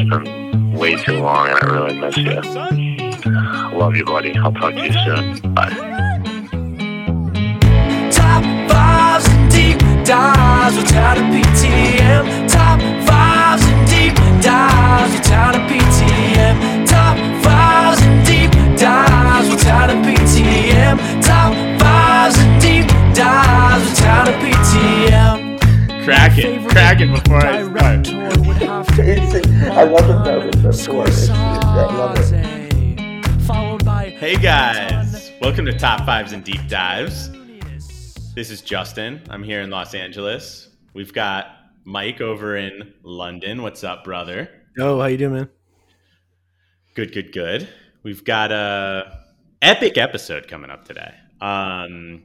It's 0.00 0.08
been 0.08 0.72
way 0.72 0.96
too 0.96 1.18
long, 1.18 1.48
and 1.48 1.58
I 1.58 1.66
really 1.66 1.98
miss 2.00 2.16
you. 2.16 2.40
Love 3.78 3.96
you, 3.96 4.04
buddy. 4.06 4.34
I'll 4.34 4.50
talk 4.50 4.72
to 4.72 4.86
you 4.86 4.92
soon. 4.92 5.52
Bye. 5.52 5.68
Top 8.10 8.42
fives 8.70 9.28
and 9.28 9.50
deep 9.52 9.78
dives 10.06 10.76
without 10.78 11.18
a 11.18 11.20
PTM. 11.20 12.48
Top 12.48 12.80
fives 13.06 13.62
and 13.62 13.88
deep 13.90 14.14
dives 14.40 15.12
without 15.12 15.56
a 15.56 15.60
PTM. 15.68 16.86
Top 16.88 17.18
fives 17.44 18.00
and 18.00 18.24
deep 18.24 18.50
dives 18.80 19.50
without 19.50 19.90
a 19.90 19.96
PTM. 19.96 20.96
Top 21.22 21.52
fives 21.78 22.38
and 22.38 22.62
deep 22.62 22.86
dives 23.14 23.84
without 23.90 24.28
a 24.28 24.32
PTM. 24.32 25.60
Crack 26.04 26.38
it, 26.38 26.70
crack 26.70 27.00
it 27.02 27.12
before 27.12 27.36
I 27.36 27.64
start. 27.64 28.19
I 29.00 29.84
love 29.84 30.06
the 30.08 30.18
moment 30.18 30.62
before. 30.62 31.04
It's- 31.06 31.30
I 31.30 31.84
love 31.86 32.18
it. 32.18 34.12
Hey 34.12 34.36
guys, 34.36 35.32
welcome 35.40 35.64
to 35.64 35.72
Top 35.72 36.04
Fives 36.04 36.32
and 36.32 36.44
Deep 36.44 36.68
Dives. 36.68 37.30
This 38.34 38.50
is 38.50 38.60
Justin. 38.60 39.22
I'm 39.30 39.42
here 39.42 39.62
in 39.62 39.70
Los 39.70 39.94
Angeles. 39.94 40.68
We've 40.92 41.14
got 41.14 41.46
Mike 41.84 42.20
over 42.20 42.58
in 42.58 42.92
London. 43.02 43.62
What's 43.62 43.82
up, 43.84 44.04
brother? 44.04 44.50
Oh, 44.78 45.00
how 45.00 45.06
you 45.06 45.16
doing, 45.16 45.32
man? 45.32 45.48
Good, 46.94 47.14
good, 47.14 47.32
good. 47.32 47.70
We've 48.02 48.22
got 48.22 48.52
a 48.52 49.20
epic 49.62 49.96
episode 49.96 50.46
coming 50.46 50.68
up 50.68 50.84
today. 50.84 51.14
Um, 51.40 52.24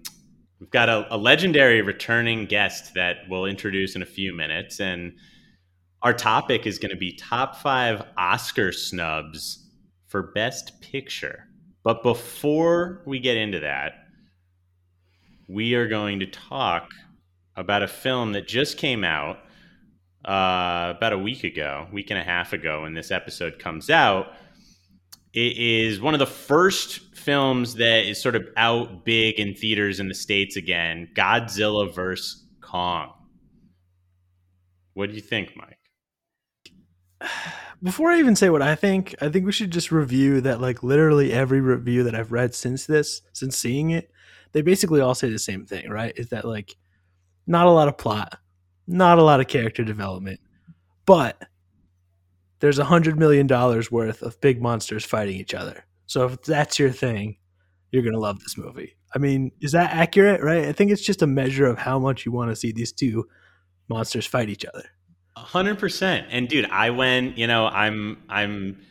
we've 0.59 0.71
got 0.71 0.89
a, 0.89 1.07
a 1.09 1.15
legendary 1.15 1.81
returning 1.81 2.47
guest 2.47 2.95
that 2.95 3.19
we'll 3.29 3.45
introduce 3.45 3.95
in 3.95 4.01
a 4.01 4.05
few 4.05 4.33
minutes, 4.33 4.81
and 4.81 5.13
our 6.05 6.13
topic 6.13 6.67
is 6.67 6.77
going 6.77 6.91
to 6.91 6.95
be 6.95 7.13
top 7.13 7.55
five 7.55 8.03
Oscar 8.15 8.71
snubs 8.71 9.67
for 10.05 10.31
Best 10.33 10.79
Picture. 10.79 11.47
But 11.83 12.03
before 12.03 13.01
we 13.07 13.19
get 13.19 13.37
into 13.37 13.61
that, 13.61 13.93
we 15.49 15.73
are 15.73 15.87
going 15.87 16.19
to 16.19 16.27
talk 16.27 16.91
about 17.55 17.81
a 17.81 17.87
film 17.87 18.33
that 18.33 18.47
just 18.47 18.77
came 18.77 19.03
out 19.03 19.37
uh, 20.25 20.93
about 20.95 21.13
a 21.13 21.17
week 21.17 21.43
ago, 21.43 21.87
week 21.91 22.11
and 22.11 22.19
a 22.19 22.23
half 22.23 22.53
ago, 22.53 22.83
when 22.83 22.93
this 22.93 23.09
episode 23.09 23.57
comes 23.57 23.89
out. 23.89 24.27
It 25.33 25.57
is 25.57 25.99
one 25.99 26.13
of 26.13 26.19
the 26.19 26.27
first 26.27 27.15
films 27.15 27.73
that 27.75 28.07
is 28.07 28.21
sort 28.21 28.35
of 28.35 28.45
out 28.57 29.05
big 29.05 29.39
in 29.39 29.55
theaters 29.55 29.99
in 29.99 30.07
the 30.07 30.13
States 30.13 30.55
again 30.55 31.09
Godzilla 31.15 31.91
vs. 31.91 32.43
Kong. 32.61 33.11
What 34.93 35.09
do 35.09 35.15
you 35.15 35.21
think, 35.21 35.57
Mike? 35.57 35.79
Before 37.83 38.11
I 38.11 38.19
even 38.19 38.35
say 38.35 38.49
what 38.49 38.61
I 38.61 38.75
think, 38.75 39.15
I 39.21 39.29
think 39.29 39.45
we 39.45 39.51
should 39.51 39.71
just 39.71 39.91
review 39.91 40.41
that 40.41 40.61
like 40.61 40.81
literally 40.83 41.33
every 41.33 41.61
review 41.61 42.03
that 42.03 42.15
I've 42.15 42.31
read 42.31 42.55
since 42.55 42.85
this, 42.85 43.21
since 43.33 43.57
seeing 43.57 43.91
it, 43.91 44.09
they 44.53 44.61
basically 44.61 45.01
all 45.01 45.15
say 45.15 45.29
the 45.29 45.37
same 45.37 45.65
thing, 45.65 45.89
right? 45.89 46.13
Is 46.15 46.29
that 46.29 46.45
like 46.45 46.77
not 47.45 47.67
a 47.67 47.71
lot 47.71 47.87
of 47.87 47.97
plot, 47.97 48.39
not 48.87 49.19
a 49.19 49.23
lot 49.23 49.39
of 49.39 49.47
character 49.47 49.83
development, 49.83 50.39
but 51.05 51.41
there's 52.59 52.79
a 52.79 52.85
hundred 52.85 53.19
million 53.19 53.47
dollars 53.47 53.91
worth 53.91 54.21
of 54.21 54.39
big 54.41 54.61
monsters 54.61 55.05
fighting 55.05 55.35
each 55.35 55.53
other. 55.53 55.85
So 56.07 56.25
if 56.25 56.41
that's 56.43 56.79
your 56.79 56.91
thing, 56.91 57.37
you're 57.91 58.03
gonna 58.03 58.17
love 58.17 58.39
this 58.39 58.57
movie. 58.57 58.95
I 59.13 59.19
mean, 59.19 59.51
is 59.61 59.71
that 59.73 59.91
accurate, 59.91 60.41
right? 60.41 60.65
I 60.65 60.71
think 60.71 60.91
it's 60.91 61.01
just 61.01 61.21
a 61.21 61.27
measure 61.27 61.65
of 61.65 61.77
how 61.77 61.99
much 61.99 62.25
you 62.25 62.31
want 62.31 62.51
to 62.51 62.55
see 62.55 62.71
these 62.71 62.91
two 62.91 63.27
monsters 63.87 64.25
fight 64.25 64.49
each 64.49 64.65
other. 64.65 64.83
A 65.37 65.41
hundred 65.41 65.79
percent. 65.79 66.27
And 66.31 66.47
dude, 66.47 66.65
I 66.69 66.89
went. 66.91 67.37
You 67.37 67.47
know, 67.47 67.67
I'm 67.67 68.23
I'm 68.29 68.81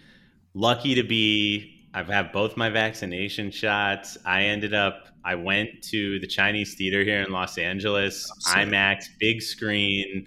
lucky 0.55 0.95
to 0.97 1.03
be. 1.03 1.71
I've 1.95 2.09
had 2.09 2.33
both 2.33 2.57
my 2.57 2.71
vaccination 2.71 3.51
shots. 3.51 4.19
I 4.27 4.45
ended 4.45 4.75
up. 4.75 5.07
I 5.25 5.37
went 5.37 5.83
to 5.85 6.19
the 6.21 6.27
Chinese 6.27 6.75
theater 6.75 7.03
here 7.03 7.23
in 7.23 7.31
Los 7.33 7.57
Angeles, 7.57 8.31
sick. 8.41 8.57
IMAX, 8.57 9.07
big 9.19 9.41
screen, 9.41 10.27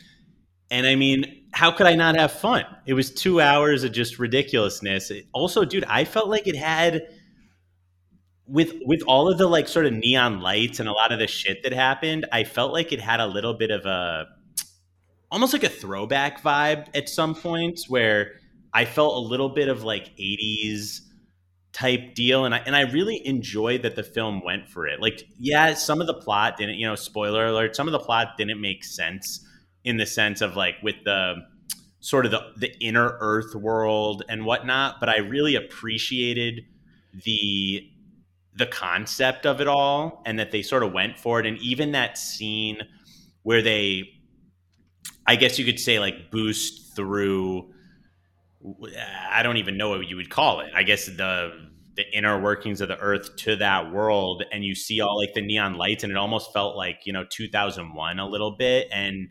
and 0.72 0.88
I 0.88 0.96
mean, 0.96 1.46
how 1.52 1.70
could 1.72 1.86
I 1.86 1.94
not 1.94 2.16
have 2.18 2.32
fun? 2.32 2.66
It 2.88 2.94
was 2.94 3.14
two 3.14 3.40
hours 3.40 3.84
of 3.84 3.92
just 3.92 4.18
ridiculousness. 4.18 5.12
It- 5.12 5.28
also, 5.34 5.66
dude, 5.66 5.86
I 5.86 6.04
felt 6.04 6.30
like 6.30 6.48
it 6.48 6.56
had 6.56 7.04
with 8.48 8.74
with 8.86 9.02
all 9.04 9.30
of 9.30 9.38
the 9.38 9.46
like 9.48 9.68
sort 9.68 9.86
of 9.86 9.94
neon 9.94 10.40
lights 10.40 10.80
and 10.80 10.88
a 10.90 10.94
lot 10.94 11.12
of 11.12 11.20
the 11.20 11.28
shit 11.28 11.62
that 11.64 11.74
happened. 11.74 12.26
I 12.32 12.44
felt 12.44 12.74
like 12.74 12.92
it 12.92 13.02
had 13.02 13.20
a 13.20 13.28
little 13.28 13.54
bit 13.54 13.70
of 13.72 13.86
a 13.86 14.26
almost 15.32 15.54
like 15.54 15.64
a 15.64 15.70
throwback 15.70 16.42
vibe 16.42 16.88
at 16.96 17.10
some 17.10 17.36
points 17.36 17.90
where 17.90 18.34
I 18.74 18.86
felt 18.86 19.16
a 19.16 19.28
little 19.28 19.50
bit 19.50 19.70
of 19.70 19.84
like 19.84 20.16
80s 20.18 21.02
type 21.74 22.16
deal 22.16 22.46
and 22.46 22.56
I 22.56 22.60
and 22.60 22.76
I 22.76 22.82
really 22.82 23.22
enjoyed 23.26 23.84
that 23.84 23.96
the 23.96 24.04
film 24.04 24.44
went 24.44 24.68
for 24.68 24.88
it. 24.88 25.02
Like 25.02 25.24
yeah, 25.38 25.74
some 25.74 26.02
of 26.02 26.08
the 26.08 26.14
plot 26.14 26.58
didn't, 26.58 26.76
you 26.76 26.88
know, 26.88 26.96
spoiler 26.96 27.48
alert, 27.48 27.76
some 27.76 27.88
of 27.88 27.92
the 27.92 28.00
plot 28.00 28.30
didn't 28.38 28.60
make 28.60 28.84
sense 28.84 29.46
in 29.84 29.98
the 29.98 30.06
sense 30.06 30.42
of 30.42 30.56
like 30.56 30.76
with 30.82 30.96
the 31.04 31.36
sort 32.00 32.26
of 32.26 32.32
the 32.32 32.42
the 32.58 32.74
inner 32.80 33.18
earth 33.20 33.54
world 33.54 34.24
and 34.30 34.46
whatnot, 34.46 35.00
but 35.00 35.10
I 35.10 35.18
really 35.18 35.56
appreciated 35.56 36.66
the 37.26 37.88
the 38.56 38.66
concept 38.66 39.46
of 39.46 39.62
it 39.62 39.68
all 39.68 40.24
and 40.26 40.40
that 40.40 40.52
they 40.52 40.64
sort 40.64 40.82
of 40.84 40.92
went 40.92 41.18
for 41.20 41.40
it 41.40 41.46
and 41.46 41.60
even 41.60 41.92
that 41.92 42.18
scene 42.18 42.82
where 43.44 43.62
they 43.62 44.17
I 45.28 45.36
guess 45.36 45.60
you 45.60 45.66
could 45.66 45.80
say 45.80 46.00
like 46.00 46.32
boost 46.32 46.96
through. 46.96 47.70
Uh, 48.66 48.88
I 49.30 49.44
don't 49.44 49.58
even 49.58 49.78
know 49.78 49.90
what 49.90 50.08
you 50.08 50.16
would 50.16 50.30
call 50.30 50.62
it. 50.62 50.72
I 50.74 50.84
guess 50.84 51.06
the 51.06 51.52
the 51.96 52.04
inner 52.16 52.40
workings 52.40 52.80
of 52.80 52.88
the 52.88 52.98
Earth 52.98 53.36
to 53.38 53.56
that 53.58 53.92
world, 53.92 54.44
and 54.52 54.64
you 54.64 54.76
see 54.76 55.02
all 55.02 55.18
like 55.18 55.34
the 55.34 55.42
neon 55.42 55.76
lights, 55.76 56.04
and 56.04 56.12
it 56.12 56.18
almost 56.18 56.54
felt 56.54 56.76
like 56.76 57.02
you 57.06 57.12
know 57.12 57.26
2001 57.30 58.20
a 58.20 58.28
little 58.28 58.56
bit. 58.56 58.88
And 58.92 59.30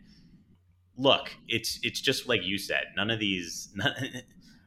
look, 0.97 1.31
it's 1.47 1.79
it's 1.81 1.99
just 1.99 2.27
like 2.27 2.43
you 2.43 2.57
said. 2.57 2.85
None 2.95 3.09
of 3.09 3.19
these. 3.19 3.69
None, 3.75 4.21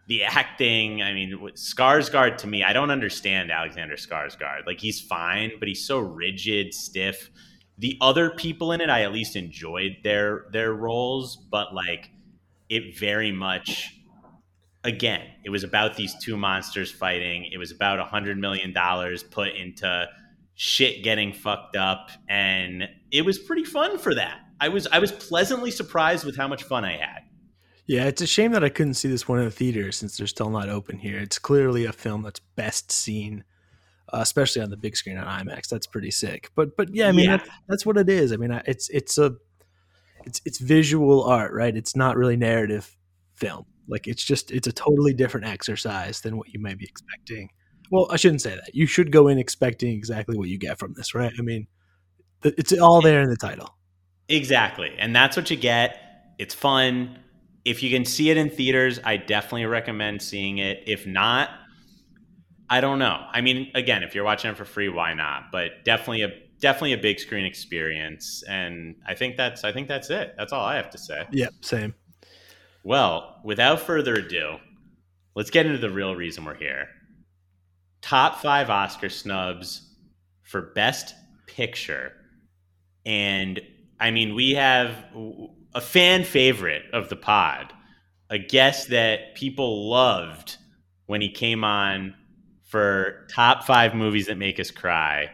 the 0.09 0.25
acting, 0.25 1.03
I 1.03 1.13
mean, 1.13 1.39
Skarsgård 1.55 2.39
to 2.39 2.49
me, 2.49 2.65
I 2.65 2.73
don't 2.73 2.91
understand 2.91 3.53
Alexander 3.53 3.95
Skarsgård. 3.95 4.67
Like 4.67 4.81
he's 4.81 5.01
fine, 5.01 5.53
but 5.61 5.69
he's 5.69 5.87
so 5.87 6.01
rigid, 6.01 6.75
stiff 6.75 7.31
the 7.81 7.99
other 8.01 8.31
people 8.31 8.73
in 8.73 8.81
it 8.81 8.89
i 8.89 9.03
at 9.03 9.13
least 9.13 9.35
enjoyed 9.35 9.97
their 10.05 10.47
their 10.53 10.73
roles 10.73 11.37
but 11.37 11.75
like 11.75 12.11
it 12.69 12.97
very 12.97 13.33
much 13.33 13.97
again 14.85 15.27
it 15.45 15.51
was 15.51 15.65
about 15.65 15.97
these 15.97 16.15
two 16.23 16.37
monsters 16.37 16.91
fighting. 16.91 17.49
It 17.51 17.59
was 17.59 17.71
about 17.71 17.99
a 17.99 18.05
hundred 18.05 18.39
million 18.39 18.73
dollars 18.73 19.23
put 19.23 19.55
into 19.55 20.09
shit 20.55 21.03
getting 21.03 21.33
fucked 21.33 21.77
up 21.77 22.11
and 22.29 22.89
it 23.11 23.25
was 23.25 23.39
pretty 23.39 23.65
fun 23.65 23.99
for 23.99 24.15
that. 24.15 24.41
I 24.61 24.69
was 24.69 24.87
i 24.89 24.99
was 24.99 25.13
pleasantly 25.13 25.71
surprised 25.71 26.25
with 26.25 26.37
how 26.37 26.49
much 26.49 26.63
fun 26.63 26.85
i 26.85 26.97
had. 26.97 27.23
Yeah, 27.87 28.05
it's 28.05 28.23
a 28.23 28.27
shame 28.27 28.53
that 28.53 28.63
I 28.63 28.69
couldn't 28.69 28.95
see 28.95 29.09
this 29.09 29.27
one 29.27 29.41
in 29.41 29.47
the 29.47 29.51
theater 29.51 29.91
since 29.91 30.17
they're 30.17 30.29
still 30.29 30.51
not 30.51 30.69
open 30.69 30.99
here. 30.99 31.19
It's 31.19 31.41
clearly 31.41 31.87
a 31.87 31.93
film 31.93 32.23
that's 32.23 32.39
best 32.55 32.93
seen, 32.93 33.43
uh, 34.13 34.19
especially 34.21 34.63
on 34.63 34.71
the 34.71 34.77
big 34.77 34.97
screen 34.97 35.19
on 35.19 35.27
IMAX. 35.27 35.69
That's 35.69 35.87
pretty 35.87 36.11
sick. 36.11 36.51
But 36.55 36.77
but 36.77 36.95
yeah, 36.95 37.09
I 37.09 37.13
mean 37.13 37.31
Yeah. 37.31 37.37
That's, 37.39 37.51
that's 37.69 37.87
what 37.87 37.97
it 37.97 38.09
is. 38.09 38.33
I 38.33 38.37
mean, 38.37 38.53
it's 38.67 38.89
it's 38.91 39.19
a 39.19 39.37
it's 40.25 40.41
it's 40.45 40.59
visual 40.59 41.25
art, 41.25 41.53
right? 41.53 41.77
It's 41.77 41.97
not 41.97 42.17
really 42.17 42.37
narrative 42.37 42.97
film. 43.37 43.67
Like 43.89 44.07
it's 44.07 44.23
just 44.23 44.51
it's 44.51 44.67
a 44.67 44.73
totally 44.73 45.15
different 45.15 45.47
exercise 45.47 46.21
than 46.21 46.37
what 46.37 46.49
you 46.49 46.61
might 46.61 46.79
be 46.79 46.85
expecting. 46.85 47.49
Well, 47.91 48.07
I 48.11 48.17
shouldn't 48.17 48.41
say 48.41 48.55
that. 48.55 48.75
You 48.75 48.87
should 48.87 49.11
go 49.11 49.29
in 49.29 49.39
expecting 49.39 49.93
exactly 49.93 50.37
what 50.39 50.49
you 50.49 50.59
get 50.59 50.79
from 50.79 50.95
this, 50.95 51.15
right? 51.15 51.33
I 51.37 51.43
mean, 51.43 51.67
it's 52.45 52.73
all 52.73 53.01
there 53.01 53.21
in 53.21 53.31
the 53.31 53.37
title. 53.37 53.77
Exactly. 54.29 54.95
And 54.97 55.15
that's 55.15 55.37
what 55.37 55.51
you 55.51 55.57
get. 55.57 55.99
It's 56.39 56.55
fun. 56.55 57.19
If 57.65 57.83
you 57.83 57.91
can 57.91 58.05
see 58.05 58.31
it 58.31 58.37
in 58.37 58.49
theaters, 58.49 59.01
I 59.05 59.17
definitely 59.17 59.67
recommend 59.67 60.23
seeing 60.23 60.59
it. 60.59 60.85
If 60.87 61.05
not, 61.07 61.51
I 62.71 62.81
don't 62.81 63.01
know. 63.01 63.27
I 63.33 63.41
mean, 63.41 63.73
again, 63.75 64.05
if 64.05 64.15
you're 64.15 64.25
watching 64.25 64.51
it 64.51 64.57
for 64.57 64.65
free, 64.65 64.89
why 64.89 65.13
not? 65.13 65.51
But 65.51 65.85
definitely 65.85 66.23
a 66.23 66.31
definitely 66.61 66.93
a 66.93 66.99
big 66.99 67.19
screen 67.19 67.45
experience. 67.45 68.45
And 68.49 68.95
I 69.07 69.15
think 69.15 69.37
that's 69.37 69.65
I 69.65 69.73
think 69.73 69.89
that's 69.89 70.09
it. 70.09 70.35
That's 70.39 70.53
all 70.53 70.65
I 70.65 70.77
have 70.77 70.89
to 70.91 70.99
say. 70.99 71.27
Yep, 71.33 71.53
same. 71.63 71.95
Well, 72.85 73.41
without 73.45 73.81
further 73.81 74.15
ado, 74.15 74.59
let's 75.35 75.51
get 75.51 75.67
into 75.67 75.79
the 75.79 75.91
real 75.91 76.15
reason 76.15 76.45
we're 76.45 76.55
here. 76.55 76.89
Top 78.03 78.41
five 78.41 78.71
Oscar 78.71 79.11
snubs 79.11 79.97
for 80.43 80.63
Best 80.63 81.15
Picture. 81.47 82.13
And 83.05 83.61
I 83.99 84.13
mean, 84.13 84.35
we 84.35 84.55
have 84.55 84.95
a 85.75 85.81
fan 85.81 86.23
favorite 86.23 86.85
of 86.93 87.09
the 87.09 87.17
pod, 87.17 87.73
a 88.31 88.39
guest 88.39 88.91
that 88.91 89.35
people 89.35 89.91
loved 89.91 90.57
when 91.07 91.21
he 91.21 91.29
came 91.29 91.65
on 91.65 92.15
for 92.71 93.27
top 93.29 93.65
five 93.65 93.95
movies 93.95 94.27
that 94.27 94.39
make 94.39 94.61
us 94.61 94.71
cry. 94.71 95.31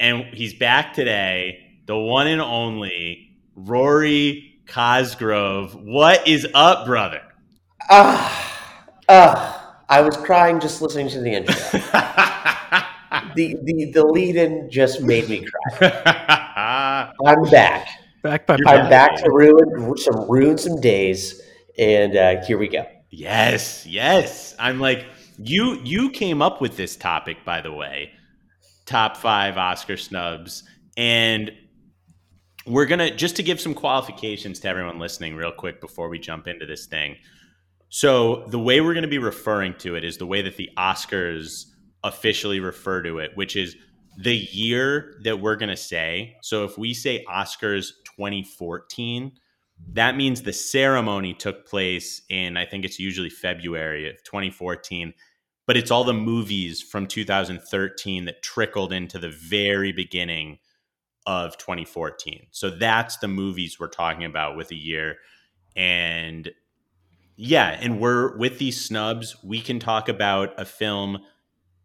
And 0.00 0.24
he's 0.34 0.54
back 0.54 0.92
today, 0.92 1.80
the 1.86 1.96
one 1.96 2.26
and 2.26 2.40
only 2.40 3.36
Rory 3.54 4.60
Cosgrove. 4.66 5.74
What 5.74 6.26
is 6.26 6.46
up, 6.54 6.84
brother? 6.84 7.22
Ah, 7.88 8.92
ah, 9.08 9.76
I 9.88 10.00
was 10.00 10.16
crying 10.16 10.58
just 10.58 10.82
listening 10.82 11.08
to 11.10 11.20
the 11.20 11.30
intro. 11.30 11.54
the, 13.36 13.56
the, 13.62 13.90
the 13.92 14.04
lead 14.04 14.36
in 14.36 14.68
just 14.68 15.00
made 15.00 15.28
me 15.28 15.46
cry. 15.78 17.12
I'm 17.24 17.42
back. 17.50 17.88
Back 18.22 18.46
by 18.48 18.54
I'm 18.54 18.64
back. 18.64 18.90
back 18.90 19.16
to 19.22 19.30
ruin 19.30 19.96
some 19.96 20.28
ruin 20.28 20.58
some 20.58 20.80
days, 20.80 21.40
and 21.78 22.16
uh, 22.16 22.44
here 22.44 22.58
we 22.58 22.66
go. 22.66 22.84
Yes, 23.10 23.86
yes. 23.86 24.56
I'm 24.58 24.80
like 24.80 25.06
you. 25.38 25.80
You 25.82 26.10
came 26.10 26.42
up 26.42 26.60
with 26.60 26.76
this 26.76 26.96
topic, 26.96 27.44
by 27.44 27.60
the 27.60 27.72
way. 27.72 28.12
Top 28.86 29.16
five 29.16 29.56
Oscar 29.56 29.96
snubs, 29.96 30.64
and 30.96 31.52
we're 32.66 32.86
gonna 32.86 33.14
just 33.14 33.36
to 33.36 33.42
give 33.42 33.60
some 33.60 33.74
qualifications 33.74 34.60
to 34.60 34.68
everyone 34.68 34.98
listening, 34.98 35.34
real 35.34 35.52
quick, 35.52 35.80
before 35.80 36.08
we 36.08 36.18
jump 36.18 36.46
into 36.46 36.66
this 36.66 36.86
thing. 36.86 37.16
So 37.90 38.46
the 38.48 38.58
way 38.58 38.80
we're 38.80 38.94
gonna 38.94 39.08
be 39.08 39.18
referring 39.18 39.74
to 39.78 39.94
it 39.94 40.04
is 40.04 40.18
the 40.18 40.26
way 40.26 40.42
that 40.42 40.56
the 40.56 40.70
Oscars 40.76 41.66
officially 42.04 42.60
refer 42.60 43.02
to 43.02 43.18
it, 43.18 43.32
which 43.34 43.56
is 43.56 43.76
the 44.18 44.36
year 44.36 45.18
that 45.24 45.40
we're 45.40 45.56
gonna 45.56 45.76
say. 45.76 46.36
So 46.42 46.64
if 46.64 46.76
we 46.78 46.94
say 46.94 47.24
Oscars 47.28 47.90
2014 48.16 49.32
that 49.92 50.16
means 50.16 50.42
the 50.42 50.52
ceremony 50.52 51.34
took 51.34 51.66
place 51.66 52.22
in 52.28 52.56
i 52.56 52.64
think 52.64 52.84
it's 52.84 52.98
usually 52.98 53.30
february 53.30 54.08
of 54.08 54.16
2014 54.24 55.12
but 55.68 55.76
it's 55.76 55.90
all 55.90 56.02
the 56.02 56.14
movies 56.14 56.80
from 56.80 57.06
2013 57.06 58.24
that 58.24 58.42
trickled 58.42 58.90
into 58.90 59.18
the 59.18 59.28
very 59.28 59.92
beginning 59.92 60.58
of 61.26 61.56
2014 61.58 62.46
so 62.50 62.70
that's 62.70 63.18
the 63.18 63.28
movies 63.28 63.78
we're 63.78 63.86
talking 63.86 64.24
about 64.24 64.56
with 64.56 64.70
a 64.72 64.76
year 64.76 65.18
and 65.76 66.50
yeah 67.36 67.78
and 67.80 68.00
we're 68.00 68.36
with 68.38 68.58
these 68.58 68.82
snubs 68.82 69.36
we 69.44 69.60
can 69.60 69.78
talk 69.78 70.08
about 70.08 70.58
a 70.58 70.64
film 70.64 71.18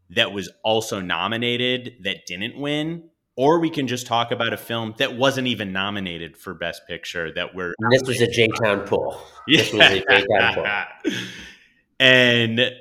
that 0.10 0.32
was 0.32 0.50
also 0.64 1.02
nominated 1.02 1.94
that 2.04 2.26
didn't 2.26 2.58
win 2.58 3.10
or 3.36 3.60
we 3.60 3.70
can 3.70 3.88
just 3.88 4.06
talk 4.06 4.32
about 4.32 4.54
a 4.54 4.58
film 4.58 4.94
that 4.98 5.18
wasn't 5.18 5.48
even 5.48 5.74
nominated 5.74 6.38
for 6.38 6.54
best 6.54 6.84
picture 6.88 7.34
that 7.34 7.54
we're 7.54 7.74
this 7.92 8.04
was 8.08 8.22
a 8.22 8.28
J 8.28 8.48
Town 8.64 8.82
pool. 8.82 9.20
This 9.48 9.74
was 9.74 9.82
a 9.82 10.00
J 10.00 10.26
Town 10.40 10.54
pool. 10.54 11.14
and 12.00 12.72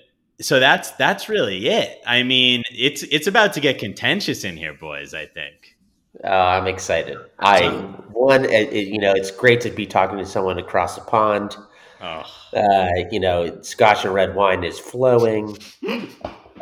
so 0.42 0.60
that's 0.60 0.90
that's 0.92 1.28
really 1.28 1.68
it. 1.68 2.00
I 2.06 2.22
mean, 2.22 2.62
it's 2.70 3.02
it's 3.04 3.26
about 3.26 3.52
to 3.54 3.60
get 3.60 3.78
contentious 3.78 4.44
in 4.44 4.56
here, 4.56 4.74
boys. 4.74 5.14
I 5.14 5.26
think. 5.26 5.76
Uh, 6.22 6.28
I'm 6.28 6.66
excited. 6.66 7.18
I 7.38 7.68
one, 8.12 8.44
it, 8.44 8.72
you 8.72 8.98
know, 8.98 9.12
it's 9.14 9.30
great 9.30 9.60
to 9.62 9.70
be 9.70 9.86
talking 9.86 10.18
to 10.18 10.26
someone 10.26 10.58
across 10.58 10.94
the 10.94 11.00
pond. 11.00 11.56
Oh, 12.02 12.24
Uh, 12.54 12.88
you 13.10 13.18
know, 13.18 13.60
Scotch 13.62 14.04
and 14.04 14.12
red 14.12 14.34
wine 14.34 14.62
is 14.64 14.78
flowing. 14.78 15.56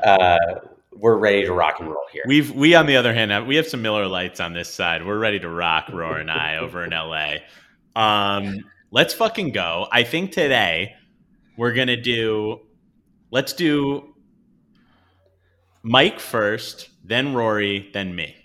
Uh, 0.04 0.38
we're 0.92 1.16
ready 1.16 1.42
to 1.44 1.52
rock 1.52 1.80
and 1.80 1.88
roll 1.88 2.04
here. 2.12 2.22
we've 2.26 2.50
we 2.52 2.74
on 2.74 2.86
the 2.86 2.96
other 2.96 3.12
hand 3.12 3.46
we 3.46 3.56
have 3.56 3.66
some 3.66 3.82
Miller 3.82 4.06
Lites 4.06 4.38
on 4.38 4.52
this 4.52 4.72
side. 4.72 5.04
We're 5.04 5.18
ready 5.18 5.40
to 5.40 5.48
rock, 5.48 5.88
Roar 5.92 6.18
and 6.18 6.30
I 6.30 6.58
over 6.58 6.84
in 6.84 6.90
LA. 6.90 7.36
Um, 7.96 8.64
let's 8.90 9.14
fucking 9.14 9.52
go. 9.52 9.88
I 9.90 10.04
think 10.04 10.32
today 10.32 10.94
we're 11.56 11.72
gonna 11.72 12.00
do. 12.00 12.60
Let's 13.30 13.52
do 13.52 14.14
Mike 15.82 16.20
first, 16.20 16.88
then 17.04 17.34
Rory, 17.34 17.90
then 17.92 18.14
me. 18.14 18.36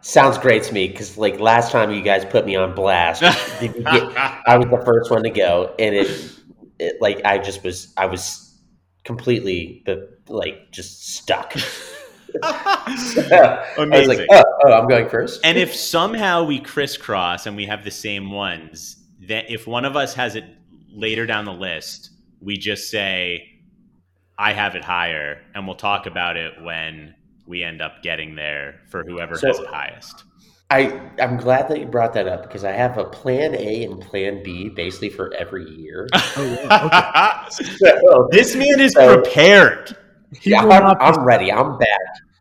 Sounds 0.00 0.36
great 0.38 0.62
to 0.64 0.74
me 0.74 0.88
because, 0.88 1.16
like 1.16 1.40
last 1.40 1.72
time, 1.72 1.90
you 1.90 2.02
guys 2.02 2.24
put 2.24 2.44
me 2.44 2.56
on 2.56 2.74
blast. 2.74 3.22
Get- 3.60 3.86
I 3.86 4.56
was 4.58 4.66
the 4.66 4.82
first 4.84 5.10
one 5.10 5.22
to 5.22 5.30
go, 5.30 5.74
and 5.78 5.94
it, 5.94 6.32
it 6.78 7.00
like 7.00 7.24
I 7.24 7.38
just 7.38 7.64
was, 7.64 7.92
I 7.96 8.06
was 8.06 8.60
completely, 9.04 9.82
the 9.86 10.18
like 10.28 10.70
just 10.70 11.08
stuck. 11.14 11.54
I 12.42 12.84
was 12.88 13.16
like, 13.16 13.78
Amazing. 13.78 14.26
oh, 14.30 14.42
oh, 14.66 14.72
I'm 14.72 14.88
going 14.88 15.08
first. 15.08 15.40
And 15.44 15.56
if 15.56 15.74
somehow 15.74 16.44
we 16.44 16.60
crisscross 16.60 17.46
and 17.46 17.56
we 17.56 17.64
have 17.66 17.84
the 17.84 17.90
same 17.90 18.30
ones, 18.30 18.96
that 19.28 19.50
if 19.50 19.66
one 19.66 19.84
of 19.84 19.96
us 19.96 20.14
has 20.14 20.34
it 20.36 20.44
later 20.92 21.26
down 21.26 21.44
the 21.44 21.52
list, 21.52 22.10
we 22.40 22.56
just 22.58 22.90
say, 22.90 23.53
I 24.38 24.52
have 24.52 24.74
it 24.74 24.84
higher, 24.84 25.40
and 25.54 25.66
we'll 25.66 25.76
talk 25.76 26.06
about 26.06 26.36
it 26.36 26.54
when 26.62 27.14
we 27.46 27.62
end 27.62 27.82
up 27.82 28.02
getting 28.02 28.36
there 28.36 28.80
for 28.90 29.04
whoever 29.04 29.36
So- 29.36 29.48
has 29.48 29.58
it 29.60 29.66
highest. 29.68 30.24
I 30.70 30.98
I'm 31.20 31.36
glad 31.36 31.68
that 31.68 31.78
you 31.78 31.86
brought 31.86 32.14
that 32.14 32.26
up 32.26 32.42
because 32.42 32.64
I 32.64 32.72
have 32.72 32.96
a 32.96 33.04
plan 33.04 33.54
A 33.54 33.84
and 33.84 34.00
plan 34.00 34.42
B 34.42 34.70
basically 34.70 35.10
for 35.10 35.32
every 35.34 35.68
year. 35.70 36.08
Oh, 36.36 36.44
yeah. 36.44 37.46
Okay. 37.60 37.70
So, 37.90 38.28
this 38.32 38.56
man 38.56 38.80
is 38.80 38.92
So- 38.92 39.20
prepared. 39.20 39.94
He 40.40 40.50
yeah, 40.50 40.62
I'm, 40.62 40.68
not 40.68 40.98
be- 40.98 41.04
I'm 41.04 41.24
ready. 41.24 41.52
I'm 41.52 41.78
back. 41.78 41.98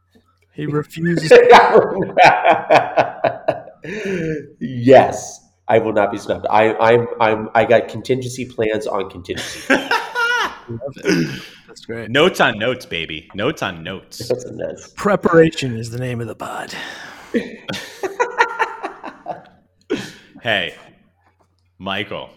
He 0.53 0.65
refuses. 0.67 1.31
yes, 4.59 5.39
I 5.67 5.79
will 5.79 5.93
not 5.93 6.11
be 6.11 6.17
snubbed. 6.17 6.45
I, 6.49 6.73
I'm, 6.75 7.07
I'm, 7.19 7.49
I 7.55 7.65
got 7.65 7.87
contingency 7.87 8.45
plans 8.45 8.87
on 8.87 9.09
contingency. 9.09 9.73
That's 11.73 11.85
great. 11.87 12.11
notes 12.11 12.39
on 12.39 12.59
notes, 12.59 12.85
baby. 12.85 13.31
Notes 13.33 13.63
on 13.63 13.83
notes. 13.83 14.27
That's 14.27 14.45
a 14.45 14.53
mess. 14.53 14.93
Preparation 14.95 15.75
is 15.75 15.89
the 15.89 15.97
name 15.97 16.21
of 16.21 16.27
the 16.27 16.35
pod. 16.35 16.71
Hey, 20.41 20.75
Michael, 21.79 22.29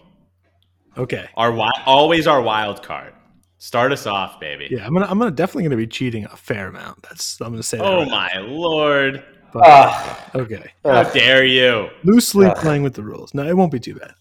Okay. 0.97 1.27
our 1.35 1.49
wi- 1.49 1.69
always 1.85 2.25
our 2.25 2.41
wild 2.41 2.81
card. 2.81 3.13
Start 3.57 3.91
us 3.91 4.07
off, 4.07 4.39
baby. 4.39 4.69
Yeah, 4.71 4.85
I'm 4.87 4.93
gonna. 4.93 5.07
I'm 5.07 5.19
gonna 5.19 5.29
definitely 5.31 5.63
gonna 5.63 5.75
be 5.75 5.87
cheating 5.87 6.23
a 6.23 6.37
fair 6.37 6.69
amount. 6.69 7.03
That's. 7.03 7.41
I'm 7.41 7.49
gonna 7.51 7.63
say. 7.63 7.79
That 7.79 7.85
Oh 7.85 8.03
right 8.03 8.09
my 8.09 8.37
lord! 8.39 9.25
But, 9.51 9.63
Ah, 9.65 10.31
okay. 10.35 10.71
How 10.85 11.01
ah. 11.01 11.11
dare 11.11 11.43
you? 11.43 11.89
Loosely 12.05 12.45
Ugh. 12.47 12.55
playing 12.55 12.81
with 12.83 12.93
the 12.93 13.03
rules. 13.03 13.33
No, 13.33 13.45
it 13.45 13.57
won't 13.57 13.73
be 13.73 13.79
too 13.81 13.95
bad. 13.95 14.13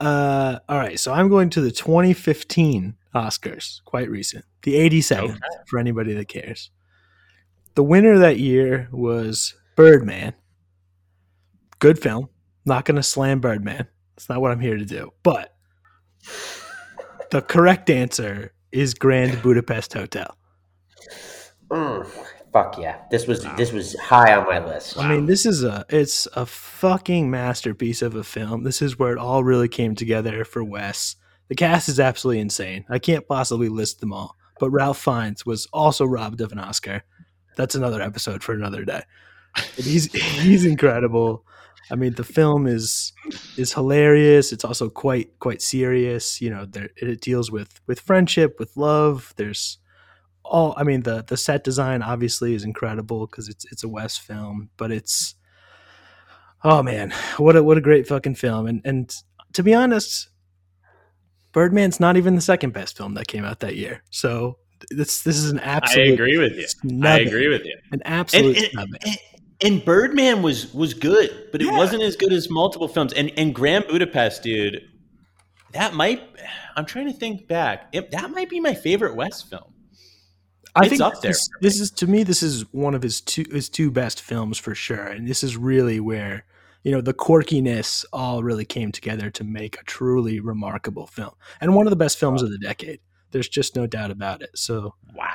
Uh, 0.00 0.58
all 0.70 0.78
right. 0.78 0.98
So 0.98 1.12
I'm 1.12 1.28
going 1.28 1.50
to 1.50 1.60
the 1.60 1.70
2015 1.70 2.96
Oscars. 3.14 3.82
Quite 3.84 4.10
recent. 4.10 4.44
The 4.62 4.74
87th 4.74 5.30
Okay. 5.30 5.38
for 5.66 5.78
anybody 5.78 6.14
that 6.14 6.28
cares. 6.28 6.70
The 7.74 7.82
winner 7.82 8.18
that 8.18 8.38
year 8.38 8.88
was 8.92 9.54
Birdman. 9.76 10.34
Good 11.78 11.98
film. 11.98 12.28
Not 12.64 12.84
going 12.84 12.96
to 12.96 13.02
slam 13.02 13.40
Birdman. 13.40 13.86
That's 14.14 14.28
not 14.28 14.40
what 14.40 14.52
I'm 14.52 14.60
here 14.60 14.76
to 14.76 14.84
do. 14.84 15.12
But 15.22 15.54
the 17.30 17.42
correct 17.42 17.90
answer 17.90 18.52
is 18.70 18.94
Grand 18.94 19.42
Budapest 19.42 19.92
Hotel. 19.94 20.36
mm, 21.70 22.06
fuck 22.52 22.78
yeah! 22.78 22.98
This 23.10 23.26
was 23.26 23.44
this 23.56 23.72
was 23.72 23.98
high 23.98 24.34
on 24.34 24.46
my 24.46 24.64
list. 24.64 24.98
I 24.98 25.08
mean, 25.08 25.26
this 25.26 25.44
is 25.46 25.64
a 25.64 25.84
it's 25.88 26.26
a 26.34 26.46
fucking 26.46 27.30
masterpiece 27.30 28.02
of 28.02 28.14
a 28.14 28.22
film. 28.24 28.62
This 28.64 28.80
is 28.82 28.98
where 28.98 29.12
it 29.12 29.18
all 29.18 29.42
really 29.42 29.68
came 29.68 29.94
together 29.94 30.44
for 30.44 30.62
Wes. 30.62 31.16
The 31.52 31.56
cast 31.56 31.90
is 31.90 32.00
absolutely 32.00 32.40
insane. 32.40 32.86
I 32.88 32.98
can't 32.98 33.28
possibly 33.28 33.68
list 33.68 34.00
them 34.00 34.10
all, 34.10 34.36
but 34.58 34.70
Ralph 34.70 34.96
Fiennes 34.96 35.44
was 35.44 35.66
also 35.70 36.06
robbed 36.06 36.40
of 36.40 36.50
an 36.50 36.58
Oscar. 36.58 37.02
That's 37.58 37.74
another 37.74 38.00
episode 38.00 38.42
for 38.42 38.54
another 38.54 38.86
day. 38.86 39.02
He's 39.76 40.10
he's 40.40 40.64
incredible. 40.64 41.44
I 41.90 41.96
mean, 41.96 42.14
the 42.14 42.24
film 42.24 42.66
is 42.66 43.12
is 43.58 43.74
hilarious. 43.74 44.50
It's 44.50 44.64
also 44.64 44.88
quite 44.88 45.38
quite 45.40 45.60
serious. 45.60 46.40
You 46.40 46.48
know, 46.48 46.64
there, 46.64 46.88
it 46.96 47.20
deals 47.20 47.50
with 47.50 47.82
with 47.86 48.00
friendship, 48.00 48.58
with 48.58 48.74
love. 48.74 49.34
There's 49.36 49.76
all. 50.46 50.72
I 50.78 50.84
mean, 50.84 51.02
the 51.02 51.22
the 51.22 51.36
set 51.36 51.64
design 51.64 52.00
obviously 52.00 52.54
is 52.54 52.64
incredible 52.64 53.26
because 53.26 53.50
it's 53.50 53.66
it's 53.70 53.84
a 53.84 53.90
Wes 53.90 54.16
film, 54.16 54.70
but 54.78 54.90
it's 54.90 55.34
oh 56.64 56.82
man, 56.82 57.12
what 57.36 57.56
a 57.56 57.62
what 57.62 57.76
a 57.76 57.82
great 57.82 58.06
fucking 58.08 58.36
film. 58.36 58.66
And 58.66 58.80
and 58.86 59.14
to 59.52 59.62
be 59.62 59.74
honest, 59.74 60.30
Birdman's 61.52 62.00
not 62.00 62.16
even 62.16 62.34
the 62.34 62.40
second 62.40 62.72
best 62.72 62.96
film 62.96 63.14
that 63.14 63.28
came 63.28 63.44
out 63.44 63.60
that 63.60 63.76
year. 63.76 64.02
So 64.10 64.58
this 64.90 65.22
this 65.22 65.36
is 65.36 65.50
an 65.50 65.60
absolute. 65.60 66.08
I 66.10 66.12
agree 66.12 66.38
with 66.38 66.52
you. 66.56 66.66
I 67.06 67.18
agree 67.20 67.48
with 67.48 67.64
you. 67.64 67.76
An 67.92 68.02
absolute 68.04 68.56
and, 68.56 68.66
snubbing. 68.72 69.00
and, 69.04 69.16
and 69.62 69.84
Birdman 69.84 70.42
was 70.42 70.72
was 70.74 70.94
good, 70.94 71.48
but 71.52 71.60
it 71.62 71.66
Yeah. 71.66 71.76
wasn't 71.76 72.02
as 72.02 72.16
good 72.16 72.32
as 72.32 72.50
multiple 72.50 72.88
films. 72.88 73.12
And 73.12 73.30
and 73.36 73.54
Grand 73.54 73.86
Budapest, 73.88 74.42
dude, 74.42 74.80
that 75.72 75.94
might. 75.94 76.22
I'm 76.76 76.86
trying 76.86 77.06
to 77.06 77.12
think 77.12 77.46
back. 77.48 77.88
It, 77.92 78.10
that 78.12 78.30
might 78.30 78.48
be 78.48 78.58
my 78.60 78.74
favorite 78.74 79.14
Wes 79.14 79.42
film. 79.42 79.64
I 80.74 80.80
It's 80.80 80.88
think 80.88 81.02
up 81.02 81.12
this 81.14 81.20
there 81.20 81.30
is- 81.32 81.48
for 81.52 81.58
me. 81.62 81.68
This 81.68 81.80
is 81.80 81.90
to 81.90 82.06
me, 82.06 82.22
this 82.22 82.42
is 82.42 82.62
one 82.72 82.94
of 82.94 83.02
his 83.02 83.20
two 83.20 83.44
his 83.52 83.68
two 83.68 83.90
best 83.90 84.20
films 84.22 84.56
for 84.58 84.74
sure, 84.74 85.04
and 85.06 85.28
this 85.28 85.44
is 85.44 85.56
really 85.56 86.00
where 86.00 86.44
you 86.82 86.92
know 86.92 87.00
the 87.00 87.14
quirkiness 87.14 88.04
all 88.12 88.42
really 88.42 88.64
came 88.64 88.92
together 88.92 89.30
to 89.30 89.44
make 89.44 89.80
a 89.80 89.84
truly 89.84 90.40
remarkable 90.40 91.06
film, 91.06 91.32
and 91.60 91.74
one 91.74 91.86
of 91.86 91.90
the 91.90 91.96
best 91.96 92.18
films 92.18 92.42
of 92.42 92.50
the 92.50 92.58
decade. 92.58 93.00
There's 93.30 93.48
just 93.48 93.76
no 93.76 93.86
doubt 93.86 94.10
about 94.10 94.42
it. 94.42 94.50
So 94.54 94.94
Wow. 95.14 95.26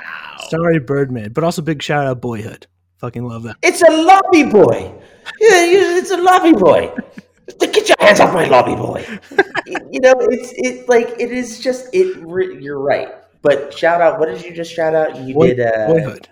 sorry, 0.50 0.78
Birdman, 0.78 1.32
but 1.32 1.42
also 1.42 1.62
big 1.62 1.82
shout 1.82 2.06
out 2.06 2.20
Boyhood. 2.20 2.66
Fucking 2.98 3.24
love 3.26 3.42
that. 3.42 3.56
It's 3.62 3.82
a 3.82 3.90
lobby 3.90 4.44
boy. 4.44 4.92
Yeah, 5.40 5.64
yeah, 5.64 5.98
it's 5.98 6.10
a 6.12 6.16
lobby 6.16 6.52
boy. 6.52 6.92
Get 7.58 7.88
your 7.88 7.96
hands 7.98 8.20
off 8.20 8.32
my 8.34 8.46
lobby 8.46 8.74
boy. 8.76 9.04
you 9.90 10.00
know, 10.00 10.14
it's 10.20 10.52
it 10.56 10.88
like 10.88 11.08
it 11.18 11.32
is 11.32 11.58
just 11.60 11.88
it. 11.92 12.18
You're 12.60 12.78
right. 12.80 13.08
But 13.42 13.72
shout 13.76 14.00
out. 14.00 14.18
What 14.18 14.26
did 14.28 14.44
you 14.44 14.52
just 14.54 14.72
shout 14.72 14.94
out? 14.94 15.16
You 15.16 15.34
Boy- 15.34 15.54
did 15.54 15.60
uh, 15.60 15.86
Boyhood. 15.86 16.28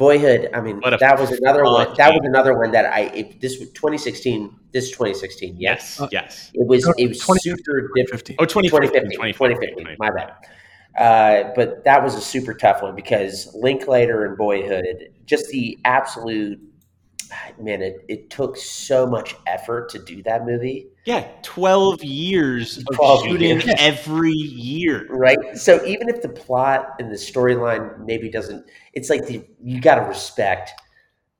Boyhood. 0.00 0.48
I 0.54 0.60
mean, 0.62 0.80
What 0.80 0.98
that 0.98 1.20
was 1.20 1.30
another 1.30 1.62
one. 1.64 1.94
That 1.98 2.10
was 2.14 2.22
another 2.24 2.56
one 2.58 2.70
that 2.72 2.86
I. 2.86 3.00
It, 3.14 3.40
this 3.40 3.58
was 3.60 3.68
2016. 3.72 4.50
This 4.72 4.90
2016. 4.90 5.56
Yes, 5.58 5.98
Yes, 6.00 6.08
yes. 6.10 6.50
it 6.54 6.66
was. 6.66 6.86
No, 6.86 6.94
It 6.96 7.08
was 7.08 7.18
2015. 7.18 7.56
super 7.66 7.90
different. 7.94 8.20
15. 8.26 8.36
Oh, 8.38 8.44
2015. 8.46 9.10
2015. 9.10 9.34
2015. 9.34 9.96
My 9.98 10.10
bad. 10.10 10.32
Uh, 10.98 11.52
but 11.54 11.84
that 11.84 12.02
was 12.02 12.14
a 12.14 12.20
super 12.20 12.54
tough 12.54 12.82
one 12.82 12.96
because 12.96 13.54
Linklater 13.54 14.24
and 14.24 14.36
Boyhood, 14.38 15.10
just 15.26 15.48
the 15.50 15.78
absolute 15.84 16.58
man. 17.60 17.82
It, 17.82 18.04
it 18.08 18.30
took 18.30 18.56
so 18.56 19.06
much 19.06 19.34
effort 19.46 19.88
to 19.90 19.98
do 19.98 20.22
that 20.24 20.44
movie. 20.44 20.88
Yeah, 21.04 21.26
12 21.42 22.02
years 22.04 22.78
of 22.78 23.20
shooting 23.24 23.40
years. 23.60 23.64
every 23.78 24.32
year. 24.32 25.06
right? 25.08 25.38
So 25.56 25.84
even 25.86 26.08
if 26.08 26.22
the 26.22 26.28
plot 26.28 26.94
and 26.98 27.10
the 27.10 27.16
storyline 27.16 28.04
maybe 28.04 28.28
doesn't, 28.30 28.66
it's 28.92 29.08
like 29.10 29.26
the 29.26 29.42
you 29.62 29.80
got 29.80 29.96
to 29.96 30.02
respect 30.02 30.72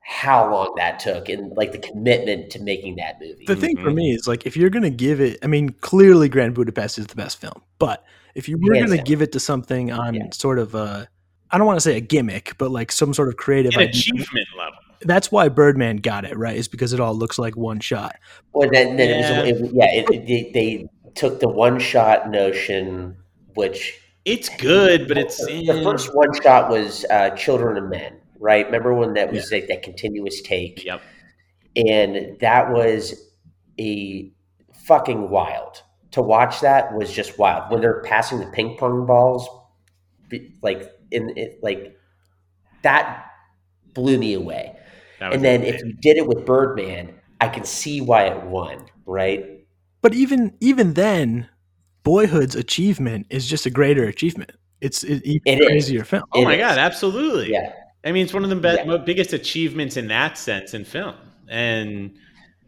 how 0.02 0.50
long 0.50 0.72
that 0.76 0.98
took 0.98 1.28
and 1.28 1.52
like 1.56 1.70
the 1.72 1.78
commitment 1.78 2.50
to 2.50 2.60
making 2.60 2.96
that 2.96 3.20
movie. 3.20 3.44
The 3.46 3.54
thing 3.54 3.76
for 3.76 3.90
Mhm. 3.90 3.94
me 3.94 4.10
is 4.12 4.26
like 4.26 4.44
if 4.46 4.56
you're 4.56 4.70
gonna 4.70 4.90
give 4.90 5.20
it, 5.20 5.38
I 5.42 5.46
mean, 5.46 5.68
clearly 5.80 6.28
Grand 6.28 6.54
Budapest 6.54 6.98
is 6.98 7.06
the 7.06 7.14
best 7.14 7.40
film, 7.40 7.62
but 7.78 8.04
if 8.34 8.48
you 8.48 8.58
were 8.58 8.74
gonna 8.74 9.02
give 9.02 9.22
it 9.22 9.30
to 9.32 9.40
something 9.40 9.92
on 9.92 10.14
Yeah. 10.14 10.22
sort 10.32 10.58
of 10.58 10.74
a, 10.74 11.08
I 11.52 11.58
don't 11.58 11.66
want 11.66 11.76
to 11.76 11.80
say 11.80 11.96
a 11.96 12.00
gimmick, 12.00 12.54
but 12.58 12.70
like 12.70 12.92
some 12.92 13.12
sort 13.14 13.28
of 13.28 13.36
creative 13.36 13.72
An 13.74 13.80
idea, 13.80 13.90
achievement 13.90 14.48
level. 14.56 14.78
that's 15.02 15.32
why 15.32 15.48
Birdman 15.48 15.96
got 15.96 16.24
it 16.24 16.36
right, 16.36 16.56
is 16.56 16.68
because 16.68 16.92
it 16.92 17.00
all 17.00 17.14
looks 17.14 17.38
like 17.38 17.56
one 17.56 17.80
shot. 17.80 18.16
Well, 18.52 18.68
then, 18.72 18.96
then 18.96 19.08
Yeah. 19.20 19.42
it 19.44 19.60
was, 19.60 19.62
it, 19.70 19.74
yeah, 19.74 19.90
it, 19.92 20.10
it- 20.10 20.26
they, 20.26 20.50
they 20.52 20.88
took 21.14 21.40
the 21.40 21.48
one 21.48 21.78
shot 21.80 22.30
notion, 22.30 23.16
which 23.54 23.98
It's 24.24 24.48
good, 24.58 25.08
but 25.08 25.18
it's 25.18 25.44
the, 25.46 25.66
the 25.66 25.82
first 25.82 26.14
one 26.14 26.28
shot 26.42 26.70
was 26.70 27.04
uh, 27.10 27.30
Children 27.30 27.76
of 27.82 27.90
Men, 27.90 28.20
right? 28.38 28.64
Remember 28.66 28.94
when 28.94 29.14
that 29.14 29.32
was 29.32 29.50
like 29.50 29.66
that 29.68 29.82
continuous 29.82 30.40
take? 30.42 30.84
Yep. 30.84 31.00
and 31.76 32.38
that 32.40 32.70
was 32.70 33.14
a 33.80 34.30
fucking 34.84 35.30
wild 35.30 35.82
to 36.12 36.20
watch 36.22 36.60
that 36.60 36.92
was 36.94 37.12
just 37.12 37.38
wild 37.38 37.70
when 37.70 37.80
they're 37.80 38.02
passing 38.02 38.40
the 38.40 38.46
ping 38.46 38.76
pong 38.76 39.06
balls 39.06 39.48
like 40.62 40.90
in 41.10 41.36
it 41.36 41.58
like 41.62 41.96
that 42.82 43.26
blew 43.94 44.18
me 44.18 44.34
away 44.34 44.76
and 45.20 45.44
then 45.44 45.62
if 45.62 45.80
you 45.84 45.92
did 45.94 46.16
it 46.16 46.26
with 46.26 46.46
birdman 46.46 47.12
i 47.40 47.48
can 47.48 47.64
see 47.64 48.00
why 48.00 48.24
it 48.24 48.42
won 48.44 48.86
right 49.06 49.64
But 50.02 50.14
even 50.14 50.54
even 50.60 50.94
then, 50.94 51.48
Boyhood's 52.04 52.54
achievement 52.56 53.26
is 53.28 53.46
just 53.46 53.66
a 53.66 53.70
greater 53.70 54.04
achievement. 54.04 54.52
It's 54.80 55.02
an 55.02 55.20
even 55.24 55.42
It 55.44 55.60
is. 55.60 55.66
crazier 55.66 56.04
film. 56.04 56.22
Oh 56.32 56.40
it 56.40 56.44
my 56.46 56.54
is. 56.54 56.58
god, 56.60 56.78
absolutely. 56.78 57.52
yeah 57.52 57.72
I 58.02 58.12
mean, 58.12 58.24
it's 58.24 58.32
one 58.32 58.44
of 58.44 58.48
the 58.50 58.56
be- 58.56 58.78
Yeah. 58.90 58.96
biggest 58.96 59.34
achievements 59.34 59.98
in 59.98 60.08
that 60.08 60.38
sense 60.38 60.72
in 60.72 60.86
film. 60.86 61.14
And 61.50 62.16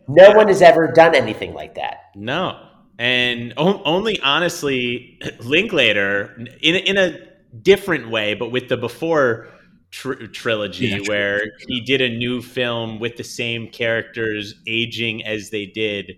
no 0.08 0.32
one 0.32 0.48
has 0.48 0.60
ever 0.60 0.92
done 0.92 1.14
anything 1.14 1.54
like 1.54 1.74
that 1.76 1.96
no. 2.14 2.58
And 2.98 3.54
o- 3.56 3.82
only 3.84 4.20
honestly, 4.20 5.18
Linklater, 5.40 6.36
in, 6.60 6.76
in 6.76 6.98
a 6.98 7.18
different 7.62 8.10
way, 8.10 8.34
but 8.34 8.50
with 8.50 8.68
the 8.68 8.76
before 8.76 9.48
tr- 9.90 10.14
trilogy, 10.26 10.86
Yeah, 10.86 10.98
where 11.06 11.38
true, 11.40 11.50
he 11.68 11.80
did 11.82 12.00
a 12.00 12.08
new 12.08 12.40
film 12.42 12.98
with 12.98 13.16
the 13.16 13.24
same 13.24 13.68
characters 13.68 14.54
aging 14.66 15.24
as 15.24 15.50
they 15.50 15.66
did 15.66 16.12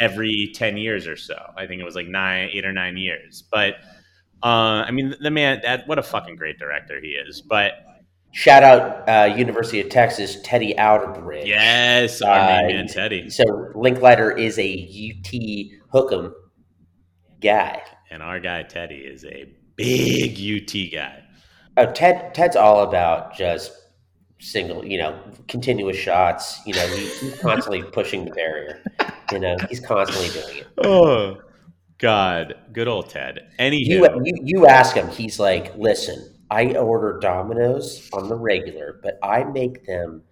every 0.00 0.50
10 0.54 0.76
years 0.76 1.06
or 1.06 1.16
so. 1.16 1.36
I 1.56 1.66
think 1.66 1.80
it 1.80 1.84
was 1.84 1.94
like 1.94 2.08
nine, 2.08 2.50
eight 2.52 2.64
or 2.64 2.72
nine 2.72 2.96
years. 2.96 3.42
But 3.50 3.74
uh, 4.42 4.84
I 4.86 4.90
mean, 4.90 5.14
the 5.20 5.30
man, 5.30 5.60
that 5.62 5.86
what 5.88 5.98
a 5.98 6.02
fucking 6.02 6.36
great 6.36 6.58
director 6.58 7.00
he 7.00 7.10
is. 7.10 7.40
But 7.40 7.72
shout 8.32 8.62
out 8.64 9.08
uh, 9.08 9.32
university 9.36 9.80
of 9.80 9.88
texas 9.88 10.38
teddy 10.42 10.74
outerbridge 10.74 11.46
yes, 11.46 12.20
our 12.20 12.36
Uh, 12.40 12.46
main 12.62 12.66
man 12.66 12.86
Teddy. 12.88 13.30
so 13.30 13.44
linklater 13.76 14.32
is 14.32 14.58
a 14.58 14.72
ut 14.74 15.32
hookem 15.94 16.32
guy 17.40 17.80
And 18.10 18.24
our 18.24 18.40
guy 18.40 18.64
Teddy 18.64 18.96
is 18.96 19.24
a 19.24 19.54
big 19.76 20.38
UT 20.38 20.92
guy. 20.92 21.22
Oh, 21.76 21.90
Ted. 21.90 22.34
Ted's 22.34 22.56
all 22.56 22.82
about 22.82 23.36
just 23.36 23.72
single, 24.38 24.84
you 24.84 24.98
know, 24.98 25.18
continuous 25.48 25.96
shots. 25.96 26.60
You 26.66 26.74
know, 26.74 26.86
he, 26.86 27.06
he's 27.06 27.38
constantly 27.40 27.82
pushing 27.92 28.24
the 28.24 28.30
barrier. 28.30 28.82
You 29.32 29.40
know, 29.40 29.56
he's 29.68 29.80
constantly 29.80 30.28
doing 30.40 30.58
it. 30.58 30.66
Oh 30.78 31.38
God, 31.98 32.54
good 32.72 32.88
old 32.88 33.10
Ted. 33.10 33.48
Anywho, 33.58 33.86
You, 33.86 34.22
you 34.24 34.34
you 34.42 34.66
ask 34.66 34.94
him, 34.94 35.08
he's 35.08 35.38
like, 35.38 35.76
"Listen, 35.76 36.34
I 36.50 36.74
order 36.74 37.18
Domino's 37.20 38.08
on 38.12 38.28
the 38.28 38.36
regular, 38.36 39.00
but 39.02 39.18
I 39.22 39.44
make 39.44 39.86
them 39.86 40.22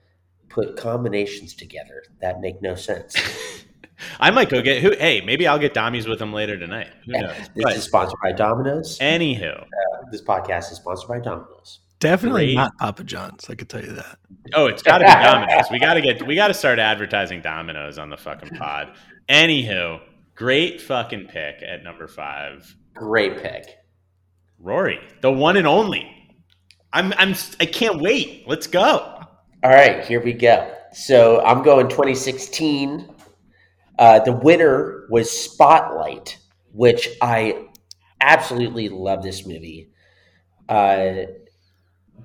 put 0.49 0.77
combinations 0.77 1.55
together 1.55 2.05
that 2.21 2.41
make 2.41 2.61
no 2.63 2.75
sense." 2.75 3.17
I 4.21 4.31
might 4.31 4.49
go 4.49 4.61
get 4.63 4.83
who. 4.83 4.93
Hey, 4.99 5.21
maybe 5.21 5.47
I'll 5.47 5.59
get 5.59 5.75
Dommies 5.75 6.09
with 6.09 6.19
them 6.19 6.33
later 6.33 6.59
tonight. 6.59 6.89
Who 7.07 7.13
knows? 7.13 7.37
This 7.55 7.65
But 7.65 7.77
is 7.77 7.85
sponsored 7.85 8.19
by 8.23 8.33
Domino's. 8.33 8.99
anywho, 8.99 9.63
uh, 9.63 9.67
This 10.11 10.23
podcast 10.23 10.71
is 10.73 10.77
sponsored 10.79 11.09
by 11.09 11.19
Domino's. 11.21 11.81
Definitely 12.01 12.47
Great. 12.47 12.55
not 12.57 12.77
Papa 12.79 13.05
John's. 13.05 13.49
I 13.49 13.55
could 13.55 13.69
tell 13.69 13.81
you 13.81 13.93
that. 13.93 14.19
oh, 14.55 14.67
it's 14.67 14.83
got 14.83 14.99
to 14.99 15.05
be 15.05 15.11
Domino's. 15.13 15.67
We 15.71 15.79
got 15.79 15.95
to 15.95 16.01
get. 16.01 16.27
We 16.27 16.35
got 16.35 16.49
to 16.49 16.55
start 16.55 16.79
advertising 16.81 17.43
Domino's 17.43 17.97
on 17.99 18.11
the 18.11 18.17
fucking 18.17 18.51
pod. 18.59 18.95
Anywho, 19.29 20.01
great 20.35 20.81
fucking 20.81 21.29
pick 21.29 21.63
at 21.63 21.85
number 21.85 22.09
five, 22.09 22.75
Great 22.95 23.41
pick. 23.41 23.67
Rory, 24.59 25.01
the 25.21 25.31
one 25.31 25.57
and 25.57 25.67
only. 25.67 26.09
I'm. 26.93 27.13
I'm. 27.17 27.35
I 27.61 27.67
can't 27.67 28.01
wait. 28.01 28.49
Let's 28.49 28.67
go. 28.67 28.83
All 29.65 29.71
right, 29.71 30.05
here 30.05 30.21
we 30.23 30.33
go. 30.33 30.75
So 30.93 31.41
I'm 31.45 31.63
going 31.63 31.89
2016. 31.89 33.12
Uh, 33.99 34.21
the 34.21 34.33
winner 34.33 35.07
was 35.11 35.31
Spotlight, 35.31 36.39
which 36.73 37.09
I 37.21 37.67
absolutely 38.21 38.89
love 38.89 39.23
this 39.23 39.47
movie. 39.47 39.91
Uh, 40.69 41.25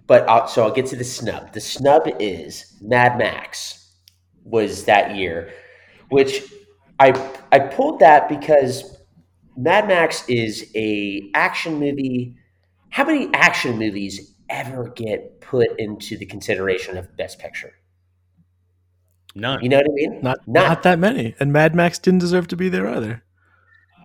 but 0.06 0.28
I'll, 0.30 0.48
so 0.48 0.64
I'll 0.64 0.72
get 0.72 0.86
to 0.88 0.96
the 0.96 1.04
snub. 1.04 1.54
The 1.54 1.62
snub 1.62 2.04
is 2.20 2.78
Mad 2.82 3.18
Max 3.18 3.92
was 4.44 4.86
that 4.86 5.16
year, 5.16 5.52
which 6.10 6.44
I 7.00 7.10
I 7.52 7.60
pulled 7.60 8.00
that 8.00 8.30
because 8.30 8.98
Mad 9.58 9.88
Max 9.88 10.28
is 10.30 10.72
a 10.76 11.30
action 11.34 11.76
movie. 11.80 12.36
How 12.90 13.06
many 13.06 13.30
action 13.34 13.78
movies 13.78 14.34
ever 14.50 14.90
get 14.90 15.42
put 15.42 15.68
into 15.80 16.18
the 16.18 16.26
consideration 16.26 16.98
of 16.98 17.16
Best 17.18 17.40
Picture? 17.40 17.74
None. 19.36 19.62
You 19.64 19.70
know 19.70 19.78
what 19.78 19.86
I 19.86 19.94
mean? 19.94 20.20
Not 20.22 20.38
Not- 20.48 20.68
not 20.68 20.84
that 20.84 21.00
many. 21.00 21.36
And 21.40 21.54
Mad 21.54 21.76
Max 21.76 22.00
didn't 22.00 22.20
deserve 22.20 22.48
to 22.50 22.56
be 22.56 22.70
there 22.70 22.88
either. 22.88 23.24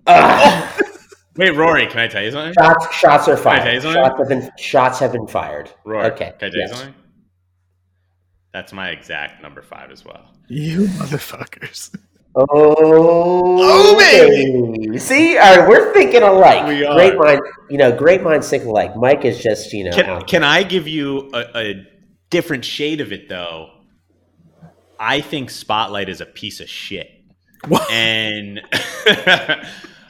Ah! 0.07 0.75
Ugh. 0.77 0.85
Wait, 1.37 1.57
Rory, 1.57 1.87
can 1.87 2.01
I 2.01 2.09
tell 2.09 2.23
you 2.23 2.31
something? 2.31 2.53
shots, 2.53 2.95
shots 2.95 3.27
are 3.29 3.33
I 3.33 3.41
fired. 3.41 3.63
tell 3.65 3.75
you? 3.75 3.81
Shots 3.99 4.19
have 4.19 4.29
been 4.29 4.51
shots 4.59 4.99
have 4.99 5.13
been 5.13 5.27
fired. 5.27 5.71
Rory, 5.87 6.07
Okay, 6.13 6.33
Can 6.39 6.49
I 6.49 6.51
tell 6.51 6.61
you 6.61 6.69
something? 6.69 6.95
That's 8.53 8.73
my 8.75 8.91
exact 8.91 9.43
number 9.43 9.63
five 9.63 9.91
as 9.91 10.05
well. 10.05 10.31
You 10.49 10.81
motherfuckers. 10.89 11.97
Oh, 12.35 12.45
Oh, 13.59 13.97
baby. 13.99 14.99
See, 14.99 15.39
all 15.39 15.57
right, 15.59 15.69
we're 15.69 15.93
thinking 15.95 16.23
alike. 16.23 16.67
We 16.67 16.85
are. 16.85 16.95
Great 16.95 17.17
mind, 17.17 17.41
you 17.71 17.79
know, 17.79 17.97
great 17.97 18.23
minds 18.23 18.49
think 18.51 18.65
alike. 18.65 18.95
Mike 18.97 19.25
is 19.25 19.39
just, 19.43 19.73
you 19.73 19.85
know, 19.85 19.91
Can, 19.93 20.11
um, 20.11 20.23
can 20.23 20.45
I 20.45 20.63
give 20.65 20.87
you 20.87 21.31
a, 21.33 21.45
a 21.59 21.87
different 22.31 22.65
shade 22.65 23.01
of 23.01 23.13
it 23.13 23.29
though? 23.31 23.71
I 25.03 25.21
think 25.21 25.51
Spotlight 25.51 26.09
is 26.09 26.21
a 26.21 26.27
piece 26.27 26.61
of 26.61 26.69
shit, 26.69 27.11
What? 27.67 27.91
and 27.91 28.59
okay, 29.07 29.67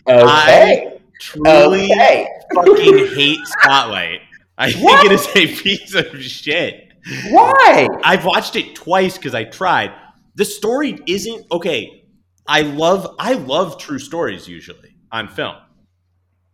I 0.07 0.99
truly 1.19 1.85
okay. 1.93 2.29
fucking 2.55 2.99
hate 3.15 3.41
Spotlight. 3.47 4.21
I 4.59 4.71
think 4.71 4.85
What? 4.85 5.07
it 5.07 5.13
is 5.13 5.27
a 5.35 5.47
piece 5.63 5.95
of 5.95 6.23
shit. 6.23 6.93
Why? 7.31 7.89
I've 8.05 8.27
watched 8.27 8.55
it 8.55 8.75
twice 8.75 9.17
because 9.17 9.35
I 9.35 9.45
tried. 9.45 9.93
The 10.35 10.45
story 10.45 10.99
isn't 11.07 11.47
okay. 11.51 12.05
I 12.47 12.61
love 12.63 13.15
I 13.19 13.33
love 13.33 13.79
true 13.79 13.99
stories 13.99 14.47
usually 14.47 14.95
on 15.11 15.27
film. 15.29 15.57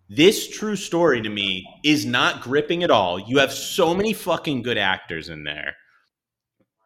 This 0.09 0.49
true 0.49 0.77
story 0.77 1.21
to 1.23 1.29
me 1.29 1.67
is 1.85 2.07
not 2.07 2.41
gripping 2.43 2.83
at 2.85 2.91
all. 2.91 3.19
You 3.19 3.39
have 3.39 3.53
so 3.53 3.95
many 3.95 4.13
fucking 4.13 4.63
good 4.63 4.79
actors 4.79 5.29
in 5.29 5.43
there. 5.45 5.75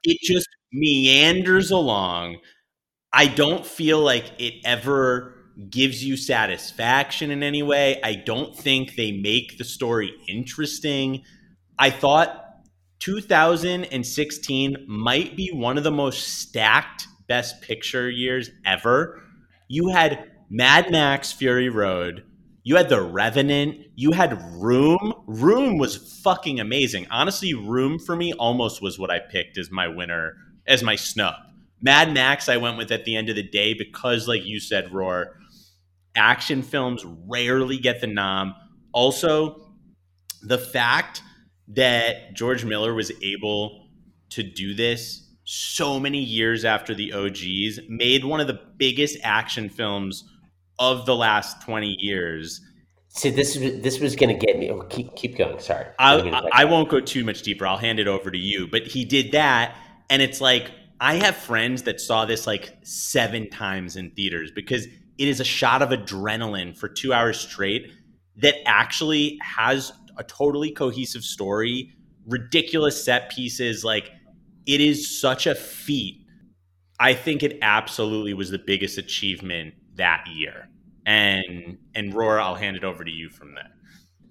It 0.02 0.18
just 0.23 0.49
meanders 0.73 1.71
along. 1.71 2.38
I 3.12 3.26
don't 3.26 3.67
feel 3.67 4.00
like 4.00 4.33
it 4.38 4.55
ever 4.64 5.35
gives 5.69 6.02
you 6.05 6.17
satisfaction 6.17 7.31
in 7.31 7.43
any 7.43 7.62
way. 7.62 8.00
I 8.02 8.14
don't 8.14 8.57
think 8.57 8.97
they 8.97 9.12
make 9.12 9.59
the 9.59 9.64
story 9.64 10.12
interesting. 10.26 11.25
I 11.79 11.91
thought 11.91 12.43
2016 13.00 14.85
might 14.88 15.37
be 15.37 15.50
one 15.52 15.76
of 15.76 15.85
the 15.85 15.91
most 15.91 16.38
stacked 16.38 17.07
best 17.29 17.61
picture 17.62 18.09
years 18.09 18.50
ever. 18.64 19.21
You 19.69 19.88
had 19.88 20.31
Mad 20.50 20.91
Max 20.91 21.33
Fury 21.33 21.69
Road. 21.69 22.25
You 22.62 22.76
had 22.76 22.88
The 22.88 23.02
Revenant. 23.02 23.87
You 23.97 24.12
had 24.12 24.41
Room. 24.55 25.14
Room 25.26 25.79
was 25.79 26.21
fucking 26.23 26.61
amazing. 26.61 27.07
Honestly, 27.11 27.55
Room 27.55 27.99
for 27.99 28.14
me 28.14 28.33
almost 28.35 28.81
was 28.81 28.99
what 28.99 29.11
I 29.11 29.19
picked 29.19 29.59
as 29.59 29.71
my 29.71 29.88
winner, 29.88 30.37
as 30.66 30.83
my 30.83 30.97
snub. 30.97 31.35
Mad 31.81 32.14
Max, 32.14 32.49
I 32.49 32.57
went 32.59 32.78
with 32.78 32.92
at 32.92 33.04
the 33.04 33.16
end 33.16 33.28
of 33.28 33.37
the 33.37 33.42
day 33.42 33.75
because, 33.75 34.28
like 34.28 34.45
you 34.45 34.61
said, 34.61 34.92
Roar, 34.92 35.37
action 36.14 36.62
films 36.62 37.04
rarely 37.26 37.78
get 37.78 38.00
the 38.00 38.07
nom. 38.07 38.54
Also, 38.92 39.75
the 40.42 40.59
fact 40.59 41.23
that 41.69 42.35
George 42.35 42.64
Miller 42.64 42.95
was 42.95 43.11
able 43.23 43.88
to 44.31 44.42
do 44.42 44.75
this 44.75 45.28
so 45.45 45.99
many 45.99 46.19
years 46.19 46.64
after 46.64 46.95
the 46.95 47.12
OGs 47.12 47.81
made 47.88 48.25
one 48.25 48.40
of 48.40 48.47
the 48.47 48.61
biggest 48.76 49.19
action 49.23 49.69
films 49.69 50.25
of 50.78 51.04
the 51.07 51.14
last 51.14 51.62
20 51.62 51.97
years. 51.99 52.61
See, 53.09 53.28
this 53.28 53.57
this 53.57 54.00
was 54.00 54.16
going 54.16 54.38
to 54.38 54.47
get 54.47 54.59
me. 54.59 54.71
Oh, 54.71 54.81
keep 54.83 55.14
keep 55.14 55.37
going. 55.37 55.59
Sorry, 55.59 55.85
I, 55.99 56.14
Let 56.16 56.25
me 56.25 56.31
get 56.31 56.45
I. 56.45 56.62
I 56.62 56.64
won't 56.64 56.88
go 56.88 56.99
too 56.99 57.25
much 57.25 57.42
deeper. 57.42 57.66
I'll 57.66 57.76
hand 57.76 57.99
it 57.99 58.09
over 58.09 58.31
to 58.31 58.38
you. 58.38 58.66
But 58.66 58.87
he 58.87 59.04
did 59.04 59.33
that, 59.33 59.76
and 60.12 60.21
it's 60.21 60.42
like 60.42 60.71
I 61.00 61.14
have 61.14 61.37
friends 61.37 61.85
that 61.85 61.99
saw 61.99 62.26
this 62.26 62.47
like 62.47 62.76
seven 62.83 63.49
times 63.49 63.97
in 63.97 64.11
theaters 64.11 64.52
because 64.54 64.85
it 64.85 65.26
is 65.26 65.40
a 65.40 65.45
shot 65.45 65.81
of 65.81 65.88
adrenaline 65.88 66.76
for 66.76 66.87
two 66.87 67.14
hours 67.14 67.40
straight 67.40 67.90
that 68.37 68.57
actually 68.66 69.38
has 69.42 69.90
a 70.19 70.25
totally 70.25 70.71
cohesive 70.71 71.23
story, 71.23 71.95
ridiculous 72.26 73.02
set 73.02 73.31
pieces. 73.31 73.85
Like 73.87 74.11
it 74.66 74.83
is 74.83 75.19
such 75.19 75.47
a 75.47 75.54
feat. 75.54 76.26
I 77.00 77.14
think 77.14 77.42
it 77.42 77.59
absolutely 77.62 78.35
was 78.35 78.50
the 78.50 78.59
biggest 78.59 78.99
achievement 78.99 79.73
that 79.95 80.26
year. 80.31 80.69
And 81.07 81.78
and 81.95 82.12
Roar, 82.12 82.38
I'll 82.38 82.54
hand 82.54 82.76
it 82.76 82.85
over 82.85 83.02
to 83.02 83.11
you 83.11 83.31
from 83.31 83.54
there. 83.54 83.71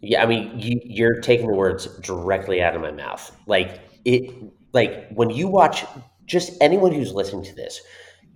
Yeah, 0.03 0.21
I 0.21 0.27
mean, 0.27 0.59
you, 0.59 0.79
you're 0.83 1.21
taking 1.21 1.47
the 1.47 1.55
words 1.55 1.87
directly 2.01 2.61
out 2.61 2.75
of 2.75 2.81
my 2.81 2.91
mouth. 2.91 3.35
Like 3.47 3.79
it, 4.05 4.31
like 4.73 5.09
when 5.09 5.29
you 5.29 5.47
watch, 5.47 5.85
just 6.25 6.53
anyone 6.61 6.91
who's 6.91 7.13
listening 7.13 7.43
to 7.45 7.55
this, 7.55 7.81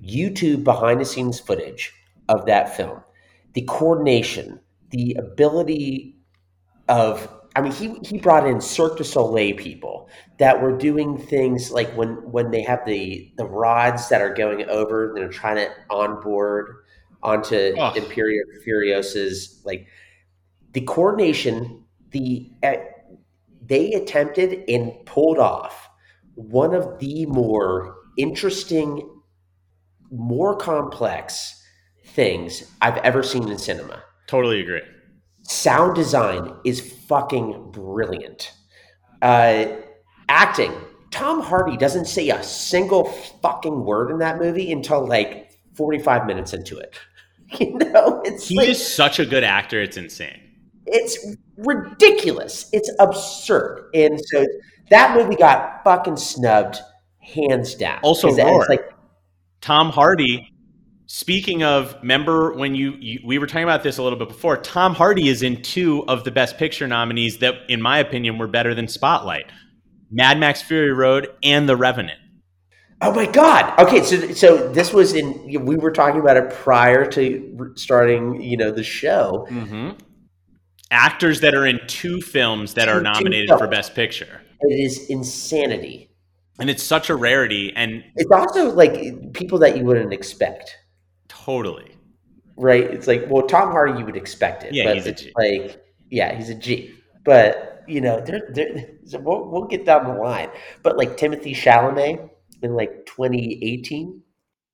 YouTube 0.03 0.63
behind 0.63 0.99
the 0.99 1.05
scenes 1.05 1.39
footage 1.39 1.93
of 2.29 2.45
that 2.45 2.75
film, 2.75 3.01
the 3.53 3.61
coordination, 3.61 4.59
the 4.89 5.15
ability 5.17 6.17
of, 6.89 7.29
I 7.55 7.61
mean, 7.61 7.71
he 7.71 7.97
he 8.03 8.17
brought 8.17 8.45
in 8.45 8.59
Cirque 8.59 8.97
du 8.97 9.03
Soleil 9.03 9.55
people 9.55 10.09
that 10.39 10.61
were 10.61 10.77
doing 10.77 11.17
things 11.17 11.71
like 11.71 11.89
when 11.95 12.15
when 12.31 12.51
they 12.51 12.61
have 12.63 12.85
the 12.85 13.31
the 13.37 13.45
rods 13.45 14.09
that 14.09 14.21
are 14.21 14.33
going 14.33 14.67
over, 14.69 15.13
they're 15.15 15.29
trying 15.29 15.55
to 15.55 15.69
onboard 15.89 16.83
onto 17.23 17.73
Ugh. 17.79 17.97
Imperator 17.97 18.45
Furiosa's 18.65 19.61
like 19.63 19.87
the 20.73 20.81
coordination 20.81 21.85
the 22.11 22.51
uh, 22.61 22.75
they 23.65 23.93
attempted 23.93 24.63
and 24.69 24.93
pulled 25.05 25.39
off 25.39 25.84
one 26.35 26.73
of 26.73 26.99
the 26.99 27.25
more 27.27 27.95
interesting 28.17 29.09
more 30.11 30.55
complex 30.55 31.61
things 32.07 32.71
i've 32.81 32.97
ever 32.97 33.23
seen 33.23 33.49
in 33.49 33.57
cinema 33.57 34.01
Totally 34.27 34.61
agree. 34.61 34.81
sound 35.43 35.95
design 35.95 36.53
is 36.63 36.79
fucking 37.07 37.71
brilliant 37.71 38.51
uh, 39.21 39.65
acting 40.29 40.71
tom 41.11 41.41
hardy 41.41 41.77
doesn't 41.77 42.05
say 42.05 42.29
a 42.29 42.43
single 42.43 43.05
fucking 43.41 43.83
word 43.85 44.11
in 44.11 44.19
that 44.19 44.39
movie 44.39 44.71
until 44.71 45.05
like 45.07 45.51
45 45.75 46.25
minutes 46.25 46.53
into 46.53 46.77
it 46.77 46.95
you 47.59 47.73
know 47.77 48.21
it's 48.25 48.47
He 48.47 48.57
like, 48.57 48.69
is 48.69 48.85
such 48.95 49.19
a 49.19 49.25
good 49.25 49.43
actor. 49.43 49.79
It's 49.81 49.97
insane. 49.97 50.39
It's 50.85 51.35
ridiculous. 51.57 52.69
It's 52.73 52.91
absurd. 52.99 53.89
And 53.93 54.19
so 54.25 54.45
that 54.89 55.15
movie 55.17 55.35
got 55.35 55.83
fucking 55.83 56.17
snubbed 56.17 56.79
hands 57.19 57.75
down. 57.75 57.99
Also, 58.03 58.31
Roar. 58.35 58.65
like 58.69 58.89
Tom 59.61 59.89
Hardy. 59.89 60.51
Speaking 61.07 61.63
of, 61.63 61.95
remember 62.01 62.53
when 62.53 62.73
you, 62.73 62.93
you 62.99 63.19
we 63.23 63.37
were 63.37 63.45
talking 63.45 63.63
about 63.63 63.83
this 63.83 63.99
a 63.99 64.03
little 64.03 64.17
bit 64.17 64.27
before? 64.27 64.57
Tom 64.57 64.95
Hardy 64.95 65.29
is 65.29 65.43
in 65.43 65.61
two 65.61 66.03
of 66.07 66.23
the 66.23 66.31
Best 66.31 66.57
Picture 66.57 66.87
nominees 66.87 67.37
that, 67.37 67.55
in 67.69 67.81
my 67.81 67.99
opinion, 67.99 68.39
were 68.39 68.47
better 68.47 68.73
than 68.73 68.87
Spotlight: 68.87 69.45
Mad 70.11 70.39
Max 70.39 70.63
Fury 70.63 70.91
Road 70.91 71.27
and 71.43 71.69
The 71.69 71.77
Revenant. 71.77 72.19
oh 73.01 73.13
my 73.13 73.27
god. 73.27 73.77
Okay, 73.79 74.03
so 74.03 74.33
so 74.33 74.71
this 74.71 74.93
was 74.93 75.13
in 75.13 75.63
we 75.63 75.75
were 75.75 75.91
talking 75.91 76.19
about 76.19 76.37
it 76.37 76.49
prior 76.49 77.05
to 77.11 77.73
starting, 77.75 78.41
you 78.41 78.57
know, 78.57 78.71
the 78.71 78.83
show. 78.83 79.47
Mm-hmm. 79.51 79.91
Actors 80.91 81.41
that 81.41 81.53
are 81.55 81.65
in 81.65 81.79
two 81.87 82.21
films 82.21 82.73
that 82.75 82.87
are 82.87 83.01
nominated 83.01 83.49
for. 83.57 83.67
Best 83.67 83.95
Picture, 83.95 84.41
It 84.61 84.73
is 84.73 85.09
insanity. 85.09 86.09
and 86.59 86.69
it's 86.69 86.83
such 86.83 87.09
a 87.09 87.15
rarity. 87.15 87.73
And 87.75 88.03
It's 88.15 88.31
also 88.31 88.71
like 88.71 89.33
people 89.33 89.57
that 89.59 89.75
you 89.77 89.83
wouldn't 89.83 90.13
expect, 90.13 90.77
totally, 91.27 91.95
right? 92.55 92.83
It's 92.83 93.07
like, 93.07 93.25
well, 93.29 93.45
Tom 93.47 93.71
Hardy, 93.71 93.99
you 93.99 94.05
would 94.05 94.15
expect 94.15 94.63
it. 94.63 94.73
Yeah, 94.73 94.85
but 94.85 94.95
he's 94.95 95.05
a 95.05 95.09
it's 95.09 95.21
G. 95.23 95.33
Like, 95.37 95.85
yeah, 96.11 96.35
he's 96.35 96.49
a 96.49 96.55
G. 96.55 96.93
But 97.23 97.83
you 97.87 98.01
know, 98.01 98.19
there, 98.21 98.41
there. 98.53 98.89
So 99.05 99.19
we'll, 99.19 99.49
we'll 99.49 99.65
get 99.65 99.85
down 99.85 100.05
the 100.05 100.13
line. 100.21 100.49
But 100.83 100.97
like 100.97 101.17
Timothée 101.17 101.55
Chalamet 101.55 102.29
in 102.61 102.73
like 102.75 103.05
2018, 103.05 104.21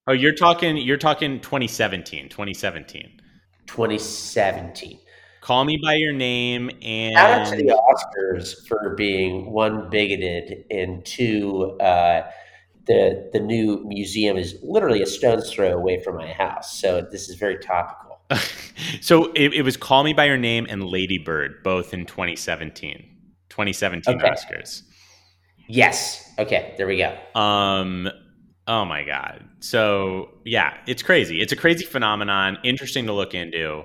oh, 0.08 0.14
you're 0.14 0.36
talking, 0.36 0.78
you're 0.78 0.98
talking 0.98 1.40
2017, 1.42 2.30
2017. 2.30 3.20
2017. 3.68 5.00
Call 5.42 5.66
Me 5.66 5.78
by 5.84 5.96
Your 5.96 6.14
Name 6.14 6.70
and 6.84 7.16
Shout 7.16 7.42
out 7.42 7.48
to 7.48 7.56
the 7.56 7.70
Oscars 7.74 8.68
for 8.68 8.94
being 8.96 9.52
one 9.52 9.90
bigoted 9.90 10.66
and 10.70 11.04
two. 11.04 11.78
Uh, 11.80 12.30
the 12.86 13.30
the 13.34 13.40
new 13.40 13.84
museum 13.86 14.38
is 14.38 14.58
literally 14.62 15.02
a 15.02 15.06
stone's 15.08 15.52
throw 15.52 15.72
away 15.72 16.02
from 16.04 16.16
my 16.16 16.32
house, 16.32 16.80
so 16.80 17.02
this 17.02 17.28
is 17.28 17.36
very 17.36 17.58
topical. 17.58 18.20
so 19.02 19.32
it, 19.34 19.54
it 19.54 19.64
was 19.64 19.78
Call 19.78 20.04
Me 20.04 20.14
by 20.14 20.26
Your 20.26 20.38
Name 20.38 20.68
and 20.70 20.84
Lady 20.84 21.18
Bird, 21.18 21.64
both 21.64 21.94
in 21.94 22.06
2017. 22.06 23.08
2017 23.50 24.16
Okay. 24.16 24.30
Oscars. 24.30 24.84
Yes. 25.68 26.32
Okay. 26.38 26.74
There 26.78 26.88
we 26.88 26.98
go. 26.98 27.18
Um 27.40 28.10
oh 28.68 28.86
my 28.86 29.04
god. 29.04 29.44
So 29.60 30.30
yeah, 30.46 30.78
it's 30.88 31.02
crazy. 31.02 31.42
It's 31.42 31.52
a 31.52 31.56
crazy 31.56 31.86
phenomenon, 31.86 32.60
interesting 32.64 33.08
to 33.08 33.14
look 33.14 33.34
into. 33.34 33.84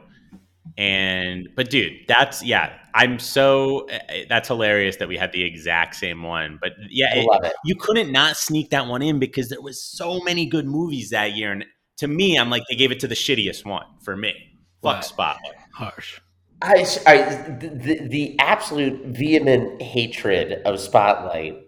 And 0.79 1.49
but 1.57 1.71
dude, 1.71 1.93
that's 2.09 2.43
yeah, 2.45 2.73
I'm 2.95 3.19
so 3.19 3.87
eh, 3.87 4.25
that's 4.29 4.49
hilarious 4.49 4.97
that 4.97 5.09
we 5.09 5.17
had 5.17 5.33
the 5.33 5.43
exact 5.43 5.95
same 5.97 6.23
one. 6.23 6.59
But 6.61 6.73
yeah, 6.91 7.15
it- 7.15 7.29
it. 7.45 7.53
you 7.65 7.75
couldn't 7.77 8.13
not 8.13 8.37
sneak 8.37 8.71
that 8.71 8.87
one 8.87 9.03
in 9.03 9.19
because 9.19 9.49
there 9.49 9.63
was 9.63 9.83
so 9.83 10.21
many 10.21 10.47
good 10.47 10.67
movies 10.67 11.11
that 11.11 11.33
year 11.37 11.53
and 11.53 11.65
to 11.99 12.09
me, 12.09 12.37
I'm 12.39 12.51
like 12.51 12.63
they 12.69 12.77
gave 12.77 12.93
it 12.93 13.01
to 13.01 13.09
the 13.09 13.15
shittiest 13.15 13.65
one 13.65 13.87
for 14.03 14.17
me. 14.17 14.35
Fuck 14.83 14.97
Wow. 14.97 15.01
Spotlight. 15.01 15.55
Harsh. 15.73 16.21
I, 16.63 16.87
I 17.07 17.23
the, 17.59 17.69
the 17.69 18.09
the 18.09 18.37
absolute 18.39 19.05
vehement 19.17 19.81
hatred 19.83 20.63
of 20.65 20.79
Spotlight, 20.81 21.59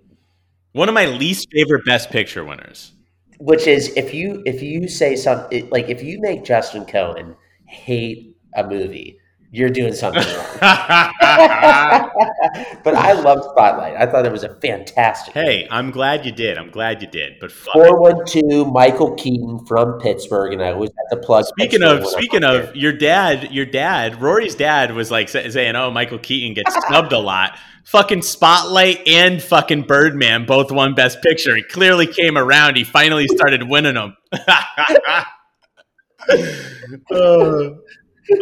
One 0.72 0.88
of 0.88 0.94
my 0.94 1.06
least 1.06 1.48
favorite 1.52 1.84
Best 1.84 2.10
Picture 2.10 2.44
winners. 2.44 2.92
which 3.38 3.66
is 3.66 3.92
if 3.96 4.12
you 4.14 4.42
if 4.46 4.62
you 4.62 4.88
say 4.88 5.14
something 5.16 5.68
like 5.70 5.88
if 5.88 6.02
you 6.02 6.20
make 6.20 6.44
Justin 6.44 6.84
Cohen 6.86 7.36
hate 7.66 8.34
a 8.54 8.66
movie, 8.66 9.18
you're 9.50 9.70
doing 9.70 9.94
something 9.94 10.22
wrong. 10.22 10.46
but 10.60 10.60
I 12.94 13.12
love 13.12 13.42
Spotlight. 13.44 13.96
I 13.96 14.04
thought 14.04 14.26
it 14.26 14.32
was 14.32 14.44
a 14.44 14.54
fantastic. 14.56 15.32
hey, 15.32 15.66
I'm 15.70 15.90
glad 15.90 16.26
you 16.26 16.32
did. 16.32 16.58
I'm 16.58 16.70
glad 16.70 17.00
you 17.00 17.08
did. 17.08 17.36
But. 17.40 17.50
Four 17.50 17.98
one 17.98 18.26
two 18.26 18.66
Michael 18.66 19.14
Keaton 19.14 19.64
from 19.66 19.98
Pittsburgh, 20.00 20.52
and 20.52 20.62
I 20.62 20.72
always 20.72 20.90
have 20.90 21.18
to 21.18 21.26
plug. 21.26 21.46
Speaking 21.46 21.80
Pittsburgh 21.80 22.02
of 22.02 22.08
speaking 22.08 22.44
of 22.44 22.66
there. 22.66 22.76
your 22.76 22.92
dad, 22.92 23.50
your 23.50 23.64
dad, 23.64 24.20
Rory's 24.20 24.54
dad 24.54 24.94
was 24.94 25.10
like 25.10 25.30
saying, 25.30 25.76
"Oh, 25.76 25.90
Michael 25.90 26.18
Keaton 26.18 26.52
gets 26.54 26.74
snubbed 26.86 27.12
a 27.12 27.18
lot." 27.18 27.56
Fucking 27.84 28.20
Spotlight 28.20 29.08
and 29.08 29.42
fucking 29.42 29.84
Birdman 29.84 30.44
both 30.44 30.70
won 30.70 30.94
Best 30.94 31.22
Picture. 31.22 31.56
He 31.56 31.62
clearly 31.62 32.06
came 32.06 32.36
around. 32.36 32.76
He 32.76 32.84
finally 32.84 33.26
started 33.28 33.62
winning 33.62 33.94
them. 33.94 34.14
oh, 37.10 37.10
uh, 37.10 37.74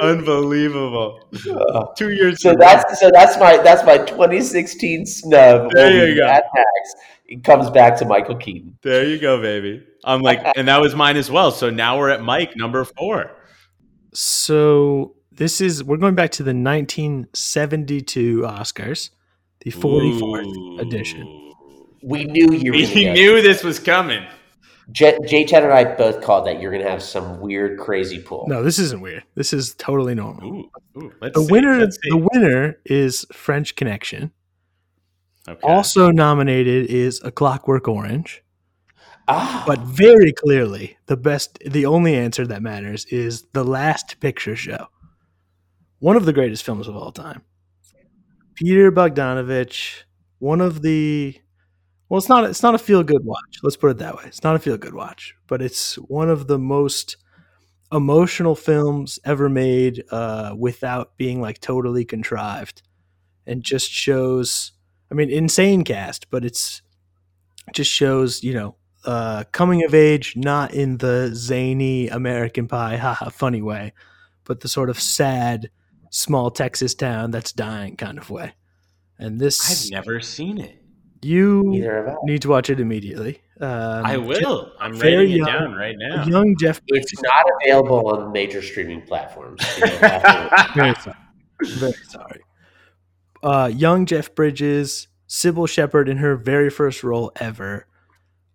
unbelievable! 0.01 1.21
Uh, 1.51 1.87
Two 1.97 2.13
years. 2.13 2.41
so 2.43 2.55
that's 2.55 3.01
so 3.01 3.11
that's 3.13 3.39
my 3.39 3.57
that's 3.59 3.85
my 3.85 3.99
2016 3.99 5.07
snub. 5.07 5.71
There 5.73 6.09
you 6.09 6.17
go. 6.17 6.27
Mad 6.27 6.45
Max. 6.55 6.95
It 7.27 7.43
comes 7.43 7.71
back 7.71 7.97
to 7.99 8.05
Michael 8.05 8.37
Keaton. 8.37 8.79
there 8.83 9.05
you 9.05 9.19
go, 9.19 9.41
baby. 9.43 9.85
I'm 10.05 10.21
like, 10.23 10.41
and 10.57 10.69
that 10.69 10.81
was 10.81 10.95
mine 10.95 11.17
as 11.17 11.31
well. 11.31 11.51
So 11.51 11.71
now 11.71 11.99
we're 11.99 12.11
at 12.11 12.23
Mike 12.23 12.57
number 12.57 12.85
four. 12.85 13.33
So 14.13 15.17
this 15.33 15.61
is 15.61 15.83
we're 15.85 15.97
going 15.97 16.15
back 16.15 16.31
to 16.33 16.43
the 16.43 16.55
1972 16.55 18.43
Oscars, 18.43 19.11
the 19.61 19.71
44th 19.73 20.47
Ooh. 20.47 20.79
edition. 20.79 21.53
We 22.03 22.25
knew 22.25 22.53
you 22.53 22.73
were. 22.73 22.79
We 22.79 23.11
knew 23.13 23.43
this 23.43 23.65
was 23.65 23.79
coming. 23.79 24.25
J, 24.93 25.19
J 25.27 25.45
Chad 25.45 25.65
and 25.65 25.73
I 25.73 25.85
both 25.97 26.21
called 26.23 26.47
that 26.47 26.61
you're 26.61 26.71
going 26.71 26.85
to 26.85 26.91
have 26.91 27.03
some 27.03 27.41
weird, 27.41 27.79
crazy 27.79 28.21
pool. 28.21 28.47
No, 28.49 28.63
this 28.63 28.79
isn't 28.79 29.01
weird. 29.01 29.25
This 29.35 29.53
is 29.53 29.75
totally 29.75 30.15
normal. 30.15 30.45
Ooh, 30.49 30.71
ooh, 31.03 31.13
let's 31.21 31.35
The 31.35 31.45
see, 31.45 31.53
winner, 31.53 31.79
let's 31.81 31.97
see. 32.03 32.11
the 32.11 32.29
winner 32.33 32.79
is 32.85 33.27
French 33.33 33.75
Connection. 33.75 34.31
Okay. 35.49 35.61
Also 35.63 36.11
nominated 36.11 36.87
is 36.91 37.21
A 37.25 37.31
Clockwork 37.33 37.89
Orange. 37.89 38.43
Ah, 39.29 39.65
But 39.67 39.81
very 39.81 40.33
clearly, 40.33 40.97
the 41.07 41.17
best, 41.17 41.59
the 41.67 41.85
only 41.87 42.15
answer 42.15 42.47
that 42.47 42.63
matters 42.63 43.05
is 43.07 43.43
The 43.53 43.65
Last 43.65 44.21
Picture 44.21 44.55
Show. 44.55 44.87
One 45.99 46.15
of 46.17 46.27
the 46.27 46.33
greatest 46.33 46.63
films 46.63 46.87
of 46.87 46.95
all 46.97 47.11
time. 47.11 47.43
Peter 48.55 48.93
Bogdanovich, 48.93 50.05
one 50.39 50.61
of 50.61 50.83
the 50.83 51.37
well, 52.09 52.19
it's 52.19 52.29
not 52.29 52.45
it's 52.45 52.63
not 52.63 52.75
a 52.75 52.79
feel 52.79 53.03
good 53.03 53.25
watch. 53.25 53.59
Let's 53.63 53.77
put 53.77 53.91
it 53.91 53.99
that 53.99 54.17
way. 54.17 54.25
It's 54.27 54.45
not 54.45 54.57
a 54.57 54.61
feel 54.61 54.77
good 54.77 54.95
watch, 54.95 55.35
but 55.47 55.61
it's 55.61 55.97
one 55.97 56.31
of 56.31 56.47
the 56.47 56.59
most 56.59 57.17
emotional 57.93 58.55
films 58.55 59.19
ever 59.25 59.49
made 59.49 60.05
uh, 60.11 60.55
without 60.57 61.17
being 61.17 61.41
like 61.41 61.61
totally 61.61 62.05
contrived, 62.05 62.83
and 63.47 63.63
just 63.63 63.91
shows. 63.91 64.73
I 65.11 65.15
mean, 65.15 65.31
insane 65.31 65.85
cast, 65.85 66.31
but 66.31 66.45
it's 66.45 66.83
just 67.73 67.91
shows 67.91 68.43
you 68.43 68.55
know 68.55 68.77
uh, 69.05 69.45
coming 69.53 69.85
of 69.85 69.95
age, 69.95 70.35
not 70.37 70.75
in 70.75 70.99
the 70.99 71.31
zany 71.35 72.09
American 72.09 72.69
Pie, 72.69 72.97
haha, 72.99 73.31
funny 73.31 73.63
way, 73.63 73.93
but 74.45 74.61
the 74.61 74.69
sort 74.69 74.91
of 74.91 75.01
sad, 75.01 75.71
small 76.11 76.51
Texas 76.51 76.95
town 76.95 77.31
that's 77.31 77.53
dying 77.53 77.97
kind 77.97 78.19
of 78.19 78.31
way. 78.31 78.53
And 79.19 79.41
this, 79.41 79.87
I've 79.87 79.91
never 79.91 80.21
seen 80.21 80.59
it. 80.59 80.83
You 81.23 81.63
neither 81.67 81.97
have 81.97 82.09
I. 82.09 82.17
need 82.25 82.43
to 82.43 82.49
watch 82.49 82.71
it 82.71 82.79
immediately. 82.81 83.41
Um, 83.61 84.05
I 84.07 84.17
will. 84.19 84.71
I'm 84.81 84.95
very 84.95 85.17
writing 85.17 85.33
it 85.33 85.37
young- 85.39 85.47
down 85.47 85.73
right 85.75 85.95
now. 85.99 86.25
Young 86.27 86.55
Jeff 86.61 86.81
It's 86.89 87.23
not 87.23 87.45
available 87.63 88.09
on 88.15 88.33
major 88.33 88.61
streaming 88.63 89.03
platforms. 89.03 89.61
You 89.79 89.87
don't 89.87 89.99
have 90.01 90.23
to- 90.51 90.73
Very 90.75 90.95
sorry. 90.97 91.17
Very 91.63 91.93
sorry. 92.09 92.41
Uh, 93.43 93.71
young 93.75 94.05
Jeff 94.07 94.35
Bridges, 94.35 95.09
Cybill 95.29 95.69
Shepherd 95.69 96.09
in 96.09 96.19
her 96.19 96.37
very 96.37 96.69
first 96.71 97.03
role 97.03 97.33
ever. 97.37 97.87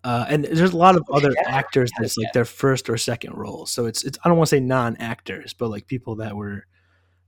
Uh, 0.03 0.25
and 0.29 0.45
there's 0.45 0.73
a 0.73 0.77
lot 0.77 0.95
of 0.95 1.03
other 1.11 1.31
Shepherd? 1.33 1.47
actors 1.51 1.91
that's 1.99 2.17
like 2.17 2.33
their 2.33 2.45
first 2.45 2.89
or 2.89 2.97
second 2.97 3.33
role. 3.35 3.65
So 3.65 3.85
it's 3.85 4.03
it's 4.03 4.17
I 4.23 4.29
don't 4.29 4.37
want 4.37 4.49
to 4.49 4.55
say 4.55 4.59
non-actors, 4.59 5.53
but 5.53 5.69
like 5.69 5.87
people 5.87 6.15
that 6.17 6.35
were 6.35 6.65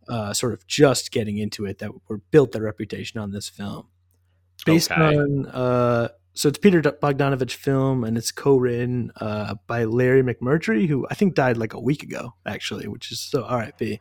uh, 0.10 0.34
sort 0.34 0.54
of 0.54 0.66
just 0.68 1.12
getting 1.12 1.38
into 1.38 1.66
it 1.66 1.80
that 1.80 1.92
were 2.10 2.18
built 2.32 2.52
their 2.52 2.64
reputation 2.64 3.20
on 3.20 3.32
this 3.32 3.48
film. 3.48 3.88
Based 4.66 4.92
Okay. 4.92 5.18
on 5.18 5.46
uh, 5.48 6.08
so 6.34 6.48
it's 6.50 6.58
Peter 6.58 6.82
Bogdanovich 6.82 7.54
film 7.54 8.04
and 8.04 8.18
it's 8.18 8.32
co-written 8.32 9.12
uh, 9.18 9.56
by 9.68 9.84
Larry 9.84 10.24
McMurtry, 10.24 10.88
who 10.88 11.06
I 11.12 11.14
think 11.16 11.36
died 11.36 11.58
like 11.58 11.74
a 11.74 11.80
week 11.80 12.02
ago 12.02 12.34
actually, 12.46 12.88
which 12.88 13.12
is 13.12 13.20
so 13.20 13.44
R.I.P. 13.44 14.00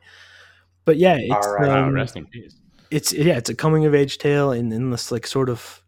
But 0.85 0.97
yeah, 0.97 1.17
it's 1.21 1.47
right. 1.59 1.69
Um, 1.71 1.95
rest 1.95 2.17
in 2.17 2.27
peace. 2.27 2.57
it's 2.91 3.13
yeah, 3.13 3.37
it's 3.37 3.51
a 3.51 3.55
coming 3.55 3.85
of 3.87 3.95
age 3.95 4.19
tale 4.19 4.53
in, 4.53 4.73
in 4.73 4.91
this 4.91 5.13
like 5.13 5.27
sort 5.27 5.49
of 5.49 5.83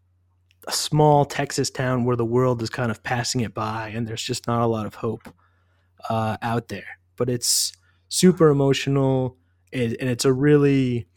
a 0.67 0.71
small 0.71 1.25
Texas 1.25 1.69
town 1.69 2.05
where 2.05 2.15
the 2.15 2.25
world 2.25 2.61
is 2.61 2.69
kind 2.69 2.91
of 2.91 3.01
passing 3.03 3.41
it 3.41 3.53
by 3.53 3.89
and 3.89 4.07
there's 4.07 4.23
just 4.23 4.45
not 4.47 4.61
a 4.61 4.67
lot 4.67 4.85
of 4.85 4.95
hope 4.95 5.27
uh, 6.09 6.37
out 6.41 6.67
there. 6.67 6.99
But 7.15 7.29
it's 7.29 7.73
super 8.09 8.49
emotional 8.49 9.37
and, 9.73 9.95
and 9.99 10.09
it's 10.09 10.25
a 10.25 10.33
really 10.33 11.07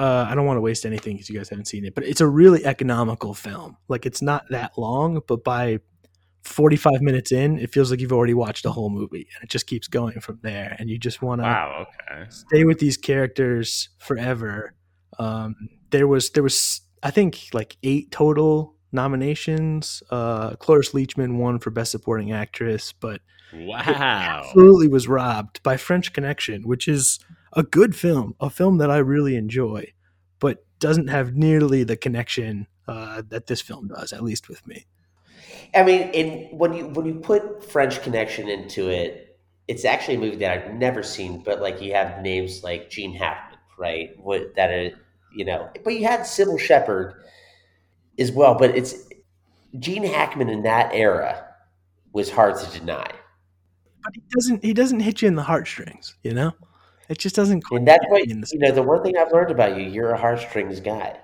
uh, 0.00 0.26
I 0.28 0.34
don't 0.34 0.46
want 0.46 0.56
to 0.56 0.62
waste 0.62 0.86
anything 0.86 1.14
because 1.16 1.28
you 1.28 1.36
guys 1.36 1.48
haven't 1.50 1.66
seen 1.66 1.84
it, 1.84 1.94
but 1.94 2.04
it's 2.04 2.20
a 2.20 2.26
really 2.26 2.64
economical 2.64 3.34
film. 3.34 3.76
Like 3.88 4.06
it's 4.06 4.22
not 4.22 4.44
that 4.50 4.72
long, 4.78 5.20
but 5.28 5.44
by 5.44 5.80
45 6.44 7.02
minutes 7.02 7.32
in, 7.32 7.58
it 7.58 7.70
feels 7.72 7.90
like 7.90 8.00
you've 8.00 8.12
already 8.12 8.32
watched 8.34 8.64
a 8.64 8.70
whole 8.70 8.88
movie 8.88 9.28
and 9.34 9.44
it 9.44 9.50
just 9.50 9.66
keeps 9.66 9.88
going 9.88 10.20
from 10.20 10.38
there. 10.42 10.74
And 10.78 10.88
you 10.88 10.98
just 10.98 11.20
want 11.20 11.40
to 11.40 11.44
Wow. 11.44 11.86
Okay. 12.10 12.24
stay 12.30 12.64
with 12.64 12.78
these 12.78 12.96
characters 12.96 13.90
forever. 13.98 14.74
Um, 15.18 15.54
there 15.90 16.06
was 16.08 16.30
there 16.30 16.42
was 16.42 16.80
I 17.02 17.10
think 17.10 17.48
like 17.52 17.76
eight 17.82 18.10
total 18.10 18.76
nominations. 18.92 20.02
Uh, 20.10 20.56
Cloris 20.56 20.92
Leachman 20.92 21.36
won 21.36 21.58
for 21.58 21.70
Best 21.70 21.90
Supporting 21.90 22.32
Actress, 22.32 22.92
but 22.92 23.20
Wow. 23.52 23.80
absolutely 24.46 24.88
was 24.88 25.08
robbed 25.08 25.62
by 25.62 25.76
French 25.76 26.12
Connection, 26.12 26.62
which 26.62 26.86
is 26.88 27.18
a 27.52 27.62
good 27.62 27.96
film, 27.96 28.34
a 28.40 28.50
film 28.50 28.78
that 28.78 28.90
I 28.90 28.98
really 28.98 29.36
enjoy, 29.36 29.92
but 30.38 30.64
doesn't 30.78 31.08
have 31.08 31.34
nearly 31.34 31.84
the 31.84 31.96
connection 31.96 32.66
uh, 32.88 33.22
that 33.28 33.46
this 33.46 33.60
film 33.60 33.88
does, 33.88 34.12
at 34.12 34.22
least 34.22 34.48
with 34.48 34.66
me. 34.66 34.86
I 35.74 35.82
mean, 35.82 36.10
and 36.14 36.58
when 36.58 36.72
you 36.72 36.86
when 36.88 37.06
you 37.06 37.14
put 37.14 37.64
French 37.64 38.02
Connection 38.02 38.48
into 38.48 38.88
it, 38.88 39.38
it's 39.68 39.84
actually 39.84 40.16
a 40.16 40.18
movie 40.18 40.36
that 40.36 40.50
I've 40.50 40.74
never 40.74 41.02
seen. 41.02 41.42
But 41.42 41.60
like 41.60 41.80
you 41.80 41.92
have 41.92 42.22
names 42.22 42.64
like 42.64 42.90
Gene 42.90 43.14
Hackman, 43.14 43.58
right? 43.78 44.10
What 44.18 44.54
that 44.56 44.70
is, 44.72 44.94
you 45.34 45.44
know. 45.44 45.70
But 45.84 45.94
you 45.94 46.04
had 46.06 46.20
Cybill 46.20 46.58
Shepherd 46.58 47.14
as 48.18 48.32
well. 48.32 48.54
But 48.54 48.76
it's 48.76 48.94
Gene 49.78 50.04
Hackman 50.04 50.48
in 50.48 50.62
that 50.62 50.92
era 50.92 51.46
was 52.12 52.30
hard 52.30 52.56
to 52.58 52.78
deny, 52.78 53.10
But 54.02 54.14
he 54.14 54.22
doesn't 54.30 54.64
he 54.64 54.72
doesn't 54.72 55.00
hit 55.00 55.22
you 55.22 55.28
in 55.28 55.36
the 55.36 55.44
heartstrings, 55.44 56.16
you 56.24 56.34
know? 56.34 56.52
It 57.10 57.18
just 57.18 57.34
doesn't 57.34 57.62
quite 57.62 57.78
and 57.80 57.88
that's 57.88 58.04
what 58.08 58.22
me 58.24 58.32
in 58.32 58.40
the 58.40 58.48
you 58.52 58.58
know. 58.60 58.70
The 58.72 58.82
one 58.82 59.02
thing 59.02 59.16
I've 59.18 59.32
learned 59.32 59.50
about 59.50 59.76
you, 59.76 59.82
you're 59.86 60.10
a 60.12 60.18
heartstrings 60.18 60.80
guy. 60.80 61.18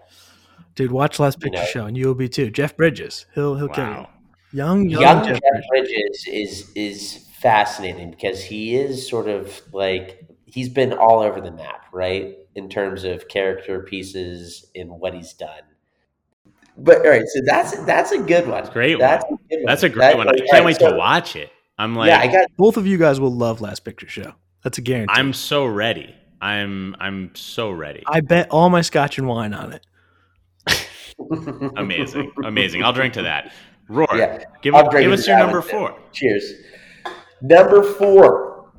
Dude, 0.74 0.90
watch 0.92 1.18
Last 1.18 1.38
You 1.38 1.50
Picture 1.50 1.62
know. 1.62 1.66
Show 1.68 1.86
and 1.86 1.96
you 1.96 2.06
will 2.08 2.14
be 2.14 2.28
too. 2.28 2.50
Jeff 2.50 2.76
Bridges, 2.76 3.24
he'll 3.34 3.54
he'll 3.56 3.68
kill 3.68 3.86
you. 3.88 4.06
Young, 4.52 4.88
young, 4.90 5.00
Young 5.02 5.24
Jeff, 5.24 5.34
Jeff 5.40 5.40
Bridges. 5.70 6.24
Bridges 6.26 6.26
is 6.28 6.72
is 6.74 7.28
fascinating 7.40 8.10
because 8.10 8.42
he 8.42 8.76
is 8.76 9.08
sort 9.08 9.28
of 9.28 9.60
like 9.72 10.26
he's 10.46 10.68
been 10.68 10.92
all 10.92 11.20
over 11.20 11.40
the 11.40 11.52
map, 11.52 11.86
right? 11.92 12.36
In 12.56 12.68
terms 12.68 13.04
of 13.04 13.28
character 13.28 13.80
pieces 13.80 14.66
and 14.74 14.90
what 14.90 15.14
he's 15.14 15.32
done. 15.34 15.62
But 16.78 17.04
all 17.06 17.10
right, 17.10 17.26
so 17.26 17.40
that's 17.46 17.78
that's 17.86 18.12
a 18.12 18.18
good 18.18 18.46
one. 18.48 18.66
Great 18.72 18.98
That's 18.98 19.24
one. 19.24 19.34
a 19.34 19.48
good 19.48 19.56
one. 19.58 19.66
That's 19.66 19.82
a 19.82 19.88
great 19.88 20.00
That- 20.08 20.16
one. 20.18 20.28
I 20.28 20.32
can't 20.32 20.52
right, 20.52 20.64
wait 20.64 20.76
so- 20.76 20.90
to 20.90 20.96
watch 20.96 21.36
it. 21.36 21.50
I'm 21.78 21.94
like, 21.94 22.08
yeah, 22.08 22.20
I 22.20 22.26
got 22.26 22.48
Both 22.56 22.76
of 22.78 22.86
you 22.86 22.96
guys 22.98 23.20
will 23.20 23.34
love 23.34 23.60
Last 23.60 23.84
Picture 23.84 24.08
Show. 24.08 24.32
That's 24.66 24.78
a 24.78 24.80
guarantee. 24.80 25.14
I'm 25.14 25.32
so 25.32 25.64
ready. 25.64 26.12
I'm 26.40 26.96
I'm 26.98 27.30
so 27.36 27.70
ready. 27.70 28.02
I 28.04 28.20
bet 28.20 28.50
all 28.50 28.68
my 28.68 28.80
scotch 28.80 29.16
and 29.16 29.28
wine 29.28 29.54
on 29.54 29.72
it. 29.74 29.86
Amazing, 31.76 32.32
amazing. 32.44 32.82
I'll 32.82 32.92
drink 32.92 33.14
to 33.14 33.22
that. 33.22 33.52
Roar. 33.88 34.08
Yeah, 34.16 34.42
give 34.62 34.74
I'll 34.74 34.90
give 34.90 35.12
us 35.12 35.24
your 35.24 35.36
that 35.36 35.44
number 35.44 35.60
one, 35.60 35.68
four. 35.68 35.98
Cheers. 36.12 36.52
Number 37.42 37.84
four, 37.84 38.72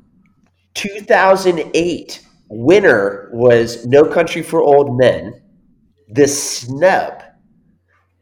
2008 0.74 2.26
winner 2.50 3.30
was 3.32 3.86
No 3.86 4.04
Country 4.04 4.42
for 4.42 4.60
Old 4.60 4.98
Men. 4.98 5.40
The 6.10 6.28
snub, 6.28 7.22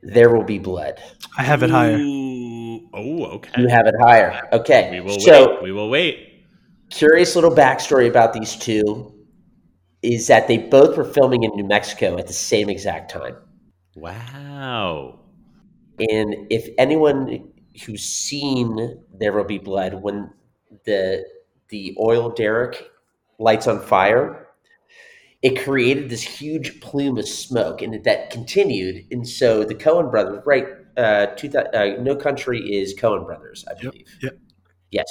There 0.04 0.30
Will 0.30 0.44
Be 0.44 0.60
Blood. 0.60 1.02
I 1.36 1.42
have 1.42 1.64
it 1.64 1.70
higher. 1.70 1.96
Ooh, 1.96 2.88
Oh, 2.94 3.24
okay. 3.24 3.60
You 3.60 3.68
have 3.68 3.86
it 3.86 3.94
higher. 4.00 4.48
Okay. 4.52 4.90
we 4.92 5.00
will 5.00 5.20
so, 5.20 5.54
wait. 5.54 5.62
We 5.62 5.72
will 5.72 5.90
wait. 5.90 6.25
Curious 6.90 7.34
little 7.34 7.50
backstory 7.50 8.08
about 8.08 8.32
these 8.32 8.56
two 8.56 9.12
is 10.02 10.26
that 10.28 10.46
they 10.46 10.58
both 10.58 10.96
were 10.96 11.04
filming 11.04 11.42
in 11.42 11.50
New 11.56 11.66
Mexico 11.66 12.16
at 12.16 12.26
the 12.26 12.32
same 12.32 12.68
exact 12.68 13.10
time. 13.10 13.36
Wow. 13.96 15.18
And 15.98 16.46
if 16.50 16.68
anyone 16.78 17.52
who's 17.84 18.02
seen 18.02 19.02
There 19.18 19.32
Will 19.32 19.44
Be 19.44 19.58
Blood, 19.58 19.94
when 20.02 20.30
the 20.84 21.24
the 21.68 21.96
oil 21.98 22.30
derrick 22.30 22.88
lights 23.38 23.66
on 23.66 23.80
fire, 23.80 24.46
it 25.42 25.60
created 25.62 26.08
this 26.08 26.22
huge 26.22 26.80
plume 26.80 27.18
of 27.18 27.26
smoke, 27.28 27.82
and 27.82 28.04
that 28.04 28.30
continued. 28.30 29.06
And 29.10 29.26
so 29.26 29.64
the 29.64 29.74
Coen 29.74 30.10
brothers, 30.10 30.42
right? 30.46 30.66
Uh, 30.96 31.26
two, 31.36 31.48
thou- 31.48 31.68
uh, 31.74 31.96
no 32.00 32.16
Country 32.16 32.60
is 32.60 32.94
Coen 32.94 33.26
brothers, 33.26 33.64
I 33.68 33.74
believe. 33.74 34.06
yep. 34.22 34.38
Yes. 34.90 35.06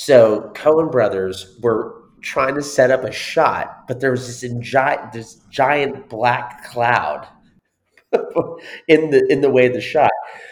So 0.00 0.50
Coen 0.54 0.90
brothers 0.90 1.58
were 1.60 2.04
trying 2.22 2.54
to 2.54 2.62
set 2.62 2.90
up 2.90 3.04
a 3.04 3.12
shot, 3.12 3.86
but 3.86 4.00
there 4.00 4.10
was 4.10 4.40
this 4.40 4.50
giant, 4.60 5.12
this 5.12 5.34
giant 5.50 6.08
black 6.08 6.64
cloud 6.64 7.28
in 8.88 9.10
the 9.10 9.26
in 9.28 9.42
the 9.42 9.50
way 9.50 9.66
of 9.66 9.74
the 9.74 9.80
shot. 9.82 10.10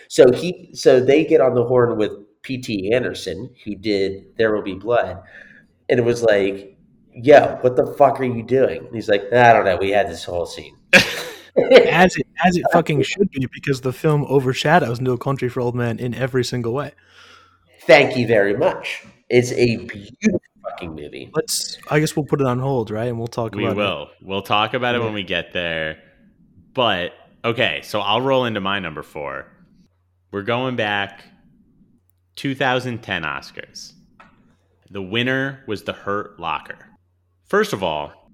So 0.09 0.31
he 0.33 0.69
so 0.75 1.01
they 1.01 1.25
get 1.25 1.41
on 1.41 1.55
the 1.55 1.65
horn 1.65 1.97
with 1.97 2.13
P.T. 2.43 2.93
Anderson, 2.93 3.49
who 3.65 3.75
did 3.75 4.37
There 4.37 4.55
Will 4.55 4.61
Be 4.61 4.75
Blood, 4.75 5.23
and 5.89 5.99
it 5.99 6.05
was 6.05 6.23
like, 6.23 6.77
"Yo, 7.15 7.57
what 7.63 7.75
the 7.75 7.87
fuck 7.95 8.21
are 8.21 8.25
you 8.25 8.43
doing?" 8.43 8.85
And 8.85 8.95
he's 8.95 9.09
like, 9.09 9.33
"I 9.33 9.55
don't 9.55 9.65
know. 9.65 9.79
We 9.79 9.93
had 9.93 10.11
this 10.11 10.25
whole 10.25 10.45
scene." 10.45 10.77
As 11.89 12.15
it 12.17 12.27
as 12.45 12.57
it 12.57 12.65
fucking 12.73 13.03
should 13.03 13.31
be, 13.31 13.49
because 13.53 13.81
the 13.81 13.95
film 13.95 14.27
overshadows 14.29 15.01
No 15.01 15.17
Country 15.17 15.49
for 15.49 15.61
Old 15.61 15.75
Men 15.75 15.99
in 15.99 16.15
every 16.15 16.45
single 16.45 16.73
way. 16.75 16.93
Thank 17.81 18.17
you 18.17 18.29
very 18.29 18.55
much. 18.55 19.03
It's 19.31 19.53
a 19.53 19.77
mm. 19.77 19.89
beautiful 19.89 20.41
fucking 20.63 20.95
movie. 20.95 21.31
Let's. 21.35 21.79
I 21.91 22.01
guess 22.01 22.17
we'll 22.17 22.27
put 22.27 22.41
it 22.41 22.47
on 22.47 22.59
hold, 22.59 22.91
right? 22.91 23.09
And 23.09 23.19
we'll 23.19 23.27
talk 23.27 23.55
We 23.55 23.65
about 23.65 23.73
it. 23.73 23.77
will. 23.77 24.11
We'll 24.23 24.43
talk 24.43 24.75
about 24.75 24.95
it 24.95 25.03
when 25.03 25.15
we 25.15 25.23
get 25.23 25.53
there. 25.53 26.03
But 26.75 27.13
okay, 27.45 27.81
so 27.83 28.01
I'll 28.01 28.21
roll 28.21 28.45
into 28.45 28.61
my 28.61 28.79
number 28.79 29.03
four. 29.03 29.47
We're 30.31 30.43
going 30.43 30.77
back 30.77 31.25
2010 32.37 33.23
Oscars. 33.23 33.93
The 34.91 35.03
winner 35.03 35.65
was 35.67 35.83
The 35.85 35.93
Hurt 35.93 36.39
Locker. 36.39 36.79
First 37.47 37.73
of 37.73 37.83
all, 37.83 38.31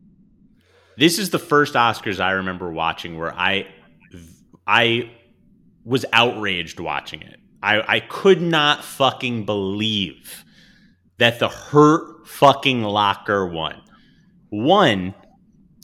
this 0.96 1.18
is 1.18 1.30
the 1.30 1.38
first 1.38 1.74
Oscars 1.74 2.20
I 2.20 2.32
remember 2.32 2.70
watching 2.70 3.18
where 3.18 3.34
I 3.34 3.66
I 4.66 5.10
was 5.84 6.04
outraged 6.12 6.80
watching 6.80 7.22
it. 7.22 7.38
I, 7.62 7.96
I 7.96 8.00
could 8.00 8.42
not 8.42 8.84
fucking 8.84 9.46
believe 9.46 10.43
that 11.18 11.38
the 11.38 11.48
Hurt 11.48 12.26
fucking 12.26 12.82
Locker 12.82 13.46
won. 13.46 13.80
One, 14.50 15.14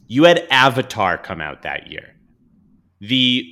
you 0.07 0.25
had 0.25 0.47
Avatar 0.51 1.19
come 1.19 1.41
out 1.41 1.63
that 1.63 1.91
year. 1.91 2.17
The 3.01 3.45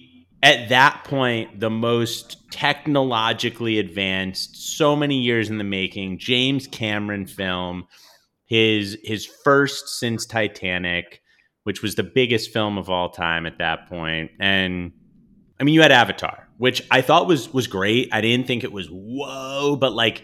at 0.42 0.68
that 0.68 1.04
point 1.04 1.58
the 1.58 1.70
most 1.70 2.50
technologically 2.50 3.78
advanced, 3.78 4.76
so 4.76 4.94
many 4.94 5.20
years 5.20 5.50
in 5.50 5.58
the 5.58 5.64
making, 5.64 6.18
James 6.18 6.66
Cameron 6.66 7.26
film, 7.26 7.86
his 8.46 8.98
his 9.02 9.26
first 9.44 9.88
since 9.98 10.26
Titanic, 10.26 11.20
which 11.64 11.82
was 11.82 11.94
the 11.94 12.02
biggest 12.02 12.52
film 12.52 12.78
of 12.78 12.88
all 12.88 13.10
time 13.10 13.46
at 13.46 13.58
that 13.58 13.88
point. 13.88 14.30
And 14.40 14.92
I 15.60 15.64
mean, 15.64 15.74
you 15.74 15.82
had 15.82 15.92
Avatar, 15.92 16.48
which 16.56 16.82
I 16.90 17.02
thought 17.02 17.26
was 17.26 17.52
was 17.52 17.66
great. 17.66 18.08
I 18.12 18.20
didn't 18.20 18.46
think 18.46 18.64
it 18.64 18.72
was 18.72 18.88
whoa, 18.88 19.76
but 19.76 19.92
like 19.92 20.22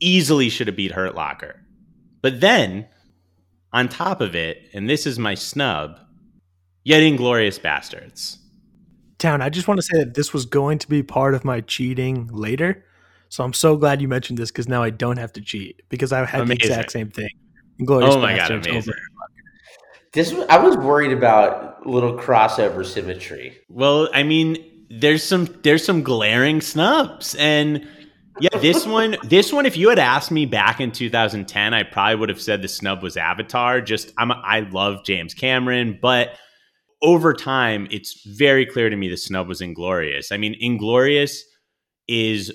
easily 0.00 0.48
should 0.48 0.66
have 0.66 0.76
beat 0.76 0.92
Hurt 0.92 1.14
Locker. 1.14 1.60
But 2.22 2.40
then 2.40 2.86
on 3.72 3.88
top 3.88 4.20
of 4.20 4.34
it, 4.34 4.68
and 4.72 4.88
this 4.88 5.06
is 5.06 5.18
my 5.18 5.34
snub, 5.34 5.98
yet 6.84 7.00
Inglourious 7.02 7.60
Basterds. 7.60 8.38
Town, 9.18 9.42
I 9.42 9.48
just 9.48 9.66
want 9.68 9.78
to 9.78 9.82
say 9.82 9.98
that 9.98 10.14
this 10.14 10.32
was 10.32 10.46
going 10.46 10.78
to 10.78 10.88
be 10.88 11.02
part 11.02 11.34
of 11.34 11.44
my 11.44 11.60
cheating 11.60 12.28
later. 12.32 12.84
So 13.28 13.44
I'm 13.44 13.52
so 13.52 13.76
glad 13.76 14.00
you 14.00 14.08
mentioned 14.08 14.38
this 14.38 14.50
because 14.50 14.68
now 14.68 14.82
I 14.82 14.90
don't 14.90 15.18
have 15.18 15.32
to 15.34 15.40
cheat 15.40 15.82
because 15.88 16.12
I 16.12 16.24
had 16.24 16.40
Amazing. 16.40 16.58
the 16.60 16.64
exact 16.66 16.92
same 16.92 17.10
thing. 17.10 17.28
Inglourious 17.80 18.12
Oh 18.14 18.20
my 18.20 18.36
God, 18.36 18.50
amazing. 18.52 18.76
over- 18.76 18.98
This 20.12 20.32
was, 20.32 20.46
I 20.48 20.56
was 20.58 20.76
worried 20.76 21.12
about 21.12 21.86
little 21.86 22.16
crossover 22.16 22.84
symmetry. 22.86 23.58
Well, 23.68 24.08
I 24.14 24.22
mean, 24.22 24.56
there's 24.90 25.22
some 25.22 25.46
there's 25.62 25.84
some 25.84 26.02
glaring 26.02 26.60
snubs, 26.62 27.34
and 27.34 27.86
yeah, 28.40 28.58
this 28.60 28.86
one 28.86 29.16
this 29.24 29.52
one. 29.52 29.66
If 29.66 29.76
you 29.76 29.88
had 29.88 29.98
asked 29.98 30.30
me 30.30 30.46
back 30.46 30.80
in 30.80 30.92
2010, 30.92 31.74
I 31.74 31.82
probably 31.82 32.16
would 32.16 32.28
have 32.28 32.40
said 32.40 32.62
the 32.62 32.68
snub 32.68 33.02
was 33.02 33.16
Avatar. 33.16 33.80
Just 33.80 34.12
I'm 34.18 34.32
I 34.32 34.60
love 34.70 35.04
James 35.04 35.34
Cameron, 35.34 35.98
but 36.00 36.36
over 37.02 37.32
time, 37.32 37.86
it's 37.90 38.24
very 38.24 38.66
clear 38.66 38.90
to 38.90 38.96
me 38.96 39.08
the 39.08 39.16
snub 39.16 39.48
was 39.48 39.60
Inglourious. 39.60 40.32
I 40.32 40.36
mean, 40.36 40.58
Inglourious 40.60 41.40
is 42.08 42.52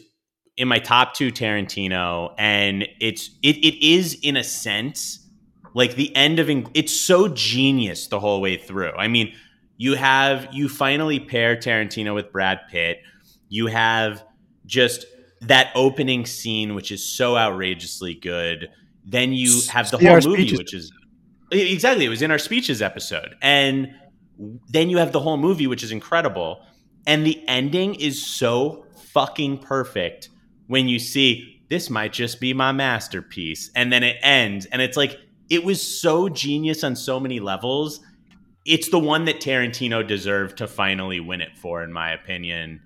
in 0.58 0.68
my 0.68 0.80
top 0.80 1.14
two 1.14 1.32
Tarantino, 1.32 2.34
and 2.38 2.88
it's 3.00 3.30
it 3.42 3.58
it 3.58 3.86
is 3.86 4.18
in 4.22 4.38
a 4.38 4.44
sense 4.44 5.20
like 5.74 5.96
the 5.96 6.16
end 6.16 6.40
of 6.40 6.50
it's 6.74 6.98
so 6.98 7.28
genius 7.28 8.08
the 8.08 8.20
whole 8.20 8.42
way 8.42 8.58
through. 8.58 8.92
I 8.92 9.08
mean, 9.08 9.34
you 9.78 9.96
have 9.96 10.48
you 10.52 10.70
finally 10.70 11.20
pair 11.20 11.56
Tarantino 11.56 12.14
with 12.14 12.32
Brad 12.32 12.60
Pitt. 12.70 13.00
You 13.50 13.68
have 13.68 14.24
just 14.66 15.06
that 15.48 15.72
opening 15.76 16.26
scene, 16.26 16.76
which 16.76 16.92
is 16.92 17.06
so 17.06 17.38
outrageously 17.38 18.16
good. 18.16 18.70
Then 19.06 19.34
you 19.34 19.62
have 19.70 19.92
the 19.92 19.98
whole 19.98 20.22
movie, 20.22 20.48
speeches. 20.48 20.58
which 20.58 20.74
is 20.74 20.92
exactly 21.52 22.06
it 22.06 22.10
was 22.10 22.22
in 22.22 22.32
our 22.32 22.38
speeches 22.38 22.82
episode, 22.82 23.36
and 23.42 23.94
then 24.70 24.90
you 24.90 24.98
have 24.98 25.12
the 25.12 25.20
whole 25.20 25.38
movie, 25.38 25.68
which 25.68 25.84
is 25.84 25.92
incredible, 25.92 26.66
and 27.06 27.26
the 27.26 27.44
ending 27.48 27.96
is 27.96 28.26
so 28.26 28.86
fucking 29.12 29.60
perfect 29.60 30.30
when 30.68 30.88
you 30.88 31.00
see 31.00 31.62
this 31.70 31.90
might 31.90 32.14
just 32.14 32.40
be 32.40 32.54
my 32.54 32.72
masterpiece, 32.72 33.70
and 33.76 33.92
then 33.92 34.04
it 34.04 34.18
ends, 34.22 34.66
and 34.68 34.82
it's 34.82 34.98
like 34.98 35.18
it 35.50 35.64
was 35.64 35.82
so 35.82 36.30
genius 36.30 36.84
on 36.84 36.96
so 36.96 37.20
many 37.20 37.40
levels. 37.40 38.00
It's 38.66 38.90
the 38.90 39.00
one 39.00 39.26
that 39.26 39.42
Tarantino 39.42 40.08
deserved 40.08 40.60
to 40.60 40.68
finally 40.68 41.20
win 41.20 41.42
it 41.42 41.58
for, 41.58 41.84
in 41.84 41.92
my 41.92 42.14
opinion, 42.14 42.82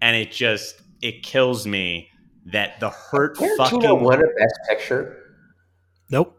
and 0.00 0.16
it 0.16 0.32
just 0.32 0.80
it 1.02 1.22
kills 1.22 1.66
me 1.66 2.08
that 2.46 2.80
the 2.80 2.90
hurt 2.90 3.36
Tarantino 3.36 3.56
fucking 3.58 4.02
won 4.04 4.20
a 4.20 4.26
Best 4.26 4.58
Picture. 4.68 5.16
Nope. 6.10 6.34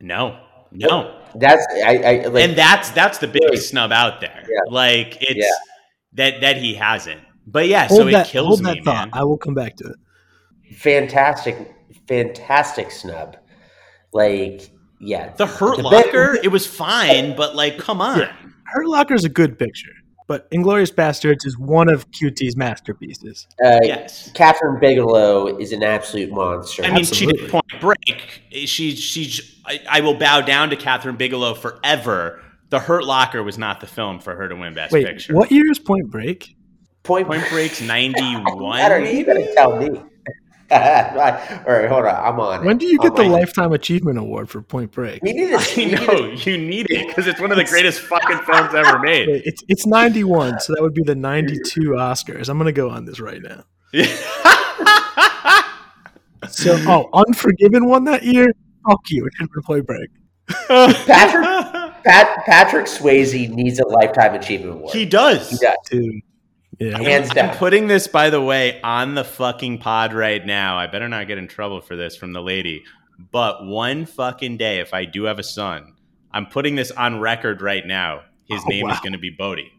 no 0.00 0.40
no 0.72 1.20
That's 1.34 1.66
I, 1.84 1.96
I 1.96 2.26
like. 2.28 2.48
and 2.48 2.56
that's 2.56 2.90
that's 2.90 3.18
the 3.18 3.26
Really? 3.28 3.40
biggest 3.48 3.68
snub 3.70 3.92
out 3.92 4.20
there. 4.20 4.42
Yeah. 4.48 4.60
Like 4.72 5.18
it's 5.20 5.34
Yeah. 5.44 5.50
that 6.14 6.40
that 6.40 6.56
he 6.58 6.74
hasn't. 6.74 7.20
But 7.46 7.66
yeah, 7.68 7.88
Hold 7.88 8.00
so 8.02 8.06
it 8.08 8.26
kills 8.28 8.46
hold 8.46 8.60
me, 8.62 8.74
that 8.74 8.84
thought. 8.84 9.10
man. 9.10 9.20
I 9.20 9.24
will 9.24 9.36
come 9.38 9.54
back 9.54 9.76
to 9.76 9.84
it. 9.84 10.76
fantastic, 10.76 11.56
fantastic 12.06 12.90
snub. 12.90 13.36
Like, 14.12 14.70
yeah, 15.00 15.32
The 15.36 15.46
Hurt 15.46 15.76
The 15.76 15.82
Locker, 15.82 16.38
it 16.42 16.48
was 16.48 16.66
fine, 16.66 17.34
but 17.36 17.54
like, 17.56 17.78
come 17.78 18.00
on. 18.00 18.20
Yeah. 18.20 18.32
Hurt 18.66 18.86
Locker 18.86 19.14
is 19.14 19.24
a 19.24 19.28
good 19.28 19.58
picture, 19.58 19.90
but 20.30 20.48
Inglourious 20.52 20.94
Basterds 20.94 21.44
is 21.44 21.58
one 21.58 21.92
of 21.92 22.08
QT's 22.12 22.56
masterpieces. 22.56 23.48
uh, 23.64 23.80
Yes. 23.82 24.30
Kathryn 24.32 24.78
Bigelow 24.80 25.58
is 25.58 25.72
an 25.72 25.82
absolute 25.82 26.30
monster. 26.30 26.84
I 26.84 26.92
mean, 26.92 27.04
she 27.04 27.26
did 27.26 27.50
Point 27.50 27.64
Break. 27.80 28.40
She, 28.52 28.94
she, 28.94 29.42
I, 29.66 29.80
I 29.90 30.00
will 30.02 30.14
bow 30.14 30.40
down 30.40 30.70
to 30.70 30.76
Kathryn 30.76 31.18
Bigelow 31.18 31.54
forever. 31.54 32.40
The 32.68 32.78
Hurt 32.78 33.02
Locker 33.04 33.42
was 33.42 33.58
not 33.58 33.80
the 33.80 33.88
film 33.88 34.20
for 34.20 34.36
her 34.36 34.48
to 34.48 34.54
win 34.54 34.72
Best 34.72 34.92
Wait, 34.92 35.04
Picture. 35.04 35.34
what 35.34 35.50
year 35.50 35.68
is 35.68 35.80
Point 35.80 36.08
Break? 36.12 36.54
Point, 37.02 37.26
Point 37.26 37.48
Break's 37.48 37.80
ninety 37.80 38.36
one. 38.36 38.78
I 38.78 38.88
don't, 38.88 39.12
you 39.12 39.26
gotta 39.26 39.52
tell 39.52 39.78
me. 39.78 40.00
All 40.72 40.78
right, 41.66 41.88
hold 41.88 42.04
on. 42.04 42.14
I'm 42.14 42.38
on. 42.40 42.62
it. 42.62 42.66
When 42.66 42.78
do 42.78 42.86
you 42.86 42.98
get 42.98 43.10
I'm 43.10 43.16
the 43.16 43.22
on 43.22 43.30
it. 43.30 43.34
Lifetime 43.34 43.72
Achievement 43.72 44.18
Award 44.18 44.48
for 44.48 44.62
Point 44.62 44.92
Break? 44.92 45.22
We 45.22 45.32
need 45.32 45.48
to. 45.48 45.54
I 45.56 45.66
we 45.76 45.84
need 45.86 45.98
to- 45.98 46.06
know 46.06 46.26
you 46.32 46.58
need 46.58 46.86
it 46.90 47.08
because 47.08 47.26
it's 47.26 47.40
one 47.40 47.50
of 47.50 47.56
the 47.56 47.64
greatest 47.64 48.00
fucking 48.00 48.38
films 48.46 48.74
ever 48.74 48.98
made. 49.02 49.28
It's 49.28 49.62
it's 49.68 49.86
91, 49.86 50.60
so 50.60 50.74
that 50.74 50.82
would 50.82 50.94
be 50.94 51.02
the 51.02 51.14
92 51.16 51.80
Oscars. 51.90 52.48
I'm 52.48 52.58
gonna 52.58 52.72
go 52.72 52.88
on 52.90 53.04
this 53.04 53.18
right 53.20 53.40
now. 53.42 53.64
So, 56.48 56.74
oh, 56.88 57.08
Unforgiven 57.26 57.86
won 57.86 58.04
that 58.04 58.22
year. 58.22 58.50
Fuck 58.88 59.00
you! 59.10 59.26
It 59.26 59.32
should 59.36 59.48
have 59.54 59.64
Point 59.64 59.86
Break. 59.86 60.08
Patrick, 60.68 61.44
Pat, 62.02 62.44
Patrick 62.46 62.86
Swayze 62.86 63.48
needs 63.50 63.78
a 63.78 63.86
lifetime 63.86 64.34
achievement 64.34 64.72
award. 64.72 64.94
he 64.94 65.04
does. 65.04 65.50
He 65.50 65.58
does. 65.58 65.76
Dude, 65.90 66.22
yeah. 66.80 66.98
Hands 66.98 67.30
I'm 67.36 67.56
putting 67.56 67.86
this, 67.88 68.08
by 68.08 68.30
the 68.30 68.40
way, 68.40 68.80
on 68.82 69.14
the 69.14 69.24
fucking 69.24 69.78
pod 69.78 70.14
right 70.14 70.44
now. 70.44 70.78
I 70.78 70.86
better 70.86 71.08
not 71.08 71.28
get 71.28 71.38
in 71.38 71.46
trouble 71.48 71.80
for 71.80 71.96
this 71.96 72.16
from 72.16 72.32
the 72.32 72.42
lady. 72.42 72.82
But 73.32 73.66
one 73.66 74.06
fucking 74.06 74.56
day, 74.56 74.78
if 74.80 74.94
I 74.94 75.04
do 75.04 75.24
have 75.24 75.38
a 75.38 75.42
son, 75.42 75.94
I'm 76.32 76.46
putting 76.46 76.76
this 76.76 76.90
on 76.90 77.20
record 77.20 77.60
right 77.60 77.86
now. 77.86 78.22
His 78.48 78.62
Oh, 78.64 78.68
name 78.68 78.88
is 78.90 78.98
going 79.00 79.12
to 79.12 79.18
be 79.18 79.30
Bodie. 79.30 79.70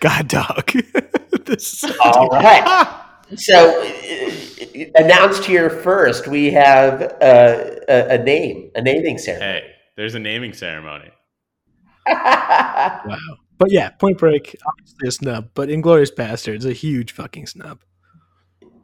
God 0.00 0.28
dog. 0.28 0.70
this 1.46 1.82
is 1.84 1.96
All 2.04 2.28
right. 2.28 3.00
So, 3.36 3.82
uh, 3.82 4.84
announced 4.96 5.46
here 5.46 5.70
first, 5.70 6.28
we 6.28 6.50
have 6.52 7.00
uh, 7.22 7.70
a, 7.88 8.08
a 8.10 8.18
name, 8.22 8.70
a 8.74 8.82
naming 8.82 9.16
ceremony. 9.16 9.50
Hey, 9.50 9.70
there's 9.96 10.14
a 10.14 10.18
naming 10.18 10.52
ceremony. 10.52 11.10
wow. 12.06 13.18
But 13.58 13.70
yeah, 13.70 13.90
Point 13.90 14.18
Break, 14.18 14.56
obviously 14.66 15.08
a 15.08 15.12
snub, 15.12 15.50
but 15.54 15.68
Inglourious 15.68 16.12
Basterds, 16.14 16.58
is 16.58 16.66
a 16.66 16.72
huge 16.72 17.12
fucking 17.12 17.46
snub. 17.46 17.80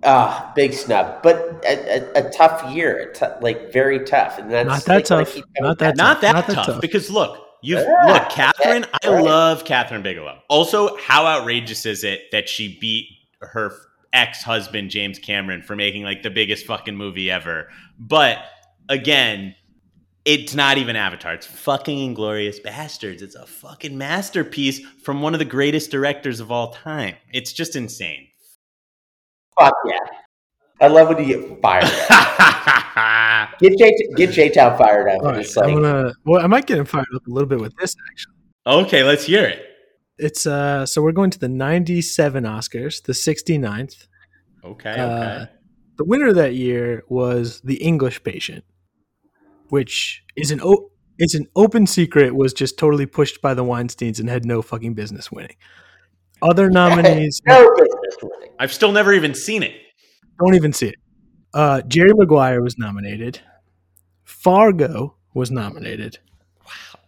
Ah, 0.03 0.51
big 0.57 0.73
snub, 0.73 1.23
but 1.23 1.63
a, 1.67 1.99
a, 2.17 2.27
a 2.27 2.31
tough 2.31 2.73
year, 2.75 3.13
a 3.21 3.39
like 3.43 3.71
very 3.71 4.03
tough, 4.05 4.39
and 4.39 4.51
that's 4.51 4.67
Not 4.67 4.85
that 4.87 4.95
like, 4.95 5.05
tough. 5.27 5.35
keep 5.35 5.45
Not 5.59 5.79
that. 5.79 5.97
Not 5.97 6.21
that 6.23 6.33
Not 6.35 6.47
that 6.47 6.55
tough, 6.55 6.67
tough. 6.67 6.81
because 6.81 7.11
look, 7.11 7.37
you've 7.63 7.81
Yeah, 7.81 8.05
look, 8.07 8.23
Kathryn. 8.31 8.89
I 9.03 9.11
right. 9.11 9.23
love 9.23 9.65
Kathryn 9.65 10.03
Bigelow. 10.03 10.39
Also, 10.49 10.97
how 10.97 11.27
outrageous 11.27 11.85
is 11.85 12.03
it 12.03 12.31
that 12.33 12.49
she 12.49 12.79
beat 12.81 13.09
her 13.43 13.73
ex-husband 14.15 14.91
James 14.91 15.19
Cameron 15.19 15.61
for 15.61 15.77
making 15.77 16.03
like 16.05 16.23
the 16.23 16.31
biggest 16.31 16.65
fucking 16.65 16.97
movie 16.97 17.31
ever? 17.31 17.69
But 17.99 18.39
again, 18.89 19.55
it's 20.25 20.55
not 20.55 20.79
even 20.79 20.97
Avatar. 20.97 21.35
It's 21.35 21.47
fucking 21.47 22.15
Inglourious 22.15 22.63
Basterds. 22.63 23.23
It's 23.23 23.35
a 23.35 23.47
fucking 23.47 23.97
masterpiece 23.97 24.81
from 25.03 25.23
one 25.23 25.35
of 25.35 25.39
the 25.39 25.45
greatest 25.45 25.91
directors 25.91 26.41
of 26.41 26.51
all 26.51 26.73
time. 26.73 27.17
It's 27.33 27.53
just 27.53 27.77
insane. 27.77 28.29
Fuck 29.59 29.75
yeah! 29.87 29.99
I 30.81 30.89
love 30.89 31.09
when 31.09 31.27
you 31.27 31.37
get 31.37 31.61
fired. 31.61 31.85
up. 31.85 33.51
Get 33.61 33.77
J 33.79 33.93
get 34.17 34.31
J 34.31 34.49
Town 34.49 34.77
fired 34.79 35.09
up. 35.09 35.23
All 35.23 35.33
right, 35.33 35.57
like, 35.57 35.69
I'm 35.69 35.75
gonna. 35.75 36.13
Well, 36.25 36.43
I 36.43 36.47
might 36.47 36.67
get 36.67 36.79
him 36.79 36.87
fired 36.87 37.07
up 37.15 37.27
a 37.27 37.31
little 37.31 37.49
bit 37.49 37.61
with 37.61 37.75
this 37.77 37.95
actually. 38.11 38.35
okay, 38.67 39.05
let's 39.05 39.25
hear 39.25 39.45
it. 39.45 39.67
It's 40.19 40.47
uh, 40.47 40.87
so 40.87 41.03
we're 41.03 41.13
going 41.13 41.31
to 41.31 41.39
the 41.39 41.49
'97 41.49 42.45
Oscars, 42.45 43.03
the 43.03 43.13
69th. 43.13 44.07
Okay, 44.65 44.91
okay. 44.91 45.01
Uh, 45.01 45.47
the 45.97 46.05
winner 46.05 46.33
that 46.33 46.55
year 46.55 47.05
was 47.09 47.61
The 47.63 47.77
English 47.77 48.23
Patient, 48.23 48.65
which 49.71 50.23
is 50.37 50.51
an 50.51 50.61
o- 50.63 50.91
it's 51.19 51.35
an 51.35 51.47
open 51.55 51.87
secret 51.87 52.35
was 52.35 52.53
just 52.53 52.79
totally 52.79 53.07
pushed 53.07 53.43
by 53.43 53.55
the 53.55 53.65
Weinstein's 53.65 54.21
and 54.21 54.29
had 54.29 54.45
no 54.45 54.63
fucking 54.63 54.95
business 54.95 55.31
winning. 55.31 55.57
Other 56.43 56.71
nominees 56.81 57.41
no 57.47 57.71
business 57.77 58.17
winning. 58.23 58.51
I've 58.59 58.73
still 58.73 58.93
never 58.93 59.13
even 59.13 59.35
seen 59.35 59.63
it. 59.63 59.75
don't 60.39 60.55
even 60.55 60.73
see 60.73 60.89
it. 60.89 60.97
Uh, 61.53 61.83
Jerry 61.83 62.13
Maguire 62.15 62.63
was 62.63 62.79
nominated. 62.79 63.41
Fargo 64.25 65.17
was 65.35 65.51
nominated. 65.51 66.19
Wow. 66.65 67.01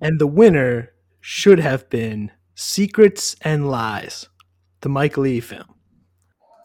And 0.00 0.20
the 0.20 0.26
winner 0.26 0.92
should 1.20 1.58
have 1.58 1.90
been 1.90 2.30
Secrets 2.54 3.34
and 3.42 3.68
Lies, 3.70 4.28
the 4.82 4.88
Mike 4.88 5.16
Lee 5.16 5.40
film. 5.40 5.74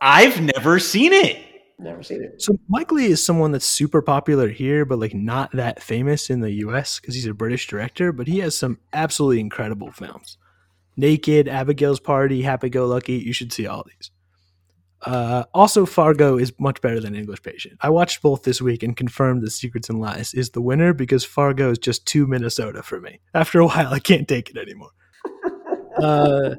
I've 0.02 0.39
never 0.42 0.80
seen 0.80 1.12
it. 1.13 1.38
Never 1.80 2.04
seen 2.04 2.24
it. 2.24 2.42
So 2.42 2.60
Mike 2.68 2.92
Leigh 2.92 3.06
is 3.06 3.24
someone 3.24 3.54
that's 3.54 3.65
super 3.65 4.02
popular 4.02 4.50
here, 4.50 4.84
but 4.84 5.00
like 5.00 5.13
not 5.13 5.52
that 5.54 5.82
famous 5.82 6.30
in 6.30 6.42
the 6.42 6.52
U.S. 6.52 7.00
because 7.00 7.15
he's 7.15 7.26
a 7.26 7.34
British 7.34 7.68
director. 7.68 8.12
But 8.12 8.28
he 8.28 8.39
has 8.39 8.58
some 8.58 8.80
absolutely 8.92 9.39
incredible 9.39 9.92
films: 9.92 10.38
Naked, 10.98 11.48
Abigail's 11.48 12.02
Party, 12.02 12.42
Happy 12.42 12.70
Go 12.70 12.86
Lucky. 12.86 13.13
You 13.13 13.32
should 13.32 13.54
see 13.54 13.65
all 13.65 13.86
these. 13.86 14.12
Uh, 15.04 15.46
also, 15.54 15.86
Fargo 15.86 16.38
is 16.38 16.52
much 16.60 16.82
better 16.82 17.00
than 17.00 17.15
English 17.15 17.42
Patient. 17.42 17.78
I 17.80 17.89
watched 17.89 18.22
both 18.22 18.44
this 18.44 18.62
week 18.62 18.84
and 18.84 18.98
confirmed 18.98 19.42
that 19.44 19.52
Secrets 19.52 19.89
and 19.89 20.02
Lies 20.02 20.34
is 20.34 20.50
the 20.50 20.62
winner 20.62 20.94
because 20.94 21.24
Fargo 21.24 21.72
is 21.72 21.78
just 21.78 22.06
too 22.06 22.28
Minnesota 22.28 22.84
for 22.84 23.00
me. 23.00 23.22
After 23.34 23.62
a 23.62 23.65
while, 23.68 23.94
I 23.94 24.00
can't 24.00 24.28
take 24.28 24.50
it 24.50 24.58
anymore. 24.58 24.92
Uh, 25.98 26.56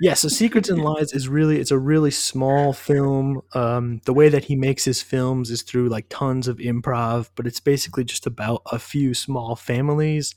yeah, 0.00 0.14
so 0.14 0.28
Secrets 0.28 0.68
and 0.68 0.82
Lies 0.82 1.12
is 1.12 1.28
really 1.28 1.58
it's 1.58 1.70
a 1.70 1.78
really 1.78 2.10
small 2.10 2.72
film. 2.72 3.42
Um, 3.54 4.00
the 4.04 4.12
way 4.12 4.28
that 4.28 4.44
he 4.44 4.56
makes 4.56 4.84
his 4.84 5.02
films 5.02 5.50
is 5.50 5.62
through 5.62 5.88
like 5.88 6.06
tons 6.08 6.48
of 6.48 6.58
improv, 6.58 7.30
but 7.34 7.46
it's 7.46 7.60
basically 7.60 8.04
just 8.04 8.26
about 8.26 8.62
a 8.70 8.78
few 8.78 9.14
small 9.14 9.56
families, 9.56 10.34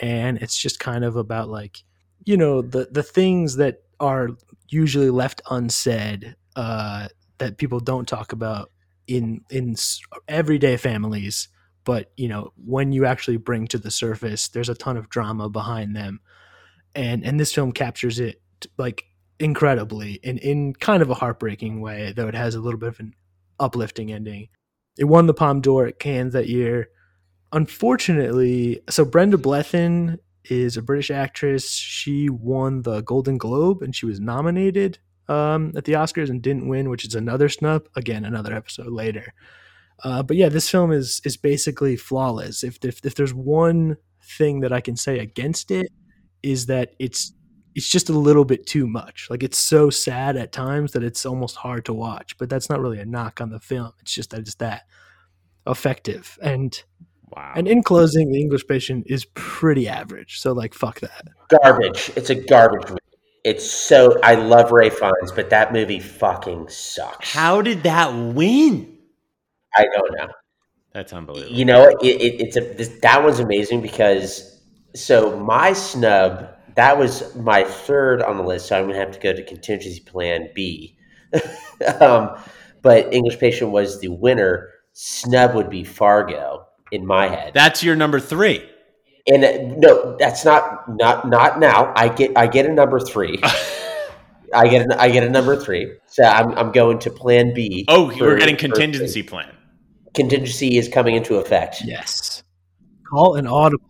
and 0.00 0.38
it's 0.38 0.56
just 0.56 0.80
kind 0.80 1.04
of 1.04 1.16
about 1.16 1.48
like 1.48 1.82
you 2.24 2.36
know 2.36 2.62
the 2.62 2.88
the 2.90 3.02
things 3.02 3.56
that 3.56 3.82
are 4.00 4.30
usually 4.68 5.10
left 5.10 5.40
unsaid 5.50 6.36
uh, 6.56 7.08
that 7.38 7.58
people 7.58 7.80
don't 7.80 8.08
talk 8.08 8.32
about 8.32 8.70
in 9.06 9.42
in 9.50 9.76
everyday 10.28 10.76
families. 10.76 11.48
But 11.84 12.12
you 12.16 12.28
know 12.28 12.52
when 12.56 12.92
you 12.92 13.06
actually 13.06 13.38
bring 13.38 13.66
to 13.68 13.78
the 13.78 13.90
surface, 13.90 14.48
there's 14.48 14.68
a 14.68 14.74
ton 14.74 14.96
of 14.96 15.08
drama 15.08 15.48
behind 15.48 15.96
them, 15.96 16.20
and 16.94 17.24
and 17.24 17.40
this 17.40 17.52
film 17.52 17.72
captures 17.72 18.20
it 18.20 18.40
like 18.76 19.04
incredibly 19.40 20.14
in 20.22 20.38
in 20.38 20.74
kind 20.74 21.02
of 21.02 21.10
a 21.10 21.14
heartbreaking 21.14 21.80
way, 21.80 22.12
though 22.14 22.28
it 22.28 22.34
has 22.34 22.54
a 22.54 22.60
little 22.60 22.80
bit 22.80 22.90
of 22.90 23.00
an 23.00 23.14
uplifting 23.60 24.12
ending. 24.12 24.48
It 24.98 25.04
won 25.04 25.26
the 25.26 25.34
Palme 25.34 25.60
d'Or 25.60 25.86
at 25.86 25.98
Cannes 25.98 26.32
that 26.32 26.48
year. 26.48 26.88
Unfortunately, 27.52 28.80
so 28.90 29.04
Brenda 29.04 29.36
Blethyn 29.36 30.18
is 30.44 30.76
a 30.76 30.82
British 30.82 31.10
actress. 31.10 31.70
She 31.70 32.28
won 32.28 32.82
the 32.82 33.00
Golden 33.02 33.38
Globe 33.38 33.82
and 33.82 33.94
she 33.94 34.06
was 34.06 34.20
nominated 34.20 34.98
um, 35.28 35.72
at 35.76 35.84
the 35.84 35.92
Oscars 35.92 36.30
and 36.30 36.42
didn't 36.42 36.68
win, 36.68 36.90
which 36.90 37.04
is 37.04 37.14
another 37.14 37.48
snub. 37.48 37.88
Again, 37.96 38.24
another 38.24 38.52
episode 38.52 38.88
later. 38.88 39.32
Uh, 40.02 40.22
but 40.22 40.36
yeah, 40.36 40.48
this 40.48 40.70
film 40.70 40.92
is 40.92 41.20
is 41.24 41.36
basically 41.36 41.96
flawless. 41.96 42.62
If, 42.62 42.78
if 42.84 43.04
if 43.04 43.14
there's 43.14 43.34
one 43.34 43.96
thing 44.22 44.60
that 44.60 44.72
I 44.72 44.80
can 44.80 44.96
say 44.96 45.18
against 45.18 45.70
it, 45.70 45.90
is 46.42 46.66
that 46.66 46.94
it's 46.98 47.32
it's 47.78 47.88
just 47.88 48.08
a 48.10 48.18
little 48.18 48.44
bit 48.44 48.66
too 48.66 48.86
much. 48.86 49.28
Like 49.30 49.42
it's 49.42 49.56
so 49.56 49.88
sad 49.88 50.36
at 50.36 50.52
times 50.52 50.92
that 50.92 51.04
it's 51.04 51.24
almost 51.24 51.56
hard 51.56 51.84
to 51.86 51.94
watch. 51.94 52.36
But 52.36 52.50
that's 52.50 52.68
not 52.68 52.80
really 52.80 52.98
a 52.98 53.06
knock 53.06 53.40
on 53.40 53.50
the 53.50 53.60
film. 53.60 53.92
It's 54.00 54.12
just 54.12 54.30
that 54.30 54.40
it's 54.40 54.56
that 54.56 54.82
effective. 55.66 56.38
And 56.42 56.82
Wow. 57.30 57.52
and 57.56 57.68
in 57.68 57.82
closing, 57.82 58.32
the 58.32 58.40
English 58.40 58.66
patient 58.66 59.04
is 59.06 59.26
pretty 59.34 59.86
average. 59.86 60.40
So 60.40 60.52
like 60.52 60.74
fuck 60.74 61.00
that. 61.00 61.28
Garbage. 61.62 62.10
It's 62.16 62.30
a 62.30 62.34
garbage 62.34 62.88
movie. 62.88 63.00
It's 63.44 63.70
so 63.70 64.18
I 64.22 64.34
love 64.34 64.72
Ralph 64.72 64.94
Fiennes, 64.94 65.32
but 65.34 65.50
that 65.50 65.72
movie 65.72 66.00
fucking 66.00 66.68
sucks. 66.68 67.32
How 67.32 67.62
did 67.62 67.84
that 67.84 68.08
win? 68.08 68.96
I 69.76 69.84
don't 69.84 70.16
know. 70.18 70.28
That's 70.94 71.12
unbelievable. 71.12 71.54
You 71.54 71.64
know, 71.66 71.88
it, 72.00 72.20
it, 72.20 72.40
it's 72.40 72.56
a 72.56 72.60
this, 72.60 72.88
that 73.02 73.22
one's 73.22 73.38
amazing 73.40 73.82
because 73.82 74.58
so 74.94 75.38
my 75.38 75.74
snub 75.74 76.48
that 76.78 76.96
was 76.96 77.34
my 77.34 77.64
third 77.64 78.22
on 78.22 78.36
the 78.36 78.44
list, 78.44 78.68
so 78.68 78.78
I'm 78.78 78.86
gonna 78.86 79.00
have 79.00 79.10
to 79.10 79.18
go 79.18 79.32
to 79.32 79.42
contingency 79.42 79.98
plan 79.98 80.48
B. 80.54 80.96
um, 82.00 82.36
but 82.82 83.12
English 83.12 83.40
Patient 83.40 83.72
was 83.72 84.00
the 84.00 84.06
winner. 84.06 84.70
Snub 84.92 85.56
would 85.56 85.70
be 85.70 85.82
Fargo 85.82 86.66
in 86.92 87.04
my 87.04 87.26
head. 87.26 87.52
That's 87.52 87.82
your 87.82 87.96
number 87.96 88.20
three. 88.20 88.64
and 89.26 89.44
uh, 89.44 89.58
no, 89.76 90.16
that's 90.20 90.44
not 90.44 90.84
not 90.88 91.28
not 91.28 91.58
now. 91.58 91.92
I 91.96 92.10
get 92.10 92.38
I 92.38 92.46
get 92.46 92.64
a 92.64 92.72
number 92.72 93.00
three. 93.00 93.40
I 94.54 94.68
get 94.68 94.82
an, 94.82 94.92
I 94.92 95.10
get 95.10 95.24
a 95.24 95.28
number 95.28 95.56
three. 95.56 95.92
So 96.06 96.22
I'm 96.22 96.52
I'm 96.56 96.70
going 96.70 97.00
to 97.00 97.10
Plan 97.10 97.52
B. 97.54 97.86
Oh, 97.88 98.08
for- 98.10 98.24
we're 98.24 98.38
getting 98.38 98.56
contingency 98.56 99.24
plan. 99.24 99.52
Contingency 100.14 100.76
is 100.78 100.88
coming 100.88 101.16
into 101.16 101.38
effect. 101.38 101.82
Yes. 101.84 102.44
Call 103.10 103.34
an 103.34 103.48
audible. 103.48 103.84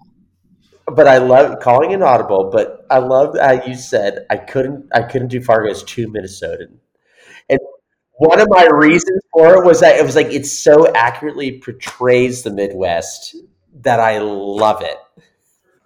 But 0.95 1.07
I 1.07 1.19
love 1.19 1.61
calling 1.61 1.93
an 1.93 2.03
audible. 2.03 2.51
But 2.51 2.87
I 2.91 2.99
love 2.99 3.37
how 3.39 3.65
you 3.65 3.75
said 3.75 4.27
I 4.31 4.37
couldn't 4.37 4.89
I 4.93 5.03
couldn't 5.03 5.29
do 5.29 5.41
Fargo 5.43 5.71
as 5.71 5.83
too 5.83 6.09
Minnesotan. 6.09 6.79
And 7.49 7.59
one 8.15 8.41
of 8.41 8.49
my 8.51 8.67
reasons 8.67 9.23
for 9.33 9.55
it 9.57 9.67
was 9.67 9.81
that 9.81 9.97
it 9.97 10.05
was 10.05 10.17
like 10.17 10.29
it 10.29 10.47
so 10.47 10.93
accurately 10.95 11.61
portrays 11.61 12.43
the 12.43 12.53
Midwest 12.53 13.37
that 13.81 14.01
I 14.01 14.19
love 14.19 14.83
it 14.83 14.97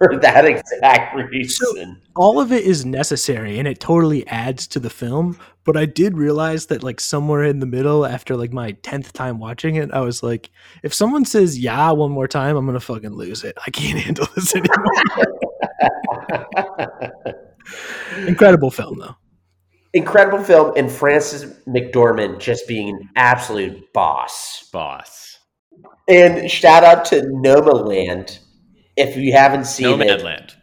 for 0.03 0.17
that 0.21 0.45
exact 0.45 1.15
reason. 1.15 2.01
all 2.15 2.39
of 2.39 2.51
it 2.51 2.63
is 2.63 2.85
necessary 2.85 3.59
and 3.59 3.67
it 3.67 3.79
totally 3.79 4.25
adds 4.27 4.67
to 4.67 4.79
the 4.79 4.89
film 4.89 5.37
but 5.63 5.77
i 5.77 5.85
did 5.85 6.17
realize 6.17 6.65
that 6.67 6.83
like 6.83 6.99
somewhere 6.99 7.43
in 7.43 7.59
the 7.59 7.65
middle 7.65 8.05
after 8.05 8.35
like 8.35 8.51
my 8.53 8.73
10th 8.73 9.11
time 9.11 9.39
watching 9.39 9.75
it 9.75 9.91
i 9.91 9.99
was 9.99 10.21
like 10.23 10.49
if 10.83 10.93
someone 10.93 11.25
says 11.25 11.57
yeah 11.57 11.91
one 11.91 12.11
more 12.11 12.27
time 12.27 12.55
i'm 12.55 12.65
gonna 12.65 12.79
fucking 12.79 13.13
lose 13.13 13.43
it 13.43 13.57
i 13.65 13.71
can't 13.71 13.99
handle 14.05 14.27
this 14.35 14.55
anymore 14.55 14.85
incredible 18.27 18.71
film 18.71 18.99
though 18.99 19.15
Incredible 19.95 20.43
film, 20.43 20.73
and 20.75 20.91
Frances 20.91 21.45
McDormand 21.67 22.39
just 22.39 22.67
being 22.67 22.89
an 22.89 23.09
absolute 23.15 23.93
boss. 23.93 24.67
Boss. 24.73 25.37
And 26.07 26.49
shout 26.49 26.83
out 26.83 27.05
to 27.05 27.21
Nomadland. 27.21 28.39
If 28.95 29.17
you 29.17 29.33
haven't 29.33 29.65
seen 29.65 30.01
it, 30.01 30.07
Nomadland. 30.07 30.55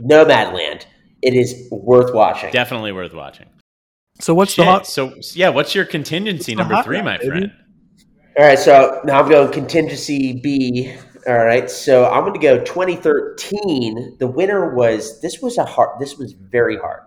Nomadland, 0.00 0.84
it 1.22 1.34
is 1.34 1.68
worth 1.70 2.14
watching. 2.14 2.50
Definitely 2.50 2.92
worth 2.92 3.14
watching. 3.14 3.46
so 4.20 4.34
what's 4.34 4.56
the 4.56 4.64
hot 4.64 4.86
So 4.86 5.14
yeah, 5.34 5.48
what's 5.48 5.74
your 5.74 5.84
contingency 5.84 6.54
What's 6.54 6.68
number 6.68 6.82
three, 6.82 6.96
route, 6.96 7.04
my 7.04 7.18
baby? 7.18 7.28
friend? 7.28 7.52
All 8.38 8.44
right, 8.46 8.58
so 8.58 9.00
now 9.04 9.20
I'm 9.20 9.28
going 9.28 9.52
contingency 9.52 10.40
B. 10.40 10.94
All 11.26 11.44
right, 11.44 11.70
so 11.70 12.06
I'm 12.10 12.20
going 12.22 12.32
to 12.32 12.38
go 12.38 12.58
2013. 12.64 14.16
The 14.18 14.26
winner 14.26 14.74
was 14.74 15.20
this 15.20 15.40
was 15.40 15.58
a 15.58 15.64
hard. 15.64 16.00
This 16.00 16.16
was 16.16 16.32
very 16.32 16.78
hard. 16.78 17.02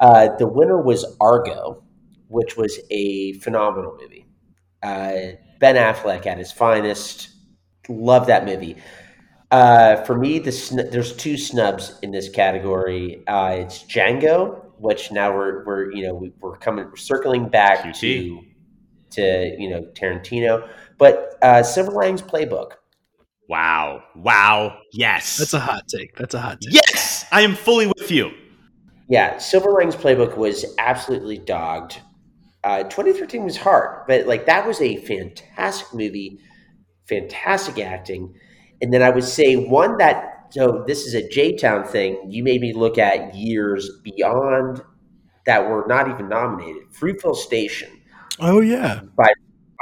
Uh, 0.00 0.36
the 0.36 0.46
winner 0.46 0.82
was 0.82 1.16
Argo, 1.20 1.82
which 2.28 2.56
was 2.56 2.78
a 2.90 3.34
phenomenal 3.34 3.96
movie. 4.00 4.26
Uh, 4.82 5.36
ben 5.58 5.76
Affleck 5.76 6.26
at 6.26 6.36
his 6.36 6.52
finest. 6.52 7.30
Love 7.88 8.26
that 8.26 8.44
movie. 8.44 8.76
Uh, 9.50 10.02
for 10.04 10.16
me, 10.16 10.38
the 10.38 10.50
sn- 10.52 10.90
there's 10.90 11.14
two 11.14 11.36
snubs 11.36 11.98
in 12.02 12.10
this 12.10 12.28
category. 12.28 13.22
Uh, 13.26 13.56
it's 13.60 13.84
Django, 13.84 14.64
which 14.78 15.12
now 15.12 15.32
we're 15.34 15.64
we're 15.64 15.92
you 15.92 16.06
know 16.06 16.14
we, 16.14 16.32
we're 16.40 16.56
coming 16.56 16.86
we're 16.86 16.96
circling 16.96 17.48
back 17.48 17.80
QT. 17.80 18.00
to 18.00 18.42
to 19.10 19.56
you 19.58 19.70
know 19.70 19.82
Tarantino, 19.94 20.68
but 20.98 21.38
uh, 21.42 21.62
Silver 21.62 21.92
Linings 21.92 22.22
Playbook. 22.22 22.72
Wow. 23.48 24.02
Wow. 24.16 24.78
Yes. 24.92 25.36
that's 25.36 25.54
a 25.54 25.60
hot 25.60 25.86
take 25.86 26.16
that's 26.16 26.34
a 26.34 26.40
hot 26.40 26.60
take 26.60 26.74
yes. 26.74 27.24
I 27.30 27.42
am 27.42 27.54
fully 27.54 27.86
with 27.86 28.10
you. 28.10 28.32
Yeah, 29.08 29.38
Silver 29.38 29.70
Linings 29.70 29.94
Playbook 29.94 30.36
was 30.36 30.64
absolutely 30.78 31.38
dogged. 31.38 32.00
Uh, 32.64 32.82
2013 32.82 33.44
was 33.44 33.56
hard, 33.56 34.04
but 34.08 34.26
like 34.26 34.46
that 34.46 34.66
was 34.66 34.80
a 34.80 34.96
fantastic 34.96 35.94
movie, 35.94 36.40
fantastic 37.08 37.78
acting, 37.78 38.34
and 38.86 38.94
then 38.94 39.02
I 39.02 39.10
would 39.10 39.24
say 39.24 39.56
one 39.56 39.98
that 39.98 40.46
so 40.50 40.84
this 40.86 41.06
is 41.06 41.14
a 41.14 41.28
J 41.28 41.56
Town 41.56 41.84
thing. 41.84 42.30
You 42.30 42.44
made 42.44 42.60
me 42.60 42.72
look 42.72 42.98
at 42.98 43.34
years 43.34 43.90
beyond 44.04 44.80
that 45.44 45.68
were 45.68 45.84
not 45.88 46.08
even 46.08 46.28
nominated. 46.28 46.84
Fruitvale 46.92 47.34
Station 47.34 47.90
oh 48.38 48.60
yeah 48.60 49.00
by 49.16 49.26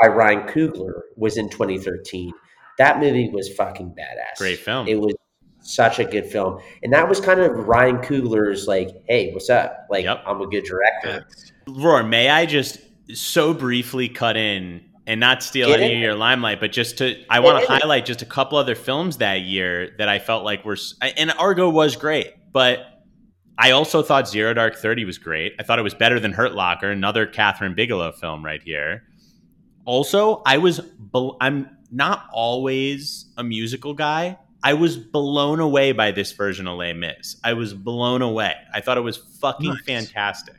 by 0.00 0.08
Ryan 0.08 0.48
Coogler 0.48 1.02
was 1.16 1.36
in 1.36 1.50
2013. 1.50 2.32
That 2.78 2.98
movie 2.98 3.28
was 3.28 3.52
fucking 3.52 3.94
badass. 3.94 4.38
Great 4.38 4.58
film. 4.58 4.88
It 4.88 4.98
was 4.98 5.14
such 5.60 5.98
a 5.98 6.04
good 6.04 6.24
film, 6.24 6.60
and 6.82 6.90
that 6.94 7.06
was 7.06 7.20
kind 7.20 7.40
of 7.40 7.52
Ryan 7.68 7.98
Coogler's 7.98 8.66
like, 8.66 8.88
"Hey, 9.06 9.32
what's 9.32 9.50
up? 9.50 9.86
Like, 9.90 10.04
Yep. 10.04 10.22
I'm 10.26 10.40
a 10.40 10.46
good 10.46 10.64
director." 10.64 11.26
Roar, 11.68 12.02
may 12.04 12.30
I 12.30 12.46
just 12.46 12.78
so 13.12 13.52
briefly 13.52 14.08
cut 14.08 14.38
in 14.38 14.80
and 15.06 15.20
not 15.20 15.42
steal 15.42 15.68
Get 15.68 15.80
any 15.80 15.96
of 15.96 16.00
your 16.00 16.14
limelight, 16.14 16.60
but 16.60 16.72
just 16.72 16.98
to, 16.98 17.22
I 17.28 17.40
want 17.40 17.64
to 17.64 17.70
highlight 17.70 18.06
just 18.06 18.22
a 18.22 18.26
couple 18.26 18.56
other 18.58 18.74
films 18.74 19.18
that 19.18 19.42
year 19.42 19.94
that 19.98 20.08
I 20.08 20.18
felt 20.18 20.44
like 20.44 20.64
were, 20.64 20.78
and 21.02 21.30
Argo 21.32 21.68
was 21.68 21.96
great, 21.96 22.32
but 22.52 22.80
I 23.58 23.72
also 23.72 24.02
thought 24.02 24.28
Zero 24.28 24.52
Dark 24.54 24.76
Thirty 24.76 25.04
was 25.04 25.18
great. 25.18 25.54
I 25.60 25.62
thought 25.62 25.78
it 25.78 25.82
was 25.82 25.94
better 25.94 26.18
than 26.18 26.32
Hurt 26.32 26.54
Locker, 26.54 26.90
another 26.90 27.26
Kathryn 27.26 27.76
Bigelow 27.76 28.12
film 28.12 28.44
right 28.44 28.62
here. 28.62 29.04
Also, 29.84 30.42
I 30.46 30.58
was 30.58 30.80
I'm 31.40 31.68
not 31.92 32.24
always 32.32 33.26
a 33.36 33.44
musical 33.44 33.94
guy. 33.94 34.38
I 34.62 34.72
was 34.74 34.96
blown 34.96 35.60
away 35.60 35.92
by 35.92 36.10
this 36.10 36.32
version 36.32 36.66
of 36.66 36.78
Les 36.78 36.94
Mis. 36.94 37.36
I 37.44 37.52
was 37.52 37.74
blown 37.74 38.22
away. 38.22 38.54
I 38.72 38.80
thought 38.80 38.96
it 38.96 39.02
was 39.02 39.18
fucking 39.18 39.68
Nice. 39.68 39.82
fantastic. 39.84 40.56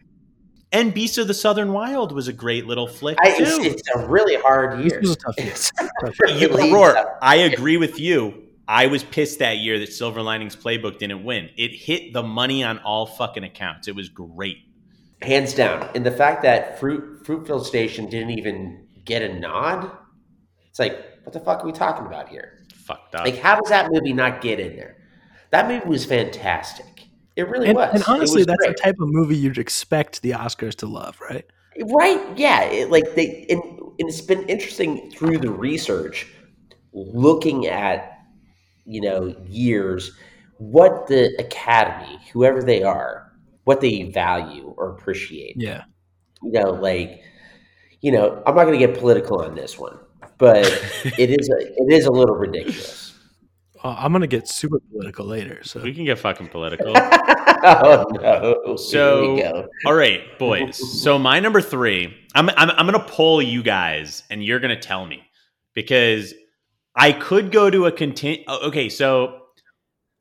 And 0.76 0.94
Beast 0.94 1.18
of 1.18 1.28
the 1.28 1.34
Southern 1.34 1.72
Wild 1.72 2.12
was 2.12 2.28
a 2.28 2.34
great 2.34 2.68
little 2.68 2.86
flick 2.86 3.18
I, 3.22 3.38
too. 3.38 3.44
it's, 3.44 3.66
it's 3.66 3.90
a 3.96 4.06
really 4.08 4.36
hard 4.36 4.82
year. 4.84 5.00
was 5.00 5.12
a 5.12 5.16
tough 5.16 5.38
year. 5.38 5.48
It's 5.48 5.72
You, 6.42 6.50
really 6.50 6.70
Aurora, 6.70 6.94
tough. 6.96 7.08
I 7.22 7.38
agree 7.38 7.78
with 7.78 7.98
you. 7.98 8.44
I 8.68 8.88
was 8.88 9.02
pissed 9.02 9.40
that 9.40 9.60
year 9.60 9.80
that 9.80 9.94
Silver 9.94 10.22
Linings 10.22 10.54
Playbook 10.54 11.00
didn't 11.00 11.24
win. 11.24 11.50
It 11.56 11.70
hit 11.72 12.12
the 12.12 12.24
money 12.24 12.62
on 12.62 12.80
all 12.80 13.06
fucking 13.06 13.46
accounts. 13.46 13.88
It 13.88 13.96
was 13.96 14.10
great. 14.10 14.58
hands 15.22 15.54
down. 15.54 15.88
And 15.96 16.06
the 16.06 16.12
fact 16.12 16.42
that 16.44 16.78
Fruit 16.78 17.24
Fruitvale 17.24 17.64
Station 17.64 18.10
didn't 18.10 18.32
even 18.32 18.86
get 19.06 19.22
a 19.22 19.34
nod, 19.40 19.90
it's 20.68 20.80
like, 20.80 21.00
what 21.24 21.32
the 21.32 21.40
fuck 21.40 21.64
are 21.64 21.66
we 21.66 21.72
talking 21.72 22.06
about 22.06 22.28
here? 22.28 22.66
Fucked 22.74 23.16
up. 23.16 23.24
Like, 23.24 23.38
how 23.38 23.56
does 23.62 23.70
that 23.70 23.92
movie 23.94 24.12
not 24.12 24.42
get 24.42 24.60
in 24.60 24.76
there? 24.76 24.98
That 25.52 25.70
movie 25.70 25.88
was 25.88 26.04
fantastic. 26.04 26.95
It 27.36 27.48
really 27.50 27.68
And, 27.68 27.76
was. 27.78 27.94
and 27.94 28.04
honestly, 28.08 28.40
was 28.40 28.48
that's 28.48 28.58
great. 28.66 28.78
the 28.78 28.82
type 28.84 28.96
of 29.00 29.10
movie 29.10 29.36
you'd 29.36 29.58
expect 29.58 30.22
the 30.22 30.32
Oscars 30.32 30.76
to 30.76 30.88
love, 30.88 31.20
right? 31.22 31.46
Right? 31.94 32.22
Yeah. 32.38 32.64
It, 32.64 32.90
like 32.92 33.16
they, 33.16 33.46
and, 33.50 33.62
and 33.64 34.10
it's 34.10 34.22
been 34.22 34.48
interesting 34.48 35.12
through 35.12 35.40
the 35.40 35.52
research, 35.52 36.28
looking 36.94 37.68
at, 37.68 38.20
you 38.86 39.02
know, 39.02 39.36
years, 39.48 40.12
what 40.58 41.08
the 41.08 41.36
Academy, 41.40 42.18
whoever 42.32 42.64
they 42.64 42.84
are, 42.84 43.34
what 43.66 43.82
they 43.82 44.04
value 44.04 44.74
or 44.78 44.92
appreciate. 44.92 45.56
Yeah. 45.58 45.84
You 46.42 46.52
know, 46.52 46.70
like, 46.72 47.22
you 48.02 48.12
know, 48.12 48.42
I'm 48.46 48.56
not 48.56 48.66
going 48.66 48.80
to 48.80 48.86
get 48.88 48.98
political 48.98 49.42
on 49.42 49.56
this 49.56 49.78
one, 49.78 49.98
but 50.38 50.66
it 51.18 51.30
is 51.32 51.50
a, 51.50 51.58
it 51.84 51.92
is 51.92 52.06
a 52.06 52.12
little 52.12 52.36
ridiculous. 52.36 53.05
Uh, 53.86 53.96
I'm 54.00 54.12
gonna 54.12 54.26
get 54.26 54.48
super 54.48 54.80
political 54.80 55.26
later. 55.28 55.64
So 55.64 55.80
we 55.80 55.94
can 55.94 56.06
get 56.06 56.18
fucking 56.18 56.48
political. 56.48 56.92
oh 56.98 58.06
no! 58.20 58.76
So- 58.78 59.22
Here 59.22 59.34
we 59.34 59.42
go. 59.42 59.68
All 59.86 59.94
right, 59.94 60.40
boys. 60.40 61.02
So 61.02 61.20
my 61.20 61.40
number 61.40 61.62
three, 61.62 62.12
I'm 62.34 62.50
I'm 62.50 62.72
I'm 62.72 62.86
gonna 62.88 63.06
poll 63.08 63.44
you 63.44 63.62
guys, 63.62 64.24
and 64.32 64.44
you're 64.44 64.60
gonna 64.60 64.80
tell 64.80 65.06
me 65.06 65.22
because 65.76 66.34
I 66.96 67.12
could 67.12 67.52
go 67.52 67.70
to 67.70 67.86
a 67.86 67.92
content. 67.92 68.42
Okay, 68.50 68.90
so 68.90 69.42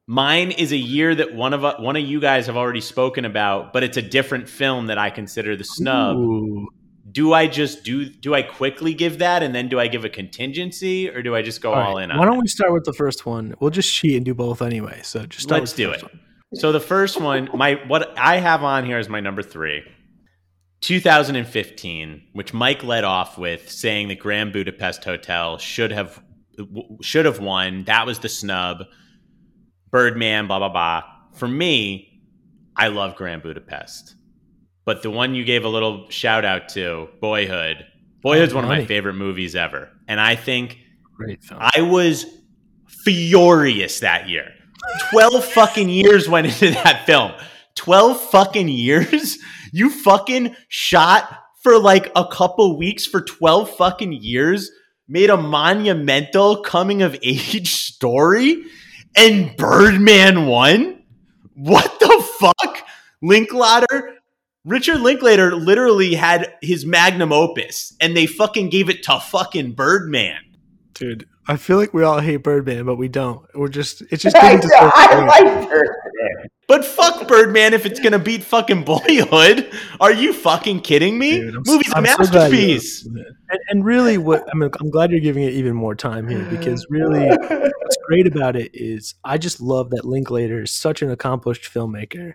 mine 0.06 0.50
is 0.50 0.72
a 0.72 0.76
year 0.76 1.14
that 1.14 1.34
one 1.34 1.54
of 1.54 1.64
uh, 1.64 1.76
one 1.78 1.96
of 1.96 2.02
you 2.04 2.20
guys 2.20 2.44
have 2.46 2.58
already 2.58 2.82
spoken 2.82 3.24
about, 3.24 3.72
but 3.72 3.82
it's 3.82 3.96
a 3.96 4.02
different 4.02 4.46
film 4.46 4.88
that 4.88 4.98
I 4.98 5.08
consider 5.08 5.56
the 5.56 5.64
snub. 5.64 6.18
Ooh. 6.18 6.68
Do 7.14 7.32
I 7.32 7.46
just 7.46 7.84
do? 7.84 8.06
Do 8.06 8.34
I 8.34 8.42
quickly 8.42 8.92
give 8.92 9.18
that, 9.20 9.42
and 9.44 9.54
then 9.54 9.68
do 9.68 9.78
I 9.78 9.86
give 9.86 10.04
a 10.04 10.08
contingency, 10.08 11.08
or 11.08 11.22
do 11.22 11.36
I 11.36 11.42
just 11.42 11.62
go 11.62 11.72
all, 11.72 11.80
All 11.80 11.94
right, 11.94 12.02
in 12.04 12.10
on? 12.10 12.18
Why 12.18 12.24
don't 12.26 12.38
it? 12.38 12.42
we 12.42 12.48
start 12.48 12.72
with 12.72 12.84
the 12.84 12.92
first 12.92 13.24
one? 13.24 13.54
We'll 13.60 13.70
just 13.70 13.94
cheat 13.94 14.16
and 14.16 14.24
do 14.24 14.34
both 14.34 14.60
anyway. 14.60 15.00
So 15.04 15.24
just 15.24 15.48
Let's 15.48 15.72
do 15.72 15.92
it. 15.92 16.02
one. 16.02 16.20
So 16.54 16.72
the 16.72 16.80
first 16.80 17.20
one, 17.20 17.48
my 17.54 17.74
what 17.86 18.18
I 18.18 18.38
have 18.38 18.64
on 18.64 18.84
here 18.84 18.98
is 18.98 19.08
my 19.08 19.20
number 19.20 19.42
three. 19.42 19.82
2015, 20.82 22.22
which 22.32 22.52
Mike 22.52 22.82
led 22.84 23.04
off 23.04 23.38
with 23.38 23.70
saying 23.70 24.08
that 24.08 24.18
Grand 24.18 24.52
Budapest 24.52 25.02
Hotel 25.04 25.56
should 25.58 25.92
have 25.92 26.22
should 27.00 27.24
have 27.26 27.38
won. 27.40 27.84
That 27.84 28.06
was 28.06 28.18
the 28.18 28.28
snub. 28.28 28.84
Birdman, 29.90 30.46
blah 30.46 30.58
blah 30.58 30.68
blah. 30.68 31.02
For 31.34 31.48
me, 31.48 32.20
I 32.76 32.88
love 32.88 33.16
Grand 33.16 33.42
Budapest, 33.42 34.14
but 34.84 35.02
the 35.02 35.10
one 35.10 35.34
you 35.34 35.44
gave 35.44 35.64
a 35.64 35.68
little 35.68 36.08
shout 36.10 36.44
out 36.44 36.68
to, 36.70 37.08
Boyhood. 37.20 37.86
Boyhood's 38.24 38.52
Oh, 38.52 38.56
one 38.56 38.64
of 38.64 38.68
my 38.70 38.84
favorite 38.84 39.14
movies 39.14 39.54
ever, 39.54 39.90
and 40.08 40.20
I 40.20 40.36
think. 40.36 40.78
I 41.76 41.82
was 41.82 42.26
furious 43.04 44.00
that 44.00 44.28
year. 44.28 44.52
12 45.10 45.44
fucking 45.52 45.88
years 45.88 46.28
went 46.28 46.46
into 46.46 46.70
that 46.70 47.04
film. 47.06 47.32
12 47.76 48.20
fucking 48.30 48.68
years? 48.68 49.38
You 49.72 49.90
fucking 49.90 50.54
shot 50.68 51.38
for 51.62 51.78
like 51.78 52.10
a 52.14 52.26
couple 52.26 52.78
weeks 52.78 53.06
for 53.06 53.20
12 53.20 53.76
fucking 53.76 54.12
years, 54.12 54.70
made 55.08 55.30
a 55.30 55.36
monumental 55.36 56.62
coming 56.62 57.02
of 57.02 57.16
age 57.22 57.74
story, 57.74 58.64
and 59.16 59.56
Birdman 59.56 60.46
won? 60.46 61.02
What 61.54 61.98
the 62.00 62.26
fuck? 62.38 62.86
Linklater? 63.22 64.13
Richard 64.64 65.00
Linklater 65.00 65.54
literally 65.54 66.14
had 66.14 66.54
his 66.62 66.86
magnum 66.86 67.32
opus, 67.32 67.94
and 68.00 68.16
they 68.16 68.26
fucking 68.26 68.70
gave 68.70 68.88
it 68.88 69.02
to 69.04 69.20
fucking 69.20 69.72
Birdman. 69.72 70.40
Dude, 70.94 71.26
I 71.46 71.56
feel 71.56 71.76
like 71.76 71.92
we 71.92 72.02
all 72.02 72.20
hate 72.20 72.38
Birdman, 72.38 72.86
but 72.86 72.96
we 72.96 73.08
don't. 73.08 73.44
We're 73.54 73.68
just 73.68 74.02
it's 74.10 74.22
just 74.22 74.36
I, 74.42 74.56
didn't 74.56 74.72
I 74.74 75.24
like 75.26 75.68
Birdman. 75.68 76.48
But 76.66 76.82
fuck 76.82 77.28
Birdman 77.28 77.74
if 77.74 77.84
it's 77.84 78.00
gonna 78.00 78.18
beat 78.18 78.42
fucking 78.42 78.84
Boyhood. 78.84 79.70
Are 80.00 80.12
you 80.12 80.32
fucking 80.32 80.80
kidding 80.80 81.18
me? 81.18 81.40
Dude, 81.40 81.56
I'm 81.56 81.62
Movie's 81.66 81.92
a 81.92 81.96
I'm 81.98 82.06
so 82.06 82.16
glad 82.16 82.26
you- 82.26 82.30
masterpiece. 82.32 83.06
And, 83.06 83.60
and 83.68 83.84
really, 83.84 84.16
what 84.16 84.48
I 84.50 84.56
mean, 84.56 84.70
I'm 84.80 84.88
glad 84.90 85.10
you're 85.10 85.20
giving 85.20 85.42
it 85.42 85.52
even 85.52 85.74
more 85.76 85.94
time 85.94 86.26
here 86.26 86.42
because 86.48 86.86
really, 86.90 87.26
what's 87.28 87.96
great 88.06 88.26
about 88.26 88.56
it 88.56 88.70
is 88.72 89.14
I 89.22 89.36
just 89.36 89.60
love 89.60 89.90
that 89.90 90.06
Linklater 90.06 90.62
is 90.62 90.70
such 90.70 91.02
an 91.02 91.10
accomplished 91.10 91.64
filmmaker, 91.64 92.32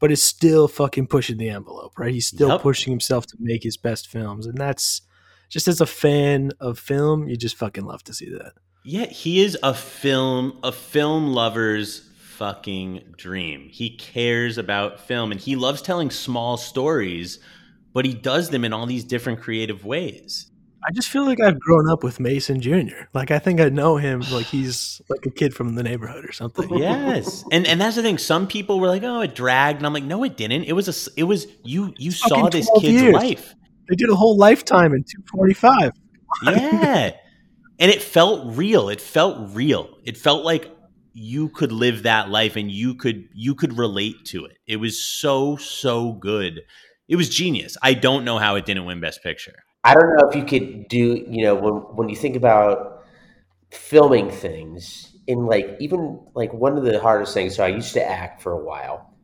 but 0.00 0.10
is 0.10 0.22
still 0.22 0.66
fucking 0.66 1.06
pushing 1.06 1.36
the 1.36 1.48
envelope, 1.50 1.98
right? 1.98 2.12
He's 2.12 2.26
still 2.26 2.48
Yep. 2.48 2.62
pushing 2.62 2.90
himself 2.90 3.26
to 3.28 3.36
make 3.38 3.62
his 3.62 3.76
best 3.76 4.08
films, 4.08 4.46
and 4.46 4.58
that's 4.58 5.02
just 5.48 5.68
as 5.68 5.80
a 5.80 5.86
fan 5.86 6.52
of 6.60 6.78
film, 6.78 7.28
you 7.28 7.36
just 7.36 7.56
fucking 7.56 7.84
love 7.84 8.02
to 8.04 8.14
see 8.14 8.28
that. 8.30 8.52
Yeah, 8.84 9.06
he 9.06 9.40
is 9.40 9.58
a 9.62 9.74
film, 9.74 10.58
a 10.62 10.72
film 10.72 11.32
lover's 11.32 12.08
fucking 12.16 13.02
dream. 13.18 13.68
He 13.70 13.90
cares 13.96 14.56
about 14.56 15.00
film 15.00 15.30
and 15.32 15.40
he 15.40 15.54
loves 15.56 15.82
telling 15.82 16.10
small 16.10 16.56
stories, 16.56 17.38
but 17.92 18.06
he 18.06 18.14
does 18.14 18.48
them 18.48 18.64
in 18.64 18.72
all 18.72 18.86
these 18.86 19.04
different 19.04 19.40
creative 19.40 19.84
ways. 19.84 20.49
I 20.86 20.92
just 20.92 21.08
feel 21.10 21.24
like 21.26 21.40
I've 21.40 21.60
grown 21.60 21.88
up 21.90 22.02
with 22.02 22.20
Mason 22.20 22.60
Jr. 22.60 23.04
Like 23.12 23.30
I 23.30 23.38
think 23.38 23.60
I 23.60 23.68
know 23.68 23.96
him 23.96 24.20
like 24.32 24.46
he's 24.56 25.00
like 25.08 25.26
a 25.26 25.30
kid 25.30 25.54
from 25.54 25.74
the 25.74 25.82
neighborhood 25.82 26.24
or 26.24 26.32
something. 26.32 26.68
Yes, 26.78 27.44
and 27.52 27.66
and 27.66 27.80
that's 27.80 27.96
the 27.96 28.02
thing. 28.02 28.18
Some 28.18 28.46
people 28.46 28.80
were 28.80 28.86
like, 28.88 29.02
"Oh, 29.02 29.20
it 29.20 29.34
dragged," 29.34 29.78
and 29.78 29.86
I'm 29.86 29.92
like, 29.92 30.04
"No, 30.04 30.24
it 30.24 30.36
didn't. 30.36 30.64
It 30.64 30.72
was 30.72 30.88
a 30.88 31.10
It 31.18 31.24
was 31.24 31.46
you. 31.64 31.92
You 31.98 32.10
saw 32.10 32.48
this 32.48 32.66
12 32.66 32.82
kid's 32.82 33.02
years. 33.02 33.14
life. 33.14 33.54
They 33.88 33.96
did 33.96 34.08
a 34.08 34.14
whole 34.14 34.36
lifetime 34.36 34.92
in 34.94 35.04
245. 35.04 35.92
Yeah. 36.46 37.10
and 37.80 37.90
it 37.90 38.00
felt 38.00 38.56
real. 38.56 38.88
It 38.88 39.00
felt 39.00 39.50
real. 39.54 39.98
It 40.04 40.16
felt 40.16 40.44
like 40.44 40.70
you 41.12 41.48
could 41.48 41.72
live 41.72 42.04
that 42.04 42.30
life 42.30 42.54
and 42.56 42.70
you 42.70 42.94
could 42.94 43.24
you 43.34 43.54
could 43.56 43.76
relate 43.76 44.14
to 44.26 44.44
it. 44.44 44.56
It 44.66 44.76
was 44.76 45.04
so 45.04 45.56
so 45.56 46.12
good. 46.12 46.60
It 47.08 47.16
was 47.16 47.28
genius. 47.28 47.76
I 47.82 47.94
don't 47.94 48.24
know 48.24 48.38
how 48.38 48.54
it 48.54 48.64
didn't 48.64 48.84
win 48.84 49.00
best 49.00 49.22
picture. 49.24 49.56
I 49.82 49.94
don't 49.94 50.14
know 50.16 50.28
if 50.28 50.36
you 50.36 50.44
could 50.44 50.88
do, 50.88 51.24
you 51.28 51.42
know, 51.44 51.54
when 51.54 51.72
when 51.96 52.08
you 52.08 52.16
think 52.16 52.36
about 52.36 53.02
filming 53.70 54.30
things 54.30 55.16
in 55.26 55.46
like 55.46 55.76
even 55.80 56.20
like 56.34 56.52
one 56.54 56.78
of 56.78 56.84
the 56.84 57.00
hardest 57.00 57.34
things. 57.34 57.56
So 57.56 57.64
I 57.64 57.68
used 57.68 57.94
to 57.94 58.04
act 58.04 58.42
for 58.42 58.52
a 58.52 58.64
while, 58.64 59.14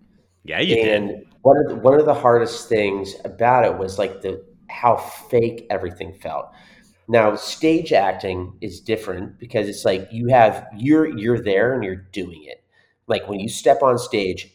Yeah, 0.45 0.61
you 0.61 0.77
did. 0.77 1.03
and 1.03 1.25
one 1.43 1.59
of 1.59 1.69
the, 1.69 1.77
one 1.77 1.99
of 2.01 2.07
the 2.07 2.15
hardest 2.15 2.69
things 2.69 3.17
about 3.25 3.65
it 3.65 3.79
was 3.79 3.99
like 3.99 4.23
the 4.23 4.45
how 4.71 4.97
fake 4.97 5.67
everything 5.71 6.15
felt. 6.15 6.51
Now, 7.09 7.37
stage 7.37 7.93
acting 7.93 8.59
is 8.61 8.81
different 8.81 9.39
because 9.39 9.69
it's 9.69 9.85
like 9.85 10.09
you 10.13 10.29
have 10.29 10.67
you're 10.77 11.07
you're 11.19 11.43
there 11.43 11.75
and 11.75 11.85
you're 11.85 11.97
doing 12.13 12.45
it. 12.45 12.65
Like 13.09 13.29
when 13.29 13.41
you 13.41 13.49
step 13.49 13.83
on 13.83 13.99
stage, 13.99 14.53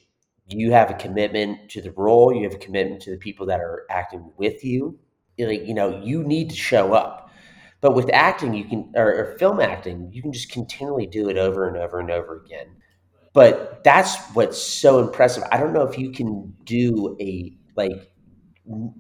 you 0.48 0.72
have 0.72 0.92
a 0.92 0.96
commitment 0.96 1.70
to 1.72 1.82
the 1.82 1.92
role, 1.92 2.34
you 2.36 2.44
have 2.44 2.56
a 2.56 2.60
commitment 2.60 3.02
to 3.04 3.12
the 3.12 3.18
people 3.18 3.46
that 3.48 3.60
are 3.62 3.86
acting 3.90 4.32
with 4.38 4.64
you. 4.66 5.00
Like, 5.40 5.66
you 5.66 5.74
know, 5.74 6.02
you 6.04 6.24
need 6.24 6.50
to 6.50 6.56
show 6.56 6.94
up. 6.94 7.30
But 7.82 7.96
with 7.96 8.10
acting, 8.14 8.54
you 8.54 8.66
can 8.66 8.92
or, 8.96 9.12
or 9.12 9.38
film 9.40 9.60
acting, 9.60 10.12
you 10.12 10.22
can 10.22 10.32
just 10.32 10.52
continually 10.52 11.08
do 11.08 11.30
it 11.30 11.38
over 11.38 11.68
and 11.68 11.78
over 11.78 12.00
and 12.00 12.12
over 12.12 12.38
again. 12.46 12.68
But 13.34 13.84
that's 13.84 14.18
what's 14.34 14.62
so 14.62 15.00
impressive. 15.00 15.44
I 15.52 15.58
don't 15.58 15.74
know 15.74 15.84
if 15.84 15.98
you 15.98 16.12
can 16.12 16.54
do 16.66 17.18
a 17.20 17.54
like 17.76 18.12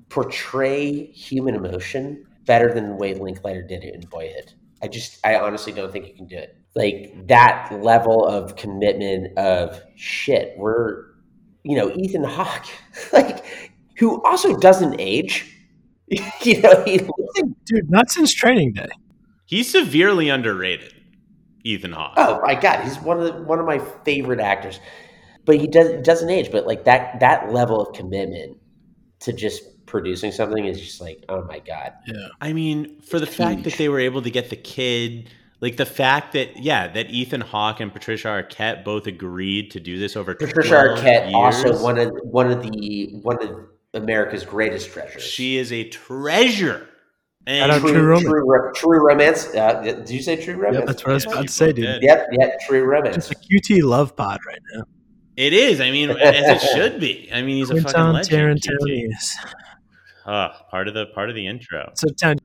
portray 0.09 1.05
human 1.05 1.55
emotion 1.55 2.25
better 2.45 2.73
than 2.73 2.89
the 2.89 2.95
way 2.95 3.13
Linklater 3.13 3.61
did 3.61 3.83
it 3.83 3.93
in 3.93 4.01
Boyhood. 4.09 4.53
I 4.81 4.87
just, 4.87 5.19
I 5.25 5.35
honestly 5.35 5.71
don't 5.71 5.91
think 5.91 6.07
you 6.07 6.13
can 6.13 6.25
do 6.25 6.37
it. 6.37 6.57
Like 6.75 7.27
that 7.27 7.71
level 7.83 8.25
of 8.25 8.55
commitment 8.55 9.37
of 9.37 9.81
shit. 9.95 10.55
We're, 10.57 11.05
you 11.63 11.75
know, 11.75 11.91
Ethan 11.91 12.23
Hawke, 12.23 12.65
like 13.13 13.45
who 13.97 14.23
also 14.23 14.57
doesn't 14.57 14.99
age. 14.99 15.57
you 16.41 16.61
know, 16.61 16.83
he 16.85 16.99
Dude, 17.65 17.89
not 17.89 18.11
since 18.11 18.33
training 18.33 18.73
day. 18.73 18.89
He's 19.45 19.69
severely 19.69 20.29
underrated. 20.29 20.93
Ethan 21.63 21.91
Hawke. 21.91 22.13
Oh 22.17 22.41
my 22.41 22.55
god, 22.55 22.83
he's 22.83 22.99
one 22.99 23.19
of 23.19 23.25
the, 23.25 23.41
one 23.43 23.59
of 23.59 23.65
my 23.65 23.79
favorite 24.03 24.39
actors. 24.39 24.79
But 25.45 25.59
he 25.59 25.67
does 25.67 26.03
doesn't 26.03 26.29
age. 26.29 26.51
But 26.51 26.67
like 26.67 26.85
that 26.85 27.19
that 27.19 27.51
level 27.51 27.81
of 27.81 27.95
commitment 27.95 28.57
to 29.21 29.33
just 29.33 29.85
producing 29.85 30.31
something 30.31 30.65
is 30.65 30.79
just 30.79 31.01
like, 31.01 31.23
oh 31.29 31.43
my 31.43 31.59
god. 31.59 31.93
Yeah. 32.07 32.27
I 32.39 32.53
mean, 32.53 32.99
for 33.01 33.19
the 33.19 33.27
fact 33.27 33.63
that 33.63 33.73
they 33.73 33.89
were 33.89 33.99
able 33.99 34.21
to 34.21 34.31
get 34.31 34.49
the 34.49 34.55
kid, 34.55 35.29
like 35.59 35.77
the 35.77 35.85
fact 35.85 36.33
that 36.33 36.57
yeah, 36.57 36.87
that 36.87 37.09
Ethan 37.09 37.41
Hawke 37.41 37.79
and 37.79 37.93
Patricia 37.93 38.27
Arquette 38.27 38.83
both 38.83 39.07
agreed 39.07 39.71
to 39.71 39.79
do 39.79 39.99
this 39.99 40.15
over 40.15 40.33
Patricia 40.33 40.73
Arquette, 40.73 41.31
years. 41.31 41.33
also 41.35 41.83
one 41.83 41.99
of 41.99 42.11
one 42.23 42.51
of 42.51 42.61
the 42.63 43.19
one 43.21 43.41
of 43.41 43.49
America's 43.93 44.45
greatest 44.45 44.91
treasure. 44.91 45.19
She 45.19 45.57
is 45.57 45.71
a 45.71 45.83
treasure. 45.89 46.87
And 47.47 47.71
true, 47.81 47.91
True 47.91 48.03
Romance. 48.03 48.23
true, 48.25 48.71
true 48.75 48.99
romance. 49.07 49.55
Uh, 49.55 49.81
did 49.81 50.09
you 50.11 50.21
say 50.21 50.35
true 50.41 50.53
romance? 50.53 50.75
Yep, 50.77 50.85
that's 50.85 51.03
what 51.03 51.09
I 51.11 51.13
was 51.15 51.25
Yes, 51.25 51.33
about 51.33 51.41
to 51.47 51.51
say, 51.53 51.65
dude. 51.73 51.75
did. 51.85 52.03
Yep, 52.03 52.27
yep, 52.33 52.59
true 52.67 52.83
romance. 52.83 53.31
It's 53.31 53.31
a 53.31 53.35
QT 53.35 53.81
love 53.83 54.15
pod 54.15 54.39
right 54.47 54.59
now. 54.75 54.83
it 55.37 55.51
is. 55.53 55.81
I 55.81 55.89
mean, 55.89 56.11
as 56.21 56.61
it 56.63 56.67
should 56.75 56.99
be. 56.99 57.29
I 57.33 57.41
mean, 57.41 57.57
he's 57.57 57.71
a 57.71 57.81
fucking 57.81 57.91
Quentin 57.93 58.13
legend. 58.13 58.61
QT. 58.61 59.07
Tarantonius. 59.09 59.29
Oh, 60.27 60.49
part 60.69 60.87
of 60.87 60.93
the 60.93 61.07
part 61.07 61.29
of 61.29 61.35
the 61.35 61.47
intro. 61.47 61.91
So, 61.95 62.09
Town, 62.09 62.37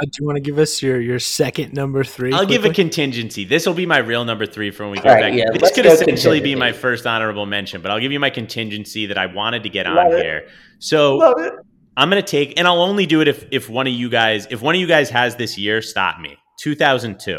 uh, 0.00 0.04
do 0.04 0.10
you 0.20 0.26
want 0.26 0.36
to 0.36 0.40
give 0.40 0.58
us 0.58 0.82
your, 0.82 1.00
your 1.00 1.18
second 1.18 1.72
number 1.72 2.02
three? 2.04 2.32
I'll 2.32 2.46
give 2.46 2.64
a 2.64 2.72
contingency. 2.72 3.44
This 3.44 3.66
will 3.66 3.74
be 3.74 3.86
my 3.86 3.98
real 3.98 4.24
number 4.24 4.46
three 4.46 4.70
for 4.70 4.84
when 4.84 4.92
we 4.92 4.96
get 4.98 5.06
All 5.06 5.14
right, 5.14 5.20
back. 5.30 5.34
yeah, 5.38 5.44
this 5.52 5.62
let's 5.62 5.74
could 5.74 5.86
essentially 5.86 6.40
be 6.40 6.54
my 6.54 6.72
first 6.72 7.06
honorable 7.06 7.46
mention, 7.46 7.80
but 7.82 7.90
I'll 7.90 8.00
give 8.00 8.12
you 8.12 8.20
my 8.20 8.30
contingency 8.30 9.06
that 9.06 9.18
I 9.18 9.26
wanted 9.26 9.62
to 9.64 9.68
get 9.68 9.86
on 9.86 10.12
it. 10.12 10.22
here. 10.22 10.48
So 10.78 11.16
Love 11.16 11.38
it. 11.38 11.52
I'm 11.96 12.08
gonna 12.08 12.22
take, 12.22 12.58
and 12.58 12.66
I'll 12.66 12.82
only 12.82 13.06
do 13.06 13.20
it 13.20 13.28
if 13.28 13.46
if 13.52 13.68
one 13.68 13.86
of 13.86 13.92
you 13.92 14.08
guys, 14.08 14.48
if 14.50 14.60
one 14.60 14.74
of 14.74 14.80
you 14.80 14.86
guys 14.88 15.10
has 15.10 15.36
this 15.36 15.56
year, 15.56 15.80
stop 15.80 16.18
me. 16.18 16.36
2002. 16.60 17.38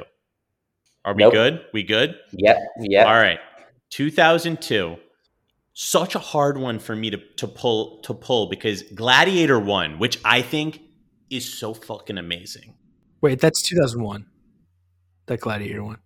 Are 1.04 1.14
we 1.14 1.24
Nope. 1.24 1.34
good? 1.34 1.62
We 1.74 1.84
good? 1.84 2.16
Yep, 2.32 2.58
yep. 2.80 3.06
All 3.08 3.14
right. 3.14 3.40
2002. 3.92 4.96
Such 5.74 6.16
a 6.16 6.20
hard 6.20 6.58
one 6.58 6.80
for 6.80 6.96
me 6.96 7.10
to 7.10 7.18
to 7.38 7.48
pull 7.48 8.02
to 8.04 8.14
pull 8.14 8.48
because 8.48 8.82
Gladiator 8.94 9.60
1, 9.60 10.00
which 10.00 10.20
I 10.24 10.42
think 10.42 10.80
is 11.30 11.52
so 11.52 11.74
fucking 11.74 12.18
amazing. 12.18 12.76
Wait, 13.22 13.40
that's 13.40 13.62
2001. 13.64 14.26
That 15.28 15.40
Gladiator 15.40 15.84
one. 15.84 15.98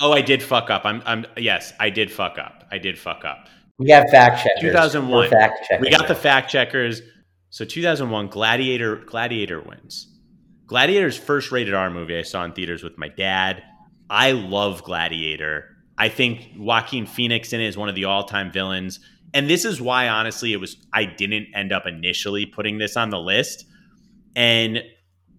Oh, 0.00 0.12
I 0.12 0.20
did 0.20 0.42
fuck 0.42 0.70
up. 0.70 0.82
I'm 0.84 1.02
I'm 1.04 1.26
yes, 1.36 1.72
I 1.78 1.90
did 1.90 2.10
fuck 2.10 2.38
up. 2.38 2.64
I 2.70 2.78
did 2.78 2.98
fuck 2.98 3.24
up. 3.24 3.48
We 3.78 3.90
have 3.90 4.08
fact 4.10 4.42
checkers. 4.42 4.62
2001. 4.62 5.10
We're 5.10 5.28
fact 5.28 5.66
checkers. 5.68 5.84
We 5.84 5.90
got 5.90 6.08
the 6.08 6.14
fact 6.14 6.50
checkers. 6.50 7.02
So 7.50 7.64
2001 7.64 8.28
Gladiator 8.28 8.96
Gladiator 8.96 9.60
wins. 9.60 10.08
Gladiator's 10.66 11.18
first 11.18 11.52
rated 11.52 11.74
R 11.74 11.90
movie 11.90 12.16
I 12.16 12.22
saw 12.22 12.44
in 12.44 12.52
theaters 12.52 12.82
with 12.82 12.96
my 12.96 13.08
dad. 13.08 13.62
I 14.08 14.32
love 14.32 14.82
Gladiator. 14.84 15.68
I 15.98 16.08
think 16.08 16.52
Joaquin 16.56 17.06
Phoenix 17.06 17.52
in 17.52 17.60
it 17.60 17.66
is 17.66 17.76
one 17.76 17.88
of 17.88 17.94
the 17.94 18.06
all-time 18.06 18.50
villains. 18.50 19.00
And 19.34 19.48
this 19.48 19.64
is 19.64 19.80
why 19.80 20.08
honestly 20.08 20.52
it 20.52 20.60
was 20.60 20.76
I 20.92 21.04
didn't 21.04 21.48
end 21.54 21.72
up 21.72 21.86
initially 21.86 22.46
putting 22.46 22.78
this 22.78 22.96
on 22.96 23.10
the 23.10 23.18
list. 23.18 23.66
And 24.36 24.82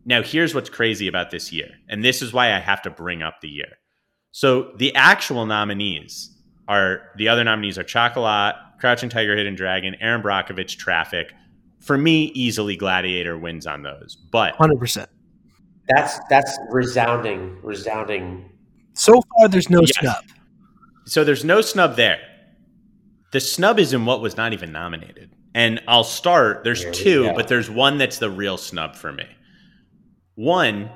now 0.06 0.22
here's 0.22 0.54
what's 0.54 0.70
crazy 0.70 1.08
about 1.08 1.32
this 1.32 1.52
year. 1.52 1.70
And 1.90 2.04
this 2.04 2.22
is 2.22 2.34
why 2.34 2.54
I 2.54 2.60
have 2.60 2.82
to 2.84 2.90
bring 2.90 3.22
up 3.24 3.42
the 3.42 3.50
year. 3.50 3.78
So 4.32 4.74
the 4.78 4.94
actual 4.96 5.46
nominees 5.46 6.30
are 6.68 7.12
the 7.18 7.28
other 7.28 7.44
nominees 7.44 7.78
are 7.78 7.84
Chocolat, 7.84 8.56
Crouching 8.80 9.10
Tiger, 9.10 9.36
Hidden 9.36 9.56
Dragon, 9.56 9.96
Erin 10.02 10.22
Brockovich, 10.22 10.78
Traffic. 10.78 11.34
For 11.80 11.98
me, 11.98 12.26
easily 12.34 12.76
Gladiator 12.76 13.38
wins 13.38 13.68
on 13.68 13.84
those. 13.84 14.16
But 14.32 14.56
100%. 14.58 15.08
That's 15.90 16.18
that's 16.30 16.58
resounding, 16.70 17.60
resounding. 17.62 18.50
So 18.94 19.22
far, 19.38 19.50
there's 19.50 19.70
no 19.70 19.82
Yes. 19.82 19.98
snub. 20.00 20.24
so 21.06 21.24
there's 21.26 21.44
no 21.44 21.60
snub 21.62 21.96
there. 21.98 22.20
The 23.32 23.40
snub 23.42 23.80
is 23.80 23.92
in 23.94 24.06
what 24.06 24.22
was 24.22 24.38
not 24.38 24.54
even 24.54 24.72
nominated. 24.72 25.32
And 25.56 25.82
I'll 25.88 26.04
start. 26.04 26.64
There's 26.64 26.82
Here 26.82 26.92
two, 26.92 27.34
but 27.36 27.48
there's 27.48 27.70
one 27.70 27.98
that's 27.98 28.18
the 28.18 28.30
real 28.30 28.58
snub 28.58 28.96
for 28.96 29.12
me. 29.12 29.26
One, 30.36 30.90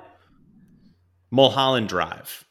Mulholland 1.32 1.89
Drive. 1.89 2.43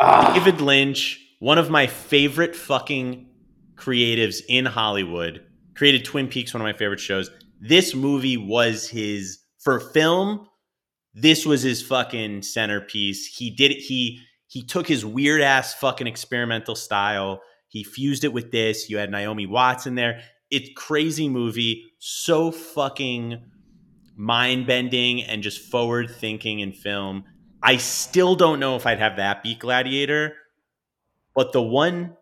Ah, 0.00 0.34
David 0.34 0.60
Lynch, 0.60 1.20
one 1.38 1.58
of 1.58 1.70
my 1.70 1.86
favorite 1.86 2.56
fucking 2.56 3.28
creatives 3.76 4.40
in 4.48 4.64
Hollywood, 4.64 5.44
created 5.76 6.04
Twin 6.04 6.26
Peaks, 6.28 6.52
one 6.52 6.60
of 6.60 6.64
my 6.64 6.76
favorite 6.76 7.00
shows. 7.00 7.30
This 7.60 7.94
movie 7.94 8.36
was 8.36 8.88
his 8.88 9.38
for 9.60 9.78
film. 9.78 10.48
This 11.14 11.46
was 11.46 11.62
his 11.62 11.82
fucking 11.82 12.42
centerpiece. 12.42 13.26
He 13.26 13.50
did 13.50 13.70
it. 13.70 13.78
He 13.78 14.20
he 14.48 14.62
took 14.62 14.86
his 14.86 15.04
weird 15.04 15.40
ass 15.40 15.74
fucking 15.74 16.06
experimental 16.06 16.74
style. 16.74 17.40
He 17.68 17.84
fused 17.84 18.24
it 18.24 18.32
with 18.32 18.50
this. 18.50 18.90
You 18.90 18.98
had 18.98 19.10
Naomi 19.10 19.46
Watts 19.46 19.86
in 19.86 19.94
there. 19.94 20.22
It's 20.52 20.68
crazy 20.76 21.30
movie. 21.30 21.92
So 21.98 22.50
fucking 22.52 23.42
mind 24.14 24.66
bending 24.66 25.22
and 25.22 25.42
just 25.42 25.62
forward 25.70 26.10
thinking 26.10 26.60
in 26.60 26.72
film. 26.72 27.24
I 27.62 27.78
still 27.78 28.34
don't 28.36 28.60
know 28.60 28.76
if 28.76 28.86
I'd 28.86 28.98
have 28.98 29.16
that 29.16 29.42
beat 29.42 29.60
Gladiator, 29.60 30.34
but 31.34 31.52
the 31.52 31.62
one 31.62 32.18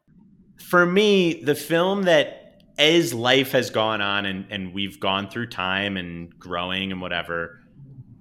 for 0.62 0.86
me, 0.86 1.42
the 1.42 1.56
film 1.56 2.04
that 2.04 2.62
as 2.78 3.12
life 3.12 3.50
has 3.50 3.68
gone 3.70 4.00
on 4.00 4.26
and, 4.26 4.46
and 4.48 4.72
we've 4.72 5.00
gone 5.00 5.28
through 5.28 5.48
time 5.48 5.96
and 5.96 6.38
growing 6.38 6.92
and 6.92 7.00
whatever, 7.00 7.58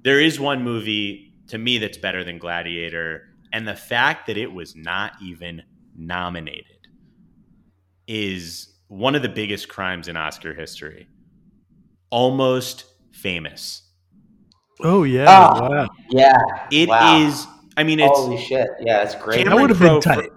there 0.03 0.19
is 0.19 0.39
one 0.39 0.63
movie 0.63 1.35
to 1.49 1.59
me 1.59 1.77
that's 1.77 1.99
better 1.99 2.23
than 2.23 2.39
Gladiator. 2.39 3.27
And 3.53 3.67
the 3.67 3.75
fact 3.75 4.25
that 4.25 4.37
it 4.37 4.51
was 4.51 4.75
not 4.75 5.13
even 5.21 5.61
nominated 5.95 6.87
is 8.07 8.73
one 8.89 9.15
of 9.15 9.21
the 9.21 9.29
biggest 9.29 9.69
crimes 9.69 10.07
in 10.09 10.17
Oscar 10.17 10.53
history. 10.53 11.07
Almost 12.11 12.83
famous. 13.13 13.83
Oh, 14.81 15.03
yeah. 15.03 15.25
Ah. 15.27 15.67
wow. 15.69 15.89
yeah. 16.09 16.37
It 16.71 16.89
is. 16.89 17.45
Wow. 17.45 17.55
I 17.77 17.83
mean, 17.83 18.01
it's 18.01 18.19
Holy 18.19 18.37
shit! 18.37 18.67
Yeah, 18.81 19.03
it's 19.03 19.15
great. 19.15 19.37
Cameron 19.37 19.55
That 19.55 19.61
would 19.61 19.69
have 19.69 19.79
been 19.79 19.87
Crowe 19.87 20.01
for- 20.01 20.21
tight. 20.21 20.31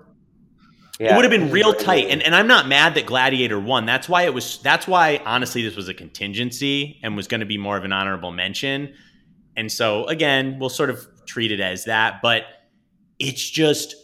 Yeah, 1.01 1.15
it 1.15 1.17
would 1.17 1.25
have 1.25 1.33
been 1.33 1.51
real 1.51 1.73
great 1.73 1.85
tight, 1.85 2.07
and 2.11 2.23
and 2.23 2.37
I'm 2.37 2.47
not 2.47 2.69
mad 2.69 2.95
that 2.95 3.07
Gladiator 3.07 3.59
won. 3.59 3.85
That's 3.85 4.09
why 4.09 4.23
it 4.23 4.35
was. 4.35 4.61
That's 4.63 4.87
why 4.87 5.21
honestly, 5.25 5.63
this 5.63 5.75
was 5.75 5.89
a 5.89 5.95
contingency 5.95 7.01
and 7.03 7.17
was 7.17 7.27
going 7.27 7.41
to 7.41 7.47
be 7.47 7.59
more 7.59 7.77
of 7.77 7.85
an 7.85 7.93
honorable 7.93 8.31
mention. 8.31 8.95
And 9.57 9.73
so 9.73 10.07
again, 10.07 10.59
we'll 10.61 10.69
sort 10.69 10.91
of 10.91 11.05
treat 11.27 11.51
it 11.51 11.59
as 11.59 11.87
that. 11.87 12.21
But 12.23 12.45
it's 13.19 13.51
just 13.51 13.97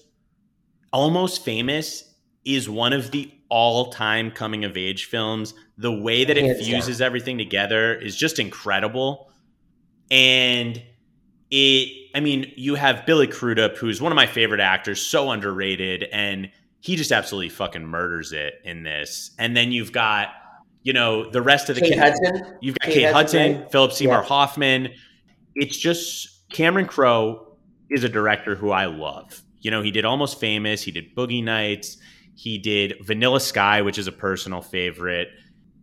almost 0.92 1.44
famous 1.44 2.12
is 2.44 2.68
one 2.68 2.92
of 2.92 3.12
the 3.12 3.30
all-time 3.48 4.30
coming 4.30 4.64
of 4.64 4.76
age 4.76 5.06
films. 5.06 5.54
The 5.78 5.92
way 5.92 6.24
that 6.24 6.36
it 6.36 6.58
fuses 6.62 7.00
everything 7.00 7.38
together 7.38 7.94
is 7.94 8.16
just 8.16 8.38
incredible. 8.38 9.30
And 10.10 10.82
it 11.50 11.88
I 12.14 12.20
mean, 12.20 12.52
you 12.56 12.74
have 12.74 13.06
Billy 13.06 13.26
Crudup, 13.26 13.76
who's 13.76 14.00
one 14.02 14.10
of 14.12 14.16
my 14.16 14.26
favorite 14.26 14.60
actors, 14.60 15.00
so 15.00 15.30
underrated, 15.30 16.04
and 16.12 16.50
he 16.80 16.96
just 16.96 17.12
absolutely 17.12 17.50
fucking 17.50 17.84
murders 17.84 18.32
it 18.32 18.54
in 18.64 18.82
this. 18.82 19.32
And 19.38 19.56
then 19.56 19.72
you've 19.72 19.92
got, 19.92 20.28
you 20.82 20.92
know, 20.92 21.30
the 21.30 21.42
rest 21.42 21.68
of 21.68 21.74
the 21.76 21.82
Kate 21.82 21.92
kid- 21.92 21.98
Hudson. 21.98 22.56
You've 22.60 22.78
got 22.78 22.86
Kate 22.86 22.94
Kate, 22.94 23.12
Hudson, 23.12 23.52
Hudson? 23.54 23.70
Philip 23.70 23.92
Seymour 23.92 24.16
Yeah. 24.18 24.22
Hoffman. 24.22 24.88
It's 25.54 25.76
just 25.76 26.48
Cameron 26.50 26.86
Crowe 26.86 27.56
is 27.90 28.04
a 28.04 28.08
director 28.08 28.54
who 28.54 28.70
I 28.70 28.86
love. 28.86 29.42
You 29.60 29.70
know, 29.70 29.82
he 29.82 29.90
did 29.90 30.04
Almost 30.04 30.38
Famous, 30.40 30.82
he 30.82 30.90
did 30.92 31.14
Boogie 31.14 31.42
Nights, 31.42 31.98
he 32.38 32.56
did 32.56 32.94
Vanilla 33.02 33.40
Sky, 33.40 33.82
which 33.82 33.98
is 33.98 34.06
a 34.06 34.12
personal 34.12 34.62
favorite. 34.62 35.28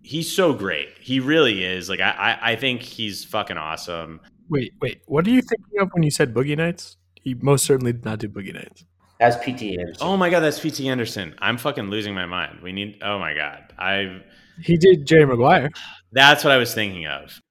He's 0.03 0.33
so 0.33 0.53
great. 0.53 0.87
He 1.01 1.19
really 1.19 1.65
is. 1.65 1.89
Like 1.89 1.99
I, 1.99 2.11
I, 2.41 2.51
I 2.51 2.55
think 2.55 2.81
he's 2.81 3.25
fucking 3.25 3.57
awesome. 3.57 4.21
Wait, 4.49 4.71
wait. 4.81 5.01
What 5.05 5.27
are 5.27 5.31
you 5.31 5.41
thinking 5.41 5.81
of 5.81 5.89
when 5.91 6.03
you 6.03 6.11
said 6.11 6.33
Boogie 6.33 6.55
Nights? 6.55 6.95
He 7.21 7.33
most 7.33 7.65
certainly 7.65 7.91
did 7.91 8.05
not 8.05 8.19
do 8.19 8.29
Boogie 8.29 8.53
Nights. 8.53 8.85
That's 9.19 9.35
PT 9.35 9.77
Anderson. 9.77 9.97
Oh 9.99 10.15
my 10.15 10.29
god, 10.29 10.39
that's 10.41 10.59
P.T. 10.59 10.87
Anderson. 10.87 11.35
I'm 11.39 11.57
fucking 11.57 11.89
losing 11.89 12.15
my 12.15 12.25
mind. 12.25 12.59
We 12.61 12.71
need. 12.71 12.99
Oh 13.01 13.19
my 13.19 13.33
god, 13.33 13.73
I. 13.77 14.21
He 14.61 14.77
did 14.77 15.05
Jerry 15.05 15.25
Maguire. 15.25 15.71
That's 16.13 16.45
what 16.45 16.53
I 16.53 16.57
was 16.57 16.73
thinking 16.73 17.05
of. 17.05 17.41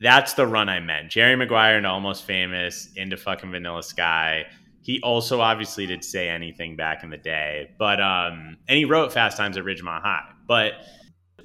That's 0.00 0.34
the 0.34 0.46
run 0.46 0.68
I 0.68 0.80
meant. 0.80 1.10
Jerry 1.10 1.36
Maguire 1.36 1.78
and 1.78 1.86
Almost 1.86 2.24
Famous 2.24 2.90
into 2.96 3.16
fucking 3.16 3.50
Vanilla 3.50 3.82
Sky. 3.82 4.44
He 4.82 5.00
also 5.02 5.40
obviously 5.40 5.86
did 5.86 6.04
say 6.04 6.28
anything 6.28 6.76
back 6.76 7.04
in 7.04 7.10
the 7.10 7.16
day, 7.16 7.70
but 7.78 8.00
um, 8.00 8.56
and 8.68 8.76
he 8.76 8.84
wrote 8.84 9.12
Fast 9.12 9.36
Times 9.36 9.56
at 9.56 9.64
Ridgemont 9.64 10.02
High. 10.02 10.28
But 10.46 10.72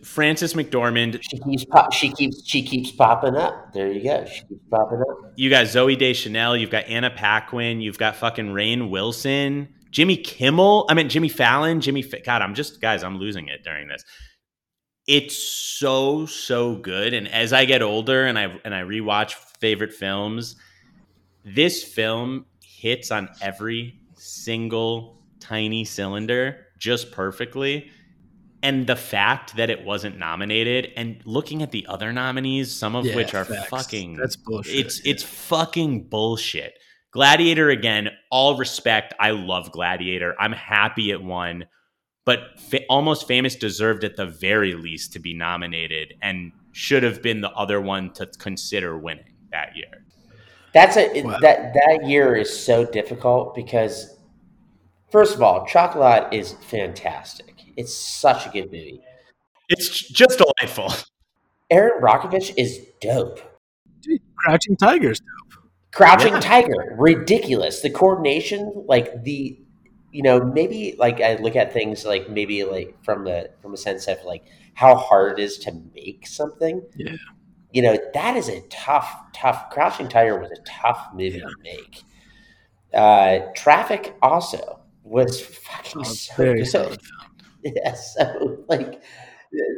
Frances 0.03 0.53
McDormand, 0.55 1.19
She 1.21 1.37
keeps 1.39 1.65
pop, 1.65 1.93
she 1.93 2.11
keeps 2.11 2.41
she 2.47 2.63
keeps 2.63 2.91
popping 2.91 3.35
up. 3.35 3.73
There 3.73 3.91
you 3.91 4.03
go. 4.03 4.25
She 4.25 4.41
keeps 4.41 4.63
popping 4.71 5.01
up. 5.01 5.33
you 5.35 5.49
got 5.49 5.65
Zooey 5.65 5.97
Deschanel, 5.97 6.57
you've 6.57 6.71
got 6.71 6.85
Anna 6.85 7.09
Paquin, 7.11 7.79
you've 7.81 7.97
got 7.99 8.15
fucking 8.15 8.47
Rainn 8.47 8.89
Wilson, 8.89 9.67
Jimmy 9.91 10.17
Kimmel. 10.17 10.85
I 10.89 10.93
mean 10.95 11.09
Jimmy 11.09 11.29
Fallon, 11.29 11.79
Jimmy. 11.81 12.01
Fa- 12.01 12.21
God, 12.21 12.41
I'm 12.41 12.55
just 12.55 12.81
guys, 12.81 13.03
I'm 13.03 13.19
losing 13.19 13.47
it 13.49 13.63
during 13.63 13.87
this. 13.87 14.03
It's 15.07 15.37
so 15.37 16.25
so 16.25 16.75
good, 16.75 17.13
and 17.13 17.27
as 17.27 17.53
I 17.53 17.65
get 17.65 17.81
older 17.81 18.25
and 18.25 18.37
I 18.37 18.59
and 18.65 18.73
I 18.75 18.81
rewatch 18.81 19.33
favorite 19.59 19.93
films, 19.93 20.55
this 21.45 21.83
film 21.83 22.45
hits 22.77 23.11
on 23.11 23.29
every 23.41 23.99
single 24.15 25.21
tiny 25.39 25.83
cylinder 25.83 26.65
just 26.77 27.11
perfectly. 27.11 27.89
And 28.63 28.87
the 28.87 28.95
fact 28.95 29.55
that 29.57 29.69
it 29.69 29.85
wasn't 29.85 30.17
nominated, 30.17 30.91
and 30.97 31.21
looking 31.25 31.61
at 31.61 31.71
the 31.71 31.85
other 31.87 32.11
nominees, 32.11 32.73
some 32.75 32.95
of 32.95 33.05
Yeah, 33.05 33.15
which 33.15 33.33
are 33.35 33.45
facts. 33.45 33.69
fucking 33.69 34.15
That's 34.15 34.35
bullshit. 34.35 34.75
It's 34.85 34.99
it's 35.05 35.21
fucking 35.23 36.09
bullshit. 36.09 36.73
Gladiator 37.11 37.69
again. 37.69 38.09
All 38.31 38.57
respect. 38.57 39.13
I 39.19 39.31
love 39.31 39.71
Gladiator. 39.71 40.35
I'm 40.39 40.51
happy 40.53 41.11
it 41.11 41.21
won, 41.23 41.65
but 42.25 42.59
fa- 42.59 42.81
almost 42.89 43.27
famous 43.27 43.55
deserved 43.55 44.03
at 44.03 44.15
the 44.15 44.25
very 44.25 44.73
least 44.73 45.13
to 45.13 45.19
be 45.19 45.33
nominated, 45.35 46.15
and 46.21 46.51
should 46.71 47.03
have 47.03 47.21
been 47.21 47.41
the 47.41 47.51
other 47.51 47.79
one 47.79 48.11
to 48.13 48.25
consider 48.39 48.97
winning 48.97 49.35
that 49.51 49.75
year. 49.75 50.03
That's 50.77 50.95
a 50.97 51.23
Wow. 51.23 51.37
that 51.41 51.73
that 51.73 52.05
year 52.07 52.35
is 52.35 52.55
so 52.55 52.85
difficult 52.85 53.55
because 53.55 54.15
first 55.09 55.33
of 55.33 55.41
all, 55.41 55.65
Chocolat 55.65 56.31
is 56.31 56.53
fantastic. 56.53 57.55
It's 57.75 57.95
such 57.95 58.45
a 58.45 58.49
good 58.49 58.65
movie. 58.65 59.01
It's 59.69 59.89
just 60.09 60.37
delightful. 60.37 60.93
Erin 61.71 61.99
Brockovich 62.01 62.53
is 62.57 62.79
dope. 63.01 63.39
Dude, 64.01 64.21
Crouching 64.37 64.77
Tigers. 64.77 65.19
Dope. 65.19 65.63
Crouching 65.91 66.33
Yeah. 66.33 66.39
Tiger, 66.41 66.95
ridiculous. 66.97 67.81
The 67.81 67.89
coordination, 67.89 68.71
like 68.87 69.23
the, 69.23 69.59
you 70.11 70.21
know, 70.21 70.39
maybe 70.39 70.95
like 70.99 71.21
I 71.21 71.35
look 71.37 71.55
at 71.55 71.73
things 71.73 72.05
like 72.05 72.29
maybe 72.29 72.63
like 72.63 72.95
from 73.03 73.25
the 73.25 73.49
from 73.63 73.73
a 73.73 73.77
sense 73.77 74.07
of 74.07 74.17
like 74.25 74.43
how 74.75 74.93
hard 74.95 75.39
it 75.39 75.43
is 75.43 75.57
to 75.59 75.71
make 75.95 76.27
something. 76.27 76.83
Yeah. 76.95 77.15
You 77.71 77.81
know, 77.81 77.97
that 78.13 78.37
is 78.37 78.49
a 78.49 78.61
tough, 78.69 79.13
tough. 79.33 79.69
Crouching 79.69 80.07
Tiger 80.07 80.39
was 80.39 80.51
a 80.51 80.61
tough 80.65 81.09
movie 81.13 81.39
to 81.39 81.49
make. 81.63 82.01
Uh, 82.93 83.39
Traffic 83.55 84.15
also 84.21 84.79
was 85.03 85.41
fucking 85.41 86.01
Oh, 86.01 86.03
so 86.03 86.35
good. 86.53 86.67
solid. 86.67 86.99
Yeah, 87.63 87.93
so 87.95 88.63
like 88.69 89.01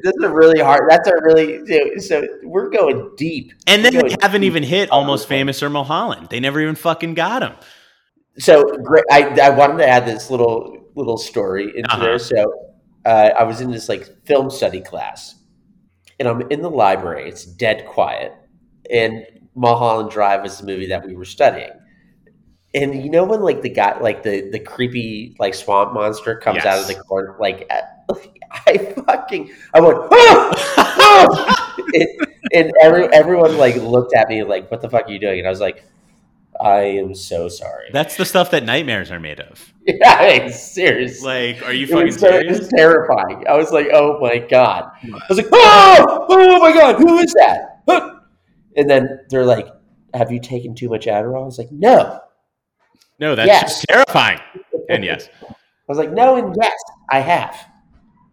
this 0.03 0.13
is 0.15 0.23
a 0.23 0.29
really 0.29 0.59
hard. 0.61 0.83
That's 0.89 1.07
a 1.07 1.13
really 1.23 1.99
so 1.99 2.23
we're 2.43 2.69
going 2.69 3.11
deep. 3.17 3.53
And 3.65 3.83
then 3.83 3.93
they 3.93 4.15
haven't 4.21 4.41
deep. 4.41 4.47
even 4.47 4.63
hit 4.63 4.91
almost 4.91 5.27
famous 5.27 5.63
or 5.63 5.69
Mulholland. 5.69 6.27
They 6.29 6.39
never 6.39 6.59
even 6.61 6.75
fucking 6.75 7.15
got 7.15 7.41
him. 7.41 7.53
So 8.37 8.63
great. 8.83 9.05
I, 9.09 9.29
I 9.41 9.49
wanted 9.49 9.77
to 9.79 9.87
add 9.87 10.05
this 10.05 10.29
little 10.29 10.91
little 10.95 11.17
story 11.17 11.75
into 11.77 11.91
Uh-huh. 11.91 12.03
there. 12.03 12.19
So 12.19 12.53
uh, 13.05 13.29
I 13.39 13.43
was 13.43 13.61
in 13.61 13.71
this 13.71 13.89
like 13.89 14.07
film 14.25 14.51
study 14.51 14.81
class, 14.81 15.35
and 16.19 16.27
I'm 16.27 16.41
in 16.51 16.61
the 16.61 16.69
library. 16.69 17.29
It's 17.29 17.45
dead 17.45 17.85
quiet, 17.87 18.33
and 18.91 19.25
Mulholland 19.55 20.11
Drive 20.11 20.43
was 20.43 20.57
the 20.59 20.65
movie 20.65 20.87
that 20.87 21.05
we 21.05 21.15
were 21.15 21.25
studying. 21.25 21.71
And 22.75 23.03
you 23.03 23.09
know 23.09 23.23
when 23.23 23.41
like 23.41 23.61
the 23.61 23.69
guy, 23.69 23.99
like 23.99 24.23
the 24.23 24.49
the 24.51 24.59
creepy 24.59 25.35
like 25.39 25.53
swamp 25.53 25.93
monster 25.93 26.35
comes 26.35 26.65
out 26.65 26.79
of 26.79 26.87
the 26.87 26.95
corner, 26.95 27.35
like 27.39 27.69
I 28.51 28.77
fucking 29.05 29.51
I 29.73 29.79
went, 29.79 29.97
"Ah! 30.11 30.75
Ah!" 30.77 31.75
and, 31.93 32.07
and 32.53 32.73
every, 32.81 33.07
everyone 33.07 33.57
like 33.57 33.75
looked 33.75 34.13
at 34.15 34.29
me 34.29 34.43
like, 34.43 34.69
"What 34.69 34.81
the 34.81 34.89
fuck 34.89 35.07
are 35.07 35.11
you 35.11 35.19
doing?" 35.19 35.39
And 35.39 35.47
I 35.47 35.49
was 35.49 35.59
like, 35.59 35.83
"I 36.59 36.79
am 36.81 37.13
so 37.15 37.47
sorry." 37.49 37.85
That's 37.93 38.15
the 38.17 38.25
stuff 38.25 38.51
that 38.51 38.63
nightmares 38.63 39.11
are 39.11 39.19
made 39.19 39.39
of. 39.39 39.73
Yeah, 39.89 40.49
seriously. 40.49 41.53
Like, 41.53 41.63
are 41.65 41.73
you 41.73 41.85
It 41.85 41.89
fucking 41.89 42.05
was, 42.05 42.19
so, 42.19 42.27
it 42.27 42.31
serious? 42.41 42.59
was 42.59 42.67
terrifying. 42.69 43.43
I 43.49 43.55
was 43.57 43.71
like, 43.71 43.87
"Oh 43.91 44.19
my 44.21 44.37
god!" 44.37 44.91
I 45.03 45.19
was 45.27 45.37
like, 45.39 45.47
"Oh, 45.51 46.25
oh 46.29 46.59
my 46.59 46.71
god, 46.73 46.95
who 46.97 47.17
is 47.17 47.33
that?" 47.33 47.81
And 48.77 48.87
then 48.89 49.19
they're 49.29 49.45
like, 49.45 49.67
"Have 50.13 50.31
you 50.31 50.39
taken 50.39 50.75
too 50.75 50.89
much 50.89 51.05
Adderall?" 51.07 51.41
I 51.41 51.45
was 51.45 51.57
like, 51.57 51.71
"No." 51.71 52.19
No, 53.19 53.35
that's 53.35 53.47
Yes. 53.47 53.61
just 53.63 53.85
terrifying. 53.89 54.39
And 54.89 55.03
yes, 55.03 55.27
I 55.49 55.53
was 55.87 55.97
like, 55.97 56.11
"No," 56.11 56.35
and 56.35 56.55
yes, 56.61 56.75
I 57.09 57.19
have. 57.19 57.55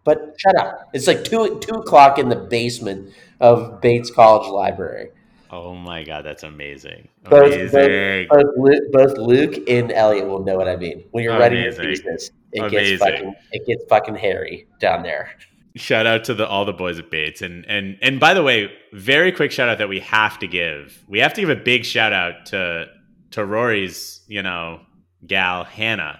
But 0.03 0.35
shut 0.37 0.55
up! 0.59 0.89
It's 0.93 1.07
like 1.07 1.23
two 1.23 1.59
two 1.59 1.75
o'clock 1.75 2.19
in 2.19 2.29
the 2.29 2.35
basement 2.35 3.13
of 3.39 3.81
Bates 3.81 4.11
College 4.11 4.47
Library. 4.49 5.09
Oh 5.51 5.75
my 5.75 6.03
god, 6.03 6.23
that's 6.25 6.43
amazing. 6.43 7.07
Both, 7.23 7.53
Amazing. 7.53 8.27
both, 8.29 8.43
both, 8.43 8.53
Lu- 8.57 8.89
both 8.91 9.17
Luke 9.17 9.69
and 9.69 9.91
Elliot 9.91 10.27
will 10.27 10.43
know 10.43 10.55
what 10.55 10.67
I 10.67 10.75
mean. 10.75 11.05
When 11.11 11.23
you're 11.23 11.37
writing 11.37 11.59
your 11.63 11.73
Amazing. 11.73 12.03
thesis, 12.03 12.31
it 12.51 12.59
Amazing. 12.61 12.97
gets 12.97 13.03
fucking 13.03 13.35
it 13.51 13.67
gets 13.67 13.83
fucking 13.89 14.15
hairy 14.15 14.67
down 14.79 15.03
there. 15.03 15.31
Shout 15.75 16.07
out 16.07 16.23
to 16.25 16.33
the 16.33 16.47
all 16.47 16.65
the 16.65 16.73
boys 16.73 16.97
at 16.99 17.11
Bates, 17.11 17.41
and 17.41 17.65
and 17.67 17.97
and 18.01 18.19
by 18.19 18.33
the 18.33 18.43
way, 18.43 18.71
very 18.93 19.31
quick 19.31 19.51
shout 19.51 19.69
out 19.69 19.77
that 19.77 19.89
we 19.89 19.99
have 19.99 20.39
to 20.39 20.47
give. 20.47 21.03
We 21.07 21.19
have 21.19 21.33
to 21.33 21.41
give 21.41 21.49
a 21.49 21.55
big 21.55 21.85
shout 21.85 22.13
out 22.13 22.47
to 22.47 22.87
to 23.31 23.45
Rory's, 23.45 24.21
you 24.27 24.41
know, 24.41 24.81
gal 25.25 25.63
Hannah, 25.63 26.19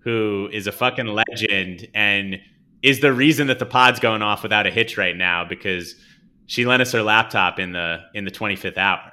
who 0.00 0.48
is 0.52 0.66
a 0.66 0.72
fucking 0.72 1.06
legend 1.06 1.88
and 1.94 2.38
is 2.82 3.00
the 3.00 3.12
reason 3.12 3.46
that 3.46 3.58
the 3.58 3.66
pod's 3.66 3.98
going 3.98 4.20
off 4.22 4.42
without 4.42 4.66
a 4.66 4.70
hitch 4.70 4.98
right 4.98 5.16
now 5.16 5.44
because 5.44 5.94
she 6.46 6.66
lent 6.66 6.82
us 6.82 6.92
her 6.92 7.02
laptop 7.02 7.58
in 7.58 7.72
the 7.72 8.00
in 8.14 8.24
the 8.24 8.30
twenty 8.30 8.56
fifth 8.56 8.78
hour. 8.78 9.12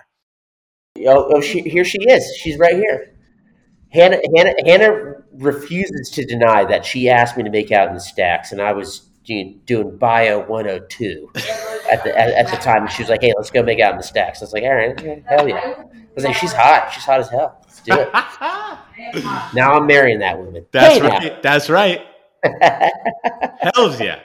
Oh, 0.99 1.31
oh 1.35 1.41
she, 1.41 1.61
here 1.61 1.85
she 1.85 1.97
is. 1.99 2.35
She's 2.37 2.57
right 2.57 2.75
here. 2.75 3.15
Hannah, 3.91 4.19
Hannah, 4.35 4.53
Hannah 4.65 5.13
refuses 5.33 6.09
to 6.11 6.25
deny 6.25 6.63
that 6.65 6.85
she 6.85 7.09
asked 7.09 7.35
me 7.37 7.43
to 7.43 7.49
make 7.49 7.71
out 7.71 7.87
in 7.89 7.93
the 7.93 7.99
stacks, 7.99 8.51
and 8.51 8.61
I 8.61 8.71
was 8.73 9.09
doing, 9.25 9.61
doing 9.65 9.97
Bio 9.97 10.39
102 10.47 11.31
at 11.91 12.03
the 12.03 12.17
at, 12.17 12.29
at 12.31 12.47
the 12.49 12.57
time. 12.57 12.83
And 12.83 12.91
she 12.91 13.03
was 13.03 13.09
like, 13.09 13.21
"Hey, 13.21 13.33
let's 13.35 13.51
go 13.51 13.63
make 13.63 13.79
out 13.79 13.91
in 13.91 13.97
the 13.97 14.03
stacks." 14.03 14.41
I 14.41 14.45
was 14.45 14.53
like, 14.53 14.63
"All 14.63 14.75
right, 14.75 14.91
okay, 14.91 15.23
hell 15.27 15.47
yeah!" 15.47 15.57
I 15.57 16.13
was 16.15 16.23
like, 16.23 16.35
"She's 16.35 16.53
hot. 16.53 16.91
She's 16.93 17.03
hot 17.03 17.19
as 17.19 17.29
hell. 17.29 17.57
Let's 17.63 17.81
do 17.81 17.93
it." 17.93 18.09
now 19.53 19.73
I'm 19.73 19.87
marrying 19.87 20.19
that 20.19 20.37
woman. 20.37 20.65
That's 20.71 20.95
Hey, 20.95 20.99
now. 21.01 21.09
right. 21.09 21.43
That's 21.43 21.69
right. 21.69 22.01
Hells 23.75 23.99
yeah. 23.99 24.19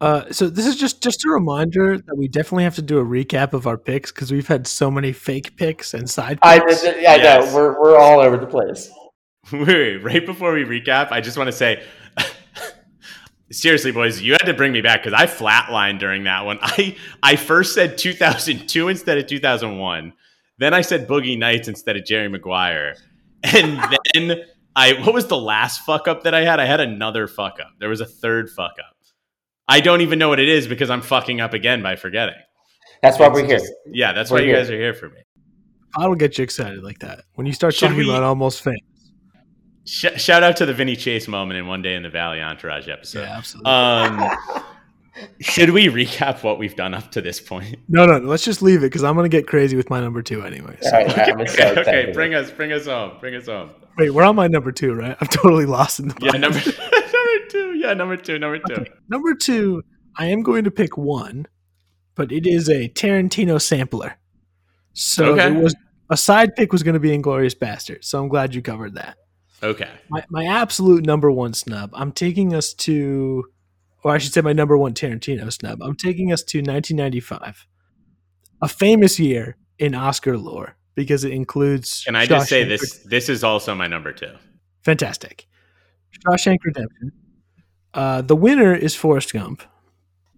Uh, 0.00 0.30
so 0.30 0.48
this 0.48 0.66
is 0.66 0.76
just 0.76 1.02
just 1.02 1.24
a 1.24 1.30
reminder 1.30 1.98
that 1.98 2.16
we 2.16 2.28
definitely 2.28 2.62
have 2.64 2.76
to 2.76 2.82
do 2.82 2.98
a 2.98 3.04
recap 3.04 3.52
of 3.52 3.66
our 3.66 3.76
picks 3.76 4.12
because 4.12 4.30
we've 4.30 4.46
had 4.46 4.66
so 4.66 4.90
many 4.90 5.12
fake 5.12 5.56
picks 5.56 5.92
and 5.92 6.08
side 6.08 6.40
Picks. 6.40 6.46
I, 6.46 6.58
picks. 6.60 6.84
I 6.84 6.90
Yes. 7.00 7.50
know 7.50 7.56
we're 7.56 7.80
we're 7.80 7.98
all 7.98 8.20
over 8.20 8.36
the 8.36 8.46
place. 8.46 8.90
Wait, 9.52 9.66
wait, 9.66 9.96
right 10.04 10.26
before 10.26 10.52
we 10.52 10.62
recap, 10.64 11.10
I 11.10 11.22
just 11.22 11.38
want 11.38 11.48
to 11.48 11.52
say, 11.56 11.82
seriously, 13.50 13.92
boys, 13.92 14.20
you 14.20 14.32
had 14.32 14.44
to 14.44 14.52
bring 14.54 14.72
me 14.72 14.82
back 14.82 15.02
because 15.02 15.18
I 15.18 15.26
flatlined 15.26 15.98
during 16.00 16.24
that 16.24 16.44
one. 16.44 16.58
I 16.60 16.96
I 17.22 17.36
first 17.36 17.74
said 17.74 17.96
2002 17.98 18.88
instead 18.88 19.18
of 19.18 19.26
2001. 19.26 20.12
Then 20.58 20.74
I 20.74 20.80
said 20.82 21.08
Boogie 21.08 21.38
Nights 21.38 21.68
instead 21.68 21.96
of 21.96 22.04
Jerry 22.04 22.28
Maguire. 22.28 22.96
And 23.42 23.80
then 24.14 24.42
I 24.76 24.94
what 25.04 25.14
was 25.14 25.26
the 25.28 25.38
last 25.38 25.80
fuck 25.86 26.08
up 26.08 26.24
that 26.24 26.34
I 26.34 26.44
had? 26.44 26.60
I 26.60 26.66
had 26.66 26.80
another 26.80 27.26
fuck 27.26 27.58
up. 27.60 27.70
There 27.78 27.88
was 27.88 28.00
a 28.00 28.06
third 28.06 28.50
fuck 28.50 28.72
up. 28.78 28.96
I 29.68 29.80
don't 29.80 30.00
even 30.00 30.18
know 30.18 30.28
what 30.28 30.40
it 30.40 30.48
is 30.48 30.66
because 30.66 30.90
I'm 30.90 31.02
fucking 31.02 31.40
up 31.40 31.52
again 31.54 31.82
by 31.82 31.96
forgetting. 31.96 32.34
That's 33.02 33.18
why 33.18 33.28
we're 33.28 33.44
here. 33.46 33.60
Yeah, 33.92 34.12
that's 34.12 34.30
We're 34.30 34.38
why 34.38 34.40
you 34.42 34.48
here. 34.48 34.56
guys 34.56 34.70
are 34.70 34.76
here 34.78 34.94
for 34.94 35.08
me. 35.10 35.20
I'll 35.96 36.14
get 36.14 36.38
you 36.38 36.44
excited 36.44 36.82
like 36.82 36.98
that 37.00 37.20
when 37.34 37.46
you 37.46 37.52
start 37.52 37.74
Should 37.74 37.88
talking 37.90 38.04
we- 38.04 38.10
about 38.10 38.22
almost 38.22 38.62
famous. 38.62 38.80
Sh- 39.84 40.16
shout 40.20 40.42
out 40.42 40.56
to 40.58 40.66
the 40.66 40.74
Vinny 40.74 40.96
Chase 40.96 41.28
moment 41.28 41.58
in 41.58 41.66
One 41.66 41.80
Day 41.80 41.94
in 41.94 42.02
the 42.02 42.10
Valley 42.10 42.40
Entourage 42.42 42.88
episode. 42.88 43.20
yeah, 43.22 43.36
absolutely. 43.38 43.70
Um, 43.72 44.30
should 45.40 45.70
we 45.70 45.86
recap 45.86 46.42
what 46.42 46.58
we've 46.58 46.76
done 46.76 46.92
up 46.94 47.10
to 47.12 47.20
this 47.22 47.40
point? 47.40 47.76
no, 47.88 48.04
no, 48.04 48.18
no, 48.18 48.28
let's 48.28 48.44
just 48.44 48.60
leave 48.62 48.80
it 48.80 48.86
because 48.86 49.02
I'm 49.04 49.16
gonna 49.16 49.28
get 49.30 49.46
crazy 49.46 49.76
with 49.76 49.88
my 49.90 50.00
number 50.00 50.22
two 50.22 50.42
anyway. 50.42 50.76
So- 50.82 50.90
All 50.96 51.06
right, 51.06 51.18
I'm 51.18 51.46
so 51.46 51.68
Okay, 51.68 51.80
okay, 51.80 52.12
bring 52.12 52.34
us, 52.34 52.50
bring 52.50 52.72
us 52.72 52.86
home, 52.86 53.12
bring 53.20 53.34
us 53.34 53.46
home. 53.46 53.70
Wait, 53.96 54.10
we're 54.10 54.24
on 54.24 54.36
my 54.36 54.46
number 54.46 54.72
two, 54.72 54.92
right? 54.94 55.16
I'm 55.20 55.26
totally 55.28 55.64
lost 55.66 56.00
in 56.00 56.08
the. 56.08 56.16
Yeah, 56.20 56.32
number 56.32 56.58
number 56.60 56.72
two. 57.48 57.74
Yeah, 57.76 57.94
number 57.94 58.16
two, 58.16 58.38
number 58.38 58.58
two. 58.58 58.74
Okay, 58.74 58.90
number 59.08 59.34
two, 59.34 59.82
I 60.16 60.26
am 60.26 60.42
going 60.42 60.64
to 60.64 60.70
pick 60.70 60.96
one, 60.96 61.46
but 62.14 62.32
it 62.32 62.46
is 62.46 62.68
a 62.68 62.88
Tarantino 62.88 63.60
sampler. 63.60 64.16
So 64.92 65.32
Okay. 65.34 65.48
it 65.48 65.62
was 65.62 65.74
a 66.10 66.16
side 66.16 66.56
pick 66.56 66.72
was 66.72 66.82
going 66.82 66.94
to 66.94 67.00
be 67.00 67.10
Inglourious 67.16 67.58
Bastard. 67.58 68.04
So 68.04 68.20
I'm 68.20 68.28
glad 68.28 68.54
you 68.54 68.62
covered 68.62 68.94
that. 68.94 69.16
Okay, 69.62 69.88
My 70.08 70.24
my 70.30 70.44
absolute 70.46 71.04
number 71.04 71.30
one 71.32 71.52
snub. 71.52 71.90
I'm 71.92 72.12
taking 72.12 72.54
us 72.54 72.72
to, 72.74 73.44
or 74.04 74.12
I 74.12 74.18
should 74.18 74.32
say, 74.32 74.40
my 74.40 74.52
number 74.52 74.78
one 74.78 74.94
Tarantino 74.94 75.52
snub. 75.52 75.82
I'm 75.82 75.96
taking 75.96 76.32
us 76.32 76.42
to 76.44 76.58
1995, 76.58 77.66
a 78.62 78.68
famous 78.68 79.18
year 79.18 79.56
in 79.78 79.94
Oscar 79.96 80.38
lore 80.38 80.76
because 80.94 81.24
it 81.24 81.32
includes. 81.32 82.04
can 82.04 82.14
I 82.14 82.26
just 82.26 82.48
say 82.48 82.64
Shawshank 82.64 82.68
this? 82.68 82.98
This 83.04 83.28
is 83.28 83.42
also 83.42 83.74
my 83.74 83.88
number 83.88 84.12
two. 84.12 84.32
Fantastic. 84.84 85.46
Shawshank 86.24 86.58
Redemption. 86.64 87.12
Uh, 87.94 88.22
the 88.22 88.36
winner 88.36 88.74
is 88.74 88.94
Forrest 88.94 89.32
Gump. 89.32 89.62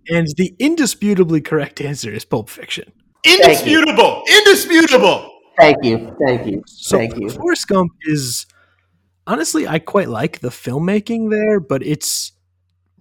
And 0.08 0.28
the 0.36 0.54
indisputably 0.58 1.40
correct 1.40 1.80
answer 1.80 2.10
is 2.10 2.24
Pulp 2.24 2.48
Fiction. 2.48 2.92
Indisputable, 3.24 4.22
indisputable. 4.28 5.30
Thank 5.58 5.84
you, 5.84 6.16
thank 6.26 6.46
you, 6.46 6.62
So 6.66 6.96
thank 6.96 7.16
you. 7.18 7.28
Forrest 7.28 7.68
Gump 7.68 7.92
is 8.06 8.46
honestly, 9.26 9.68
I 9.68 9.78
quite 9.78 10.08
like 10.08 10.40
the 10.40 10.48
filmmaking 10.48 11.30
there, 11.30 11.60
but 11.60 11.82
it's 11.84 12.32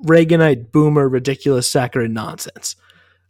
Reaganite 0.05 0.71
boomer 0.71 1.07
ridiculous 1.09 1.69
saccharine 1.69 2.13
nonsense. 2.13 2.75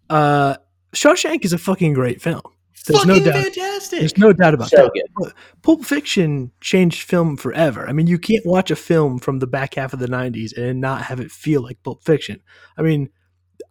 Uh, 0.09 0.57
Shawshank 0.93 1.45
is 1.45 1.53
a 1.53 1.57
fucking 1.57 1.93
great 1.93 2.21
film. 2.21 2.41
There's 2.85 3.05
no 3.05 3.19
doubt. 3.19 3.43
fantastic. 3.43 3.99
There's 3.99 4.17
no 4.17 4.33
doubt 4.33 4.53
about 4.53 4.69
So 4.69 4.77
that. 4.93 5.09
good. 5.15 5.33
Pulp 5.61 5.85
Fiction 5.85 6.51
changed 6.61 7.03
film 7.03 7.37
forever. 7.37 7.87
I 7.87 7.93
mean, 7.93 8.07
you 8.07 8.17
can't 8.17 8.45
watch 8.45 8.71
a 8.71 8.75
film 8.75 9.19
from 9.19 9.39
the 9.39 9.47
back 9.47 9.75
half 9.75 9.93
of 9.93 9.99
the 9.99 10.07
90s 10.07 10.57
and 10.57 10.79
not 10.81 11.03
have 11.03 11.19
it 11.19 11.31
feel 11.31 11.61
like 11.61 11.81
Pulp 11.83 12.03
Fiction. 12.03 12.41
I 12.77 12.81
mean, 12.81 13.09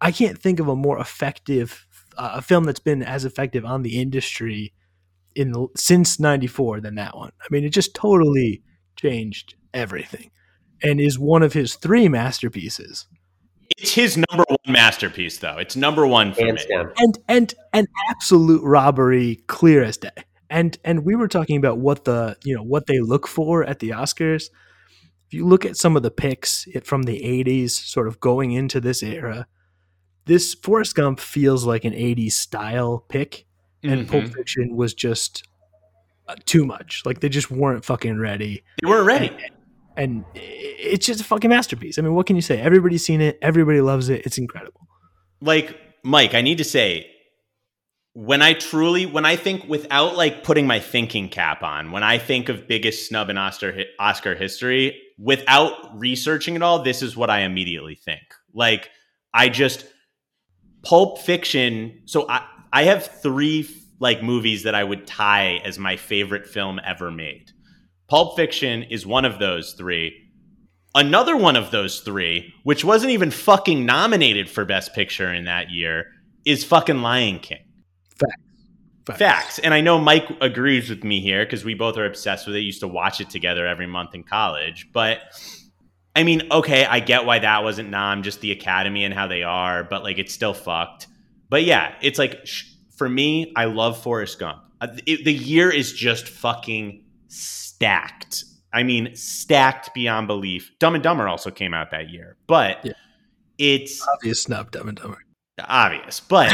I 0.01 0.11
can't 0.11 0.37
think 0.37 0.59
of 0.59 0.67
a 0.67 0.75
more 0.75 0.99
effective 0.99 1.85
uh, 2.17 2.31
a 2.35 2.41
film 2.41 2.65
that's 2.65 2.79
been 2.79 3.01
as 3.01 3.23
effective 3.25 3.63
on 3.65 3.81
the 3.81 3.99
industry 3.99 4.73
in 5.35 5.51
the, 5.53 5.67
since 5.75 6.19
94 6.19 6.81
than 6.81 6.95
that 6.95 7.15
one. 7.15 7.31
I 7.41 7.45
mean, 7.49 7.63
it 7.63 7.69
just 7.69 7.95
totally 7.95 8.61
changed 8.97 9.55
everything 9.73 10.29
and 10.83 10.99
is 10.99 11.17
one 11.17 11.43
of 11.43 11.53
his 11.53 11.75
three 11.75 12.09
masterpieces. 12.09 13.05
It's 13.81 13.93
his 13.93 14.17
number 14.17 14.43
one 14.47 14.57
masterpiece, 14.67 15.37
though. 15.37 15.57
It's 15.57 15.75
number 15.75 16.05
one 16.05 16.33
for 16.33 16.41
Hands 16.45 16.65
me. 16.67 16.75
down. 16.75 16.91
and 16.97 17.17
and 17.27 17.53
an 17.73 17.87
absolute 18.09 18.61
robbery 18.63 19.37
clear 19.47 19.83
as 19.83 19.97
day 19.97 20.09
and 20.49 20.77
and 20.83 21.05
we 21.05 21.15
were 21.15 21.27
talking 21.27 21.57
about 21.57 21.77
what 21.77 22.05
the 22.05 22.35
you 22.43 22.55
know 22.55 22.63
what 22.63 22.87
they 22.87 22.99
look 22.99 23.27
for 23.27 23.63
at 23.63 23.79
the 23.79 23.89
oscars 23.91 24.45
if 25.27 25.33
you 25.33 25.45
look 25.45 25.63
at 25.63 25.77
some 25.77 25.95
of 25.95 26.01
the 26.03 26.09
picks 26.09 26.65
it- 26.73 26.87
from 26.87 27.03
the 27.03 27.21
80s 27.21 27.69
sort 27.71 28.07
of 28.07 28.19
going 28.19 28.51
into 28.51 28.81
this 28.81 29.03
era 29.03 29.45
this 30.25 30.55
forrest 30.55 30.95
gump 30.95 31.19
feels 31.19 31.65
like 31.65 31.85
an 31.85 31.93
80s 31.93 32.31
style 32.33 33.05
pick 33.09 33.45
and 33.83 34.07
pulp 34.07 34.23
Mhm. 34.25 34.33
fiction 34.33 34.75
was 34.75 34.93
just 34.95 35.43
uh, 36.27 36.35
too 36.45 36.65
much 36.65 37.03
like 37.05 37.19
they 37.19 37.29
just 37.29 37.51
weren't 37.51 37.85
fucking 37.85 38.17
ready 38.17 38.63
They 38.81 38.89
weren't 38.89 39.05
ready. 39.07 39.27
and 39.27 39.51
i- 40.35 40.39
it's 40.91 41.05
just 41.05 41.21
a 41.21 41.23
fucking 41.23 41.49
masterpiece 41.49 41.97
i 41.97 42.01
mean 42.01 42.13
what 42.13 42.25
can 42.25 42.35
you 42.35 42.41
say 42.41 42.59
everybody's 42.59 43.03
seen 43.03 43.21
it 43.21 43.37
everybody 43.41 43.81
loves 43.81 44.09
it 44.09 44.25
it's 44.25 44.37
incredible 44.37 44.87
like 45.41 45.77
Mike, 46.03 46.33
I 46.33 46.41
need 46.41 46.57
to 46.59 46.63
say 46.63 47.09
when 48.13 48.41
I 48.41 48.53
truly 48.53 49.05
when 49.05 49.25
I 49.25 49.35
think 49.35 49.65
without 49.67 50.15
like 50.15 50.43
putting 50.43 50.65
my 50.67 50.79
thinking 50.79 51.29
cap 51.29 51.63
on, 51.63 51.91
when 51.91 52.03
I 52.03 52.17
think 52.17 52.49
of 52.49 52.67
biggest 52.67 53.07
snub 53.07 53.29
in 53.29 53.37
Oscar 53.37 53.83
Oscar 53.99 54.35
history, 54.35 54.99
without 55.17 55.73
researching 55.97 56.55
it 56.55 56.61
all, 56.61 56.83
this 56.83 57.01
is 57.01 57.15
what 57.15 57.29
I 57.29 57.41
immediately 57.41 57.95
think. 57.95 58.21
Like 58.53 58.89
I 59.33 59.49
just 59.49 59.85
Pulp 60.83 61.19
Fiction. 61.19 62.01
So 62.05 62.27
I 62.29 62.45
I 62.73 62.83
have 62.83 63.05
three 63.21 63.69
like 63.99 64.23
movies 64.23 64.63
that 64.63 64.75
I 64.75 64.83
would 64.83 65.05
tie 65.05 65.57
as 65.63 65.77
my 65.77 65.97
favorite 65.97 66.47
film 66.47 66.79
ever 66.83 67.11
made. 67.11 67.51
Pulp 68.09 68.35
Fiction 68.35 68.83
is 68.83 69.05
one 69.05 69.25
of 69.25 69.39
those 69.39 69.73
three. 69.73 70.25
Another 70.95 71.37
one 71.37 71.55
of 71.55 71.69
those 71.69 71.99
three, 71.99 72.53
which 72.63 72.83
wasn't 72.83 73.11
even 73.11 73.29
fucking 73.29 73.85
nominated 73.85 74.49
for 74.49 74.65
Best 74.65 74.93
Picture 74.95 75.31
in 75.31 75.45
that 75.45 75.69
year, 75.69 76.07
is 76.45 76.63
fucking 76.63 77.01
Lion 77.01 77.39
King. 77.39 77.63
Facts. 78.17 79.19
Facts. 79.19 79.59
And 79.59 79.73
I 79.73 79.81
know 79.81 79.99
Mike 79.99 80.29
agrees 80.41 80.89
with 80.89 81.03
me 81.03 81.19
here 81.21 81.45
because 81.45 81.63
we 81.63 81.73
both 81.75 81.97
are 81.97 82.05
obsessed 82.05 82.47
with 82.47 82.55
it. 82.55 82.61
Used 82.61 82.81
to 82.81 82.87
watch 82.87 83.21
it 83.21 83.29
together 83.29 83.65
every 83.67 83.87
month 83.87 84.15
in 84.15 84.23
college. 84.23 84.87
But 84.91 85.19
I 86.15 86.23
mean, 86.23 86.47
okay, 86.51 86.85
I 86.85 86.99
get 86.99 87.25
why 87.25 87.39
that 87.39 87.63
wasn't 87.63 87.89
nom, 87.89 88.23
just 88.23 88.41
the 88.41 88.51
Academy 88.51 89.03
and 89.05 89.13
how 89.13 89.27
they 89.27 89.43
are, 89.43 89.83
but 89.83 90.03
like 90.03 90.17
it's 90.17 90.33
still 90.33 90.53
fucked. 90.53 91.07
But 91.49 91.63
yeah, 91.63 91.93
it's 92.01 92.19
like 92.19 92.45
sh- 92.45 92.65
for 92.97 93.07
me, 93.07 93.53
I 93.55 93.65
love 93.65 94.01
Forrest 94.01 94.39
Gump. 94.39 94.59
Uh, 94.81 94.87
it- 95.05 95.23
the 95.25 95.33
year 95.33 95.71
is 95.71 95.93
just 95.93 96.27
fucking 96.27 97.03
stacked. 97.79 98.43
I 98.73 98.83
mean, 98.83 99.15
stacked 99.15 99.93
beyond 99.93 100.27
belief. 100.27 100.71
Dumb 100.79 100.93
and 100.95 101.03
Dumber 101.03 101.27
also 101.27 101.49
came 101.49 101.73
out 101.73 101.91
that 101.91 102.09
year, 102.09 102.35
but 102.45 102.79
Yeah. 102.83 102.91
it's 103.57 104.05
obvious 104.07 104.41
snub 104.43 104.71
dumb 104.71 104.89
and 104.89 104.97
dumber 104.97 105.17
obvious, 105.67 106.19
but 106.19 106.53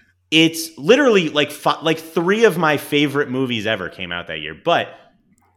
it's 0.30 0.76
literally 0.78 1.28
like 1.28 1.50
fi- 1.50 1.80
like 1.82 1.98
three 1.98 2.44
of 2.44 2.58
my 2.58 2.76
favorite 2.78 3.30
movies 3.30 3.66
ever 3.66 3.88
came 3.88 4.12
out 4.12 4.26
that 4.28 4.40
year. 4.40 4.54
But 4.54 4.88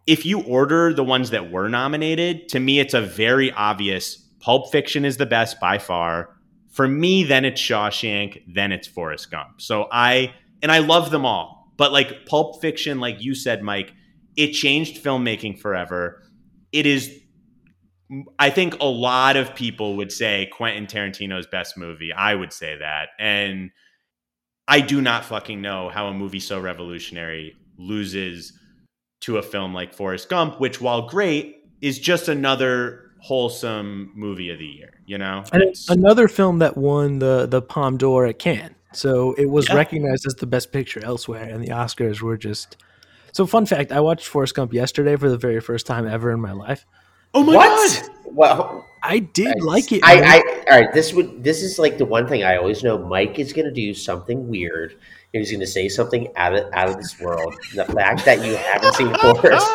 if 0.05 0.25
you 0.25 0.41
order 0.43 0.93
the 0.93 1.03
ones 1.03 1.31
that 1.31 1.49
were 1.51 1.67
nominated, 1.69 2.47
to 2.49 2.59
me, 2.59 2.79
it's 2.79 2.93
a 2.93 3.01
very 3.01 3.51
obvious. 3.51 4.17
Pulp 4.41 4.71
Fiction 4.71 5.03
is 5.05 5.17
the 5.17 5.25
best 5.25 5.59
by 5.59 5.77
far. 5.79 6.29
For 6.71 6.87
me, 6.87 7.23
then 7.23 7.45
it's 7.45 7.59
Shawshank, 7.59 8.43
then 8.53 8.71
it's 8.71 8.87
Forrest 8.87 9.31
Gump. 9.31 9.59
So 9.61 9.87
I 9.91 10.33
and 10.61 10.71
I 10.71 10.79
love 10.79 11.09
them 11.09 11.25
all, 11.25 11.71
but 11.77 11.91
like 11.91 12.25
Pulp 12.27 12.61
Fiction, 12.61 12.99
like 12.99 13.21
you 13.21 13.33
said, 13.33 13.63
Mike, 13.63 13.91
it 14.37 14.51
changed 14.51 15.03
filmmaking 15.03 15.59
forever. 15.59 16.23
It 16.71 16.85
is 16.85 17.21
I 18.37 18.51
think 18.51 18.75
a 18.79 18.85
lot 18.85 19.35
of 19.35 19.55
people 19.55 19.97
would 19.97 20.11
say 20.11 20.47
Quentin 20.53 20.85
Tarantino's 20.85 21.47
best 21.47 21.75
movie. 21.75 22.13
I 22.13 22.35
would 22.35 22.53
say 22.53 22.77
that. 22.77 23.09
And 23.19 23.71
I 24.67 24.81
do 24.81 25.01
not 25.01 25.25
fucking 25.25 25.59
know 25.59 25.89
how 25.89 26.07
a 26.07 26.13
movie 26.13 26.39
so 26.39 26.59
revolutionary 26.59 27.55
loses 27.79 28.53
to 29.21 29.37
a 29.37 29.41
film 29.41 29.73
like 29.73 29.93
Forrest 29.93 30.29
Gump, 30.29 30.59
which 30.59 30.79
while 30.79 31.07
great 31.07 31.55
is 31.81 31.97
just 31.97 32.27
another 32.27 33.11
wholesome 33.21 34.11
movie 34.15 34.51
of 34.51 34.59
the 34.59 34.65
year, 34.65 35.01
you 35.07 35.17
know? 35.17 35.43
And 35.51 35.63
It's- 35.63 35.89
another 35.89 36.27
film 36.27 36.59
that 36.59 36.77
won 36.77 37.17
the 37.19 37.47
the 37.49 37.61
Palme 37.61 37.97
d'Or 37.97 38.27
at 38.27 38.37
Cannes. 38.37 38.75
So 38.93 39.33
it 39.33 39.49
was 39.49 39.67
Yeah. 39.67 39.75
recognized 39.75 40.27
as 40.27 40.35
the 40.35 40.45
best 40.45 40.71
picture 40.71 41.03
elsewhere, 41.03 41.43
and 41.43 41.63
the 41.63 41.69
Oscars 41.69 42.21
were 42.21 42.37
just. 42.37 42.77
So 43.35 43.45
fun 43.45 43.65
fact: 43.65 43.91
I 43.91 43.99
watched 43.99 44.27
Forrest 44.27 44.55
Gump 44.55 44.73
yesterday 44.73 45.17
for 45.17 45.29
the 45.29 45.37
very 45.37 45.59
first 45.59 45.85
time 45.85 46.07
ever 46.07 46.31
in 46.31 46.39
my 46.39 46.53
life. 46.53 46.85
oh 47.33 47.43
my 47.43 47.55
what? 47.57 48.01
god. 48.01 48.09
Well, 48.23 48.85
I 49.03 49.19
did 49.19 49.61
like 49.61 49.91
it. 49.91 49.99
I. 50.05 50.21
I, 50.21 50.63
all 50.71 50.79
right. 50.79 50.93
This 50.93 51.11
would. 51.11 51.43
This 51.43 51.61
is 51.61 51.77
like 51.77 51.97
the 51.97 52.05
one 52.05 52.29
thing 52.29 52.45
I 52.45 52.55
always 52.55 52.81
know. 52.81 52.97
Mike 52.97 53.37
is 53.37 53.51
going 53.51 53.65
to 53.65 53.73
do 53.73 53.93
something 53.93 54.47
weird. 54.47 54.93
and 54.93 55.41
He's 55.41 55.51
going 55.51 55.59
to 55.59 55.67
say 55.67 55.89
something 55.89 56.31
out 56.37 56.55
of 56.55 56.71
out 56.71 56.87
of 56.87 56.95
this 56.95 57.19
world. 57.19 57.53
The 57.73 57.83
fact 57.83 58.23
that 58.23 58.37
you 58.45 58.55
haven't 58.55 58.93
seen 58.93 59.13
Forrest, 59.19 59.67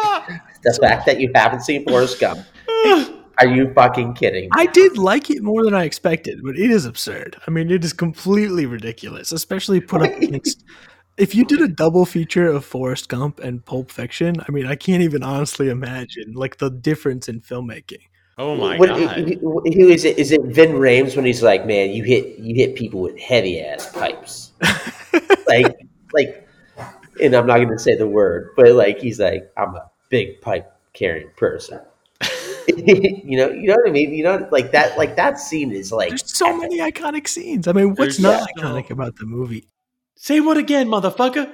the 0.63 0.79
fact 0.81 1.05
that 1.05 1.21
you 1.21 1.31
haven't 1.35 1.61
seen 1.61 1.87
Forrest 1.87 2.19
Gump. 2.19 2.41
Are 3.41 3.47
you 3.47 3.73
fucking 3.75 4.15
kidding? 4.15 4.49
I 4.53 4.67
did 4.67 4.97
like 4.97 5.29
it 5.31 5.43
more 5.43 5.65
than 5.65 5.75
I 5.75 5.85
expected, 5.85 6.41
but 6.43 6.59
it 6.59 6.71
is 6.71 6.87
absurd. 6.87 7.37
I 7.47 7.51
mean, 7.51 7.71
it 7.71 7.85
is 7.85 7.93
completely 7.93 8.65
ridiculous, 8.65 9.33
especially 9.33 9.81
put 9.81 10.03
up 10.03 10.17
against. 10.23 10.65
If 11.21 11.35
you 11.35 11.45
did 11.45 11.61
a 11.61 11.69
double 11.69 12.07
feature 12.07 12.47
of 12.49 12.65
Forrest 12.65 13.11
Gump 13.11 13.41
and 13.41 13.63
Pulp 13.63 13.91
Fiction, 13.91 14.37
I 14.49 14.51
mean, 14.51 14.65
I 14.65 14.75
can't 14.75 15.03
even 15.03 15.23
honestly 15.23 15.69
imagine 15.69 16.33
like 16.33 16.57
the 16.57 16.71
difference 16.71 17.29
in 17.29 17.43
filmmaking. 17.43 18.01
Oh 18.39 18.57
my 18.57 18.79
What- 18.79 18.89
god. 18.89 19.19
who- 19.29 19.61
who 19.67 19.89
is 19.89 20.07
it? 20.07 20.19
Is 20.19 20.33
it 20.33 20.41
Ving 20.45 20.71
Rhames 20.73 21.15
when 21.17 21.27
he's 21.27 21.43
like, 21.43 21.67
"Man, 21.67 21.91
you 21.91 22.05
hit 22.05 22.39
you 22.39 22.55
hit 22.55 22.75
people 22.75 23.03
with 23.03 23.19
heavy 23.19 23.61
ass 23.61 23.93
pipes," 23.93 24.53
like 25.47 25.77
like, 26.15 26.49
and 27.23 27.35
I'm 27.35 27.47
not 27.47 27.59
going 27.59 27.69
to 27.69 27.79
say 27.79 27.97
the 27.97 28.07
word, 28.09 28.51
but 28.57 28.73
like 28.73 28.99
he's 28.99 29.21
like, 29.21 29.51
"I'm 29.59 29.75
a 29.75 29.91
big 30.09 30.41
pipe 30.41 30.73
carrying 30.95 31.29
person." 31.37 31.81
you 32.77 33.37
know, 33.37 33.51
you 33.51 33.67
know 33.69 33.75
what 33.75 33.89
I 33.89 33.93
mean. 33.93 34.15
You 34.15 34.25
know, 34.25 34.49
like 34.51 34.73
that. 34.73 34.97
Like 34.97 35.17
that 35.17 35.39
scene 35.39 35.71
is 35.73 35.93
like 35.93 36.09
There's 36.11 36.35
so 36.35 36.57
many 36.57 36.79
iconic 36.79 37.29
scenes. 37.29 37.69
I 37.69 37.73
mean, 37.73 37.91
what's 37.91 38.17
There's 38.17 38.21
not 38.21 38.41
so- 38.41 38.63
iconic 38.65 38.89
about 38.91 39.17
the 39.17 39.27
movie? 39.27 39.67
Say 40.23 40.41
what 40.41 40.59
again, 40.59 40.87
motherfucker? 40.87 41.51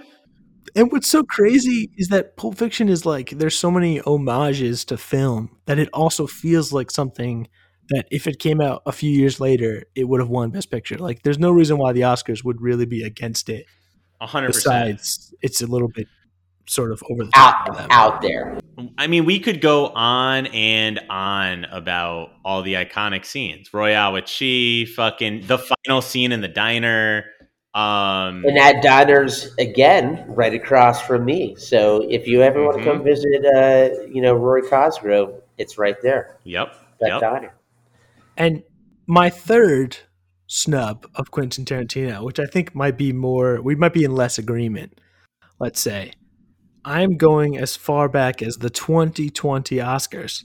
And 0.74 0.90
what's 0.90 1.06
so 1.06 1.22
crazy 1.22 1.88
is 1.96 2.08
that 2.08 2.36
Pulp 2.36 2.58
Fiction 2.58 2.88
is 2.88 3.06
like 3.06 3.30
there's 3.30 3.56
so 3.56 3.70
many 3.70 3.98
homages 3.98 4.84
to 4.86 4.96
film 4.96 5.56
that 5.66 5.78
it 5.78 5.88
also 5.92 6.26
feels 6.26 6.72
like 6.72 6.90
something 6.90 7.46
that 7.90 8.08
if 8.10 8.26
it 8.26 8.40
came 8.40 8.60
out 8.60 8.82
a 8.84 8.90
few 8.90 9.08
years 9.08 9.38
later, 9.38 9.84
it 9.94 10.08
would 10.08 10.18
have 10.18 10.30
won 10.30 10.50
Best 10.50 10.72
Picture. 10.72 10.98
Like 10.98 11.22
there's 11.22 11.38
no 11.38 11.52
reason 11.52 11.78
why 11.78 11.92
the 11.92 12.00
Oscars 12.00 12.42
would 12.42 12.60
really 12.60 12.86
be 12.86 13.04
against 13.04 13.48
it. 13.48 13.66
Hundred 14.20 14.48
percent. 14.48 14.96
Besides, 14.98 15.34
it's 15.42 15.62
a 15.62 15.66
little 15.68 15.88
bit 15.94 16.08
sort 16.68 16.90
of 16.90 17.00
over 17.08 17.22
the 17.22 17.30
top. 17.30 17.68
out 17.68 17.76
them. 17.76 17.86
out 17.90 18.20
there. 18.20 18.58
I 18.98 19.06
mean, 19.06 19.26
we 19.26 19.38
could 19.38 19.60
go 19.60 19.90
on 19.90 20.46
and 20.48 20.98
on 21.08 21.66
about 21.66 22.30
all 22.44 22.62
the 22.62 22.74
iconic 22.74 23.26
scenes. 23.26 23.72
Royale 23.72 24.14
with 24.14 24.24
Chi, 24.24 24.86
fucking 24.92 25.46
the 25.46 25.58
final 25.86 26.02
scene 26.02 26.32
in 26.32 26.40
the 26.40 26.48
diner. 26.48 27.26
Um, 27.76 28.42
And 28.46 28.56
that 28.56 28.82
diner's 28.82 29.54
again 29.58 30.24
right 30.28 30.54
across 30.54 31.02
from 31.02 31.26
me. 31.26 31.54
So 31.56 32.06
if 32.08 32.26
you 32.26 32.40
ever 32.40 32.64
want 32.64 32.78
to 32.78 32.84
come 32.84 33.04
visit, 33.04 33.44
uh, 33.54 33.90
you 34.08 34.22
know, 34.22 34.34
Rory 34.34 34.62
Cosgrove, 34.62 35.42
it's 35.58 35.76
right 35.76 35.96
there. 36.02 36.38
yep. 36.44 36.74
That 37.00 37.08
Yep. 37.08 37.20
diner. 37.20 37.54
And 38.38 38.62
my 39.06 39.28
third 39.28 39.98
snub 40.46 41.06
of 41.14 41.30
Quentin 41.30 41.66
Tarantino, 41.66 42.24
which 42.24 42.40
I 42.40 42.46
think 42.46 42.74
might 42.74 42.96
be 42.96 43.12
more, 43.12 43.60
we 43.60 43.74
might 43.74 43.92
be 43.92 44.04
in 44.04 44.14
less 44.14 44.38
agreement. 44.38 44.98
Let's 45.58 45.78
say, 45.80 46.12
I'm 46.84 47.18
going 47.18 47.58
as 47.58 47.76
far 47.76 48.08
back 48.08 48.40
as 48.40 48.56
the 48.56 48.70
2020 48.70 49.76
Oscars. 49.76 50.44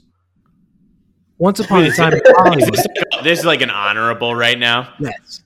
Once 1.38 1.60
upon 1.60 1.84
a 1.84 1.90
time 1.92 2.12
in 2.12 2.18
Is 2.18 2.22
Hollywood, 2.36 2.74
this, 2.74 2.86
this 3.22 3.38
is 3.40 3.44
like 3.46 3.62
an 3.62 3.70
honorable 3.70 4.34
right 4.34 4.58
now. 4.58 4.92
yes. 5.00 5.42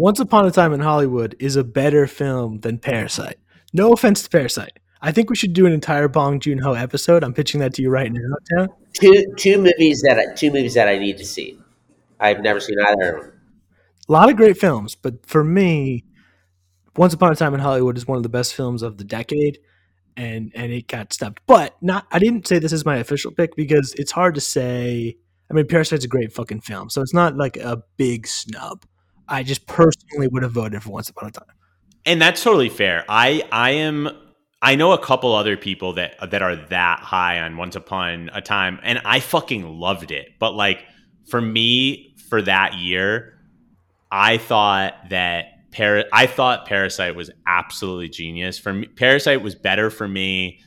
Once 0.00 0.18
upon 0.18 0.46
a 0.46 0.50
time 0.50 0.72
in 0.72 0.80
Hollywood 0.80 1.36
is 1.38 1.56
a 1.56 1.62
better 1.62 2.06
film 2.06 2.60
than 2.60 2.78
Parasite. 2.78 3.36
No 3.74 3.92
offense 3.92 4.22
to 4.22 4.30
Parasite. 4.30 4.78
I 5.02 5.12
think 5.12 5.28
we 5.28 5.36
should 5.36 5.52
do 5.52 5.66
an 5.66 5.74
entire 5.74 6.08
Bong 6.08 6.40
Joon 6.40 6.56
Ho 6.56 6.72
episode. 6.72 7.22
I'm 7.22 7.34
pitching 7.34 7.60
that 7.60 7.74
to 7.74 7.82
you 7.82 7.90
right 7.90 8.10
now, 8.10 8.20
Town. 8.56 8.68
Two 8.94 9.26
two 9.36 9.58
movies 9.58 10.00
that 10.00 10.18
I, 10.18 10.34
two 10.34 10.50
movies 10.50 10.72
that 10.72 10.88
I 10.88 10.96
need 10.96 11.18
to 11.18 11.26
see. 11.26 11.58
I've 12.18 12.40
never 12.40 12.60
seen 12.60 12.78
either 12.80 13.14
of 13.14 13.24
them. 13.24 13.40
a 14.08 14.12
lot 14.12 14.30
of 14.30 14.36
great 14.36 14.56
films, 14.56 14.94
but 14.94 15.26
for 15.26 15.44
me, 15.44 16.06
Once 16.96 17.12
Upon 17.12 17.30
a 17.32 17.36
Time 17.36 17.52
in 17.52 17.60
Hollywood 17.60 17.98
is 17.98 18.08
one 18.08 18.16
of 18.16 18.22
the 18.22 18.30
best 18.30 18.54
films 18.54 18.82
of 18.82 18.96
the 18.96 19.04
decade, 19.04 19.58
and 20.16 20.50
and 20.54 20.72
it 20.72 20.88
got 20.88 21.12
stubbed. 21.12 21.40
But 21.46 21.76
not. 21.82 22.06
I 22.10 22.18
didn't 22.18 22.48
say 22.48 22.58
this 22.58 22.72
is 22.72 22.86
my 22.86 22.96
official 22.96 23.32
pick 23.32 23.54
because 23.54 23.92
it's 23.98 24.12
hard 24.12 24.34
to 24.36 24.40
say. 24.40 25.18
I 25.50 25.52
mean, 25.52 25.66
Parasite's 25.66 26.06
a 26.06 26.08
great 26.08 26.32
fucking 26.32 26.62
film, 26.62 26.88
so 26.88 27.02
it's 27.02 27.12
not 27.12 27.36
like 27.36 27.58
a 27.58 27.82
big 27.98 28.26
snub. 28.26 28.86
I 29.30 29.42
just 29.42 29.66
personally 29.66 30.28
would 30.28 30.42
have 30.42 30.52
voted 30.52 30.82
for 30.82 30.90
Once 30.90 31.08
Upon 31.08 31.28
a 31.28 31.32
Time. 31.32 31.44
and 32.04 32.20
that's 32.20 32.42
totally 32.42 32.68
fair. 32.68 33.04
I 33.08 33.42
I 33.52 33.70
am 33.72 34.08
I 34.62 34.74
know 34.74 34.92
a 34.92 34.98
couple 34.98 35.34
other 35.34 35.56
people 35.56 35.94
that 35.94 36.16
that 36.30 36.42
are 36.42 36.56
that 36.56 36.98
high 37.00 37.40
on 37.40 37.56
Once 37.56 37.76
Upon 37.76 38.28
a 38.34 38.40
Time, 38.42 38.78
and 38.82 39.00
I 39.04 39.20
fucking 39.20 39.66
loved 39.66 40.10
it. 40.10 40.28
But 40.38 40.54
like 40.54 40.84
for 41.28 41.40
me, 41.40 42.14
for 42.28 42.42
that 42.42 42.74
year, 42.74 43.38
I 44.10 44.36
thought 44.38 44.94
that 45.10 45.46
Par- 45.72 46.04
I 46.12 46.26
thought 46.26 46.66
Parasite 46.66 47.14
was 47.14 47.30
absolutely 47.46 48.08
genius. 48.08 48.58
For 48.58 48.72
me, 48.72 48.88
Parasite 48.88 49.40
was 49.42 49.54
better 49.54 49.88
for 49.90 50.08
me. 50.08 50.60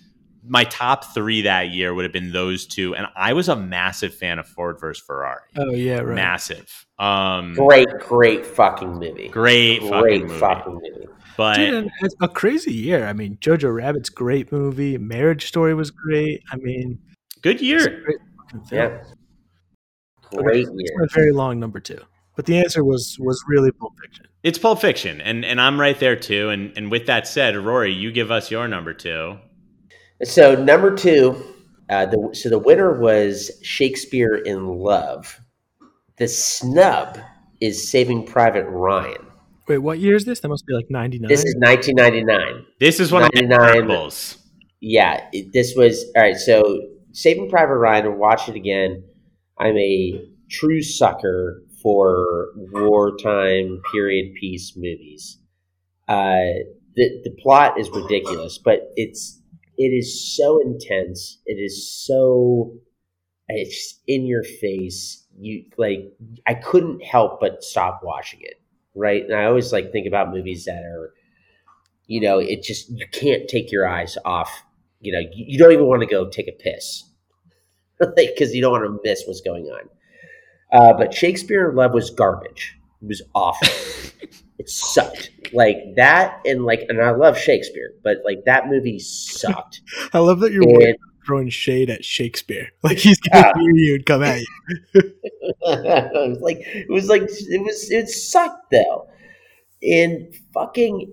My 0.46 0.66
top 0.66 1.14
three 1.14 1.44
that 1.44 1.70
year 1.70 1.94
would 1.94 2.04
have 2.04 2.12
been 2.12 2.32
those 2.34 2.66
two, 2.66 2.96
and 2.96 3.08
I 3.16 3.34
was 3.34 3.48
a 3.50 3.56
massive 3.56 4.14
fan 4.14 4.40
of 4.40 4.48
Ford 4.48 4.78
versus 4.80 5.04
Ferrari. 5.06 5.40
Oh 5.58 5.72
yeah, 5.72 6.00
right. 6.00 6.16
Massive, 6.16 6.86
um, 7.00 7.54
Great, 7.54 7.88
great 8.00 8.46
fucking 8.46 8.94
movie. 9.00 9.30
great, 9.30 9.80
Great 9.80 9.90
fucking 9.90 10.28
movie. 10.28 10.40
fucking 10.40 10.74
movie. 10.74 11.08
But 11.38 11.56
Dude, 11.56 11.90
it's 12.02 12.16
a 12.22 12.28
crazy 12.28 12.74
year. 12.74 13.08
I 13.08 13.14
mean, 13.14 13.38
Jojo 13.38 13.74
Rabbit's 13.74 14.10
great 14.10 14.52
movie. 14.52 14.98
Marriage 14.98 15.48
Story 15.48 15.74
was 15.74 15.90
great. 15.92 16.44
I 16.52 16.58
mean, 16.58 17.00
good 17.42 17.60
year. 17.62 18.02
great 18.04 18.18
fucking 18.38 18.66
film. 18.66 18.92
Yeah. 18.92 19.04
Great 20.40 20.68
It's 20.68 20.72
year. 20.76 21.04
a 21.04 21.08
very 21.14 21.32
long 21.32 21.60
number 21.60 21.80
two. 21.80 22.00
But 22.36 22.46
the 22.48 22.58
answer 22.58 22.84
was 22.84 23.18
was 23.20 23.44
really 23.48 23.72
Pulp 23.72 23.94
Fiction. 24.02 24.26
It's 24.42 24.58
Pulp 24.58 24.82
Fiction, 24.82 25.22
and 25.22 25.46
and 25.46 25.62
I'm 25.62 25.80
right 25.80 26.00
there 26.00 26.16
too. 26.16 26.50
And 26.50 26.76
and 26.76 26.90
with 26.92 27.06
that 27.06 27.28
said, 27.28 27.56
Rory, 27.56 27.94
you 27.94 28.12
give 28.12 28.32
us 28.32 28.50
your 28.52 28.68
number 28.68 28.94
two. 28.94 29.38
So 30.24 30.56
number 30.56 30.96
two, 30.96 31.44
uh, 31.90 32.06
the, 32.06 32.30
so 32.34 32.50
the 32.50 32.60
winner 32.60 33.00
was 33.00 33.52
Shakespeare 33.62 34.36
in 34.36 34.68
Love. 34.68 35.40
The 36.18 36.28
snub 36.28 37.18
is 37.60 37.90
Saving 37.90 38.26
Private 38.26 38.66
Ryan. 38.66 39.28
Wait, 39.68 39.78
what 39.78 40.00
year 40.00 40.16
is 40.16 40.26
this? 40.26 40.42
That 40.42 40.50
must 40.50 40.66
be 40.66 40.74
like 40.74 40.90
ninety 40.90 41.20
nine. 41.20 41.30
This 41.30 41.44
is 41.44 41.56
1999. 41.58 42.66
This 42.80 43.00
is 43.00 43.12
one 43.12 43.24
of 43.24 43.30
my 43.34 43.42
99. 43.42 43.60
incredibles. 43.60 44.38
Yeah, 44.82 45.26
it, 45.32 45.54
this 45.54 45.74
was 45.76 46.06
all 46.16 46.22
right. 46.22 46.36
So 46.36 46.82
Saving 47.14 47.50
Private 47.50 47.78
Ryan, 47.78 48.08
and 48.08 48.20
watch 48.20 48.50
it 48.50 48.56
again. 48.56 49.04
I'm 49.58 49.78
a 49.78 50.22
true 50.50 50.82
sucker 50.82 51.64
for 51.82 52.50
wartime 52.56 53.82
period 53.92 54.34
piece 54.36 54.74
movies. 54.76 55.38
Uh, 56.08 56.68
the 56.96 57.22
the 57.24 57.32
plot 57.42 57.80
is 57.80 57.90
ridiculous, 57.90 58.58
but 58.58 58.92
it's 58.96 59.42
it 59.78 59.90
is 59.90 60.36
so 60.36 60.60
intense. 60.62 61.40
It 61.46 61.56
is 61.56 61.92
so 61.92 62.74
it's 63.48 64.00
in 64.08 64.26
your 64.26 64.44
face. 64.44 65.26
You 65.40 65.66
like 65.78 66.14
I 66.48 66.54
couldn't 66.54 67.04
help 67.04 67.40
but 67.40 67.64
stop 67.64 68.02
watching 68.04 68.42
it. 68.42 68.60
Right, 68.96 69.24
and 69.24 69.34
I 69.36 69.46
always 69.46 69.74
like 69.74 69.92
think 69.92 70.06
about 70.06 70.32
movies 70.32 70.66
that 70.66 70.84
are, 70.84 71.14
you 72.06 72.22
know, 72.22 72.38
it 72.38 72.62
just 72.62 72.90
you 72.90 73.08
can't 73.12 73.48
take 73.48 73.72
your 73.72 73.88
eyes 73.88 74.18
off. 74.24 74.64
You 75.00 75.14
know, 75.14 75.20
you, 75.20 75.46
you 75.48 75.58
don't 75.58 75.72
even 75.72 75.88
want 75.88 76.02
to 76.02 76.08
go 76.08 76.30
take 76.30 76.48
a 76.48 76.52
piss, 76.52 77.04
like 78.00 78.16
because 78.16 78.54
you 78.54 78.62
don't 78.62 78.72
want 78.72 78.86
to 78.86 79.00
miss 79.04 79.24
what's 79.26 79.42
going 79.42 79.66
on. 79.66 79.90
Uh, 80.72 80.94
but 80.94 81.14
Shakespeare 81.14 81.70
in 81.70 81.76
Love 81.76 81.94
was 81.94 82.10
garbage. 82.12 82.76
It 83.02 83.08
was 83.08 83.22
awful. 83.34 83.68
it 84.60 84.70
sucked. 84.70 85.32
Like 85.54 85.78
that, 85.98 86.40
and 86.46 86.66
like, 86.66 86.82
and 86.90 87.02
I 87.02 87.12
love 87.12 87.38
Shakespeare, 87.38 87.92
but 88.04 88.18
like 88.26 88.40
that 88.46 88.68
movie 88.68 89.00
sucked. 89.00 89.82
I 90.14 90.20
love 90.20 90.40
that 90.42 90.52
you're 90.52 90.64
And 90.64 90.98
throwing 91.26 91.50
shade 91.50 91.90
at 91.90 92.04
Shakespeare. 92.04 92.70
Like 92.84 92.98
he's 92.98 93.20
gonna 93.20 93.48
Yeah. 93.48 93.54
hear 93.62 93.76
you 93.76 93.96
and 93.96 94.06
come 94.06 94.24
at 94.24 94.40
you. 94.42 94.46
it 95.62 96.30
was 96.30 96.42
like 96.42 96.58
it 96.62 96.90
was 96.90 97.08
like 97.10 97.24
it 97.24 97.62
was 97.64 97.92
it 97.92 98.10
sucked 98.10 98.72
though, 98.72 99.08
and 99.82 100.34
fucking. 100.54 101.12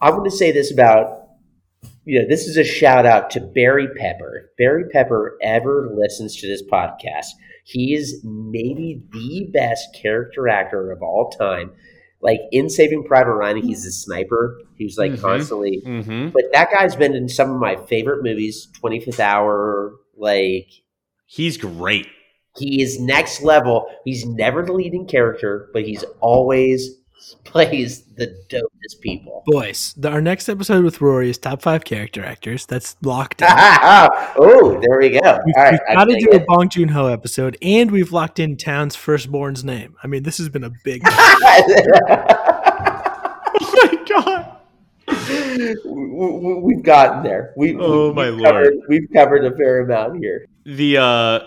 I'm 0.00 0.12
going 0.12 0.28
to 0.28 0.36
say 0.36 0.52
this 0.52 0.70
about 0.70 1.22
you 2.04 2.20
know 2.20 2.28
this 2.28 2.46
is 2.46 2.56
a 2.58 2.64
shout 2.64 3.06
out 3.06 3.30
to 3.30 3.40
Barry 3.40 3.88
Pepper. 3.96 4.44
If 4.50 4.56
Barry 4.58 4.84
Pepper 4.90 5.38
ever 5.42 5.90
listens 5.96 6.36
to 6.36 6.46
this 6.46 6.62
podcast, 6.62 7.28
he 7.64 7.94
is 7.94 8.20
maybe 8.22 9.02
the 9.12 9.48
best 9.52 9.94
character 9.94 10.48
actor 10.48 10.90
of 10.92 11.02
all 11.02 11.30
time. 11.30 11.72
Like 12.26 12.40
in 12.52 12.68
Saving 12.68 13.04
Private 13.04 13.34
Ryan, 13.34 13.62
he's 13.68 13.86
a 13.86 13.92
sniper. 13.92 14.60
He's 14.76 14.98
like 14.98 15.12
Mhm. 15.12 15.20
constantly 15.20 15.80
Mm-hmm. 15.86 16.28
but 16.36 16.44
that 16.52 16.68
guy's 16.72 16.96
been 16.96 17.14
in 17.14 17.28
some 17.28 17.50
of 17.52 17.60
my 17.60 17.76
favorite 17.76 18.22
movies 18.22 18.68
25th 18.82 19.20
hour 19.20 19.92
like 20.18 20.68
He's 21.26 21.56
great. 21.56 22.06
he 22.58 22.82
is 22.82 22.98
next 23.00 23.42
level 23.42 23.86
he's 24.04 24.24
never 24.26 24.62
the 24.64 24.72
leading 24.72 25.06
character 25.06 25.68
but 25.72 25.82
he's 25.84 26.04
always 26.20 26.90
plays 27.44 28.02
the 28.16 28.26
dopest 28.48 29.00
people 29.00 29.42
Boys, 29.46 29.94
the, 29.96 30.10
our 30.10 30.20
next 30.20 30.48
episode 30.48 30.84
with 30.84 31.00
Rory 31.00 31.30
is 31.30 31.38
top 31.38 31.62
five 31.62 31.84
character 31.84 32.24
actors. 32.24 32.66
That's 32.66 32.96
locked 33.02 33.40
in. 33.42 33.48
oh 33.50 34.78
there 34.86 34.98
we 34.98 35.10
go 35.10 35.38
We've, 35.46 35.54
right 35.56 35.72
we've 35.72 35.80
I 35.88 35.94
got 35.94 36.04
to 36.04 36.14
dig 36.14 36.24
do 36.24 36.30
a 36.32 36.36
it. 36.36 36.46
Bong 36.46 36.68
Joon 36.68 36.88
Ho 36.88 37.06
episode, 37.06 37.56
and 37.62 37.90
we've 37.90 38.12
locked 38.12 38.38
in 38.38 38.56
Town's 38.56 38.94
firstborn's 38.96 39.64
name. 39.64 39.96
I 40.02 40.06
mean, 40.06 40.22
this 40.24 40.38
has 40.38 40.48
been 40.48 40.64
a 40.64 40.70
big. 40.84 41.02
Oh 43.58 43.72
my 43.82 44.04
god. 44.08 44.52
We- 45.08 45.76
we- 45.84 46.60
we've 46.60 46.82
gotten 46.82 47.22
there 47.22 47.52
we, 47.56 47.76
Oh, 47.78 48.08
we, 48.08 48.14
my 48.14 48.30
we've 48.30 48.42
covered, 48.44 48.74
lord. 48.74 48.84
we've 48.88 49.08
covered 49.12 49.44
a 49.44 49.56
fair 49.56 49.80
amount 49.80 50.18
here 50.18 50.46
The 50.64 50.98
uh 50.98 51.40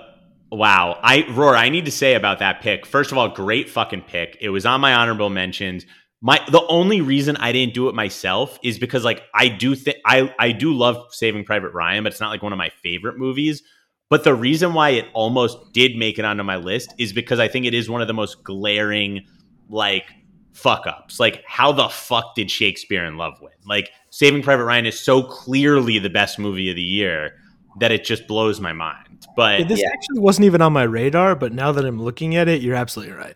wow. 0.52 1.00
I 1.02 1.26
Roar, 1.30 1.56
I 1.56 1.70
need 1.70 1.86
to 1.86 1.92
say 1.92 2.16
about 2.16 2.40
that 2.40 2.62
pick. 2.62 2.86
First 2.86 3.12
of 3.12 3.18
all, 3.18 3.30
great 3.30 3.70
fucking 3.70 4.04
pick. 4.04 4.38
It 4.42 4.50
was 4.50 4.66
on 4.66 4.82
my 4.82 4.94
honorable 4.94 5.30
mentions. 5.30 5.86
My 6.22 6.42
the 6.50 6.66
only 6.68 7.02
reason 7.02 7.38
I 7.38 7.52
didn't 7.52 7.74
do 7.74 7.88
it 7.88 7.96
myself 7.96 8.60
is 8.62 8.78
because 8.78 9.06
like 9.06 9.24
I 9.34 9.48
do 9.48 9.76
think 9.76 9.98
I 10.06 10.34
I 10.38 10.52
do 10.52 10.74
love 10.74 11.14
Saving 11.14 11.46
Private 11.46 11.74
Ryan, 11.74 12.04
but 12.04 12.12
it's 12.12 12.22
not 12.22 12.30
like 12.30 12.44
one 12.44 12.52
of 12.52 12.58
my 12.58 12.70
favorite 12.84 13.18
movies. 13.18 13.64
But 14.10 14.24
the 14.24 14.34
reason 14.34 14.74
why 14.74 14.90
it 14.90 15.06
almost 15.14 15.72
did 15.72 15.96
make 15.96 16.18
it 16.18 16.26
onto 16.26 16.44
my 16.44 16.58
list 16.58 16.94
is 16.98 17.14
because 17.14 17.40
I 17.40 17.48
think 17.48 17.66
it 17.66 17.76
is 17.76 17.90
one 17.90 18.02
of 18.02 18.08
the 18.08 18.14
most 18.14 18.44
glaring 18.44 19.26
like 19.70 20.06
fuck 20.54 20.88
ups. 20.88 21.20
Like 21.20 21.44
how 21.46 21.72
the 21.72 21.90
fuck 21.90 22.36
did 22.36 22.52
Shakespeare 22.52 23.06
in 23.06 23.18
Love 23.18 23.36
win? 23.42 23.54
Like 23.66 23.92
Saving 24.10 24.42
Private 24.42 24.66
Ryan 24.66 24.88
is 24.88 25.00
so 25.00 25.24
clearly 25.24 26.00
the 26.00 26.10
best 26.10 26.40
movie 26.40 26.70
of 26.70 26.76
the 26.76 26.82
year 26.82 27.36
that 27.80 27.92
it 27.92 28.04
just 28.04 28.28
blows 28.28 28.60
my 28.60 28.74
mind. 28.74 29.09
But 29.36 29.68
this 29.68 29.82
Yeah. 29.82 29.90
actually 29.94 30.20
wasn't 30.20 30.46
even 30.46 30.62
on 30.62 30.74
my 30.74 30.84
radar, 30.84 31.36
but 31.36 31.54
now 31.54 31.72
that 31.72 31.86
I'm 31.86 32.02
looking 32.02 32.36
at 32.36 32.48
it, 32.48 32.62
you're 32.62 32.76
absolutely 32.76 33.16
right. 33.16 33.36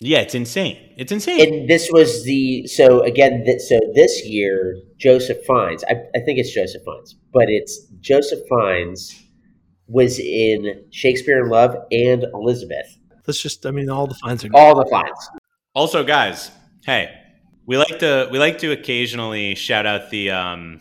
yeah, 0.00 0.18
it's 0.20 0.34
insane. 0.34 0.76
It's 0.96 1.10
insane. 1.12 1.40
and 1.40 1.68
this 1.68 1.88
was 1.92 2.24
the 2.24 2.66
so 2.68 3.02
again 3.02 3.44
th- 3.44 3.60
so 3.60 3.78
this 3.94 4.24
year 4.24 4.76
joseph 4.96 5.38
fiennes 5.46 5.82
I, 5.88 5.94
I 6.14 6.20
think 6.24 6.38
it's 6.38 6.52
joseph 6.54 6.82
fiennes 6.84 7.16
but 7.32 7.46
it's 7.48 7.86
joseph 8.00 8.40
fiennes 8.48 9.20
was 9.88 10.18
in 10.20 10.84
shakespeare 10.90 11.42
in 11.42 11.48
love 11.50 11.74
and 11.90 12.24
elizabeth 12.34 12.96
Let's 13.26 13.42
just, 13.42 13.66
I 13.66 13.72
mean, 13.72 13.90
all 13.90 14.06
the 14.06 14.14
Fiennes 14.14 14.44
are. 14.44 14.50
all 14.54 14.74
the 14.76 14.86
fiennes 14.90 15.28
also, 15.74 16.02
guys, 16.04 16.50
hey, 16.86 17.10
we 17.66 17.76
like 17.76 17.98
to 17.98 18.28
we 18.32 18.38
like 18.38 18.58
to 18.58 18.70
occasionally 18.72 19.54
shout 19.56 19.84
out 19.84 20.10
the 20.10 20.30
um 20.30 20.80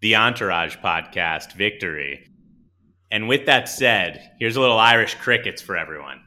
the 0.00 0.16
Entourage 0.16 0.76
podcast, 0.78 1.52
Victory. 1.52 2.26
And 3.14 3.28
with 3.28 3.46
that 3.46 3.68
said, 3.68 4.32
here's 4.40 4.56
a 4.56 4.60
little 4.60 4.76
Irish 4.76 5.14
crickets 5.14 5.62
for 5.62 5.76
everyone. 5.76 6.20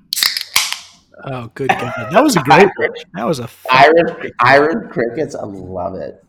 Oh, 1.25 1.51
good 1.53 1.67
God. 1.67 1.93
That 2.13 2.23
was 2.23 2.37
a 2.37 2.41
great 2.43 2.69
one. 2.77 2.91
That 3.13 3.25
was 3.25 3.39
a. 3.39 3.47
fun- 3.49 3.75
iron 3.75 4.31
iron 4.39 4.89
crickets 4.89 5.35
i 5.35 5.43
love 5.43 5.95
it 5.95 6.23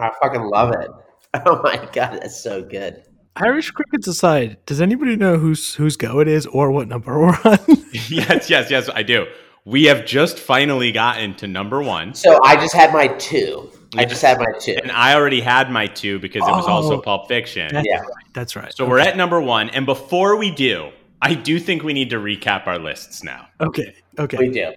i 0.00 0.10
fucking 0.22 0.40
love 0.40 0.72
it 0.72 0.88
oh 1.46 1.60
my 1.62 1.76
god 1.92 2.14
that's 2.22 2.40
so 2.40 2.62
good 2.62 3.02
Irish 3.36 3.70
crickets 3.70 4.08
aside, 4.08 4.56
does 4.66 4.80
anybody 4.80 5.16
know 5.16 5.36
whose 5.36 5.74
whose 5.74 5.96
go 5.96 6.18
it 6.20 6.28
is 6.28 6.46
or 6.46 6.70
what 6.72 6.88
number 6.88 7.18
we're 7.20 7.38
on? 7.44 7.58
yes, 8.08 8.48
yes, 8.50 8.70
yes, 8.70 8.88
I 8.92 9.02
do. 9.02 9.26
We 9.66 9.84
have 9.84 10.04
just 10.06 10.38
finally 10.38 10.92
gotten 10.92 11.34
to 11.36 11.46
number 11.46 11.82
one. 11.82 12.14
so 12.14 12.38
i 12.44 12.56
just 12.56 12.74
had 12.74 12.92
my 12.92 13.08
two 13.18 13.70
i 13.96 14.04
just 14.04 14.22
had 14.22 14.38
my 14.38 14.46
two 14.60 14.76
And 14.82 14.90
I 14.92 15.14
already 15.14 15.40
had 15.40 15.70
my 15.70 15.86
two 15.86 16.18
because 16.18 16.46
it 16.46 16.50
was 16.50 16.66
also 16.66 16.98
Oh. 16.98 17.02
Pulp 17.02 17.28
Fiction. 17.28 17.70
Yeah. 17.84 18.02
Right. 18.30 18.34
That's 18.34 18.56
right. 18.56 18.72
So 18.74 18.88
we're 18.88 18.98
at 18.98 19.16
number 19.16 19.40
one. 19.40 19.70
And 19.70 19.86
before 19.86 20.36
we 20.36 20.50
do, 20.50 20.90
I 21.22 21.34
do 21.34 21.58
think 21.58 21.82
we 21.82 21.92
need 21.92 22.10
to 22.10 22.16
recap 22.16 22.66
our 22.66 22.78
lists 22.78 23.22
now. 23.22 23.48
Okay. 23.60 23.94
Okay. 24.18 24.38
we 24.38 24.50
do 24.50 24.72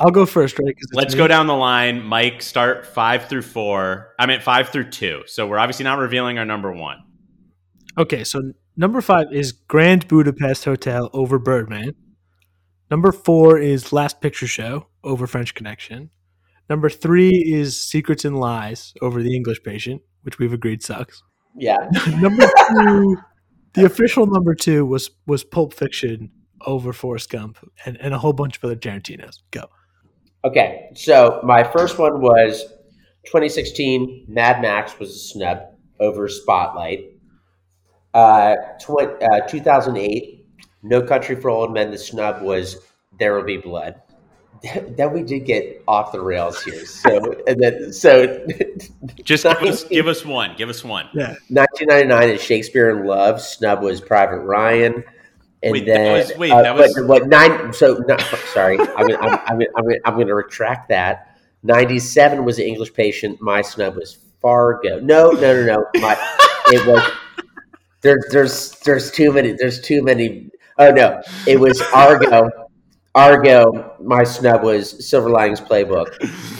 I'll 0.00 0.10
go 0.10 0.26
first, 0.26 0.58
right? 0.58 0.74
Let's 0.92 1.14
me. 1.14 1.18
go 1.18 1.26
down 1.26 1.48
the 1.48 1.56
line. 1.56 2.02
Mike, 2.02 2.40
start 2.40 2.86
five 2.86 3.28
through 3.28 3.42
four. 3.42 4.14
I 4.18 4.26
meant 4.26 4.42
five 4.42 4.68
through 4.68 4.90
two. 4.90 5.24
So 5.26 5.46
we're 5.46 5.58
obviously 5.58 5.84
not 5.84 5.98
revealing 5.98 6.38
our 6.38 6.44
number 6.44 6.72
one. 6.72 7.02
Okay, 7.96 8.22
so 8.22 8.52
number 8.76 9.00
five 9.00 9.32
is 9.32 9.50
Grand 9.50 10.06
Budapest 10.06 10.64
Hotel 10.64 11.10
over 11.12 11.40
Birdman. 11.40 11.94
Number 12.90 13.10
four 13.10 13.58
is 13.58 13.92
Last 13.92 14.20
Picture 14.20 14.46
Show 14.46 14.86
over 15.02 15.26
French 15.26 15.54
Connection. 15.54 16.10
Number 16.70 16.88
three 16.88 17.30
is 17.30 17.80
Secrets 17.80 18.24
and 18.24 18.38
Lies 18.38 18.94
over 19.02 19.20
the 19.20 19.34
English 19.34 19.62
Patient, 19.64 20.02
which 20.22 20.38
we've 20.38 20.52
agreed 20.52 20.82
sucks. 20.82 21.22
Yeah. 21.56 21.76
number 22.20 22.46
two, 22.68 23.16
the 23.74 23.84
official 23.84 24.26
number 24.26 24.54
two 24.54 24.86
was 24.86 25.10
was 25.26 25.44
Pulp 25.44 25.74
Fiction 25.74 26.30
over 26.66 26.92
Forrest 26.92 27.30
Gump 27.30 27.58
and, 27.84 27.96
and 28.00 28.14
a 28.14 28.18
whole 28.18 28.32
bunch 28.32 28.56
of 28.56 28.64
other 28.64 28.76
Tarantinos. 28.76 29.40
Go. 29.50 29.64
Okay, 30.44 30.90
so 30.94 31.40
my 31.42 31.64
first 31.64 31.98
one 31.98 32.20
was 32.20 32.64
2016. 33.26 34.26
Mad 34.28 34.62
Max 34.62 34.98
was 34.98 35.10
a 35.10 35.18
snub 35.18 35.62
over 36.00 36.28
Spotlight. 36.28 37.12
Uh, 38.14 38.54
tw- 38.80 39.22
uh, 39.22 39.40
2008. 39.48 40.46
No 40.82 41.02
Country 41.02 41.36
for 41.36 41.50
Old 41.50 41.72
Men. 41.72 41.90
The 41.90 41.98
snub 41.98 42.42
was 42.42 42.78
There 43.18 43.34
Will 43.34 43.44
Be 43.44 43.56
Blood. 43.56 44.00
then 44.96 45.12
we 45.12 45.22
did 45.22 45.40
get 45.40 45.82
off 45.86 46.12
the 46.12 46.20
rails 46.20 46.62
here. 46.62 46.84
So 46.84 47.34
and 47.46 47.60
then 47.60 47.92
so 47.92 48.46
Just 49.22 49.44
give 49.44 49.62
us, 49.62 49.84
give 49.84 50.06
us 50.08 50.24
one. 50.24 50.54
Give 50.56 50.68
us 50.68 50.82
one. 50.84 51.08
Yeah. 51.14 51.34
1999 51.48 52.30
is 52.30 52.42
Shakespeare 52.42 52.90
in 52.90 53.06
Love. 53.06 53.40
Snub 53.40 53.82
was 53.82 54.00
Private 54.00 54.40
Ryan. 54.40 55.04
And 55.62 55.72
Wait, 55.72 55.86
that 55.86 56.12
was- 56.28 56.38
wait, 56.38 56.52
uh, 56.52 56.62
that 56.62 56.74
was- 56.76 56.94
but 56.94 57.06
what 57.06 57.28
nine? 57.28 57.72
So 57.72 58.02
no, 58.06 58.16
sorry, 58.52 58.78
I'm 58.78 59.08
gonna, 59.08 59.16
I'm, 59.18 59.38
I'm, 59.46 59.62
I'm, 59.76 59.82
gonna, 59.84 59.96
I'm 60.04 60.14
going 60.14 60.28
to 60.28 60.34
retract 60.34 60.88
that. 60.90 61.36
97 61.64 62.44
was 62.44 62.56
the 62.56 62.66
English 62.66 62.92
Patient. 62.94 63.40
My 63.42 63.62
snub 63.62 63.96
was 63.96 64.18
Fargo. 64.40 65.00
No, 65.00 65.32
no, 65.32 65.64
no, 65.64 65.64
no. 65.64 66.00
My 66.00 66.16
it 66.68 66.86
was 66.86 67.02
there's 68.00 68.24
there's 68.30 68.70
there's 68.80 69.10
too 69.10 69.32
many. 69.32 69.52
There's 69.52 69.80
too 69.80 70.02
many. 70.02 70.50
Oh 70.78 70.90
no, 70.90 71.20
it 71.46 71.58
was 71.58 71.80
Argo. 71.92 72.48
Argo. 73.18 73.94
My 74.00 74.22
snub 74.24 74.62
was 74.62 75.06
Silver 75.08 75.28
Linings 75.30 75.60
Playbook. 75.60 76.06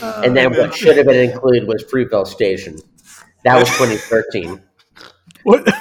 Uh, 0.02 0.22
and 0.24 0.36
then 0.36 0.50
what 0.56 0.74
should 0.74 0.96
have 0.96 1.06
been 1.06 1.30
included 1.30 1.66
was 1.68 1.84
Fruitvale 1.84 2.26
Station. 2.26 2.76
That 3.44 3.58
was 3.58 3.68
2013. 3.78 4.60
What? 5.44 5.66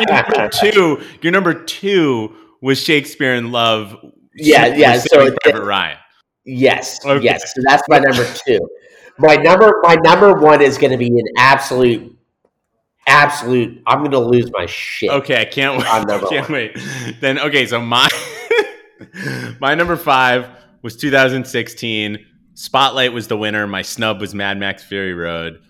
Your 0.00 0.06
number 0.10 0.48
two. 0.50 1.02
Your 1.22 1.32
number 1.32 1.54
two 1.54 2.34
was 2.60 2.78
Shakespeare 2.80 3.34
in 3.34 3.52
Love. 3.52 3.96
Yeah, 4.36 4.66
yeah, 4.66 4.98
so 4.98 5.06
Saving 5.20 5.32
it- 5.34 5.42
Private 5.42 5.64
Ryan. 5.64 5.98
yes, 6.44 7.04
Okay. 7.06 7.24
yes. 7.24 7.54
So 7.54 7.62
that's 7.64 7.82
my 7.88 7.98
number 8.00 8.26
two. 8.46 8.58
My 9.18 9.36
number, 9.36 9.80
my 9.84 9.94
number 10.02 10.34
one 10.34 10.60
is 10.60 10.76
going 10.76 10.90
to 10.90 10.98
be 10.98 11.06
an 11.06 11.22
absolute, 11.38 12.18
absolute. 13.06 13.80
I'm 13.86 14.00
going 14.00 14.10
to 14.10 14.18
lose 14.18 14.50
my 14.52 14.66
shit. 14.66 15.10
Okay, 15.10 15.40
I 15.40 15.44
can't 15.44 15.78
wait. 15.78 15.86
I'm 15.92 16.04
can't 16.28 16.48
one. 16.48 16.52
wait. 16.52 16.76
Then 17.20 17.38
okay, 17.38 17.64
so 17.66 17.80
my 17.80 18.08
my 19.60 19.74
number 19.74 19.96
five 19.96 20.48
was 20.82 20.96
2016. 20.96 22.18
Spotlight 22.54 23.12
was 23.12 23.28
the 23.28 23.36
winner. 23.36 23.66
My 23.66 23.82
snub 23.82 24.20
was 24.20 24.34
Mad 24.34 24.58
Max 24.58 24.84
Fury 24.84 25.14
Road. 25.14 25.60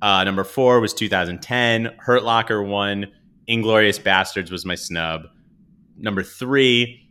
Uh, 0.00 0.24
number 0.24 0.44
four 0.44 0.80
was 0.80 0.94
2010. 0.94 1.96
Hurt 1.98 2.24
Locker 2.24 2.62
won. 2.62 3.06
Inglourious 3.48 4.00
Basterds 4.00 4.50
was 4.50 4.64
my 4.64 4.74
snub. 4.74 5.22
Number 5.96 6.22
three, 6.22 7.08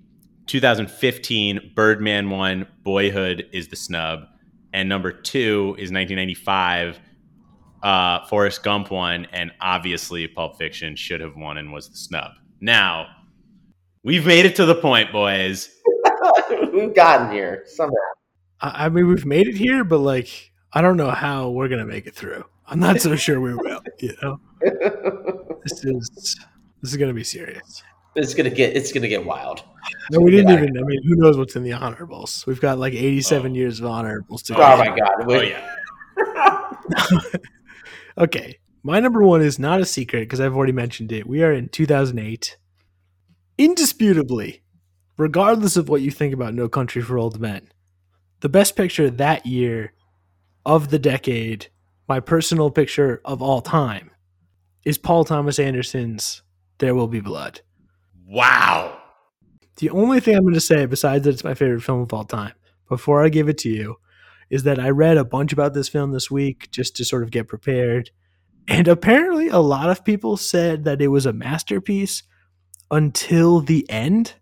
2015. 0.48 1.74
Birdman 1.76 2.30
won. 2.30 2.68
Boyhood 2.84 3.48
is 3.52 3.68
the 3.68 3.76
snub. 3.76 4.26
And 4.74 4.90
number 4.90 5.12
two 5.12 5.76
is 5.78 5.92
1995 5.92 7.00
uh, 7.84 8.26
Forrest 8.26 8.64
Gump 8.64 8.90
won, 8.90 9.28
and 9.34 9.52
obviously 9.60 10.26
Pulp 10.28 10.58
Fiction 10.58 10.96
should 10.96 11.20
have 11.20 11.36
won 11.36 11.58
and 11.58 11.72
was 11.72 11.90
the 11.90 11.98
snub. 11.98 12.32
Now, 12.62 13.08
we've 14.04 14.26
made 14.26 14.46
it 14.46 14.56
to 14.58 14.66
the 14.66 14.76
point, 14.76 15.12
boys. 15.12 15.70
We've 16.74 16.94
gotten 16.96 17.32
here 17.32 17.64
somehow. 17.68 17.94
I 18.62 18.86
I 18.86 18.90
mean, 18.90 19.08
we've 19.08 19.26
made 19.26 19.48
it 19.48 19.56
here, 19.56 19.84
but 19.84 20.00
like, 20.00 20.52
I 20.74 20.82
don't 20.82 20.98
know 20.98 21.12
how 21.12 21.50
we're 21.50 21.68
gonna 21.68 21.86
make 21.86 22.08
it 22.08 22.16
through. 22.16 22.44
I'm 22.66 22.80
not 22.80 23.00
so 23.02 23.16
sure 23.16 23.40
we 23.42 23.54
will. 23.54 23.82
You 24.00 24.14
know, 24.22 24.40
this 24.62 25.84
is 25.86 26.38
this 26.82 26.92
is 26.92 26.98
gonna 26.98 27.14
be 27.14 27.24
serious. 27.24 27.84
It's 28.16 28.34
gonna 28.34 28.50
get. 28.50 28.76
It's 28.76 28.92
gonna 28.92 29.08
get 29.08 29.26
wild. 29.26 29.64
No, 30.12 30.20
we 30.22 30.32
didn't 30.32 30.50
Yeah. 30.50 30.64
even. 30.64 30.78
I 30.78 30.82
mean, 30.84 31.02
who 31.04 31.16
knows 31.16 31.38
what's 31.38 31.56
in 31.56 31.64
the 31.64 31.74
honorables? 31.74 32.46
We've 32.48 32.62
got 32.62 32.78
like 32.80 32.94
87 32.94 33.52
Oh. 33.52 33.56
years 33.56 33.80
of 33.80 33.86
honorables 33.86 34.42
to 34.44 34.54
Oh, 34.56 34.58
go. 34.58 34.78
my 34.78 34.98
god. 34.98 35.26
Oh 35.28 35.42
yeah. 35.42 35.76
Okay, 38.18 38.60
my 38.84 39.00
number 39.00 39.24
one 39.24 39.42
is 39.42 39.58
not 39.58 39.82
a 39.82 39.86
secret 39.86 40.22
because 40.22 40.40
I've 40.40 40.56
already 40.56 40.72
mentioned 40.74 41.12
it. 41.12 41.26
We 41.26 41.42
are 41.44 41.52
in 41.52 41.70
2008. 41.70 42.58
Indisputably, 43.58 44.64
regardless 45.18 45.78
of 45.78 45.88
what 45.88 46.02
you 46.02 46.10
think 46.10 46.34
about 46.34 46.54
No 46.56 46.68
Country 46.68 47.02
for 47.02 47.18
Old 47.18 47.40
Men, 47.40 47.70
the 48.40 48.50
best 48.50 48.76
picture 48.76 49.10
that 49.10 49.46
year 49.46 49.94
of 50.66 50.90
the 50.90 51.00
decade, 51.00 51.68
my 52.08 52.20
personal 52.20 52.72
picture 52.72 53.22
of 53.24 53.42
all 53.42 53.62
time, 53.62 54.12
is 54.86 54.98
Paul 54.98 55.24
Thomas 55.24 55.60
Anderson's 55.60 56.42
There 56.80 56.96
Will 56.96 57.08
Be 57.08 57.20
Blood. 57.20 57.62
Wow. 58.26 58.98
The 59.78 59.92
only 59.92 60.20
thing 60.20 60.36
I'm 60.36 60.42
going 60.42 60.54
to 60.56 60.60
say, 60.60 60.86
besides 60.86 61.24
that 61.26 61.32
it's 61.32 61.44
my 61.44 61.54
favorite 61.54 61.82
film 61.82 62.02
of 62.02 62.12
all 62.12 62.26
time, 62.26 62.54
before 62.90 63.24
I 63.24 63.30
give 63.30 63.50
it 63.50 63.58
to 63.60 63.70
you, 63.70 63.98
is 64.50 64.64
that 64.64 64.80
I 64.80 64.90
read 64.90 65.18
a 65.18 65.26
bunch 65.26 65.54
about 65.54 65.74
this 65.74 65.90
film 65.90 66.12
this 66.12 66.30
week 66.30 66.70
just 66.72 66.96
to 66.96 67.06
sort 67.06 67.24
of 67.24 67.32
get 67.32 67.48
prepared. 67.48 68.10
And 68.68 68.88
apparently, 68.88 69.48
a 69.48 69.60
lot 69.60 69.90
of 69.90 70.04
people 70.04 70.38
said 70.38 70.86
that 70.86 71.02
it 71.02 71.10
was 71.10 71.26
a 71.26 71.34
masterpiece 71.34 72.24
until 72.94 73.60
the 73.60 73.90
end, 73.90 74.34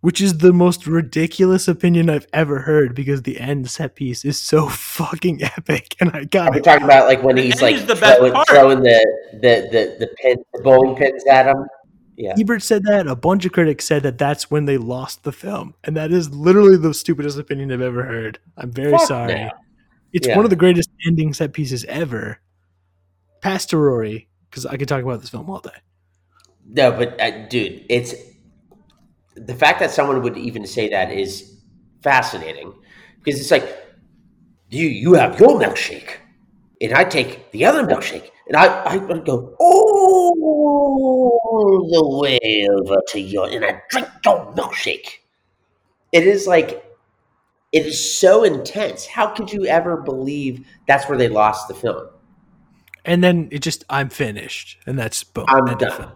which 0.00 0.20
is 0.20 0.38
the 0.38 0.52
most 0.52 0.86
ridiculous 0.86 1.66
opinion 1.66 2.08
I've 2.08 2.26
ever 2.32 2.60
heard 2.60 2.94
because 2.94 3.22
the 3.22 3.40
end 3.40 3.68
set 3.68 3.96
piece 3.96 4.24
is 4.24 4.38
so 4.40 4.68
fucking 4.70 5.42
epic 5.42 5.96
and 6.00 6.10
I 6.12 6.24
got. 6.24 6.54
we're 6.54 6.60
talking 6.60 6.84
about 6.84 7.06
like 7.08 7.22
when 7.22 7.36
he's 7.36 7.60
like 7.60 7.86
the 7.86 7.96
throwing, 7.96 8.32
throwing 8.48 8.80
the 8.82 9.06
the 9.32 9.68
the 9.72 9.96
the, 9.98 10.06
pin, 10.22 10.36
the 10.52 10.62
bowling 10.62 10.94
pins 10.96 11.24
at 11.30 11.46
him? 11.46 11.66
Yeah. 12.16 12.34
Ebert 12.38 12.62
said 12.62 12.84
that. 12.84 13.08
A 13.08 13.16
bunch 13.16 13.44
of 13.44 13.50
critics 13.50 13.84
said 13.86 14.04
that 14.04 14.18
that's 14.18 14.48
when 14.48 14.66
they 14.66 14.76
lost 14.78 15.24
the 15.24 15.32
film, 15.32 15.74
and 15.82 15.96
that 15.96 16.12
is 16.12 16.30
literally 16.30 16.76
the 16.76 16.94
stupidest 16.94 17.36
opinion 17.40 17.72
I've 17.72 17.80
ever 17.80 18.04
heard. 18.04 18.38
I'm 18.56 18.70
very 18.70 18.92
Fuck 18.92 19.08
sorry. 19.08 19.34
no. 19.34 19.50
It's 20.12 20.28
Yeah. 20.28 20.36
one 20.36 20.46
of 20.46 20.50
the 20.50 20.54
greatest 20.56 20.90
ending 21.08 21.34
set 21.34 21.52
pieces 21.52 21.84
ever. 21.86 22.38
Past 23.40 23.70
to 23.70 23.78
Rory, 23.78 24.28
because 24.48 24.64
I 24.64 24.76
could 24.76 24.86
talk 24.88 25.02
about 25.02 25.22
this 25.22 25.30
film 25.30 25.50
all 25.50 25.58
day. 25.58 25.70
No, 26.66 26.92
but 26.92 27.20
uh, 27.20 27.46
dude, 27.48 27.84
it's 27.88 28.14
the 29.36 29.54
fact 29.54 29.80
that 29.80 29.90
someone 29.90 30.22
would 30.22 30.36
even 30.36 30.66
say 30.66 30.88
that 30.88 31.10
is 31.12 31.60
fascinating 32.02 32.72
because 33.22 33.40
it's 33.40 33.50
like 33.50 33.68
you 34.70 34.86
you 34.86 35.14
have 35.14 35.38
your 35.40 35.58
milkshake 35.58 36.16
and 36.80 36.92
I 36.92 37.04
take 37.04 37.50
the 37.52 37.64
other 37.64 37.82
milkshake 37.84 38.30
and 38.48 38.56
I 38.56 38.84
I 38.84 38.98
go 38.98 39.54
all 39.58 40.34
the 41.92 42.18
way 42.20 42.68
over 42.70 42.96
to 43.08 43.20
your 43.20 43.48
and 43.48 43.64
I 43.64 43.80
drink 43.90 44.08
your 44.24 44.52
milkshake. 44.54 45.18
It 46.12 46.26
is 46.26 46.46
like 46.46 46.84
it 47.72 47.86
is 47.86 48.18
so 48.18 48.44
intense. 48.44 49.04
How 49.04 49.26
could 49.34 49.52
you 49.52 49.66
ever 49.66 49.96
believe 49.96 50.64
that's 50.86 51.08
where 51.08 51.18
they 51.18 51.28
lost 51.28 51.66
the 51.66 51.74
film? 51.74 52.08
And 53.04 53.22
then 53.22 53.48
it 53.50 53.58
just, 53.60 53.84
I'm 53.90 54.08
finished, 54.08 54.78
and 54.86 54.96
that's 54.96 55.24
boom. 55.24 55.46
I'm 55.48 55.76
done. 55.76 55.90
film. 55.90 56.12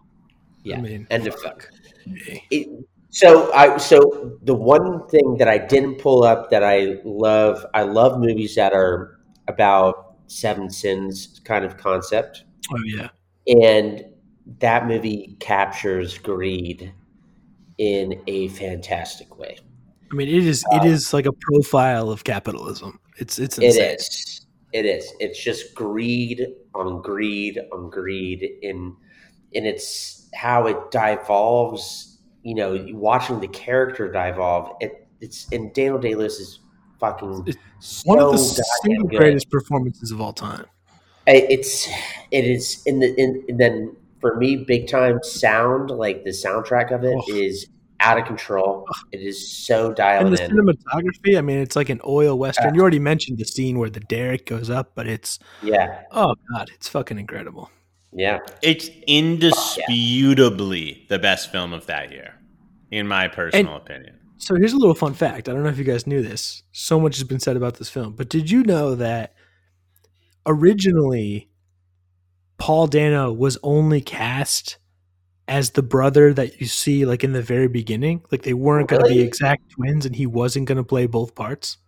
Yeah, 0.69 0.79
I 0.79 0.81
mean, 0.81 1.07
end 1.11 1.27
of 1.27 1.35
fuck. 1.41 1.69
It, 2.51 2.85
so 3.11 3.53
I 3.53 3.79
so 3.79 4.39
the 4.43 4.55
one 4.55 5.07
thing 5.09 5.37
that 5.39 5.49
I 5.49 5.59
didn't 5.59 5.97
pull 5.97 6.25
up 6.25 6.51
that 6.51 6.63
I 6.63 6.97
love 7.05 7.65
I 7.75 7.83
love 7.83 8.19
movies 8.21 8.55
that 8.57 8.73
are 8.73 9.19
about 9.49 10.17
seven 10.27 10.69
sins 10.69 11.41
kind 11.45 11.65
of 11.65 11.79
concept 11.79 12.45
Oh 12.71 12.77
yeah, 12.85 13.09
and 13.47 14.05
that 14.61 14.87
movie 14.87 15.37
captures 15.41 16.19
greed 16.19 16.93
in 17.79 18.23
a 18.27 18.49
fantastic 18.49 19.39
way. 19.39 19.57
I 20.11 20.15
mean, 20.15 20.29
it 20.29 20.47
is. 20.47 20.65
It 20.73 20.83
um, 20.83 20.87
is 20.87 21.13
like 21.13 21.27
a 21.27 21.33
profile 21.33 22.11
of 22.11 22.25
capitalism. 22.25 22.99
It's 23.17 23.39
it's 23.39 23.59
It 23.59 23.65
insane. 23.65 23.95
is. 23.95 24.47
It 24.73 24.85
is. 24.85 25.13
It's 25.19 25.43
just 25.43 25.75
greed 25.75 26.47
on 26.75 27.01
greed 27.01 27.59
on 27.73 27.91
greed 27.91 28.47
in 28.63 28.95
and 29.55 29.67
it's 29.67 30.29
how 30.35 30.67
it 30.67 30.91
devolves, 30.91 32.19
you 32.43 32.55
know, 32.55 32.87
watching 32.93 33.41
the 33.41 33.49
character 33.49 34.11
devolve. 34.11 34.77
It 34.81 35.07
it's 35.21 35.51
and 35.53 35.73
Daniel 35.73 35.99
Day 35.99 36.15
Lewis 36.15 36.39
is 36.39 36.61
fucking 37.01 37.45
It's 37.47 38.05
One 38.05 38.21
of 38.21 38.33
the 38.33 38.39
so 38.39 39.03
greatest 39.09 39.51
performances 39.51 40.11
of 40.11 40.21
all 40.21 40.33
time. 40.33 40.67
It's 41.27 41.89
it 42.31 42.45
is 42.45 42.83
in 42.87 43.01
the 43.01 43.15
in 43.21 43.45
and 43.49 43.59
then 43.59 43.97
for 44.21 44.37
me 44.37 44.57
big 44.57 44.89
time 44.89 45.21
sound 45.23 45.91
like 45.91 46.25
the 46.25 46.31
soundtrack 46.31 46.91
of 46.93 47.05
it 47.05 47.19
is 47.29 47.67
out 48.01 48.17
of 48.17 48.25
control 48.25 48.87
it 49.13 49.21
is 49.21 49.51
so 49.51 49.93
dialed 49.93 50.27
And 50.27 50.37
the 50.37 50.45
in 50.45 50.51
cinematography, 50.53 51.37
I 51.37 51.41
mean, 51.41 51.59
it's 51.59 51.75
like 51.75 51.89
an 51.89 52.01
oil 52.07 52.39
western. 52.39 52.75
You 52.75 52.81
already 52.81 53.01
mentioned 53.01 53.39
the 53.39 53.45
scene 53.45 53.79
where 53.79 53.91
the 53.91 54.01
derrick 54.01 54.47
goes 54.47 54.71
up, 54.71 54.93
but 54.95 55.07
it's 55.07 55.39
yeah 55.63 56.03
oh 56.13 56.35
god, 56.53 56.71
it's 56.75 56.89
fucking 56.89 57.19
incredible. 57.19 57.71
Yeah 58.13 58.39
It's 58.63 58.89
indisputably 59.07 61.07
the 61.09 61.19
best 61.19 61.51
film 61.53 61.73
of 61.73 61.87
that 61.87 62.11
year, 62.13 62.35
in 62.91 63.07
my 63.07 63.29
personal 63.29 63.77
opinion. 63.77 64.19
So 64.39 64.55
here's 64.55 64.73
a 64.73 64.77
little 64.79 64.95
fun 64.95 65.15
fact. 65.15 65.49
I 65.49 65.53
don't 65.53 65.63
know 65.65 65.69
if 65.69 65.79
you 65.79 65.85
guys 65.85 66.07
knew 66.07 66.23
this. 66.23 66.63
So 66.73 67.01
much 67.01 67.17
has 67.17 67.25
been 67.25 67.41
said 67.41 67.57
about 67.57 67.75
this 67.79 67.89
film, 67.91 68.15
but 68.15 68.29
did 68.29 68.51
you 68.51 68.63
know 68.63 68.95
that 68.95 69.35
originally 70.47 71.49
Paul 72.57 72.87
Dano 72.87 73.33
was 73.33 73.59
only 73.63 74.01
cast 74.01 74.79
as 75.47 75.71
the 75.71 75.83
brother 75.83 76.33
that 76.35 76.61
you 76.61 76.67
see 76.67 77.05
like 77.05 77.25
in 77.25 77.33
the 77.33 77.43
very 77.43 77.69
beginning? 77.69 78.23
Like 78.31 78.43
they 78.43 78.55
weren't 78.55 78.89
going 78.89 79.03
to 79.03 79.09
be 79.09 79.21
exact 79.21 79.71
twins 79.71 80.07
and 80.07 80.15
he 80.15 80.27
wasn't 80.27 80.67
going 80.67 80.79
to 80.79 80.85
play 80.85 81.07
both 81.07 81.35
parts. 81.35 81.79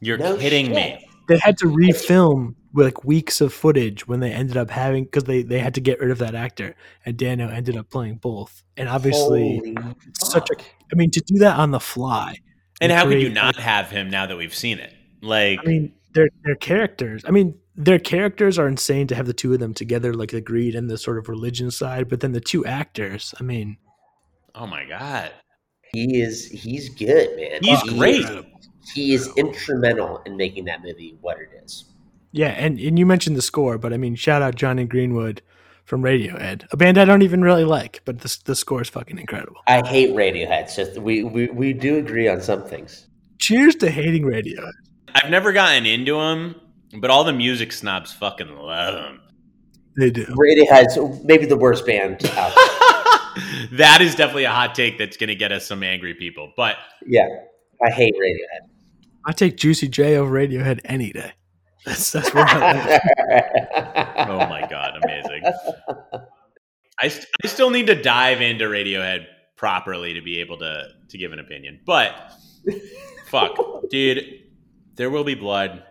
You're 0.00 0.18
No 0.18 0.36
kidding 0.36 0.66
shit. 0.66 0.74
me. 0.74 1.08
They 1.28 1.38
had 1.38 1.56
to 1.58 1.66
refilm 1.66 2.48
with 2.48 2.56
like 2.84 3.04
weeks 3.04 3.40
of 3.40 3.52
footage 3.52 4.06
when 4.06 4.20
they 4.20 4.32
ended 4.32 4.56
up 4.56 4.70
having 4.70 5.04
because 5.04 5.24
they 5.24 5.42
they 5.42 5.58
had 5.58 5.74
to 5.74 5.80
get 5.80 5.98
rid 6.00 6.10
of 6.10 6.18
that 6.18 6.34
actor 6.34 6.74
and 7.04 7.16
Dano 7.16 7.48
ended 7.48 7.76
up 7.76 7.90
playing 7.90 8.16
both. 8.16 8.62
And 8.76 8.88
obviously 8.88 9.56
Holy 9.58 9.76
such 10.22 10.50
a 10.50 10.54
fuck. 10.56 10.64
I 10.92 10.96
mean 10.96 11.10
to 11.12 11.20
do 11.20 11.38
that 11.38 11.58
on 11.58 11.70
the 11.70 11.80
fly. 11.80 12.36
And 12.80 12.92
how 12.92 13.06
could 13.06 13.20
you 13.22 13.30
not 13.30 13.56
like, 13.56 13.64
have 13.64 13.90
him 13.90 14.10
now 14.10 14.26
that 14.26 14.36
we've 14.36 14.54
seen 14.54 14.78
it? 14.78 14.92
Like, 15.22 15.60
I 15.60 15.64
mean, 15.66 15.92
their 16.12 16.28
their 16.44 16.56
characters. 16.56 17.22
I 17.26 17.30
mean, 17.30 17.54
their 17.74 17.98
characters 17.98 18.58
are 18.58 18.68
insane 18.68 19.06
to 19.08 19.14
have 19.14 19.26
the 19.26 19.32
two 19.32 19.54
of 19.54 19.60
them 19.60 19.72
together, 19.72 20.12
like 20.12 20.30
the 20.30 20.40
greed 20.42 20.74
and 20.74 20.90
the 20.90 20.98
sort 20.98 21.16
of 21.18 21.28
religion 21.28 21.70
side. 21.70 22.08
But 22.08 22.20
then 22.20 22.32
the 22.32 22.40
two 22.40 22.66
actors. 22.66 23.34
I 23.40 23.42
mean, 23.42 23.78
oh 24.54 24.66
my 24.66 24.84
god, 24.84 25.32
He 25.94 26.20
is 26.20 26.46
he's 26.46 26.90
good, 26.90 27.34
man. 27.36 27.60
he's 27.62 27.80
He 27.80 27.98
great. 27.98 28.20
is- 28.20 28.44
He 28.94 29.14
is 29.14 29.28
instrumental 29.36 30.22
in 30.26 30.36
making 30.36 30.66
that 30.66 30.82
movie 30.82 31.16
what 31.20 31.38
it 31.38 31.48
is. 31.64 31.86
Yeah, 32.36 32.48
and 32.48 32.78
and 32.78 32.98
you 32.98 33.06
mentioned 33.06 33.34
the 33.34 33.42
score, 33.42 33.78
but 33.78 33.94
I 33.94 33.96
mean, 33.96 34.14
shout 34.14 34.42
out 34.42 34.56
Jonny 34.56 34.84
Greenwood 34.84 35.40
from 35.86 36.02
Radiohead, 36.02 36.66
a 36.70 36.76
band 36.76 36.98
I 36.98 37.06
don't 37.06 37.22
even 37.22 37.40
really 37.40 37.64
like, 37.64 38.02
but 38.04 38.18
the 38.18 38.38
the 38.44 38.54
score 38.54 38.82
is 38.82 38.90
fucking 38.90 39.18
incredible. 39.18 39.62
I 39.66 39.86
hate 39.86 40.10
Radiohead, 40.10 40.68
so 40.68 41.00
we, 41.00 41.24
we, 41.24 41.46
we 41.46 41.72
do 41.72 41.96
agree 41.96 42.28
on 42.28 42.42
some 42.42 42.62
things. 42.62 43.06
Cheers 43.38 43.76
to 43.76 43.90
hating 43.90 44.24
Radiohead. 44.24 44.72
I've 45.14 45.30
never 45.30 45.54
gotten 45.54 45.86
into 45.86 46.20
him, 46.20 46.60
but 47.00 47.08
all 47.08 47.24
the 47.24 47.32
music 47.32 47.72
snobs 47.72 48.12
fucking 48.12 48.54
love 48.54 49.02
him. 49.02 49.20
They 49.96 50.10
do. 50.10 50.26
Radiohead's 50.26 51.24
maybe 51.24 51.46
the 51.46 51.56
worst 51.56 51.86
band 51.86 52.22
out 52.36 52.54
there. 52.54 53.68
that 53.78 54.00
is 54.02 54.14
definitely 54.14 54.44
a 54.44 54.52
hot 54.52 54.74
take 54.74 54.98
that's 54.98 55.16
going 55.16 55.28
to 55.28 55.34
get 55.34 55.52
us 55.52 55.66
some 55.66 55.82
angry 55.82 56.12
people. 56.12 56.52
But 56.54 56.76
yeah, 57.06 57.28
I 57.82 57.90
hate 57.90 58.12
Radiohead. 58.12 58.68
I 59.24 59.32
take 59.32 59.56
Juicy 59.56 59.88
J 59.88 60.16
over 60.16 60.30
Radiohead 60.30 60.80
any 60.84 61.12
day. 61.12 61.32
That's 61.86 62.10
that's 62.12 62.34
where 62.34 62.44
I 62.46 62.72
live. 62.72 63.00
oh 64.28 64.48
my 64.48 64.66
god, 64.68 64.98
amazing! 65.02 65.42
I, 67.00 67.08
st- 67.08 67.26
I 67.44 67.46
still 67.46 67.70
need 67.70 67.86
to 67.86 67.94
dive 67.94 68.40
into 68.40 68.64
Radiohead 68.64 69.26
properly 69.56 70.14
to 70.14 70.20
be 70.20 70.40
able 70.40 70.58
to 70.58 70.88
to 71.08 71.18
give 71.18 71.32
an 71.32 71.38
opinion. 71.38 71.80
But 71.86 72.32
fuck, 73.28 73.56
dude, 73.90 74.24
there 74.96 75.10
will 75.10 75.24
be 75.24 75.34
blood. 75.34 75.82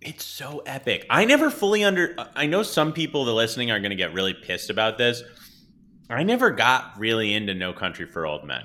It's 0.00 0.24
so 0.24 0.62
epic. 0.66 1.06
I 1.10 1.24
never 1.24 1.50
fully 1.50 1.84
under. 1.84 2.14
I 2.34 2.46
know 2.46 2.62
some 2.62 2.92
people 2.92 3.24
that 3.26 3.32
listening 3.32 3.70
are 3.70 3.78
going 3.80 3.90
to 3.90 3.96
get 3.96 4.12
really 4.14 4.34
pissed 4.34 4.70
about 4.70 4.98
this. 4.98 5.22
I 6.10 6.22
never 6.22 6.50
got 6.50 6.98
really 6.98 7.34
into 7.34 7.54
No 7.54 7.72
Country 7.72 8.06
for 8.06 8.24
Old 8.26 8.44
Men. 8.44 8.62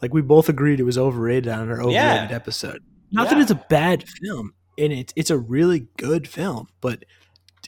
Like 0.00 0.14
we 0.14 0.22
both 0.22 0.48
agreed 0.48 0.80
it 0.80 0.84
was 0.84 0.96
overrated 0.96 1.48
on 1.52 1.68
our 1.68 1.80
overrated 1.82 1.92
Yeah. 1.92 2.28
episode. 2.30 2.82
Not 3.10 3.28
that 3.30 3.38
it's 3.38 3.50
a 3.50 3.64
bad 3.68 4.08
film, 4.08 4.52
and 4.78 4.92
it's 4.92 5.12
it's 5.16 5.30
a 5.30 5.38
really 5.38 5.88
good 5.96 6.28
film, 6.28 6.68
but 6.80 7.04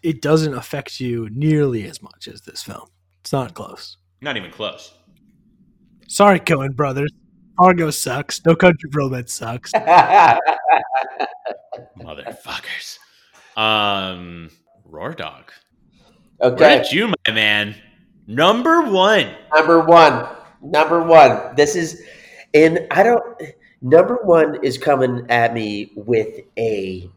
it 0.02 0.22
doesn't 0.22 0.54
affect 0.54 1.00
you 1.00 1.28
nearly 1.30 1.84
as 1.86 2.02
much 2.02 2.28
as 2.28 2.42
this 2.42 2.62
film. 2.62 2.86
It's 3.20 3.32
not 3.32 3.54
close. 3.54 3.96
Not 4.22 4.36
even 4.36 4.50
close. 4.50 4.94
Sorry, 6.08 6.40
Coen 6.40 6.74
brothers. 6.74 7.10
Fargo 7.58 7.90
sucks. 7.90 8.44
No 8.46 8.54
Country 8.56 8.88
for 8.90 9.02
Old 9.02 9.12
Men 9.12 9.26
sucks. 9.26 9.72
Motherfuckers. 11.98 12.98
Um, 13.56 14.50
Roar 14.84 15.12
Dog. 15.12 15.52
okay, 16.40 16.60
Where 16.60 16.82
did 16.82 16.92
you, 16.92 17.08
my 17.26 17.32
man? 17.32 17.74
Number 18.26 18.82
one. 18.82 19.34
number 19.54 19.80
one, 19.80 20.28
number 20.62 21.02
one. 21.02 21.54
This 21.56 21.74
is, 21.76 22.02
and 22.54 22.86
I 22.90 23.02
don't. 23.02 23.22
Number 23.82 24.16
one 24.22 24.62
is 24.62 24.76
coming 24.78 25.26
at 25.30 25.54
me 25.54 25.92
with 25.94 26.40
a, 26.58 27.08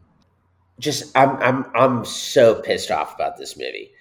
just 0.78 1.16
I'm 1.16 1.36
I'm 1.36 1.70
I'm 1.74 2.04
so 2.04 2.60
pissed 2.62 2.90
off 2.90 3.14
about 3.14 3.36
this 3.36 3.56
movie. 3.56 3.92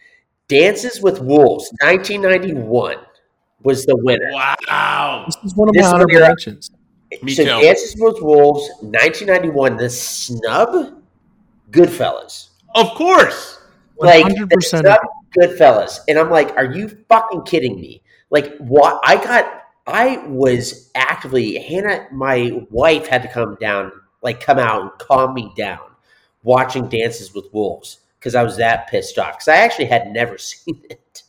Dances 0.47 1.01
with 1.01 1.19
Wolves, 1.19 1.71
1991, 1.81 2.97
was 3.63 3.85
the 3.85 3.95
winner. 3.95 4.29
Wow. 4.31 5.25
This 5.25 5.37
is 5.43 5.55
one 5.55 5.69
of 5.69 5.73
This 5.73 5.83
my 5.83 5.87
is 5.87 5.93
honorable 5.93 6.19
mentions. 6.19 6.71
Me 7.21 7.33
so 7.33 7.43
too. 7.43 7.65
Dances 7.65 7.95
with 7.97 8.21
Wolves, 8.21 8.67
1991. 8.81 9.77
The 9.77 9.89
snub, 9.89 11.01
Goodfellas. 11.71 12.49
Of 12.75 12.89
course. 12.91 13.59
Like 13.97 14.25
the 14.25 14.45
100% 14.45 14.63
snub, 14.63 14.99
Goodfellas, 15.37 15.99
and 16.07 16.17
I'm 16.17 16.29
like, 16.29 16.55
are 16.57 16.65
you 16.65 16.89
fucking 17.07 17.43
kidding 17.43 17.79
me? 17.79 18.01
Like, 18.29 18.57
what? 18.57 18.99
I 19.03 19.15
got. 19.15 19.62
I 19.85 20.17
was 20.27 20.89
actively 20.95 21.57
Hannah. 21.57 22.07
My 22.11 22.65
wife 22.69 23.07
had 23.07 23.21
to 23.23 23.27
come 23.27 23.57
down, 23.59 23.91
like, 24.21 24.39
come 24.39 24.59
out 24.59 24.81
and 24.81 24.91
calm 24.99 25.33
me 25.33 25.51
down, 25.57 25.79
watching 26.43 26.87
Dances 26.87 27.33
with 27.33 27.45
Wolves 27.53 27.99
because 28.19 28.35
I 28.35 28.43
was 28.43 28.57
that 28.57 28.87
pissed 28.87 29.19
off. 29.19 29.33
Because 29.33 29.49
I 29.49 29.57
actually 29.57 29.85
had 29.85 30.11
never 30.11 30.37
seen 30.37 30.81
it, 30.89 31.23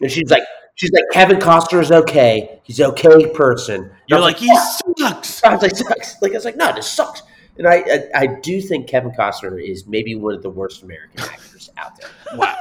and 0.00 0.10
she's 0.10 0.30
like, 0.30 0.44
she's 0.76 0.90
like, 0.92 1.04
Kevin 1.12 1.38
Costner 1.38 1.80
is 1.80 1.92
okay. 1.92 2.60
He's 2.62 2.80
an 2.80 2.86
okay 2.86 3.30
person. 3.32 3.82
And 3.82 3.92
You're 4.06 4.18
was 4.20 4.26
like, 4.26 4.36
he 4.38 4.48
"Fuck." 4.48 5.24
sucks. 5.24 5.44
I 5.44 5.52
was 5.54 5.62
like, 5.62 5.76
sucks. 5.76 6.22
Like 6.22 6.32
I 6.32 6.34
was 6.36 6.44
like, 6.44 6.56
no, 6.56 6.72
this 6.74 6.86
sucks. 6.88 7.22
And 7.58 7.66
I, 7.66 7.74
I, 7.76 8.08
I 8.14 8.26
do 8.40 8.60
think 8.62 8.86
Kevin 8.86 9.10
Costner 9.10 9.62
is 9.62 9.86
maybe 9.86 10.14
one 10.14 10.34
of 10.34 10.42
the 10.42 10.48
worst 10.50 10.82
American 10.82 11.20
actors 11.24 11.68
out 11.76 11.92
there. 12.00 12.08
Wow. 12.38 12.56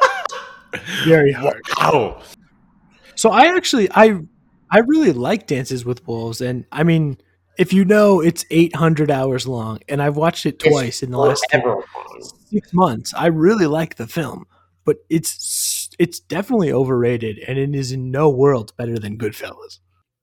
Very 1.05 1.31
hard. 1.31 1.61
Wow. 1.79 2.21
So 3.15 3.29
I 3.29 3.55
actually 3.55 3.89
I 3.91 4.19
I 4.71 4.79
really 4.79 5.13
like 5.13 5.47
Dances 5.47 5.85
with 5.85 6.05
Wolves, 6.07 6.41
and 6.41 6.65
I 6.71 6.83
mean, 6.83 7.17
if 7.57 7.73
you 7.73 7.83
know, 7.83 8.21
it's 8.21 8.45
800 8.51 9.11
hours 9.11 9.47
long, 9.47 9.79
and 9.89 10.01
I've 10.01 10.15
watched 10.15 10.45
it 10.45 10.59
twice 10.59 11.03
in 11.03 11.11
the 11.11 11.17
last 11.17 11.45
Forever 11.51 11.69
long. 11.69 11.83
six 12.45 12.73
months. 12.73 13.13
I 13.13 13.27
really 13.27 13.65
like 13.65 13.95
the 13.95 14.07
film, 14.07 14.45
but 14.85 14.97
it's 15.09 15.89
it's 15.99 16.19
definitely 16.19 16.71
overrated, 16.71 17.39
and 17.39 17.57
it 17.57 17.75
is 17.75 17.91
in 17.91 18.11
no 18.11 18.29
world 18.29 18.75
better 18.77 18.97
than 18.97 19.17
Goodfellas. 19.17 19.79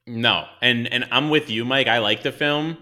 No, 0.07 0.47
and 0.63 0.87
and 0.93 1.07
I'm 1.11 1.31
with 1.31 1.51
you, 1.51 1.65
Mike. 1.65 1.89
I 1.89 1.99
like 1.99 2.23
the 2.23 2.33
film. 2.33 2.79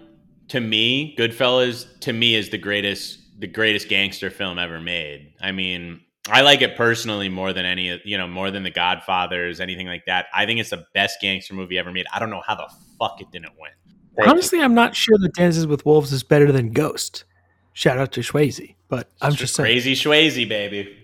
To 0.49 0.61
me, 0.61 1.17
Goodfellas 1.19 1.99
to 2.01 2.12
me 2.12 2.35
is 2.35 2.51
the 2.51 2.59
greatest 2.59 3.19
the 3.41 3.47
greatest 3.47 3.89
gangster 3.89 4.31
film 4.31 4.59
ever 4.59 4.81
made. 4.81 5.33
I 5.41 5.51
mean, 5.53 6.01
I 6.31 6.41
like 6.41 6.62
it 6.62 6.77
personally 6.77 7.29
more 7.29 7.53
than 7.53 7.66
any 7.66 8.01
you 8.05 8.16
know 8.16 8.27
more 8.27 8.51
than 8.51 8.62
The 8.62 8.70
Godfathers, 8.70 9.61
anything 9.61 9.87
like 9.87 10.07
that. 10.07 10.27
I 10.35 10.47
think 10.47 10.59
it's 10.61 10.70
the 10.70 10.87
best 10.95 11.20
gangster 11.20 11.55
movie 11.55 11.79
ever 11.79 11.93
made. 11.93 12.07
I 12.14 12.18
don't 12.18 12.31
know 12.31 12.43
how 12.47 12.55
the 12.55 12.68
fuck 12.99 13.20
it 13.20 13.31
didn't 13.31 13.53
win. 13.61 13.70
Thank 14.16 14.27
you. 14.27 14.31
Honestly, 14.33 14.61
I'm 14.62 14.75
not 14.75 14.95
sure 14.95 15.18
that 15.18 15.35
Dances 15.35 15.66
with 15.66 15.85
Wolves 15.85 16.12
is 16.12 16.22
better 16.22 16.51
than 16.53 16.72
Ghost. 16.72 17.25
Shout 17.72 17.99
out 17.99 18.12
to 18.12 18.20
Swayze, 18.20 18.75
but 18.89 19.11
I'm 19.20 19.33
It's 19.33 19.41
just 19.41 19.57
saying. 19.57 19.64
crazy 19.66 19.95
Swayze, 19.95 20.49
baby. 20.49 20.96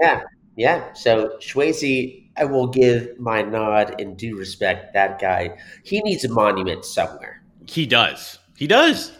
Yeah, 0.00 0.20
yeah. 0.56 0.92
So 0.92 1.38
Swayze, 1.40 2.28
I 2.36 2.44
will 2.44 2.68
give 2.68 3.18
my 3.18 3.42
nod 3.42 4.00
and 4.00 4.16
due 4.16 4.36
respect. 4.38 4.92
That 4.92 5.18
guy, 5.20 5.56
he 5.82 6.00
needs 6.02 6.24
a 6.24 6.28
monument 6.28 6.84
somewhere. 6.84 7.42
He 7.66 7.86
does. 7.86 8.38
He 8.56 8.66
does. 8.66 9.12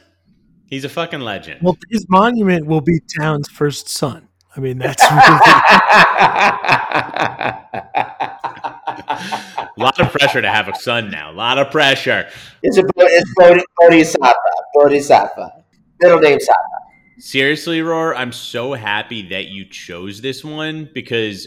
He's 0.66 0.85
a 0.85 0.89
fucking 0.90 1.20
legend. 1.20 1.62
Well, 1.62 1.78
his 1.90 2.07
monument 2.11 2.66
will 2.66 2.82
be 2.82 3.01
town's 3.19 3.49
first 3.49 3.89
son. 3.89 4.28
I 4.59 4.60
mean, 4.60 4.78
that's 4.78 5.01
really, 5.10 5.22
a 9.56 9.72
lot 9.80 10.01
of 10.01 10.10
pressure 10.10 10.43
to 10.43 10.51
have 10.51 10.66
a 10.66 10.74
son 10.74 11.12
now. 11.12 11.30
A 11.30 11.32
lot 11.32 11.59
of 11.59 11.70
pressure. 11.70 12.28
it's 12.64 12.76
a 12.76 12.82
it's 12.97 13.35
Bodhi, 13.36 13.62
Bodhisattva. 13.78 14.35
Bodhisattva. 14.74 15.64
Middle 16.01 16.18
name 16.18 16.39
Sattva. 16.39 17.20
Seriously, 17.20 17.82
Roar, 17.82 18.16
I'm 18.16 18.32
so 18.32 18.72
happy 18.72 19.28
that 19.28 19.47
you 19.47 19.64
chose 19.64 20.22
this 20.22 20.44
one 20.44 20.90
because 20.93 21.47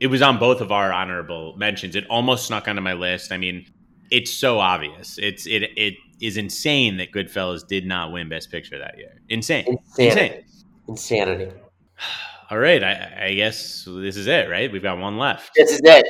it 0.00 0.08
was 0.08 0.20
on 0.20 0.40
both 0.40 0.60
of 0.60 0.72
our 0.72 0.92
honorable 0.92 1.54
mentions. 1.56 1.94
It 1.94 2.04
almost 2.10 2.48
snuck 2.48 2.66
onto 2.66 2.82
my 2.82 2.94
list. 2.94 3.30
I 3.30 3.36
mean, 3.36 3.64
it's 4.10 4.32
so 4.32 4.58
obvious. 4.58 5.18
It's 5.18 5.46
it 5.46 5.70
it 5.76 5.94
is 6.20 6.36
insane 6.36 6.96
that 6.96 7.12
Goodfellas 7.12 7.64
did 7.68 7.86
not 7.86 8.10
win 8.10 8.28
Best 8.28 8.50
Picture 8.50 8.80
that 8.80 8.98
year. 8.98 9.22
Insane. 9.28 9.78
Insanity. 9.96 10.44
Insanity. 10.88 11.52
All 12.50 12.58
right, 12.58 12.82
I, 12.82 13.26
I 13.26 13.34
guess 13.34 13.84
this 13.86 14.16
is 14.16 14.26
it, 14.26 14.50
right? 14.50 14.72
We've 14.72 14.82
got 14.82 14.98
one 14.98 15.18
left. 15.18 15.52
This 15.54 15.70
is 15.70 15.80
it. 15.84 16.04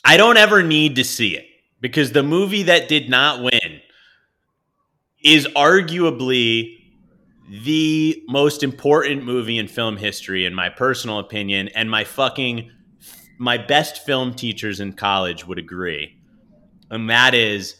I 0.04 0.18
don't 0.18 0.36
ever 0.36 0.62
need 0.62 0.96
to 0.96 1.04
see 1.04 1.36
it 1.36 1.46
because 1.80 2.12
the 2.12 2.22
movie 2.22 2.64
that 2.64 2.88
did 2.88 3.08
not 3.08 3.42
win 3.42 3.80
is 5.22 5.46
arguably 5.48 6.76
the 7.64 8.22
most 8.28 8.62
important 8.62 9.24
movie 9.24 9.58
in 9.58 9.66
film 9.66 9.96
history 9.96 10.44
in 10.44 10.54
my 10.54 10.68
personal 10.68 11.18
opinion 11.18 11.68
and 11.74 11.90
my 11.90 12.04
fucking 12.04 12.70
my 13.38 13.56
best 13.56 14.04
film 14.04 14.34
teachers 14.34 14.80
in 14.80 14.92
college 14.92 15.46
would 15.46 15.58
agree. 15.58 16.14
And 16.90 17.08
that 17.08 17.34
is 17.34 17.74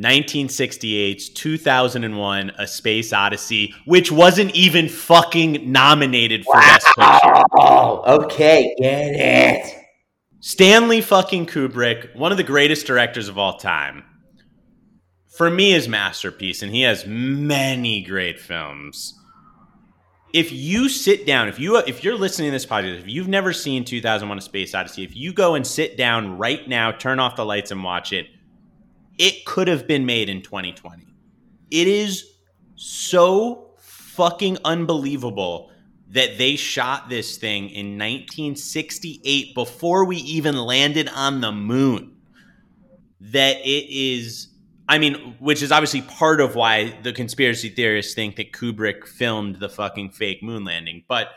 1968's 0.00 1.28
2001 1.28 2.52
A 2.58 2.66
Space 2.66 3.12
Odyssey, 3.12 3.74
which 3.84 4.10
wasn't 4.10 4.54
even 4.54 4.88
fucking 4.88 5.70
nominated 5.70 6.44
for 6.44 6.54
Best 6.54 6.86
Picture. 6.98 7.42
Okay, 7.58 8.74
get 8.78 9.12
it. 9.14 9.81
Stanley 10.44 11.00
fucking 11.00 11.46
Kubrick, 11.46 12.16
one 12.16 12.32
of 12.32 12.36
the 12.36 12.42
greatest 12.42 12.84
directors 12.84 13.28
of 13.28 13.38
all 13.38 13.58
time. 13.58 14.02
For 15.36 15.48
me, 15.48 15.70
his 15.70 15.86
masterpiece, 15.86 16.62
and 16.62 16.74
he 16.74 16.82
has 16.82 17.06
many 17.06 18.02
great 18.02 18.40
films. 18.40 19.16
If 20.32 20.50
you 20.50 20.88
sit 20.88 21.26
down, 21.26 21.46
if 21.46 21.60
you 21.60 21.76
if 21.76 22.02
you're 22.02 22.16
listening 22.18 22.48
to 22.48 22.52
this 22.56 22.66
podcast, 22.66 22.98
if 22.98 23.06
you've 23.06 23.28
never 23.28 23.52
seen 23.52 23.84
2001: 23.84 24.36
A 24.36 24.40
Space 24.40 24.74
Odyssey, 24.74 25.04
if 25.04 25.14
you 25.14 25.32
go 25.32 25.54
and 25.54 25.64
sit 25.64 25.96
down 25.96 26.36
right 26.36 26.68
now, 26.68 26.90
turn 26.90 27.20
off 27.20 27.36
the 27.36 27.44
lights 27.44 27.70
and 27.70 27.84
watch 27.84 28.12
it, 28.12 28.26
it 29.18 29.44
could 29.44 29.68
have 29.68 29.86
been 29.86 30.04
made 30.04 30.28
in 30.28 30.42
2020. 30.42 31.06
It 31.70 31.86
is 31.86 32.24
so 32.74 33.76
fucking 33.78 34.58
unbelievable 34.64 35.70
that 36.12 36.38
they 36.38 36.56
shot 36.56 37.08
this 37.08 37.36
thing 37.38 37.68
in 37.70 37.98
1968 37.98 39.54
before 39.54 40.04
we 40.04 40.16
even 40.18 40.56
landed 40.56 41.08
on 41.14 41.40
the 41.40 41.52
moon. 41.52 42.16
That 43.20 43.56
it 43.58 43.86
is, 43.88 44.48
I 44.88 44.98
mean, 44.98 45.36
which 45.38 45.62
is 45.62 45.70
obviously 45.72 46.02
part 46.02 46.40
of 46.40 46.54
why 46.54 46.94
the 47.02 47.12
conspiracy 47.12 47.68
theorists 47.68 48.14
think 48.14 48.36
that 48.36 48.52
Kubrick 48.52 49.06
filmed 49.06 49.56
the 49.56 49.68
fucking 49.68 50.10
fake 50.10 50.42
moon 50.42 50.64
landing, 50.64 51.04
but 51.08 51.28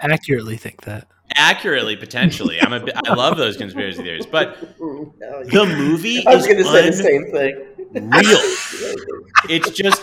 Accurately 0.00 0.56
think 0.56 0.82
that. 0.82 1.06
accurately, 1.36 1.96
potentially. 1.96 2.60
I'm 2.60 2.72
a, 2.72 2.80
bi- 2.80 2.92
I 3.06 3.14
love 3.14 3.36
those 3.36 3.56
conspiracy 3.56 4.02
theories, 4.02 4.26
but 4.26 4.58
the 4.78 5.74
movie 5.78 6.26
I 6.26 6.34
was 6.34 6.46
gonna 6.46 6.64
say 6.64 6.86
the 6.90 6.92
same 6.92 7.24
thing. 7.30 8.10
real. 8.10 8.40
it's 9.50 9.70
just 9.70 10.02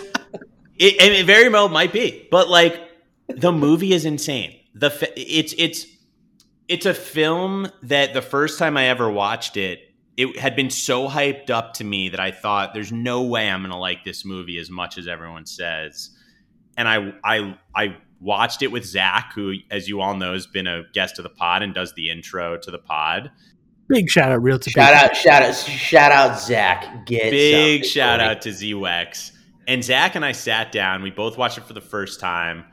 it, 0.78 0.96
and 1.02 1.14
it 1.14 1.26
very 1.26 1.50
well 1.50 1.68
might 1.70 1.92
be 1.92 2.28
but 2.32 2.48
like 2.50 2.80
the 3.38 3.52
movie 3.52 3.94
is 3.94 4.06
insane 4.06 4.56
the 4.76 4.90
fi- 4.90 5.12
it's 5.16 5.54
it's 5.58 5.86
it's 6.68 6.86
a 6.86 6.94
film 6.94 7.68
that 7.84 8.14
the 8.14 8.22
first 8.22 8.58
time 8.60 8.78
i 8.78 8.86
ever 8.86 9.10
watched 9.10 9.58
it 9.58 9.80
it 10.18 10.38
had 10.38 10.56
been 10.56 10.70
so 10.70 11.08
hyped 11.10 11.50
up 11.50 11.74
to 11.74 11.84
me 11.84 12.10
that 12.10 12.20
i 12.20 12.32
thought 12.32 12.74
there's 12.74 12.92
no 12.92 13.24
way 13.24 13.50
i'm 13.50 13.62
gonna 13.62 13.78
like 13.80 14.04
this 14.04 14.24
movie 14.26 14.58
as 14.58 14.70
much 14.70 14.98
as 14.98 15.08
everyone 15.08 15.46
says 15.46 16.10
and 16.78 16.88
i 16.88 17.14
i 17.24 17.58
i 17.76 17.96
watched 18.20 18.62
it 18.62 18.72
with 18.72 18.86
zach 18.86 19.32
who 19.34 19.54
as 19.72 19.88
you 19.90 20.00
all 20.02 20.16
know 20.16 20.34
has 20.34 20.46
been 20.48 20.68
a 20.68 20.84
guest 20.94 21.18
of 21.20 21.24
the 21.24 21.30
pod 21.30 21.64
and 21.64 21.74
does 21.74 21.94
the 21.96 22.10
intro 22.10 22.58
to 22.58 22.72
the 22.72 22.80
pod 22.80 23.32
Big 23.88 24.10
shout 24.10 24.32
out, 24.32 24.42
real 24.42 24.58
to 24.58 24.70
Shout 24.70 24.94
people. 24.94 25.06
out, 25.10 25.18
shout 25.18 25.44
out, 25.44 25.54
shout 25.54 26.12
out, 26.14 26.40
Zach. 26.40 27.06
Get 27.06 27.30
Big 27.30 27.84
shout 27.84 28.20
buddy. 28.20 28.30
out 28.30 28.42
to 28.44 28.50
ZWEX. 28.52 29.32
And 29.68 29.84
Zach 29.84 30.16
and 30.16 30.24
I 30.24 30.32
sat 30.32 30.72
down. 30.72 31.02
We 31.02 31.12
both 31.12 31.38
watched 31.38 31.58
it 31.58 31.66
for 31.66 31.74
the 31.74 31.82
first 31.82 32.22
time. 32.22 32.64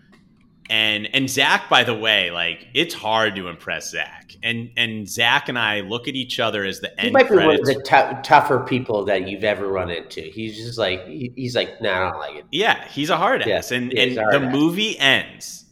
And 0.70 1.08
and 1.14 1.30
Zach, 1.30 1.68
by 1.70 1.82
the 1.84 1.94
way, 1.94 2.30
like 2.30 2.66
it's 2.74 2.92
hard 2.94 3.34
to 3.36 3.48
impress 3.48 3.90
Zach. 3.90 4.36
And 4.42 4.70
and 4.76 5.08
Zach 5.08 5.48
and 5.48 5.58
I 5.58 5.80
look 5.80 6.08
at 6.08 6.14
each 6.14 6.38
other 6.38 6.64
as 6.64 6.80
the 6.80 6.88
He 6.88 6.94
end 6.98 7.06
He 7.08 7.10
might 7.12 7.28
be 7.30 7.36
one 7.36 7.54
of 7.54 7.64
the 7.64 7.74
tou- 7.76 8.20
tougher 8.22 8.60
people 8.60 9.04
that 9.06 9.26
you've 9.28 9.44
ever 9.44 9.66
run 9.66 9.90
into. 9.90 10.20
He's 10.20 10.56
just 10.56 10.78
like 10.78 11.06
he- 11.06 11.32
he's 11.34 11.56
like, 11.56 11.80
no, 11.80 11.90
I 11.92 11.98
don't 12.10 12.18
like 12.18 12.36
it. 12.36 12.44
yeah, 12.52 12.86
he's 12.88 13.08
a 13.10 13.16
hard 13.16 13.46
Yeah, 13.46 13.56
ass. 13.58 13.70
and 13.70 13.92
and 13.94 14.16
the 14.16 14.22
ass. 14.46 14.52
movie 14.54 14.98
ends. 14.98 15.64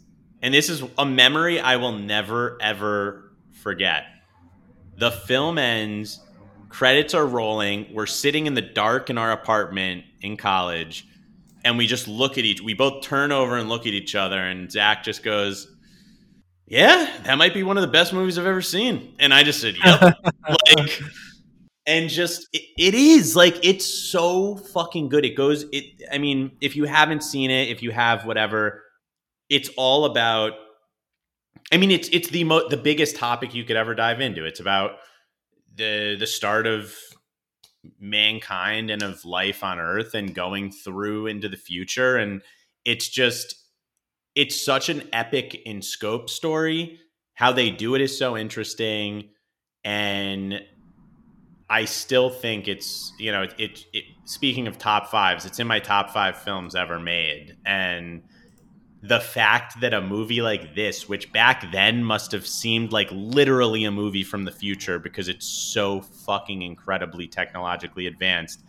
And 0.43 0.55
this 0.55 0.68
is 0.70 0.82
a 0.97 1.05
memory 1.05 1.60
I 1.60 1.77
will 1.77 1.93
never 1.93 2.56
ever 2.62 3.32
forget. 3.52 4.05
The 4.97 5.10
film 5.10 5.59
ends, 5.59 6.20
credits 6.70 7.12
are 7.12 7.27
rolling. 7.27 7.89
We're 7.93 8.06
sitting 8.06 8.47
in 8.47 8.55
the 8.55 8.62
dark 8.62 9.10
in 9.10 9.18
our 9.18 9.31
apartment 9.32 10.05
in 10.23 10.39
college, 10.39 11.06
and 11.66 11.76
we 11.76 11.88
just 11.88 12.06
look 12.06 12.38
at 12.38 12.44
each. 12.44 12.60
We 12.60 12.74
both 12.74 13.02
turn 13.02 13.32
over 13.32 13.56
and 13.56 13.68
look 13.68 13.82
at 13.82 13.93
each 13.93 14.14
other, 14.14 14.38
and 14.38 14.70
Zach 14.70 15.02
just 15.02 15.24
goes, 15.24 15.66
"Yeah, 16.64 17.10
that 17.24 17.36
might 17.36 17.55
be 17.55 17.64
one 17.64 17.76
of 17.76 17.82
the 17.82 17.88
best 17.88 18.12
movies 18.12 18.38
I've 18.38 18.47
ever 18.47 18.62
seen." 18.62 19.16
And 19.18 19.34
I 19.34 19.43
just 19.43 19.60
said, 19.60 19.74
"Yep." 19.84 20.16
like, 20.76 21.01
and 21.84 22.09
just 22.09 22.47
it, 22.52 22.62
it 22.78 22.94
is 22.94 23.34
like 23.34 23.59
it's 23.64 23.84
so 23.84 24.55
fucking 24.56 25.09
good. 25.09 25.24
It 25.24 25.36
goes. 25.36 25.64
It. 25.72 26.02
I 26.12 26.18
mean, 26.18 26.52
if 26.60 26.76
you 26.76 26.84
haven't 26.84 27.24
seen 27.24 27.51
it, 27.51 27.68
if 27.68 27.82
you 27.82 27.90
have 27.90 28.24
whatever, 28.24 28.84
it's 29.51 29.68
all 29.76 30.05
about 30.05 30.52
I 31.72 31.78
mean, 31.78 31.90
it's 31.90 32.09
it's 32.12 32.28
the 32.28 32.44
mo- 32.44 32.68
the 32.68 32.76
biggest 32.76 33.16
topic 33.16 33.55
you 33.55 33.64
could 33.64 33.76
ever 33.76 33.93
dive 33.93 34.20
into. 34.20 34.44
It's 34.44 34.60
about 34.60 34.93
the 35.74 36.14
the 36.16 36.28
start 36.28 36.68
of 36.68 36.94
mankind 38.00 38.90
and 38.90 39.02
of 39.02 39.24
life 39.24 39.62
on 39.64 39.78
Earth 39.78 40.14
and 40.14 40.34
going 40.34 40.70
through 40.70 41.26
into 41.26 41.48
the 41.48 41.56
future, 41.56 42.16
and 42.16 42.42
it's 42.84 43.08
just 43.08 43.56
it's 44.34 44.60
such 44.60 44.88
an 44.88 45.08
epic 45.12 45.54
in 45.64 45.82
scope 45.82 46.28
story. 46.28 47.00
How 47.34 47.52
they 47.52 47.70
do 47.70 47.94
it 47.94 48.00
is 48.00 48.16
so 48.16 48.36
interesting, 48.36 49.30
and 49.84 50.60
I 51.68 51.84
still 51.84 52.30
think 52.30 52.68
it's 52.68 53.12
you 53.18 53.32
know 53.32 53.42
it, 53.42 53.54
it, 53.58 53.84
it 53.92 54.04
speaking 54.24 54.66
of 54.66 54.78
top 54.78 55.08
fives, 55.08 55.44
it's 55.46 55.58
in 55.58 55.66
my 55.66 55.80
top 55.80 56.10
five 56.10 56.36
films 56.38 56.74
ever 56.74 56.98
made, 56.98 57.56
and 57.64 58.22
the 59.02 59.20
fact 59.20 59.81
that 59.81 59.93
a 59.94 60.01
movie 60.01 60.40
like 60.40 60.74
this, 60.74 61.09
which 61.09 61.32
back 61.32 61.70
then 61.70 62.02
must 62.02 62.32
have 62.32 62.47
seemed 62.47 62.93
like 62.93 63.09
literally 63.12 63.85
a 63.85 63.90
movie 63.90 64.24
from 64.24 64.44
the 64.44 64.52
future 64.52 64.98
because 64.98 65.28
it's 65.28 65.47
so 65.47 66.01
fucking 66.01 66.62
incredibly 66.62 67.27
technologically 67.27 68.06
advanced, 68.06 68.64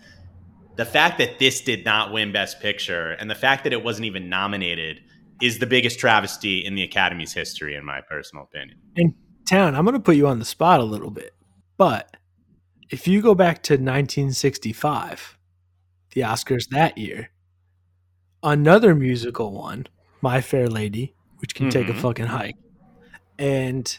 the 0.76 0.86
fact 0.86 1.18
that 1.18 1.40
this 1.40 1.62
did 1.62 1.84
not 1.86 2.12
win 2.12 2.32
Best 2.32 2.60
Picture 2.60 3.12
and 3.14 3.30
the 3.30 3.36
fact 3.36 3.64
that 3.64 3.74
it 3.74 3.84
wasn't 3.84 4.06
even 4.06 4.30
nominated 4.30 5.02
is 5.42 5.60
the 5.60 5.66
biggest 5.66 6.00
travesty 6.00 6.64
in 6.64 6.76
the 6.76 6.84
Academy's 6.84 7.34
history, 7.34 7.76
in 7.76 7.86
my 7.86 8.02
personal 8.02 8.44
opinion. 8.44 8.78
And 8.96 9.14
Town, 9.48 9.76
I'm 9.76 9.86
going 9.86 9.94
to 9.94 10.00
put 10.00 10.18
you 10.18 10.28
on 10.28 10.40
the 10.40 10.46
spot 10.46 10.80
a 10.80 10.84
little 10.84 11.12
bit. 11.12 11.34
But 11.78 12.18
if 12.90 13.08
you 13.08 13.22
go 13.22 13.34
back 13.34 13.64
to 13.64 13.74
1965, 13.74 15.38
the 16.14 16.22
Oscars 16.22 16.68
that 16.70 16.98
year, 16.98 17.30
another 18.44 18.94
musical 18.94 19.52
one, 19.52 19.88
My 20.22 20.42
Fair 20.42 20.68
Lady, 20.68 21.14
which 21.40 21.54
can 21.56 21.70
take 21.70 21.88
a 21.90 21.94
Mhm. 21.94 22.02
fucking 22.02 22.26
hike. 22.28 22.56
And 23.38 23.98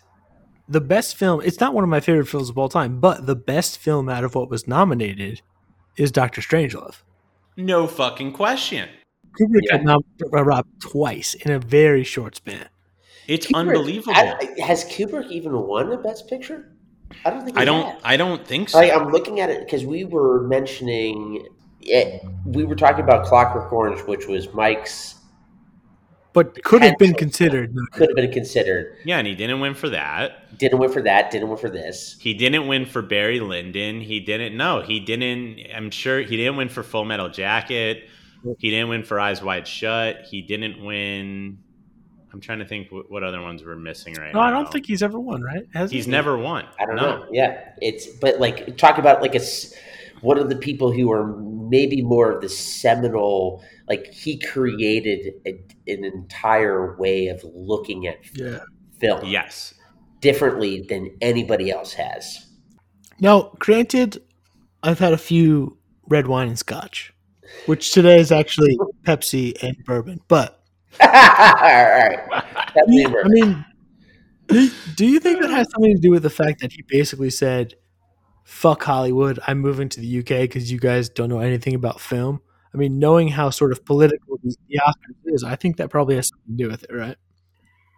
the 0.69 0.81
best 0.81 1.17
film, 1.17 1.41
it's 1.45 1.61
not 1.61 1.75
one 1.75 1.85
of 1.85 1.91
my 1.91 2.01
favorite 2.01 2.27
films 2.27 2.51
of 2.51 2.59
all 2.59 2.69
time, 2.69 3.01
but 3.01 3.27
the 3.27 3.37
best 3.37 3.79
film 3.79 4.09
out 4.09 4.25
of 4.25 4.35
what 4.35 4.51
was 4.51 4.67
nominated 4.67 5.43
is 5.97 6.11
Doctor 6.11 6.41
Strangelove. 6.41 7.03
No 7.57 7.87
fucking 7.87 8.33
question. 8.33 8.89
Kubrick 9.41 9.61
Yeah. 9.71 9.77
got 9.79 9.85
nom- 9.85 10.05
uh, 10.33 10.45
robbed 10.45 10.81
twice 10.81 11.35
in 11.35 11.51
a 11.53 11.59
very 11.59 12.03
short 12.05 12.37
span. 12.37 12.69
It's 13.29 13.47
Kubrick- 13.47 13.57
unbelievable. 13.57 14.13
I- 14.17 14.61
has 14.63 14.85
Kubrick 14.85 15.31
even 15.31 15.53
won 15.53 15.93
a 15.93 15.99
Best 15.99 16.29
Picture? 16.29 16.73
I 17.25 17.31
don't 17.31 17.45
think. 17.45 17.57
He 17.57 17.63
I 17.63 17.65
don't. 17.65 17.85
has. 17.87 18.01
I 18.05 18.17
don't 18.17 18.47
think 18.47 18.69
so. 18.69 18.79
Like 18.79 18.93
I'm 18.93 19.11
looking 19.11 19.41
at 19.41 19.49
it 19.51 19.61
because 19.61 19.85
we 19.85 20.05
were 20.05 20.43
mentioning 20.47 21.47
it. 21.81 22.23
We 22.45 22.65
were 22.65 22.75
talking 22.77 23.03
about 23.03 23.25
Clockwork 23.27 23.73
Orange, 23.73 24.01
which 24.07 24.27
was 24.27 24.53
Mike's. 24.53 25.15
But 26.35 26.63
could 26.63 26.83
have 26.83 26.99
been 26.99 27.15
considered. 27.15 27.75
Could 27.93 28.11
have 28.11 28.17
been 28.17 28.31
considered. 28.31 28.97
yeah, 29.05 29.19
and 29.19 29.27
he 29.27 29.35
didn't 29.35 29.61
win 29.61 29.75
for 29.75 29.89
that. 29.89 30.57
Didn't 30.59 30.79
win 30.79 30.93
for 30.93 31.03
that. 31.03 31.31
Didn't 31.31 31.49
win 31.49 31.59
for 31.59 31.71
this. 31.71 32.17
He 32.21 32.35
didn't 32.35 32.67
win 32.69 32.85
for 32.87 33.03
Barry 33.03 33.41
Lyndon. 33.41 34.01
He 34.01 34.21
didn't. 34.21 34.57
No, 34.57 34.81
he 34.83 35.01
didn't. 35.01 35.59
I'm 35.75 35.91
sure 35.91 36.21
he 36.21 36.37
didn't 36.37 36.57
win 36.57 36.69
for 36.69 36.83
Full 36.83 37.05
Metal 37.05 37.29
Jacket. 37.29 38.09
He 38.59 38.71
didn't 38.71 38.89
win 38.89 39.03
for 39.03 39.19
Eyes 39.19 39.43
Wide 39.43 39.67
Shut. 39.67 40.23
He 40.31 40.43
didn't 40.43 40.85
win. 40.85 41.59
I'm 42.33 42.41
trying 42.41 42.59
to 42.59 42.67
think 42.67 42.93
what, 42.93 43.11
what 43.11 43.25
other 43.25 43.41
ones 43.41 43.65
we're 43.65 43.75
missing 43.75 44.15
right 44.15 44.33
No, 44.35 44.41
now. 44.41 44.47
I 44.47 44.51
don't 44.51 44.71
think 44.71 44.87
he's 44.87 45.03
ever 45.03 45.19
won, 45.19 45.43
right? 45.43 45.67
Has 45.73 45.91
he's 45.91 46.05
he? 46.05 46.11
never 46.11 46.37
won. 46.37 46.67
I 46.79 46.85
don't 46.85 46.97
No. 46.97 47.03
know. 47.21 47.27
Yeah, 47.33 47.71
it's 47.81 48.07
but 48.07 48.39
like 48.39 48.77
talk 48.77 48.99
about 48.99 49.23
like 49.23 49.35
a 49.35 49.41
s- 49.41 49.75
one 50.21 50.39
of 50.39 50.49
the 50.49 50.57
people 50.57 50.93
who 50.93 51.11
are 51.13 51.37
maybe 51.71 52.03
more 52.03 52.31
of 52.33 52.41
the 52.43 52.49
seminal. 52.49 53.63
Like 53.89 54.07
he 54.13 54.39
created 54.39 55.35
a, 55.47 55.51
an 55.87 56.05
entire 56.05 56.97
way 56.97 57.29
of 57.29 57.43
looking 57.55 58.07
at 58.07 58.19
Yeah. 58.35 58.61
film 59.01 59.25
Yes. 59.27 59.75
differently 60.21 60.85
than 60.89 61.17
anybody 61.21 61.71
else 61.71 61.93
has. 61.95 62.47
Now, 63.21 63.53
granted, 63.59 64.23
I've 64.83 64.99
had 64.99 65.13
a 65.13 65.19
few 65.19 65.77
red 66.09 66.27
wine 66.27 66.49
and 66.49 66.59
scotch, 66.59 67.13
which 67.67 67.93
today 67.93 68.19
is 68.21 68.31
actually 68.33 68.77
Pepsi 69.07 69.61
and 69.63 69.77
bourbon. 69.85 70.21
But 70.29 70.61
All 71.01 71.09
right, 71.09 72.19
That's 72.75 72.87
Yeah, 72.89 73.09
I 73.25 73.29
mean, 73.29 73.65
do, 74.49 74.71
do 74.97 75.07
you 75.07 75.21
think 75.21 75.41
that 75.41 75.51
has 75.51 75.67
something 75.73 75.95
to 75.95 76.01
do 76.01 76.11
with 76.11 76.23
the 76.23 76.31
fact 76.31 76.61
that 76.61 76.73
he 76.73 76.83
basically 76.89 77.31
said, 77.31 77.75
"Fuck 78.49 78.83
Hollywood, 78.85 79.39
I'm 79.47 79.59
moving 79.59 79.91
to 79.91 80.01
the 80.01 80.19
UK 80.21 80.41
because 80.41 80.73
you 80.73 80.79
guys 80.81 81.11
don't 81.11 81.29
know 81.29 81.41
anything 81.41 81.75
about 81.75 82.01
film"? 82.01 82.41
I 82.75 82.79
mean, 82.79 82.99
knowing 82.99 83.29
how 83.29 83.51
sort 83.51 83.73
of 83.73 83.85
political 83.85 84.39
the, 84.43 84.57
the 84.69 84.81
Oscars 84.87 85.35
is, 85.35 85.45
I 85.45 85.55
think 85.55 85.77
that 85.77 85.91
probably 85.91 86.17
has 86.17 86.29
something 86.29 86.57
to 86.57 86.65
do 86.65 86.71
with 86.71 86.85
it, 86.85 86.91
right? 86.93 87.17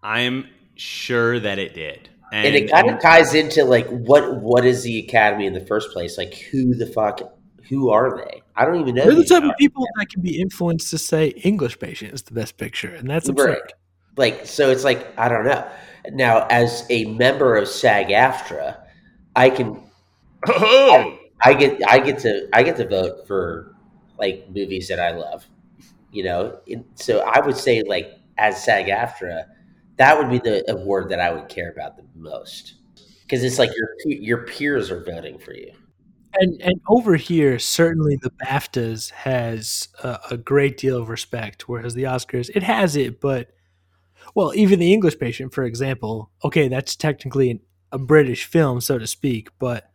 I'm 0.03 0.49
sure 0.75 1.39
that 1.39 1.59
it 1.61 1.73
did. 1.75 2.09
And, 2.33 2.49
and 2.49 2.57
it 2.57 2.71
kind 2.71 2.91
of 2.91 3.01
ties 3.01 3.35
into 3.35 3.65
like 3.65 3.87
what 3.89 4.41
what 4.41 4.65
is 4.65 4.83
the 4.83 4.99
academy 4.99 5.47
in 5.47 5.53
the 5.53 5.65
first 5.67 5.93
place? 5.93 6.19
Like 6.19 6.35
who 6.35 6.75
the 6.75 6.87
fuck 6.87 7.21
who 7.69 7.91
are 7.91 8.17
they? 8.17 8.43
I 8.57 8.65
don't 8.65 8.81
even 8.81 8.97
know. 8.97 9.05
They're 9.05 9.15
the 9.15 9.25
type 9.25 9.43
guys. 9.43 9.51
of 9.51 9.57
people 9.57 9.87
that 9.99 10.07
can 10.11 10.21
be 10.23 10.41
influenced 10.41 10.91
to 10.91 10.99
say 10.99 11.29
English 11.29 11.79
patient 11.79 12.13
is 12.13 12.23
the 12.23 12.35
best 12.35 12.57
picture, 12.57 12.93
and 12.93 13.09
that's 13.09 13.29
Right. 13.29 13.39
absurd. 13.39 13.73
Like 14.17 14.47
so, 14.47 14.71
it's 14.71 14.83
like 14.85 15.07
I 15.17 15.29
don't 15.29 15.45
know. 15.45 15.65
Now, 16.13 16.47
as 16.51 16.85
a 16.91 17.05
member 17.07 17.57
of 17.57 17.69
SAG-AFTRA, 17.69 18.77
I 19.37 19.51
can 19.51 19.81
Oh! 20.49 21.19
I 21.43 21.55
get 21.55 21.81
I 21.89 21.99
get 22.01 22.19
to 22.21 22.49
I 22.53 22.63
get 22.63 22.77
to 22.77 22.89
vote 22.89 23.27
for 23.27 23.75
like 24.19 24.47
movies 24.51 24.89
that 24.89 25.01
I 25.01 25.13
love. 25.13 25.47
You 26.13 26.25
know, 26.25 26.61
so 26.97 27.21
I 27.21 27.45
would 27.45 27.57
say 27.57 27.83
like 27.83 28.19
as 28.37 28.63
SAG-AFTRA, 28.65 29.45
that 29.97 30.19
would 30.19 30.31
be 30.31 30.39
the 30.39 30.69
award 30.71 31.09
that 31.11 31.21
I 31.21 31.31
would 31.33 31.49
care 31.49 31.71
about 31.71 31.97
the 31.97 32.05
most 32.15 32.75
because 33.23 33.45
it's 33.45 33.59
like 33.59 33.71
your 33.77 34.19
your 34.19 34.45
peers 34.45 34.91
are 34.91 35.03
voting 35.03 35.39
for 35.39 35.55
you. 35.55 35.73
And 36.35 36.61
and 36.63 36.81
over 36.89 37.17
here, 37.17 37.59
certainly 37.59 38.17
the 38.21 38.31
BAFTAs 38.31 39.11
has 39.11 39.89
a, 40.03 40.19
a 40.33 40.37
great 40.37 40.77
deal 40.77 41.01
of 41.01 41.09
respect, 41.09 41.69
whereas 41.69 41.95
the 41.95 42.05
Oscars 42.05 42.51
it 42.55 42.63
has 42.63 42.97
it, 42.97 43.21
but 43.21 43.51
well, 44.35 44.53
even 44.55 44.79
the 44.79 44.93
English 44.93 45.19
Patient, 45.19 45.53
for 45.53 45.65
example, 45.65 46.31
okay, 46.45 46.69
that's 46.69 46.95
technically 46.95 47.51
an, 47.51 47.61
a 47.91 47.99
British 47.99 48.45
film, 48.45 48.81
so 48.81 48.99
to 48.99 49.07
speak, 49.07 49.49
but 49.59 49.90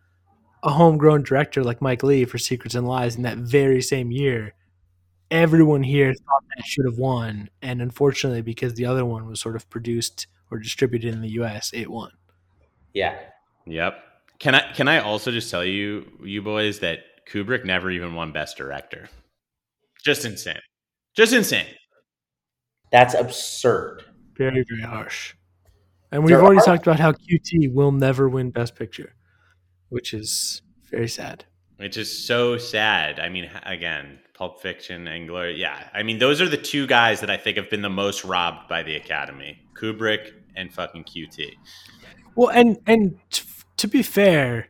a 0.65 0.71
homegrown 0.71 1.23
director 1.23 1.63
like 1.63 1.81
Mike 1.81 2.03
Leigh 2.03 2.25
for 2.25 2.37
Secrets 2.37 2.75
and 2.75 2.87
Lies 2.87 3.15
in 3.15 3.21
that 3.21 3.37
very 3.37 3.81
same 3.81 4.11
year, 4.11 4.53
everyone 5.31 5.83
here 5.83 6.13
thought 6.13 6.43
that 6.57 6.65
should 6.65 6.85
have 6.85 6.97
won, 6.97 7.49
and 7.61 7.81
unfortunately, 7.81 8.41
because 8.41 8.73
the 8.73 8.85
other 8.85 9.05
one 9.05 9.27
was 9.27 9.39
sort 9.39 9.55
of 9.55 9.69
produced 9.69 10.27
or 10.51 10.59
distributed 10.59 11.13
in 11.13 11.21
the 11.21 11.29
U.S., 11.33 11.71
it 11.73 11.89
won. 11.89 12.11
Yeah, 12.93 13.15
Yep. 13.67 13.97
Can 14.37 14.53
I 14.53 14.71
can 14.73 14.87
I 14.89 14.99
also 14.99 15.31
just 15.31 15.49
tell 15.49 15.63
you, 15.63 16.05
you 16.21 16.41
boys, 16.41 16.79
that 16.79 16.99
Kubrick 17.31 17.63
never 17.65 17.89
even 17.89 18.13
won 18.15 18.31
Best 18.33 18.57
Director. 18.57 19.07
Just 20.03 20.25
insane. 20.25 20.59
Just 21.15 21.31
insane. 21.33 21.65
that's 22.91 23.13
absurd. 23.15 24.03
Very, 24.37 24.63
very 24.69 24.81
harsh. 24.81 25.33
And 26.11 26.23
we've 26.23 26.31
There 26.35 26.43
already 26.43 26.59
are- 26.59 26.65
talked 26.65 26.85
about 26.85 26.99
how 26.99 27.13
QT 27.13 27.73
will 27.73 27.91
never 27.93 28.27
win 28.29 28.51
Best 28.51 28.75
Picture, 28.75 29.14
which 29.95 30.13
is 30.13 30.61
very 30.91 31.07
sad. 31.07 31.45
Which 31.77 31.95
is 31.95 32.11
so 32.27 32.57
sad. 32.57 33.17
I 33.17 33.29
mean, 33.29 33.49
again, 33.63 34.19
Pulp 34.33 34.61
Fiction 34.61 35.07
and 35.07 35.25
Glory. 35.25 35.55
Yeah. 35.57 35.87
I 35.93 36.03
mean, 36.03 36.19
those 36.19 36.41
are 36.41 36.49
the 36.49 36.57
two 36.57 36.85
guys 36.85 37.21
that 37.21 37.29
I 37.29 37.37
think 37.37 37.55
have 37.55 37.69
been 37.69 37.81
the 37.81 37.89
most 37.89 38.25
robbed 38.25 38.67
by 38.67 38.83
the 38.83 38.97
Academy 38.97 39.57
Kubrick 39.73 40.33
and 40.53 40.73
fucking 40.73 41.05
QT. 41.05 41.53
Well, 42.35 42.49
and 42.49 42.77
and 42.85 43.17
t- 43.31 43.45
to 43.77 43.87
be 43.87 44.03
fair, 44.03 44.67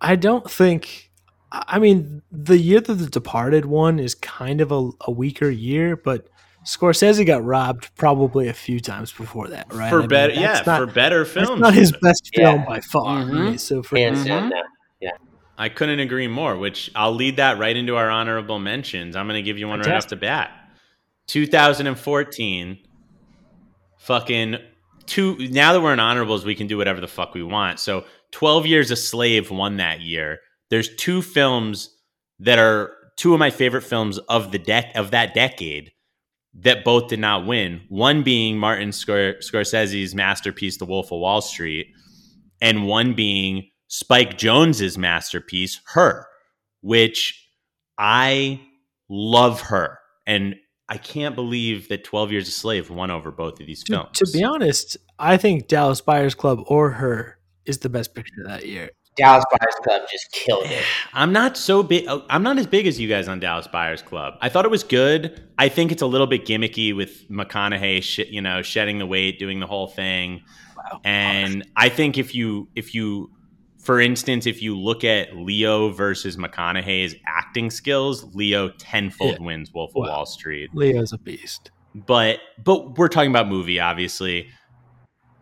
I 0.00 0.16
don't 0.16 0.50
think. 0.50 1.10
I 1.52 1.76
I 1.76 1.78
mean, 1.78 2.22
the 2.32 2.56
year 2.56 2.80
that 2.80 2.94
The 2.94 3.10
Departed 3.10 3.66
won 3.66 3.98
is 3.98 4.14
kind 4.14 4.62
of 4.62 4.72
a, 4.72 4.90
a 5.02 5.10
weaker 5.10 5.50
year, 5.50 5.96
but 5.96 6.28
Scorsese 6.64 7.26
got 7.26 7.44
robbed 7.44 7.94
probably 7.96 8.48
a 8.48 8.52
few 8.54 8.80
times 8.80 9.12
before 9.12 9.48
that, 9.48 9.72
right? 9.72 9.86
I 9.86 9.90
For 9.90 9.98
mean, 10.00 10.08
better, 10.08 10.32
yeah, 10.32 10.54
that's 10.54 10.66
not, 10.66 10.80
for 10.80 10.86
better 10.86 11.24
that's 11.24 11.30
films. 11.48 11.60
not 11.60 11.74
his 11.74 11.92
best 11.92 12.30
film 12.34 12.60
Yeah. 12.60 12.64
by 12.66 12.80
far. 12.80 13.24
Mhm. 13.24 13.48
right? 13.50 13.60
So 13.60 13.82
for 13.82 13.96
Hands 13.98 14.24
down, 14.24 14.44
Mhm. 14.50 14.50
no. 14.50 14.62
I 15.56 15.68
couldn't 15.68 16.00
agree 16.00 16.26
more, 16.26 16.56
which 16.56 16.90
I'll 16.96 17.14
lead 17.14 17.36
that 17.36 17.58
right 17.58 17.76
into 17.76 17.94
our 17.94 18.10
honorable 18.10 18.58
mentions. 18.58 19.14
I'm 19.14 19.28
going 19.28 19.36
to 19.38 19.42
give 19.42 19.56
you 19.56 19.68
one 19.68 19.78
right 19.78 19.92
off 19.92 20.08
the 20.08 20.16
bat. 20.16 20.50
2014, 21.28 22.78
fucking 23.98 24.56
two. 25.06 25.36
Now 25.50 25.72
that 25.72 25.80
we're 25.80 25.92
in 25.92 26.00
honorables, 26.00 26.44
we 26.44 26.56
can 26.56 26.66
do 26.66 26.76
whatever 26.76 27.00
the 27.00 27.06
fuck 27.06 27.34
we 27.34 27.42
want. 27.44 27.78
So 27.78 28.04
12 28.32 28.66
Years 28.66 28.90
a 28.90 28.96
Slave 28.96 29.50
won 29.52 29.76
that 29.76 30.00
year. 30.00 30.40
There's 30.70 30.94
two 30.96 31.22
films 31.22 31.90
that 32.40 32.58
are 32.58 32.90
two 33.16 33.32
of 33.32 33.38
my 33.38 33.50
favorite 33.50 33.82
films 33.82 34.18
of 34.18 34.50
the 34.50 34.58
deck 34.58 34.90
of 34.96 35.12
that 35.12 35.34
decade 35.34 35.92
that 36.60 36.84
both 36.84 37.08
did 37.08 37.18
not 37.18 37.46
win. 37.46 37.82
One 37.88 38.22
being 38.22 38.56
Martin 38.58 38.90
Scor- 38.90 39.38
Scorsese's 39.38 40.14
masterpiece, 40.14 40.76
The 40.78 40.84
Wolf 40.84 41.12
of 41.12 41.20
Wall 41.20 41.40
Street, 41.40 41.88
and 42.60 42.86
one 42.86 43.14
being 43.14 43.70
Spike 43.88 44.38
Jonze's 44.38 44.96
masterpiece, 44.96 45.80
Her, 45.86 46.26
which 46.80 47.48
I 47.98 48.60
love 49.08 49.60
her. 49.62 49.98
And 50.26 50.54
I 50.88 50.96
can't 50.98 51.34
believe 51.34 51.88
that 51.88 52.04
12 52.04 52.32
Years 52.32 52.48
a 52.48 52.50
Slave 52.50 52.90
won 52.90 53.10
over 53.10 53.30
both 53.30 53.60
of 53.60 53.66
these 53.66 53.82
to, 53.84 53.92
films. 53.92 54.18
to 54.18 54.30
be 54.32 54.44
honest, 54.44 54.96
I 55.18 55.36
think 55.36 55.68
Dallas 55.68 56.00
Buyers 56.00 56.34
Club 56.34 56.60
or 56.66 56.90
Her 56.90 57.38
is 57.66 57.78
the 57.78 57.88
best 57.88 58.14
picture 58.14 58.44
that 58.46 58.66
year. 58.66 58.90
Dallas 59.16 59.44
Buyers 59.50 59.74
Club 59.82 60.02
just 60.10 60.30
killed 60.32 60.64
it. 60.66 60.84
I'm 61.14 61.32
not 61.32 61.56
so 61.56 61.82
big. 61.82 62.04
Oh, 62.08 62.24
I'm 62.30 62.42
not 62.42 62.58
as 62.58 62.66
big 62.66 62.86
as 62.86 62.98
you 63.00 63.08
guys 63.08 63.28
on 63.28 63.40
Dallas 63.40 63.66
Buyers 63.68 64.02
Club. 64.02 64.34
I 64.40 64.48
thought 64.48 64.64
it 64.64 64.70
was 64.70 64.82
good. 64.84 65.42
I 65.58 65.68
think 65.68 65.92
it's 65.92 66.02
a 66.02 66.06
little 66.06 66.26
bit 66.26 66.44
gimmicky 66.46 66.94
with 66.96 67.28
McConaughey, 67.30 68.02
sh- 68.02 68.30
you 68.30 68.40
know, 68.40 68.62
shedding 68.62 68.98
the 68.98 69.06
weight, 69.06 69.38
doing 69.38 69.60
the 69.60 69.66
whole 69.66 69.86
thing. 69.86 70.42
Wow. 70.76 71.00
And 71.04 71.66
I 71.76 71.88
think 71.88 72.18
if 72.18 72.34
you, 72.34 72.68
if 72.74 72.94
you, 72.94 73.30
for 73.78 74.00
instance, 74.00 74.46
if 74.46 74.60
you 74.62 74.76
look 74.78 75.04
at 75.04 75.36
Leo 75.36 75.90
versus 75.90 76.36
McConaughey's 76.36 77.14
acting 77.26 77.70
skills, 77.70 78.24
Leo 78.34 78.70
tenfold 78.70 79.36
Yeah. 79.40 79.46
wins 79.46 79.72
Wolf 79.72 79.90
of 79.90 79.96
Wow. 80.02 80.08
Wall 80.08 80.26
Street. 80.26 80.70
Leo's 80.74 81.12
a 81.12 81.18
beast. 81.18 81.70
But 81.94 82.40
but 82.64 82.98
we're 82.98 83.06
talking 83.08 83.30
about 83.30 83.46
movie, 83.46 83.78
obviously. 83.78 84.48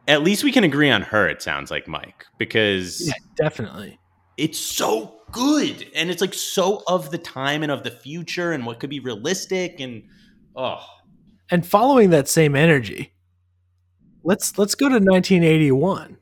At 0.09 0.23
least 0.23 0.43
we 0.45 0.53
can 0.53 0.65
agree 0.65 0.91
on 0.91 1.03
her. 1.03 1.29
It 1.29 1.43
sounds 1.43 1.71
like 1.71 1.87
Mike 1.87 2.27
because 2.39 3.07
Yeah, 3.07 3.13
definitely. 3.37 3.99
it's 4.37 4.59
so 4.59 5.21
good 5.31 5.87
and 5.95 6.11
it's 6.11 6.21
like 6.21 6.35
so 6.35 6.83
of 6.87 7.11
the 7.11 7.19
time 7.19 7.63
and 7.63 7.73
of 7.73 7.85
the 7.85 7.91
future 7.91 8.53
and 8.53 8.67
what 8.67 8.81
could 8.81 8.91
be 8.91 9.01
realistic 9.01 9.81
and 9.81 10.03
oh 10.57 10.85
And 11.51 11.65
following 11.67 12.11
that 12.11 12.29
same 12.29 12.55
energy, 12.55 13.15
let's 14.25 14.59
let's 14.59 14.75
go 14.75 14.89
to 14.89 14.97
1981, 14.97 16.19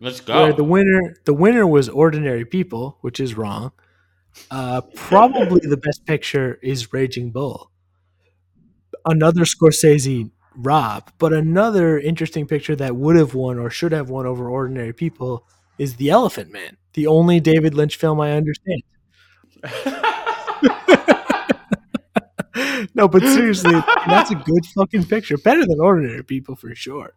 let's 0.00 0.24
where 0.26 0.50
go 0.52 0.56
the 0.56 0.64
winner 0.64 1.16
the 1.24 1.34
winner 1.34 1.66
was 1.66 1.88
Ordinary 1.88 2.44
People, 2.44 2.98
which 3.00 3.18
is 3.18 3.36
wrong. 3.36 3.72
Uh, 4.50 4.80
probably 4.94 5.60
the 5.62 5.76
best 5.76 6.06
picture 6.06 6.58
is 6.62 6.92
Raging 6.92 7.32
Bull. 7.32 7.70
Another 9.04 9.42
Scorsese 9.42 10.30
rob, 10.54 11.10
but 11.18 11.32
another 11.32 11.98
interesting 11.98 12.46
picture 12.46 12.76
that 12.76 12.96
would 12.96 13.16
have 13.16 13.34
won 13.34 13.58
or 13.58 13.70
should 13.70 13.92
have 13.92 14.10
won 14.10 14.26
over 14.26 14.48
Ordinary 14.48 14.92
People 14.92 15.46
is 15.78 15.96
The 15.96 16.10
Elephant 16.10 16.52
Man, 16.52 16.76
the 16.94 17.06
only 17.06 17.40
David 17.40 17.74
Lynch 17.74 17.96
film 17.96 18.20
I 18.20 18.32
understand. 18.32 18.82
no, 22.94 23.08
but 23.08 23.22
seriously, 23.22 23.72
that's 24.06 24.30
a 24.30 24.34
good 24.34 24.64
fucking 24.74 25.04
picture. 25.06 25.36
Better 25.38 25.64
than 25.66 25.80
Ordinary 25.80 26.22
People 26.22 26.56
for 26.56 26.74
sure. 26.74 27.14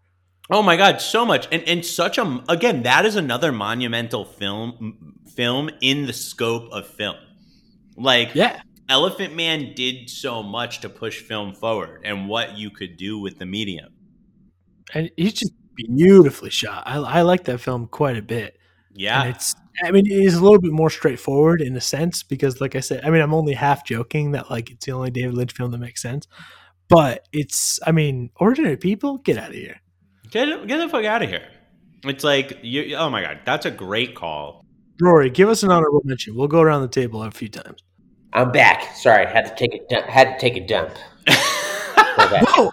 oh 0.49 0.61
my 0.61 0.77
god 0.77 1.01
so 1.01 1.25
much 1.25 1.47
and 1.51 1.63
and 1.67 1.83
such 1.85 2.17
a 2.19 2.43
again 2.49 2.83
that 2.83 3.03
is 3.05 3.15
another 3.15 3.51
monumental 3.51 4.23
film 4.25 5.15
film 5.35 5.69
in 5.81 6.05
the 6.05 6.13
scope 6.13 6.69
of 6.71 6.85
film 6.87 7.15
like 7.97 8.35
Yeah. 8.35 8.61
Elephant 8.89 9.35
man 9.35 9.73
did 9.75 10.09
so 10.09 10.43
much 10.43 10.81
to 10.81 10.89
push 10.89 11.21
film 11.21 11.53
forward 11.53 12.01
and 12.05 12.27
what 12.27 12.57
you 12.57 12.69
could 12.69 12.97
do 12.97 13.17
with 13.19 13.39
the 13.39 13.45
medium 13.45 13.93
And 14.93 15.09
he's 15.17 15.33
just 15.33 15.53
beautifully 15.75 16.49
shot. 16.51 16.83
I, 16.85 16.97
I 16.97 17.21
like 17.23 17.45
that 17.45 17.59
film 17.59 17.87
quite 17.87 18.17
a 18.17 18.21
bit. 18.21 18.57
yeah 18.93 19.23
And 19.23 19.35
it's 19.35 19.55
I 19.83 19.91
mean, 19.91 20.05
it 20.05 20.23
is 20.25 20.35
a 20.35 20.41
little 20.43 20.61
bit 20.61 20.71
more 20.71 20.89
straightforward 20.89 21.61
in 21.61 21.75
a 21.75 21.81
sense 21.81 22.23
because 22.23 22.61
like 22.61 22.75
I 22.75 22.79
said, 22.79 23.03
I 23.03 23.09
mean 23.09 23.21
I'm 23.21 23.33
only 23.33 23.53
half 23.53 23.85
joking 23.85 24.31
that 24.31 24.49
like 24.49 24.71
it's 24.71 24.85
the 24.85 24.93
only 24.93 25.11
David 25.11 25.33
Lynch 25.33 25.53
film 25.53 25.71
that 25.71 25.79
makes 25.79 26.01
sense. 26.01 26.27
but 26.87 27.27
it's 27.33 27.79
I 27.85 27.91
mean, 27.91 28.29
ordinary 28.37 28.77
people, 28.77 29.17
get 29.17 29.37
out 29.37 29.49
of 29.49 29.55
here. 29.55 29.81
Get 30.31 30.67
get 30.67 30.77
the 30.77 30.89
fuck 30.89 31.05
out 31.05 31.23
of 31.23 31.29
here. 31.29 31.47
It's 32.05 32.23
like 32.23 32.59
you. 32.61 32.95
Oh 32.95 33.09
my 33.09 33.21
god, 33.21 33.39
that's 33.45 33.65
a 33.65 33.71
great 33.71 34.15
call. 34.15 34.63
Rory, 35.01 35.29
give 35.29 35.49
us 35.49 35.63
an 35.63 35.71
honorable 35.71 36.01
mention. 36.05 36.35
We'll 36.35 36.47
go 36.47 36.61
around 36.61 36.83
the 36.83 36.87
table 36.87 37.21
a 37.23 37.31
few 37.31 37.49
times. 37.49 37.81
I'm 38.35 38.51
back. 38.51 38.95
Sorry, 38.95 39.25
had 39.25 39.45
to 39.45 39.55
take 39.55 39.73
a 39.81 39.85
dump. 39.87 40.05
had 40.07 40.37
to 40.37 40.39
take 40.39 40.57
a 40.61 40.67
dump. 40.67 40.91
Whoa! 41.27 42.71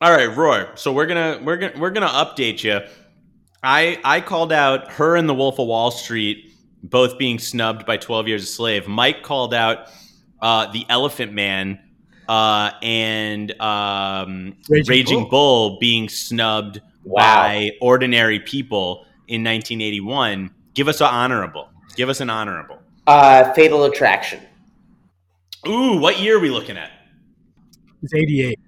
All 0.00 0.10
right, 0.12 0.34
Roy. 0.36 0.66
So 0.74 0.92
we're 0.92 1.06
gonna 1.06 1.40
we're 1.44 1.56
gonna 1.56 1.78
we're 1.78 1.90
gonna 1.90 2.08
update 2.08 2.62
you. 2.64 2.80
I 3.62 3.98
I 4.04 4.20
called 4.20 4.52
out 4.52 4.90
her 4.92 5.16
and 5.16 5.28
the 5.28 5.34
Wolf 5.34 5.58
of 5.58 5.66
Wall 5.68 5.90
Street 5.90 6.52
both 6.82 7.18
being 7.18 7.38
snubbed 7.38 7.86
by 7.86 7.96
Twelve 7.98 8.26
Years 8.26 8.42
a 8.42 8.46
Slave. 8.46 8.88
Mike 8.88 9.22
called 9.22 9.54
out 9.54 9.88
uh, 10.42 10.72
the 10.72 10.84
Elephant 10.88 11.32
Man 11.34 11.78
uh, 12.28 12.70
and 12.82 13.52
um, 13.60 14.56
Raging 14.68 14.90
Raging, 14.90 15.20
Bull. 15.20 15.70
Bull. 15.70 15.78
being 15.78 16.08
snubbed 16.08 16.80
Wow. 17.04 17.22
by 17.42 17.70
Ordinary 17.80 18.40
People 18.40 19.06
in 19.26 19.42
1981. 19.42 20.50
Give 20.74 20.86
us 20.86 21.00
an 21.00 21.06
honorable. 21.06 21.68
Give 21.96 22.08
us 22.10 22.20
an 22.20 22.28
honorable. 22.28 22.78
Uh, 23.06 23.52
Fatal 23.54 23.84
Attraction. 23.84 24.40
Ooh, 25.68 25.96
what 25.98 26.20
year 26.20 26.36
are 26.36 26.40
we 26.40 26.50
looking 26.50 26.76
at? 26.76 26.90
It's 28.02 28.14
88. 28.14 28.58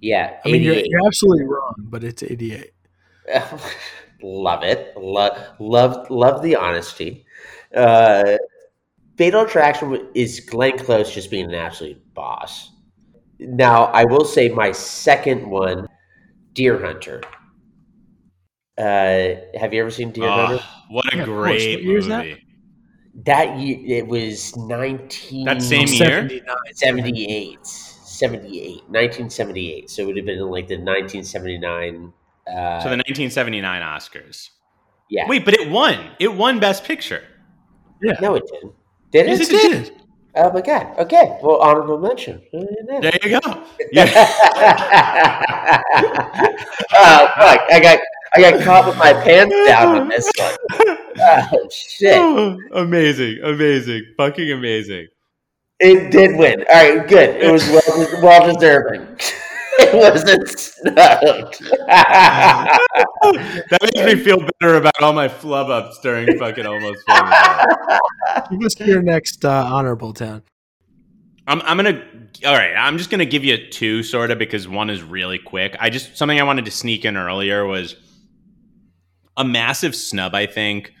Yeah, 0.00 0.38
I 0.44 0.48
mean, 0.50 0.62
you're, 0.62 0.74
you're 0.74 1.06
absolutely 1.06 1.44
wrong, 1.44 1.74
but 1.78 2.02
it's 2.02 2.22
88. 2.22 2.70
love 4.22 4.62
it. 4.62 4.96
Love, 4.96 5.36
love, 5.58 6.10
love 6.10 6.42
the 6.42 6.56
honesty. 6.56 7.26
Uh, 7.74 8.38
Fatal 9.18 9.42
Attraction 9.42 10.08
is 10.14 10.40
Glenn 10.40 10.78
Close 10.78 11.12
just 11.12 11.30
being 11.30 11.44
an 11.44 11.54
absolute 11.54 12.02
boss. 12.14 12.70
Now, 13.38 13.84
I 13.86 14.04
will 14.04 14.24
say 14.24 14.48
my 14.48 14.72
second 14.72 15.46
one, 15.48 15.86
Deer 16.54 16.78
Hunter. 16.84 17.20
Uh, 18.78 19.36
have 19.58 19.74
you 19.74 19.80
ever 19.82 19.90
seen 19.90 20.10
Deer 20.12 20.24
Oh, 20.24 20.46
Hunter? 20.46 20.64
what 20.88 21.12
a 21.12 21.18
Yeah, 21.18 21.24
great 21.26 21.74
What 21.76 21.82
year 21.84 21.98
is 21.98 22.06
that? 22.08 22.24
movie. 22.24 22.42
That 23.24 23.58
year, 23.58 23.98
it 23.98 24.06
was 24.06 24.56
nineteen. 24.56 25.44
That 25.44 25.62
same 25.62 25.88
year? 25.88 26.28
79. 26.28 26.46
78 26.74 27.66
78 27.66 28.82
1978 28.88 29.88
so 29.90 30.02
it 30.02 30.06
would 30.06 30.16
have 30.16 30.26
been 30.26 30.38
in 30.38 30.44
like 30.50 30.68
the 30.68 30.76
1979 30.76 32.12
uh 32.46 32.80
So 32.80 32.90
the 32.90 32.96
1979 32.96 33.82
Oscars. 33.82 34.50
yeah 35.08 35.26
Wait, 35.26 35.44
but 35.44 35.54
it 35.54 35.70
won. 35.70 35.98
It 36.18 36.28
won 36.34 36.58
Best 36.60 36.84
Picture. 36.84 37.22
Yeah. 38.02 38.18
no 38.20 38.34
it 38.36 38.44
didn't 38.52 38.74
did 39.12 39.26
Yes, 39.26 39.40
it, 39.48 39.54
it 39.54 39.72
did. 39.72 40.02
oh 40.36 40.52
my 40.52 40.60
god 40.60 40.98
okay 40.98 41.38
well 41.42 41.56
honorable 41.62 41.98
mention 41.98 42.40
There 42.52 43.18
you 43.22 43.40
go. 43.40 43.64
Yeah. 43.92 44.04
oh 46.92 47.22
fuck 47.36 47.60
i 47.72 47.80
got 47.82 47.98
i 48.34 48.40
got 48.40 48.62
caught 48.62 48.86
with 48.86 48.96
my 48.96 49.12
pants 49.12 49.54
down 49.66 49.96
on 50.00 50.08
this 50.08 50.30
one. 50.38 50.56
Oh 51.22 51.68
shit. 51.70 52.16
Amazing, 52.72 53.40
amazing, 53.44 54.04
fucking 54.16 54.52
amazing. 54.52 55.08
it 55.80 56.10
did 56.10 56.38
win. 56.38 56.64
All 56.72 56.96
right 56.96 57.06
good. 57.06 57.36
It 57.42 57.50
was 57.52 57.68
well, 57.68 58.22
well 58.22 58.54
deserving. 58.54 59.06
It 59.80 59.94
wasn't 59.94 60.48
snubbed 60.48 61.60
That 63.70 63.78
makes 63.82 64.14
me 64.14 64.22
feel 64.22 64.38
better 64.60 64.76
about 64.76 65.02
all 65.02 65.12
my 65.12 65.28
flub 65.28 65.68
ups 65.68 65.98
during 66.00 66.38
fucking 66.38 66.64
almost 66.66 67.02
famous. 67.06 67.34
Give 68.50 68.62
us 68.62 68.80
your 68.80 69.02
next 69.02 69.44
uh, 69.44 69.68
honorable 69.70 70.12
town. 70.14 70.42
I'm, 71.46 71.60
I'm 71.62 71.76
gonna 71.76 72.02
all 72.46 72.54
right 72.54 72.74
i'm 72.76 72.96
just 72.96 73.10
gonna 73.10 73.24
give 73.24 73.44
you 73.44 73.68
two 73.70 74.04
sort 74.04 74.30
of 74.30 74.38
because 74.38 74.68
one 74.68 74.88
is 74.88 75.02
really 75.02 75.38
quick. 75.38 75.76
I 75.80 75.90
just 75.90 76.16
something 76.16 76.38
i 76.40 76.44
wanted 76.44 76.64
to 76.66 76.70
sneak 76.70 77.04
in 77.04 77.16
earlier 77.16 77.66
was 77.66 77.96
a 79.36 79.44
massive 79.44 79.94
snub 79.94 80.34
i 80.34 80.46
think 80.46 80.92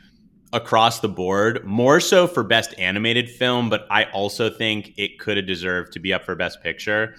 across 0.52 1.00
the 1.00 1.08
board 1.08 1.64
more 1.64 2.00
so 2.00 2.26
for 2.26 2.42
best 2.42 2.74
animated 2.78 3.28
film 3.30 3.70
but 3.70 3.86
i 3.90 4.04
also 4.04 4.50
think 4.50 4.92
it 4.96 5.18
could 5.18 5.36
have 5.36 5.46
deserved 5.46 5.92
to 5.92 6.00
be 6.00 6.12
up 6.12 6.24
for 6.24 6.34
best 6.34 6.62
picture. 6.62 7.14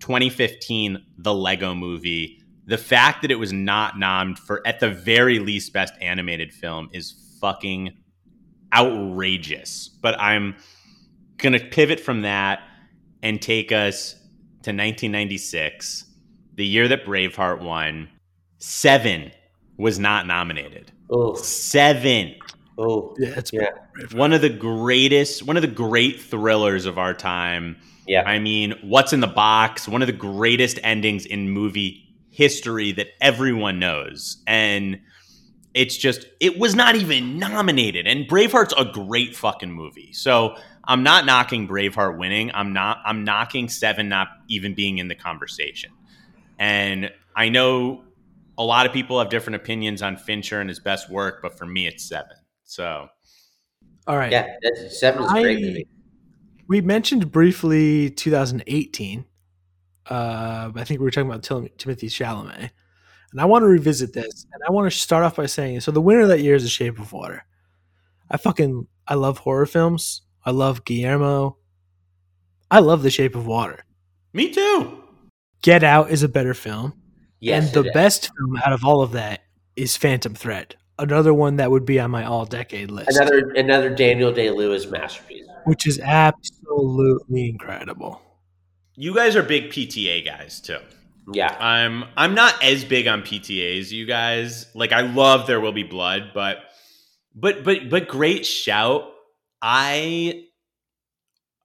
2015 0.00 1.04
the 1.18 1.32
lego 1.32 1.74
movie. 1.74 2.42
The 2.66 2.78
fact 2.78 3.22
that 3.22 3.30
it 3.30 3.38
was 3.38 3.52
not 3.52 3.94
nommed 3.94 4.38
for 4.38 4.66
at 4.66 4.80
the 4.80 4.90
very 4.90 5.38
least 5.38 5.72
best 5.72 5.94
animated 6.00 6.52
film 6.52 6.88
is 6.92 7.36
fucking 7.40 7.96
outrageous. 8.74 9.88
But 9.88 10.18
i'm 10.18 10.56
going 11.38 11.52
to 11.52 11.64
pivot 11.64 12.00
from 12.00 12.22
that 12.22 12.60
and 13.22 13.40
take 13.40 13.72
us 13.72 14.12
to 14.62 14.72
1996, 14.72 16.04
the 16.54 16.66
year 16.66 16.88
that 16.88 17.04
Braveheart 17.04 17.62
won. 17.62 18.08
Seven 18.58 19.32
was 19.80 19.98
not 19.98 20.26
nominated. 20.26 20.92
oh 21.10 21.34
Seven. 21.34 22.34
oh 22.78 23.14
Yeah, 23.18 23.34
it's 23.36 23.52
yeah 23.52 23.70
One 24.12 24.32
of 24.32 24.40
the 24.42 24.50
greatest, 24.50 25.42
one 25.42 25.56
of 25.56 25.62
the 25.62 25.68
great 25.68 26.20
thrillers 26.20 26.86
of 26.86 26.98
our 26.98 27.14
time. 27.14 27.76
yeah 28.06 28.22
I 28.22 28.38
mean, 28.38 28.74
What's 28.82 29.12
in 29.12 29.20
the 29.20 29.26
Box? 29.26 29.88
One 29.88 30.02
of 30.02 30.06
the 30.06 30.12
greatest 30.12 30.78
endings 30.82 31.26
in 31.26 31.50
movie 31.50 32.06
history 32.30 32.92
that 32.92 33.08
everyone 33.20 33.78
knows. 33.78 34.38
And 34.46 35.00
it's 35.74 35.96
just, 35.96 36.26
it 36.40 36.58
was 36.58 36.74
not 36.74 36.96
even 36.96 37.38
nominated. 37.38 38.06
And 38.06 38.28
Braveheart's 38.28 38.74
a 38.76 38.84
great 38.84 39.36
fucking 39.36 39.70
movie. 39.72 40.12
So 40.12 40.56
I'm 40.84 41.02
not 41.02 41.26
knocking 41.26 41.68
Braveheart 41.68 42.18
winning. 42.18 42.50
I'm 42.52 42.72
not, 42.72 42.98
I'm 43.04 43.24
knocking 43.24 43.68
Seven 43.68 44.08
not 44.08 44.28
even 44.48 44.74
being 44.74 44.98
in 44.98 45.08
the 45.08 45.14
conversation. 45.14 45.92
And 46.58 47.10
I 47.34 47.48
know 47.48 48.04
a 48.58 48.64
lot 48.64 48.86
of 48.86 48.92
people 48.92 49.18
have 49.18 49.30
different 49.30 49.56
opinions 49.56 50.02
on 50.02 50.16
Fincher 50.16 50.60
and 50.60 50.68
his 50.68 50.78
best 50.80 51.08
work, 51.10 51.40
but 51.42 51.56
for 51.56 51.66
me, 51.66 51.86
it's 51.86 52.08
Seven. 52.08 52.36
So 52.64 53.08
all 54.06 54.16
right. 54.16 54.32
yeah 54.32 54.46
that's, 54.62 54.98
seven 55.00 55.22
is 55.24 55.30
a 55.30 55.34
great 55.34 55.58
I- 55.58 55.60
movie 55.60 55.88
We 56.68 56.80
mentioned 56.80 57.30
briefly 57.32 58.10
2018. 58.10 59.24
Uh, 60.08 60.72
I 60.74 60.84
think 60.84 61.00
we 61.00 61.04
were 61.04 61.10
talking 61.10 61.30
about 61.30 61.42
Tim- 61.42 61.68
Timothée 61.78 62.06
Chalamet, 62.10 62.70
and 63.32 63.40
I 63.40 63.44
want 63.44 63.62
to 63.62 63.66
revisit 63.66 64.12
this. 64.12 64.46
And 64.52 64.62
I 64.66 64.72
want 64.72 64.90
to 64.90 64.96
start 64.98 65.22
off 65.24 65.36
by 65.36 65.46
saying, 65.46 65.80
so 65.80 65.90
the 65.92 66.00
winner 66.00 66.26
that 66.26 66.40
year 66.40 66.54
is 66.56 66.62
The 66.64 66.68
Shape 66.68 66.98
of 66.98 67.12
Water. 67.12 67.44
I 68.30 68.36
fucking 68.36 68.86
I 69.06 69.14
love 69.14 69.38
horror 69.38 69.66
films. 69.66 70.22
I 70.44 70.50
love 70.52 70.84
Guillermo. 70.84 71.58
I 72.70 72.78
love 72.80 73.02
The 73.02 73.10
Shape 73.10 73.34
of 73.36 73.46
Water. 73.46 73.84
me 74.32 74.50
too. 74.50 75.02
Get 75.62 75.82
Out 75.84 76.10
is 76.10 76.22
a 76.22 76.28
better 76.28 76.54
film, 76.54 76.99
yes 77.40 77.64
and 77.64 77.74
the 77.74 77.80
it 77.80 77.86
is. 77.88 77.92
best 77.94 78.30
film 78.36 78.56
out 78.64 78.72
of 78.72 78.84
all 78.84 79.02
of 79.02 79.12
that 79.12 79.40
is 79.76 79.96
Phantom 79.96 80.34
Thread. 80.34 80.76
Another 80.98 81.32
one 81.32 81.56
that 81.56 81.70
would 81.70 81.84
be 81.86 81.98
on 81.98 82.10
my 82.10 82.24
all 82.24 82.44
decade 82.44 82.90
list, 82.90 83.16
another 83.16 83.50
another 83.56 83.88
daniel 83.94 84.32
day-lewis 84.32 84.86
masterpiece 84.86 85.46
which 85.64 85.86
is 85.86 85.98
absolutely 86.00 87.48
incredible. 87.48 88.20
You 88.96 89.14
guys 89.14 89.36
are 89.36 89.42
big 89.42 89.70
PTA 89.70 90.24
guys 90.24 90.60
too. 90.60 90.78
yeah 91.32 91.54
I'm 91.58 92.04
I'm 92.16 92.34
not 92.34 92.62
as 92.62 92.84
big 92.84 93.06
on 93.06 93.22
PTAs, 93.22 93.90
you 93.90 94.06
guys. 94.06 94.66
Like 94.74 94.92
I 94.92 95.02
love 95.02 95.46
There 95.46 95.60
Will 95.60 95.72
Be 95.72 95.82
Blood, 95.82 96.30
but 96.34 96.58
but 97.34 97.62
but 97.64 97.88
but 97.88 98.08
great 98.08 98.44
shout. 98.46 99.04
I 99.62 100.44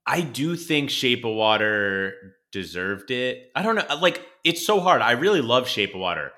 I 0.05 0.21
do 0.21 0.55
think 0.55 0.89
Shape 0.89 1.25
of 1.25 1.33
Water 1.35 2.13
deserved 2.51 3.11
it. 3.11 3.49
I 3.55 3.63
don't 3.63 3.75
know. 3.75 3.85
Like 4.01 4.21
it's 4.45 4.65
so 4.65 4.79
hard. 4.79 5.01
I 5.01 5.11
really 5.11 5.41
love 5.41 5.67
Shape 5.67 5.93
of 5.93 5.99
Water. 5.99 6.31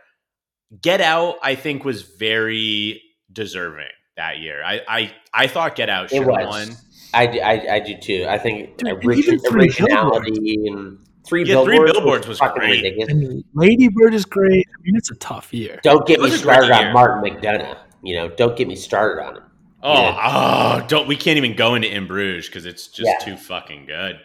Get 0.81 0.99
Out, 1.01 1.35
I 1.43 1.55
think, 1.55 1.85
was 1.85 2.01
very 2.01 3.01
deserving 3.31 3.85
that 4.15 4.39
year. 4.39 4.63
I 4.63 4.81
I, 4.87 5.11
I 5.33 5.47
thought 5.47 5.75
Get 5.75 5.89
Out 5.89 6.05
It 6.05 6.09
should 6.09 6.19
have 6.19 6.27
was. 6.27 6.67
won. 6.69 6.77
I, 7.13 7.25
do- 7.27 7.39
I, 7.39 7.75
I 7.75 7.79
do 7.79 7.95
too. 7.97 8.25
I 8.27 8.37
think 8.37 8.77
Dude, 8.77 8.87
and 8.89 9.01
origi- 9.01 9.17
even 9.19 9.39
Three 9.39 9.61
originality 9.67 10.65
and 10.67 10.97
three 11.25 11.43
Yeah, 11.45 11.63
Three 11.63 11.77
billboards, 11.77 11.93
Billboards 11.93 12.27
was 12.27 12.39
fucking 12.39 12.59
great. 12.59 12.83
ridiculous. 12.83 13.09
And 13.11 13.43
Lady 13.53 13.87
Bird 13.87 14.13
is 14.13 14.25
great. 14.25 14.65
I 14.77 14.81
mean, 14.81 14.95
it's 14.97 15.09
a 15.11 15.15
tough 15.15 15.53
year. 15.53 15.79
Don't 15.83 16.05
get 16.05 16.15
It 16.19 16.23
me 16.23 16.29
was 16.31 16.41
a 16.41 16.43
great 16.43 16.55
started 16.63 16.71
on 16.87 16.93
Martin 16.93 17.23
McDonagh. 17.31 17.77
You 18.03 18.15
know, 18.17 18.29
don't 18.29 18.57
get 18.57 18.67
me 18.67 18.75
started 18.75 19.23
on 19.23 19.37
him. 19.37 19.43
Oh, 19.83 19.93
Yeah. 20.01 20.17
oh, 20.83 20.85
don't 20.87 21.07
we 21.07 21.15
can't 21.15 21.37
even 21.37 21.55
go 21.55 21.75
into 21.75 21.89
In 21.93 22.07
Bruges 22.07 22.47
because 22.47 22.65
it's 22.65 22.87
just 22.87 23.09
Yeah. 23.09 23.25
too 23.25 23.37
fucking 23.37 23.85
good. 23.85 24.19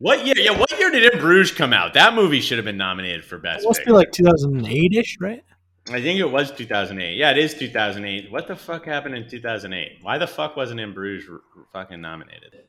What 0.00 0.24
year? 0.24 0.34
Yeah, 0.38 0.58
what 0.58 0.70
year 0.78 0.90
did 0.90 1.12
In 1.12 1.20
Bruges 1.20 1.52
come 1.54 1.74
out? 1.74 1.92
That 1.92 2.14
movie 2.14 2.40
should 2.40 2.56
have 2.56 2.64
been 2.64 2.78
nominated 2.78 3.22
for 3.22 3.36
best. 3.36 3.64
It 3.64 3.68
best. 3.68 3.80
must 3.80 3.84
be 3.86 3.92
like 3.92 4.10
2008 4.12 4.94
ish, 4.94 5.18
right? 5.20 5.44
I 5.88 6.00
think 6.00 6.18
it 6.20 6.30
was 6.30 6.50
2008. 6.52 7.16
Yeah, 7.18 7.30
it 7.32 7.38
is 7.38 7.52
2008. 7.52 8.32
What 8.32 8.48
the 8.48 8.56
fuck 8.56 8.86
happened 8.86 9.14
in 9.14 9.28
2008? 9.28 9.98
Why 10.00 10.16
the 10.16 10.26
fuck 10.26 10.56
wasn't 10.56 10.80
In 10.80 10.94
Bruges 10.94 11.28
r- 11.28 11.40
r- 11.54 11.64
fucking 11.74 12.00
nominated? 12.00 12.62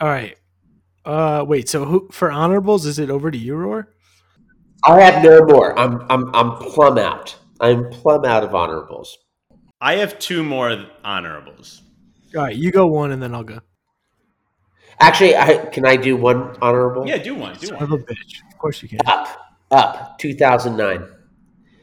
All 0.00 0.08
right. 0.08 0.38
Uh, 1.04 1.44
wait. 1.46 1.68
So 1.68 1.84
who 1.84 2.08
for 2.10 2.32
honorables? 2.32 2.86
Is 2.86 2.98
it 2.98 3.10
over 3.10 3.30
to 3.30 3.36
you, 3.36 3.56
Roar? 3.56 3.92
I 4.86 5.02
have 5.02 5.22
no 5.22 5.44
more. 5.44 5.78
I'm 5.78 6.00
I'm 6.08 6.34
I'm 6.34 6.56
plumb 6.56 6.96
out. 6.96 7.36
I'm 7.60 7.90
plumb 7.90 8.24
out 8.24 8.42
of 8.42 8.54
honorables. 8.54 9.18
I 9.82 9.96
have 9.96 10.18
two 10.18 10.42
more 10.42 10.86
honorables. 11.04 11.82
All 12.34 12.42
right, 12.44 12.56
you 12.56 12.70
go 12.70 12.86
one, 12.86 13.12
and 13.12 13.22
then 13.22 13.34
I'll 13.34 13.44
go. 13.44 13.60
Actually, 15.00 15.36
I, 15.36 15.66
can 15.66 15.86
I 15.86 15.96
do 15.96 16.16
one 16.16 16.56
honorable? 16.62 17.06
Yeah, 17.06 17.18
do 17.18 17.34
one. 17.34 17.56
Do 17.56 17.66
Son 17.66 17.76
one. 17.76 17.84
of 17.84 17.92
a 17.92 17.98
bitch. 17.98 18.42
Of 18.50 18.58
course 18.58 18.82
you 18.82 18.88
can. 18.88 19.00
Up, 19.06 19.28
up, 19.70 20.18
2009. 20.18 21.08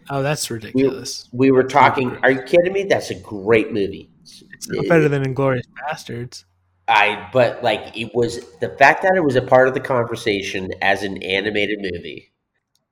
Oh, 0.09 0.21
that's 0.23 0.49
ridiculous. 0.49 1.29
we 1.31 1.51
were 1.51 1.63
talking. 1.63 2.17
Are 2.23 2.31
you 2.31 2.41
kidding 2.41 2.73
me? 2.73 2.83
That's 2.83 3.11
a 3.11 3.15
great 3.15 3.71
movie. 3.71 4.09
It's 4.21 4.69
not 4.69 4.87
better 4.87 5.07
than 5.09 5.23
Inglourious 5.23 5.63
Basterds. 5.87 6.45
I, 6.87 7.29
but 7.31 7.63
like 7.63 7.97
it 7.97 8.13
was 8.13 8.53
the 8.59 8.69
fact 8.77 9.03
that 9.03 9.15
it 9.15 9.23
was 9.23 9.35
a 9.35 9.41
part 9.41 9.67
of 9.67 9.73
the 9.73 9.79
conversation 9.79 10.69
as 10.81 11.03
an 11.03 11.21
animated 11.23 11.79
movie. 11.79 12.33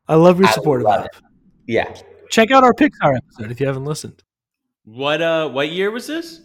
I 0.07 0.15
love 0.15 0.39
your 0.39 0.47
I 0.47 0.51
support 0.51 0.81
of 0.81 0.85
love 0.85 1.03
that. 1.03 1.21
Yeah, 1.67 1.93
Check 2.29 2.51
out 2.51 2.63
our 2.63 2.73
Pixar 2.73 3.17
episode 3.17 3.51
if 3.51 3.59
you 3.59 3.65
haven't 3.65 3.85
listened. 3.85 4.23
What 4.85 5.21
uh 5.21 5.49
what 5.49 5.71
year 5.71 5.91
was 5.91 6.07
this? 6.07 6.41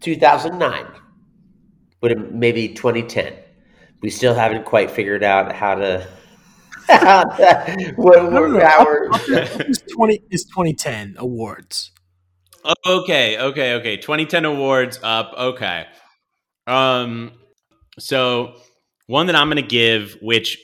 2009, 0.00 0.86
but 2.00 2.32
maybe 2.32 2.68
2010. 2.68 3.34
We 4.02 4.10
still 4.10 4.34
haven't 4.34 4.64
quite 4.64 4.90
figured 4.90 5.22
out 5.22 5.52
how 5.52 5.74
to. 5.76 6.06
how 6.88 7.24
to 7.36 7.92
what, 7.96 8.22
No, 8.24 8.46
no, 8.46 8.58
no. 8.58 8.60
our- 8.60 9.08
is 9.68 9.82
twenty 9.94 10.22
is 10.30 10.44
twenty 10.44 10.72
ten 10.74 11.14
awards. 11.18 11.90
Okay, 12.86 13.38
okay, 13.38 13.74
okay. 13.74 13.96
2010 13.96 14.44
awards 14.44 14.98
up. 15.02 15.32
Okay. 15.36 15.86
Um 16.66 17.32
so 17.98 18.54
one 19.06 19.26
that 19.26 19.36
I'm 19.36 19.48
going 19.48 19.56
to 19.56 19.62
give 19.68 20.16
which 20.22 20.58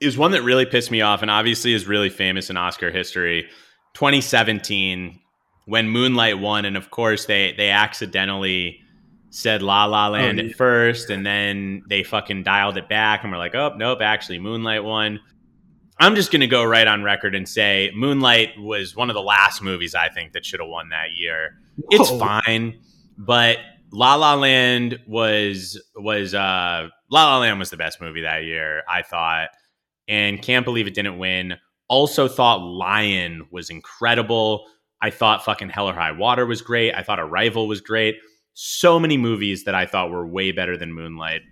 is 0.00 0.18
one 0.18 0.32
that 0.32 0.42
really 0.42 0.66
pissed 0.66 0.90
me 0.90 1.00
off 1.02 1.22
and 1.22 1.30
obviously 1.30 1.72
is 1.72 1.86
really 1.86 2.10
famous 2.10 2.50
in 2.50 2.56
Oscar 2.56 2.90
history. 2.90 3.46
2017 3.94 5.20
when 5.66 5.88
Moonlight 5.88 6.40
won 6.40 6.64
and 6.64 6.76
of 6.76 6.90
course 6.90 7.26
they 7.26 7.54
they 7.56 7.70
accidentally 7.70 8.80
said 9.34 9.62
La 9.62 9.84
La 9.84 10.08
Land 10.08 10.38
yeah. 10.38 10.44
at 10.44 10.54
first 10.54 11.10
and 11.10 11.26
then 11.26 11.82
they 11.88 12.04
fucking 12.04 12.44
dialed 12.44 12.76
it 12.76 12.88
back 12.88 13.24
and 13.24 13.32
we're 13.32 13.38
like, 13.38 13.54
"Oh, 13.54 13.74
nope, 13.76 14.00
actually 14.00 14.38
Moonlight 14.38 14.84
won." 14.84 15.18
I'm 15.98 16.14
just 16.14 16.30
to 16.40 16.46
go 16.46 16.64
right 16.64 16.86
on 16.86 17.02
record 17.02 17.34
and 17.34 17.48
say 17.48 17.90
Moonlight 17.94 18.58
was 18.58 18.94
one 18.94 19.10
of 19.10 19.14
the 19.14 19.22
last 19.22 19.62
movies 19.62 19.94
I 19.94 20.08
think 20.08 20.32
that 20.32 20.44
should 20.44 20.60
have 20.60 20.68
won 20.68 20.88
that 20.90 21.16
year. 21.16 21.56
It's 21.90 22.10
Whoa. 22.10 22.18
fine, 22.18 22.80
but 23.18 23.58
La 23.92 24.14
La 24.14 24.34
Land 24.34 25.00
was 25.06 25.82
was 25.96 26.32
uh 26.32 26.88
La 27.10 27.24
La 27.24 27.38
Land 27.38 27.58
was 27.58 27.70
the 27.70 27.76
best 27.76 28.00
movie 28.00 28.22
that 28.22 28.44
year, 28.44 28.82
I 28.88 29.02
thought. 29.02 29.48
And 30.06 30.40
can't 30.40 30.64
believe 30.64 30.86
it 30.86 30.94
didn't 30.94 31.18
win. 31.18 31.54
Also 31.88 32.28
thought 32.28 32.62
Lion 32.62 33.48
was 33.50 33.68
incredible. 33.68 34.66
I 35.02 35.10
thought 35.10 35.44
fucking 35.44 35.70
Hell 35.70 35.88
or 35.88 35.92
High 35.92 36.12
Water 36.12 36.46
was 36.46 36.62
great. 36.62 36.94
I 36.94 37.02
thought 37.02 37.18
Arrival 37.18 37.66
was 37.66 37.80
great. 37.80 38.16
So 38.54 38.98
many 38.98 39.16
movies 39.16 39.64
that 39.64 39.74
I 39.74 39.84
thought 39.86 40.10
were 40.10 40.26
way 40.26 40.52
better 40.52 40.76
than 40.76 40.92
Moonlight. 40.92 41.42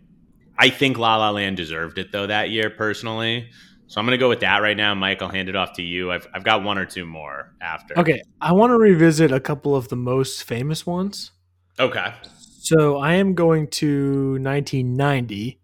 I 0.59 0.71
think 0.71 0.99
La 0.99 1.17
La 1.17 1.31
Land 1.31 1.57
deserved 1.57 1.99
it 1.99 2.13
though 2.13 2.27
that 2.27 2.51
year 2.51 2.71
personally. 2.71 3.51
So 3.89 4.01
I'm 4.01 4.07
gonna 4.07 4.17
go 4.19 4.29
with 4.29 4.41
that 4.41 4.59
right 4.63 4.77
now, 4.77 4.95
Mike. 4.95 5.21
I'll 5.21 5.29
hand 5.29 5.49
it 5.49 5.57
off 5.57 5.75
to 5.75 5.83
you. 5.83 6.11
I've 6.13 6.27
I've 6.33 6.45
got 6.45 6.63
one 6.63 6.79
or 6.79 6.87
two 6.87 7.05
more 7.05 7.53
after. 7.61 7.99
Okay, 7.99 8.23
I 8.41 8.53
want 8.53 8.71
to 8.71 8.79
revisit 8.79 9.33
a 9.33 9.41
couple 9.41 9.75
of 9.77 9.89
the 9.89 9.97
most 9.97 10.45
famous 10.45 10.87
ones. 10.87 11.33
Okay. 11.79 12.15
So 12.61 12.99
I 12.99 13.15
am 13.15 13.35
going 13.35 13.67
to 13.69 14.39
1990, 14.41 15.59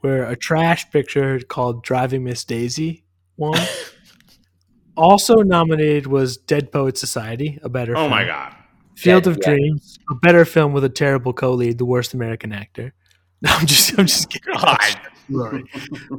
where 0.00 0.24
a 0.24 0.36
trash 0.36 0.88
picture 0.90 1.40
called 1.40 1.82
"Driving 1.82 2.24
Miss 2.24 2.44
Daisy" 2.44 3.04
won. 3.36 3.60
also 4.96 5.36
nominated 5.42 6.06
was 6.06 6.36
Dead 6.36 6.72
Poet 6.72 6.96
Society, 6.98 7.58
a 7.62 7.68
better. 7.68 7.92
Oh 7.96 8.02
film. 8.02 8.10
my 8.10 8.24
god. 8.24 8.54
Field 8.96 9.26
Yeah, 9.26 9.32
of 9.32 9.38
yeah. 9.42 9.50
Dreams, 9.50 9.97
a 10.10 10.14
better 10.16 10.44
film 10.44 10.72
with 10.72 10.84
a 10.84 10.88
terrible 10.88 11.32
co-lead, 11.32 11.78
the 11.78 11.84
worst 11.84 12.14
American 12.14 12.52
actor. 12.52 12.94
No, 13.40 13.50
I'm 13.52 13.66
just, 13.66 13.96
I'm 13.96 14.06
just 14.06 14.30
kidding. 14.30 14.52
God. 14.60 14.78
Rory. 15.30 15.62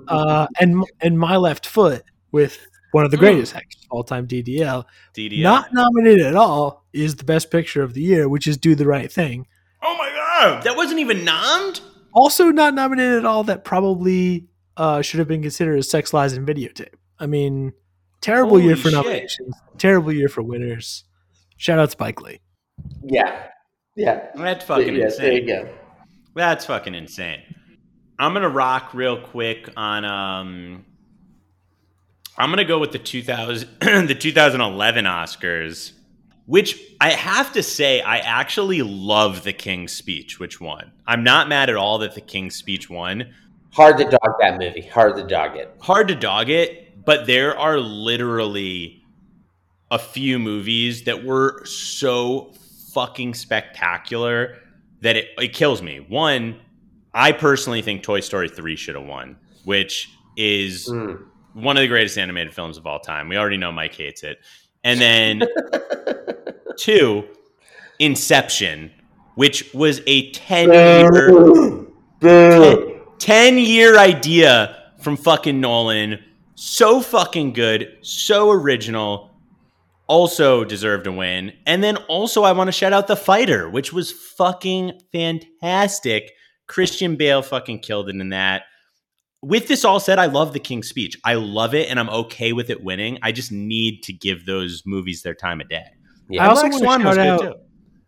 Uh, 0.08 0.48
and 0.62 0.86
and 1.02 1.20
My 1.20 1.36
Left 1.36 1.66
Foot 1.66 2.04
with 2.32 2.58
one 2.94 3.04
of 3.04 3.12
the 3.12 3.18
greatest 3.18 3.54
actors 3.54 3.84
of 3.84 3.88
all 3.92 4.06
time, 4.06 4.26
DDL. 4.26 4.86
DDL. 5.14 5.44
Not 5.44 5.74
nominated 5.74 6.26
at 6.26 6.38
all 6.38 6.86
is 6.94 7.18
the 7.18 7.26
best 7.26 7.52
picture 7.52 7.84
of 7.84 7.94
the 7.94 8.02
year, 8.02 8.30
which 8.30 8.48
is 8.48 8.56
Do 8.56 8.74
the 8.74 8.88
Right 8.88 9.12
Thing. 9.12 9.48
oh 9.82 9.98
my 9.98 10.10
god. 10.16 10.64
That 10.64 10.78
wasn't 10.78 11.02
even 11.02 11.26
nommed? 11.26 11.82
Also 12.14 12.52
not 12.52 12.74
nominated 12.74 13.18
at 13.18 13.26
all. 13.26 13.44
That 13.44 13.66
probably 13.66 14.48
uh, 14.78 15.02
should 15.02 15.20
have 15.20 15.28
been 15.28 15.42
considered 15.42 15.78
a 15.78 15.84
Sex 15.84 16.14
Lies 16.14 16.32
and 16.32 16.48
Videotape. 16.48 16.94
I 17.20 17.26
mean, 17.26 17.74
terrible 18.22 18.52
Holy 18.52 18.64
year 18.64 18.76
for 18.78 18.84
shit. 18.92 18.94
nominations. 18.94 19.56
Terrible 19.78 20.14
year 20.14 20.30
for 20.30 20.42
winners. 20.42 21.04
Shout 21.58 21.80
out 21.80 21.92
Spike 21.92 22.22
Lee. 22.22 22.40
yeah, 23.04 23.48
yeah. 24.00 24.28
That's 24.36 24.66
fucking 24.66 24.96
yeah, 24.96 25.10
There 25.18 25.32
you 25.34 25.40
insane. 25.42 25.46
go. 25.48 25.70
That's 26.36 26.66
fucking 26.66 26.96
insane. 26.96 27.42
I'm 28.18 28.34
gonna 28.34 28.50
rock 28.50 28.94
real 28.94 29.22
quick 29.22 29.70
on 29.78 30.06
um 30.06 30.86
I'm 32.38 32.50
gonna 32.50 32.66
go 32.66 32.80
with 32.80 32.92
the 32.92 33.00
2000 33.00 33.70
the 34.08 34.16
2011 34.16 35.06
Oscars, 35.06 35.92
which 36.46 36.80
I 37.02 37.12
have 37.12 37.52
to 37.54 37.64
say 37.64 38.02
I 38.02 38.18
actually 38.20 38.82
love 38.82 39.44
the 39.44 39.54
King's 39.54 39.92
Speech, 39.92 40.40
which 40.40 40.62
won. 40.62 40.92
I'm 41.06 41.24
not 41.24 41.50
mad 41.50 41.70
at 41.70 41.76
all 41.76 41.98
that 42.00 42.16
the 42.16 42.22
King's 42.22 42.56
Speech 42.56 42.90
won. 42.90 43.34
Hard 43.72 43.98
to 43.98 44.06
dog 44.06 44.36
that 44.40 44.58
movie. 44.60 44.82
Hard 44.82 45.16
to 45.18 45.24
dog 45.28 45.56
it. 45.58 45.76
hard 45.82 46.08
to 46.08 46.16
dog 46.16 46.50
it, 46.50 47.04
but 47.06 47.28
there 47.28 47.58
are 47.58 47.78
literally 47.80 49.04
a 49.92 50.00
few 50.00 50.40
movies 50.40 51.04
that 51.04 51.24
were 51.24 51.64
so 51.66 52.54
fucking 53.00 53.34
spectacular 53.34 54.58
that 55.00 55.16
it, 55.16 55.28
it 55.38 55.54
kills 55.54 55.82
me. 55.82 56.06
One, 56.10 56.60
I 57.14 57.32
personally 57.32 57.82
think 57.82 58.04
Toy 58.04 58.20
Story 58.20 58.50
3 58.50 58.76
should 58.76 58.96
have 58.96 59.06
won, 59.06 59.38
which 59.64 60.10
is 60.36 60.90
Mm. 60.90 61.24
one 61.54 61.78
of 61.78 61.82
the 61.82 61.88
greatest 61.88 62.18
animated 62.18 62.54
films 62.54 62.78
of 62.78 62.86
all 62.86 63.00
time. 63.00 63.30
We 63.30 63.38
already 63.38 63.56
know 63.56 63.72
Mike 63.72 63.96
hates 63.96 64.24
it. 64.24 64.40
And 64.84 65.00
then 65.00 65.44
two, 66.78 67.24
Inception, 68.00 68.92
which 69.36 69.74
was 69.74 70.02
a 70.06 70.30
10 70.32 70.74
year 70.74 71.10
Boo. 71.30 71.94
Boo. 72.20 73.02
10 73.20 73.58
year 73.60 73.98
idea 73.98 74.76
from 75.00 75.16
fucking 75.16 75.62
Nolan. 75.62 76.20
So 76.56 77.00
fucking 77.00 77.54
good, 77.54 77.98
so 78.02 78.52
original. 78.52 79.29
Also 80.10 80.64
deserved 80.64 81.06
a 81.06 81.12
win. 81.12 81.54
And 81.68 81.84
then 81.84 81.96
also, 82.08 82.44
I 82.44 82.52
want 82.52 82.68
to 82.68 82.72
shout 82.72 82.94
out 82.94 83.06
The 83.06 83.16
Fighter, 83.16 83.70
which 83.70 83.94
was 83.94 84.12
fucking 84.12 85.00
fantastic. 85.12 86.32
Christian 86.68 87.16
Bale 87.16 87.44
fucking 87.44 87.80
killed 87.80 88.10
it 88.10 88.16
in 88.16 88.30
that. 88.30 88.64
With 89.44 89.68
this 89.68 89.86
all 89.86 90.00
said, 90.00 90.18
I 90.18 90.26
love 90.26 90.52
The 90.52 90.60
King's 90.60 90.90
Speech. 90.90 91.16
I 91.24 91.36
love 91.36 91.76
it 91.76 91.90
and 91.90 92.00
I'm 92.00 92.10
okay 92.10 92.54
with 92.54 92.72
it 92.72 92.84
winning. 92.84 93.20
I 93.22 93.32
just 93.32 93.52
need 93.52 94.02
to 94.04 94.12
give 94.12 94.46
those 94.46 94.82
movies 94.86 95.22
their 95.22 95.36
time 95.36 95.62
of 95.62 95.70
day. 95.70 95.86
Yeah. 96.28 96.44
I 96.44 96.50
also 96.50 96.68
Black 96.68 96.72
want 96.72 96.82
to 96.82 96.86
Swan 96.86 97.04
was 97.04 97.16
shout 97.16 97.40
good, 97.40 97.48
out 97.48 97.54
too. 97.54 97.60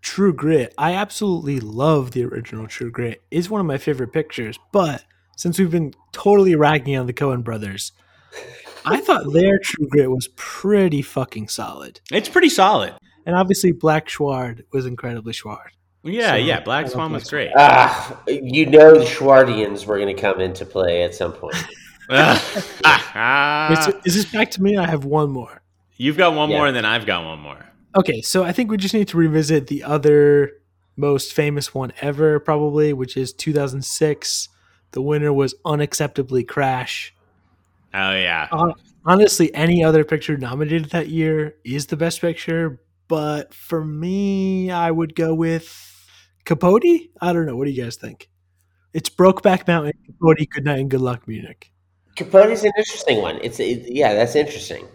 True 0.02 0.34
Grit. 0.34 0.74
I 0.80 0.94
absolutely 0.96 1.60
love 1.60 2.12
the 2.12 2.26
original 2.26 2.68
True 2.68 2.90
Grit. 2.90 3.22
It's 3.30 3.50
one 3.50 3.62
of 3.62 3.68
my 3.68 3.78
favorite 3.78 4.12
pictures. 4.12 4.58
But 4.72 5.06
since 5.38 5.60
we've 5.60 5.70
been 5.70 5.94
totally 6.12 6.56
ragging 6.56 6.98
on 6.98 7.06
the 7.06 7.14
Coen 7.14 7.44
brothers, 7.44 7.92
I 8.86 9.02
thought 9.02 9.32
their 9.34 9.60
True 9.60 9.88
Grit 9.88 10.10
was 10.10 10.28
pretty 10.36 11.02
fucking 11.02 11.48
solid. 11.50 12.02
It's 12.12 12.30
pretty 12.30 12.50
solid. 12.50 12.94
And 13.26 13.36
obviously, 13.36 13.72
Black 13.72 14.10
Schward 14.10 14.66
was 14.72 14.86
incredibly 14.86 15.34
Schward. 15.34 15.72
Yeah, 16.04 16.32
So, 16.32 16.36
yeah. 16.38 16.60
Black 16.62 16.86
love 16.86 16.92
Swan 16.94 17.10
Black 17.12 17.22
was 17.22 17.30
great. 17.30 17.52
Ah, 17.56 18.22
you 18.28 18.66
know 18.66 18.98
the 18.98 19.06
Schwardians 19.06 19.86
were 19.86 19.98
going 20.00 20.14
to 20.16 20.20
come 20.20 20.42
into 20.42 20.66
play 20.66 21.04
at 21.04 21.14
some 21.14 21.32
point. 21.34 21.56
Ah. 23.14 23.88
Is, 23.88 23.96
is 24.06 24.16
this 24.24 24.32
back 24.32 24.52
to 24.52 24.62
me? 24.64 24.78
I 24.78 24.88
have 24.90 25.06
one 25.06 25.30
more. 25.30 25.62
You've 25.98 26.18
got 26.18 26.34
one 26.34 26.50
Yeah. 26.50 26.58
more, 26.58 26.68
and 26.68 26.76
then 26.76 26.86
I've 26.86 27.06
got 27.06 27.24
one 27.26 27.40
more. 27.40 27.66
Okay, 27.96 28.22
so 28.22 28.44
I 28.44 28.52
think 28.52 28.72
we 28.72 28.78
just 28.78 28.94
need 28.94 29.08
to 29.10 29.18
revisit 29.18 29.68
the 29.68 29.84
other 29.84 30.54
most 30.96 31.34
famous 31.34 31.74
one 31.74 31.92
ever, 32.02 32.40
probably, 32.40 32.94
which 32.94 33.16
is 33.18 33.34
2006. 33.34 34.50
The 34.92 35.02
winner 35.02 35.32
was 35.32 35.54
Unacceptably 35.66 36.48
Crash. 36.48 37.14
Oh 37.94 38.14
yeah, 38.14 38.48
Hon- 38.52 38.74
honestly, 39.06 39.54
any 39.54 39.84
other 39.84 40.04
picture 40.04 40.38
nominated 40.38 40.92
that 40.92 41.10
year 41.10 41.56
is 41.66 41.88
the 41.88 41.98
best 41.98 42.22
picture, 42.22 42.82
but 43.08 43.54
for 43.54 43.84
me, 43.84 44.72
I 44.72 44.92
would 44.92 45.16
go 45.16 45.34
with 45.34 45.70
Capote. 46.46 47.10
I 47.22 47.34
don't 47.34 47.46
know. 47.46 47.56
What 47.56 47.66
do 47.66 47.72
you 47.72 47.84
guys 47.84 47.98
think? 47.98 48.30
It's 48.94 49.10
Brokeback 49.10 49.68
Mountain, 49.68 49.94
Capote, 50.06 50.50
Good 50.50 50.66
Night, 50.66 50.80
and 50.80 50.90
Good 50.90 51.02
Luck, 51.02 51.28
Munich. 51.28 51.72
Capote's 52.16 52.64
an 52.64 52.72
interesting 52.78 53.22
one. 53.22 53.40
It's 53.42 53.60
it, 53.60 53.86
yeah, 53.88 54.14
that's 54.14 54.36
interesting. 54.36 54.88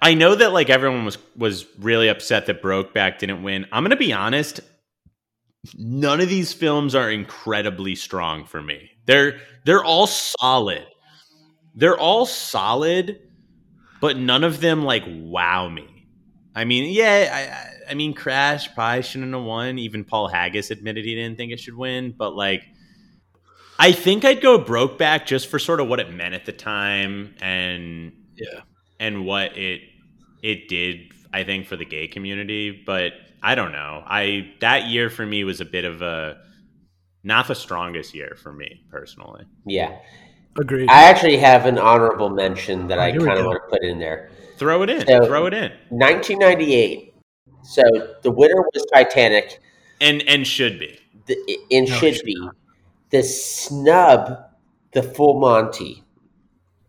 I 0.00 0.14
know 0.14 0.34
that 0.34 0.52
like 0.52 0.70
everyone 0.70 1.04
was 1.04 1.18
was 1.36 1.66
really 1.78 2.08
upset 2.08 2.46
that 2.46 2.62
Brokeback 2.62 3.18
didn't 3.18 3.42
win. 3.42 3.66
I'm 3.70 3.84
gonna 3.84 3.96
be 3.96 4.12
honest. 4.12 4.60
None 5.78 6.20
of 6.20 6.28
these 6.28 6.52
films 6.52 6.96
are 6.96 7.08
incredibly 7.08 7.94
strong 7.94 8.44
for 8.44 8.60
me. 8.60 8.90
They're 9.06 9.40
they're 9.64 9.84
all 9.84 10.08
solid. 10.08 10.84
They're 11.74 11.98
all 11.98 12.26
solid, 12.26 13.20
but 14.00 14.16
none 14.16 14.44
of 14.44 14.60
them 14.60 14.84
like 14.84 15.04
wow 15.06 15.68
me. 15.68 16.06
I 16.54 16.64
mean, 16.64 16.92
yeah, 16.92 17.68
I- 17.88 17.90
I, 17.90 17.94
mean, 17.94 18.14
Crash 18.14 18.72
probably 18.74 19.02
shouldn't 19.02 19.32
have 19.34 19.42
won. 19.42 19.78
Even 19.78 20.04
Paul 20.04 20.28
Haggis 20.28 20.70
admitted 20.70 21.04
he 21.04 21.14
didn't 21.14 21.36
think 21.36 21.52
it 21.52 21.60
should 21.60 21.76
win, 21.76 22.14
but 22.16 22.34
like, 22.34 22.62
I 23.78 23.92
think 23.92 24.24
I'd 24.24 24.40
go 24.40 24.62
Brokeback 24.62 25.26
just 25.26 25.48
for 25.48 25.58
sort 25.58 25.80
of 25.80 25.88
what 25.88 25.98
it 25.98 26.12
meant 26.12 26.34
at 26.34 26.44
the 26.44 26.52
time 26.52 27.34
and 27.40 28.12
Yeah. 28.36 28.60
and 29.00 29.24
what 29.26 29.56
it 29.58 29.80
it 30.42 30.68
did. 30.68 31.12
I 31.32 31.44
think 31.44 31.66
for 31.66 31.76
the 31.76 31.84
gay 31.86 32.06
community, 32.08 32.70
but 32.84 33.14
I 33.42 33.54
don't 33.54 33.72
know. 33.72 34.02
I 34.06 34.52
that 34.60 34.88
year 34.88 35.08
for 35.10 35.24
me 35.26 35.42
was 35.44 35.60
a 35.60 35.64
bit 35.64 35.84
of 35.84 36.02
a 36.02 36.36
not 37.24 37.48
the 37.48 37.54
strongest 37.54 38.14
year 38.14 38.36
for 38.40 38.52
me 38.52 38.84
personally. 38.90 39.44
Yeah. 39.66 39.96
Agreed. 40.58 40.88
I 40.90 41.04
actually 41.04 41.38
have 41.38 41.66
an 41.66 41.78
honorable 41.78 42.28
mention 42.30 42.86
that 42.88 42.98
Oh, 42.98 43.02
I 43.02 43.12
kind 43.12 43.38
of 43.38 43.46
want 43.46 43.60
to 43.64 43.70
put 43.70 43.82
in 43.82 43.98
there. 43.98 44.30
Throw 44.58 44.82
it 44.82 44.90
in. 44.90 45.06
So- 45.06 45.24
throw 45.26 45.46
it 45.46 45.54
in. 45.54 45.72
1998. 45.90 47.14
So 47.62 47.82
the 48.22 48.30
winner 48.30 48.56
was 48.74 48.84
Titanic. 48.92 49.60
And 50.00 50.22
and 50.28 50.46
should 50.46 50.78
be. 50.78 50.98
The, 51.26 51.36
and 51.70 51.88
No, 51.88 51.94
it 51.94 51.98
should 51.98 52.16
should 52.16 52.24
be 52.24 52.36
the 53.10 53.22
snub, 53.22 54.38
the 54.92 55.02
Full 55.02 55.38
Monty. 55.40 56.02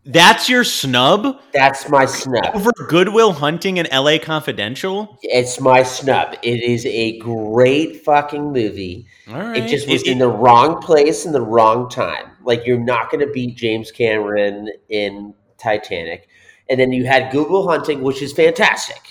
That's 0.06 0.50
your 0.50 0.66
snub 0.66 1.40
That's 1.54 1.88
my 1.88 2.06
snub. 2.06 2.54
over 2.56 2.72
Good 2.90 3.10
Will 3.10 3.32
Hunting 3.32 3.80
and 3.80 3.88
LA 3.90 4.18
Confidential. 4.20 5.18
It's 5.22 5.62
my 5.62 5.84
snub. 5.84 6.34
It 6.42 6.62
is 6.62 6.86
a 6.86 7.18
great 7.20 8.04
fucking 8.04 8.52
movie. 8.52 9.06
All 9.30 9.36
right. 9.40 9.58
It 9.64 9.70
just 9.70 9.88
was 9.88 10.02
It- 10.02 10.10
in 10.10 10.18
the 10.20 10.28
wrong 10.28 10.82
place 10.82 11.26
in 11.26 11.32
the 11.32 11.42
wrong 11.42 11.88
time. 11.90 12.32
Like 12.46 12.66
you're 12.66 12.80
not 12.80 13.10
going 13.12 13.26
to 13.26 13.32
beat 13.32 13.56
James 13.58 13.92
Cameron 13.92 14.70
in 14.90 15.34
Titanic, 15.58 16.28
and 16.70 16.80
then 16.80 16.92
you 16.92 17.06
had 17.06 17.32
Good 17.32 17.50
Will 17.50 17.68
Hunting, 17.68 18.02
which 18.02 18.22
is 18.22 18.34
fantastic, 18.34 19.02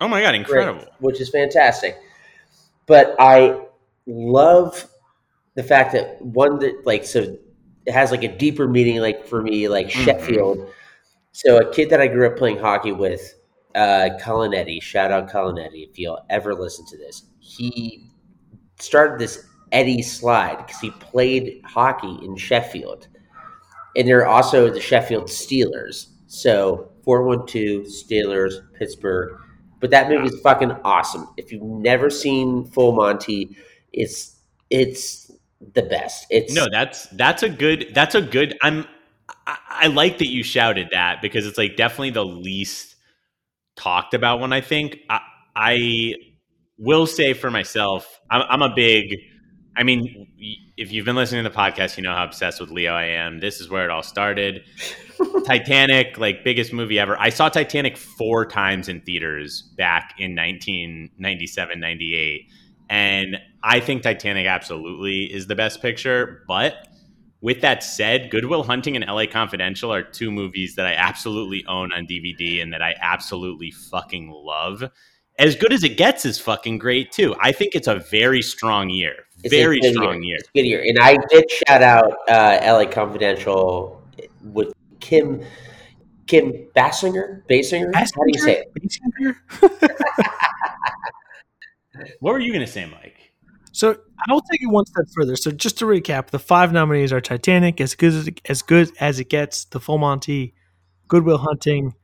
oh 0.00 0.08
my 0.08 0.20
god, 0.20 0.34
incredible. 0.34 0.84
which 1.00 1.20
is 1.20 1.28
fantastic. 1.30 1.96
But 2.86 3.14
I 3.18 3.60
love 4.06 4.88
the 5.54 5.62
fact 5.62 5.92
that 5.92 6.20
one 6.22 6.58
that 6.60 6.84
like 6.86 7.04
so 7.04 7.36
it 7.86 7.92
has 7.92 8.10
like 8.10 8.22
a 8.24 8.36
deeper 8.36 8.66
meaning. 8.68 8.98
Like 9.00 9.26
for 9.26 9.42
me, 9.42 9.68
like 9.68 9.86
Mhm. 9.88 10.04
Sheffield. 10.04 10.70
So 11.32 11.58
a 11.58 11.72
kid 11.72 11.90
that 11.90 12.00
I 12.00 12.08
grew 12.08 12.26
up 12.26 12.36
playing 12.36 12.58
hockey 12.58 12.92
with, 12.92 13.34
uh, 13.74 14.10
Colin 14.20 14.52
Eddy. 14.52 14.80
Shout 14.80 15.10
out 15.10 15.30
Colin 15.30 15.58
Eddy 15.58 15.88
if 15.90 15.98
you'll 15.98 16.20
ever 16.28 16.54
listen 16.54 16.84
to 16.86 16.98
this. 16.98 17.22
He 17.40 18.04
started 18.78 19.18
this 19.18 19.46
Eddie 19.72 20.02
slide 20.02 20.58
because 20.58 20.80
he 20.80 20.90
played 20.90 21.60
hockey 21.64 22.18
in 22.22 22.36
Sheffield, 22.36 23.08
and 23.96 24.06
they're 24.06 24.26
also 24.26 24.70
the 24.70 24.80
Sheffield 24.80 25.24
Steelers. 25.24 26.08
So 26.26 26.90
four 27.04 27.24
one 27.24 27.46
two 27.46 27.80
Steelers 27.82 28.54
Pittsburgh. 28.74 29.38
But 29.80 29.90
that 29.90 30.08
movie 30.08 30.28
is 30.28 30.40
fucking 30.40 30.70
awesome. 30.84 31.28
If 31.36 31.50
you've 31.50 31.62
never 31.62 32.08
seen 32.08 32.64
Full 32.66 32.92
Monty, 32.92 33.56
it's 33.92 34.36
it's 34.70 35.30
the 35.74 35.82
best. 35.82 36.26
It's 36.30 36.54
No, 36.54 36.66
that's 36.70 37.06
that's 37.08 37.42
a 37.42 37.48
good 37.48 37.90
that's 37.92 38.14
a 38.14 38.22
good 38.22 38.56
I'm 38.62 38.86
I, 39.46 39.58
I 39.68 39.86
like 39.88 40.18
that 40.18 40.28
you 40.28 40.42
shouted 40.42 40.88
that 40.92 41.20
because 41.20 41.46
it's 41.46 41.58
like 41.58 41.76
definitely 41.76 42.10
the 42.10 42.24
least 42.24 42.94
talked 43.76 44.14
about 44.14 44.38
one 44.40 44.52
I 44.52 44.60
think. 44.60 44.98
I 45.10 45.20
I 45.56 46.14
will 46.78 47.06
say 47.06 47.32
for 47.32 47.50
myself, 47.50 48.20
I'm, 48.30 48.42
I'm 48.48 48.62
a 48.62 48.74
big 48.74 49.16
I 49.76 49.84
mean, 49.84 50.28
if 50.76 50.92
you've 50.92 51.06
been 51.06 51.16
listening 51.16 51.44
to 51.44 51.50
the 51.50 51.56
podcast, 51.56 51.96
you 51.96 52.02
know 52.02 52.14
how 52.14 52.24
obsessed 52.24 52.60
with 52.60 52.70
Leo 52.70 52.92
I 52.92 53.04
am. 53.04 53.40
This 53.40 53.60
is 53.60 53.70
where 53.70 53.84
it 53.84 53.90
all 53.90 54.02
started. 54.02 54.64
Titanic, 55.46 56.18
like 56.18 56.44
biggest 56.44 56.72
movie 56.72 56.98
ever. 56.98 57.18
I 57.18 57.30
saw 57.30 57.48
Titanic 57.48 57.96
four 57.96 58.44
times 58.44 58.88
in 58.88 59.00
theaters 59.00 59.62
back 59.76 60.14
in 60.18 60.36
1997, 60.36 61.80
98. 61.80 62.42
And 62.90 63.38
I 63.64 63.80
think 63.80 64.02
Titanic 64.02 64.46
absolutely 64.46 65.32
is 65.32 65.46
the 65.46 65.54
best 65.54 65.80
picture. 65.80 66.44
But 66.46 66.88
with 67.40 67.60
that 67.62 67.82
said, 67.82 68.30
Good 68.30 68.44
Will 68.44 68.62
Hunting 68.62 68.96
and 68.96 69.04
LA 69.04 69.24
Confidential 69.26 69.92
are 69.92 70.02
two 70.02 70.30
movies 70.30 70.76
that 70.76 70.86
I 70.86 70.94
absolutely 70.94 71.64
own 71.66 71.92
on 71.92 72.06
DVD 72.06 72.62
and 72.62 72.72
that 72.72 72.82
I 72.82 72.94
absolutely 73.00 73.70
fucking 73.70 74.30
love. 74.30 74.84
As 75.38 75.56
good 75.56 75.72
as 75.72 75.82
it 75.82 75.96
gets 75.96 76.24
is 76.24 76.38
fucking 76.38 76.78
great 76.78 77.10
too. 77.10 77.34
I 77.40 77.52
think 77.52 77.74
it's 77.74 77.88
a 77.88 77.96
very 78.10 78.42
strong 78.42 78.90
year. 78.90 79.24
It's 79.42 79.54
Very 79.54 79.80
good 79.80 79.94
strong 79.94 80.22
year. 80.22 80.36
It's 80.38 80.48
a 80.48 80.52
good 80.54 80.66
year. 80.66 80.82
And 80.86 80.98
I 80.98 81.16
did 81.28 81.50
shout 81.50 81.82
out 81.82 82.12
uh, 82.28 82.60
LA 82.62 82.86
Confidential 82.90 84.02
with 84.42 84.72
Kim 85.00 85.42
Kim 86.26 86.52
Basinger. 86.74 87.42
Bassinger? 87.48 87.94
How 87.94 88.04
do 88.04 88.10
you 88.26 88.40
say 88.40 88.62
it? 88.62 88.72
Basinger? 88.74 89.36
What 92.20 92.32
were 92.32 92.40
you 92.40 92.52
going 92.52 92.64
to 92.64 92.70
say, 92.70 92.86
Mike? 92.86 93.32
So 93.72 93.90
I 93.90 94.32
will 94.32 94.42
take 94.50 94.62
it 94.62 94.66
one 94.66 94.86
step 94.86 95.04
further. 95.14 95.36
So 95.36 95.50
just 95.50 95.78
to 95.78 95.86
recap, 95.86 96.28
the 96.28 96.38
five 96.38 96.72
nominees 96.72 97.12
are 97.12 97.20
Titanic, 97.20 97.80
as 97.80 97.94
good 97.94 98.12
as 98.12 98.28
as 98.46 98.62
good 98.62 98.92
as 99.00 99.18
it 99.18 99.28
gets, 99.30 99.64
The 99.64 99.80
Full 99.80 99.98
Monty, 99.98 100.54
Good 101.08 101.24
Will 101.24 101.38
Hunting, 101.38 101.94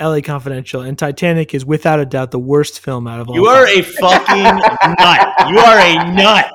L.A. 0.00 0.22
Confidential, 0.22 0.80
and 0.80 0.98
Titanic 0.98 1.54
is 1.54 1.64
without 1.64 2.00
a 2.00 2.06
doubt 2.06 2.30
the 2.30 2.38
worst 2.38 2.80
film 2.80 3.06
out 3.06 3.20
of 3.20 3.28
all. 3.28 3.34
You 3.34 3.46
are 3.46 3.66
time. 3.66 3.78
a 3.78 3.82
fucking 3.82 4.42
nut. 4.98 5.28
You 5.50 5.58
are 5.58 5.78
a 5.78 6.12
nut. 6.14 6.52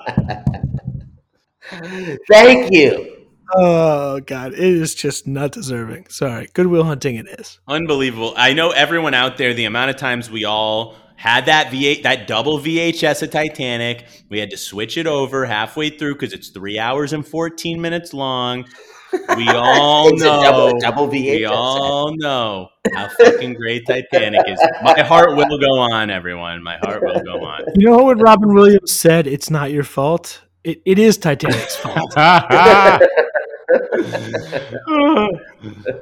Thank 2.30 2.74
you. 2.74 3.28
oh 3.56 4.20
god, 4.22 4.54
it 4.54 4.60
is 4.60 4.96
just 4.96 5.28
not 5.28 5.52
deserving. 5.52 6.08
Sorry, 6.10 6.50
Good 6.54 6.68
Will 6.68 6.84
Hunting, 6.84 7.16
it 7.16 7.28
is. 7.40 7.60
Unbelievable. 7.68 8.34
I 8.36 8.54
know 8.54 8.72
everyone 8.72 9.14
out 9.14 9.38
there, 9.38 9.54
the 9.54 9.66
amount 9.66 9.92
of 9.92 9.98
times 9.98 10.30
we 10.30 10.44
all 10.46 10.96
had 11.16 11.46
that 11.46 11.68
V8, 11.68 12.04
that 12.04 12.28
double 12.28 12.60
VHS 12.60 13.24
of 13.24 13.32
Titanic. 13.32 14.06
We 14.30 14.40
had 14.40 14.50
to 14.52 14.58
switch 14.58 14.98
it 14.98 15.08
over 15.08 15.46
halfway 15.46 15.90
through 15.90 16.16
because 16.16 16.34
it's 16.34 16.50
three 16.50 16.78
hours 16.78 17.14
and 17.14 17.26
14 17.26 17.80
minutes 17.80 18.14
long. 18.14 18.66
We 19.38 19.48
all 19.50 20.10
It's 20.14 20.22
a 20.22 20.26
know. 20.26 20.42
double, 20.42 20.80
double 20.80 21.08
VHS. 21.08 21.36
we 21.38 21.46
all 21.46 22.16
know 22.18 22.70
how 22.94 23.08
fucking 23.10 23.54
great 23.56 23.86
Titanic 23.88 24.42
is. 24.48 24.60
My 24.84 25.02
heart 25.02 25.36
will 25.36 25.58
go 25.58 25.80
on, 25.80 26.10
everyone. 26.10 26.62
My 26.64 26.78
heart 26.78 27.02
will 27.02 27.22
go 27.22 27.44
on. 27.46 27.64
You 27.76 27.90
know 27.90 28.04
what 28.04 28.22
Robin 28.22 28.54
Williams 28.54 28.92
said? 28.92 29.28
It's 29.28 29.50
not 29.50 29.72
your 29.72 29.84
fault. 29.84 30.42
It, 30.64 30.82
it 30.86 30.98
is 31.00 31.18
Titanic's 31.18 31.76
fault. 31.76 32.18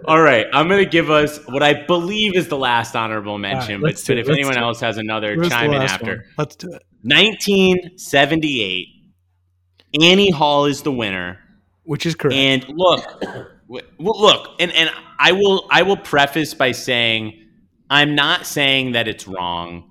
All 0.06 0.22
right, 0.22 0.45
I'm 0.53 0.68
going 0.68 0.84
to 0.84 0.90
give 0.90 1.10
us 1.10 1.40
what 1.48 1.64
I 1.64 1.85
believe 1.85 2.35
is 2.35 2.48
the 2.48 2.57
last 2.57 2.95
honorable 2.95 3.38
mention, 3.38 3.81
but, 3.81 4.02
but 4.06 4.18
if 4.18 4.30
anyone 4.30 4.57
else 4.57 4.80
has 4.81 4.98
another, 4.98 5.38
Wes 5.38 5.49
chime 5.49 5.73
in 5.73 5.81
after. 5.81 6.06
one? 6.06 6.23
Let's 6.38 6.56
do 6.56 6.68
it. 6.68 6.84
1978. 7.03 8.88
Annie 10.02 10.31
Hall 10.31 10.65
is 10.65 10.81
the 10.81 10.91
winner, 10.91 11.40
Which 11.84 12.05
is 12.05 12.15
correct. 12.15 12.35
and 12.35 12.65
look, 12.69 13.23
well, 13.68 13.81
look, 13.99 14.55
and 14.60 14.72
and 14.72 14.89
I 15.19 15.31
will 15.34 15.68
I 15.69 15.81
will 15.84 15.97
preface 15.97 16.53
by 16.53 16.72
saying 16.72 17.39
I'm 17.89 18.15
not 18.15 18.45
saying 18.45 18.93
that 18.93 19.07
it's 19.07 19.27
wrong. 19.27 19.89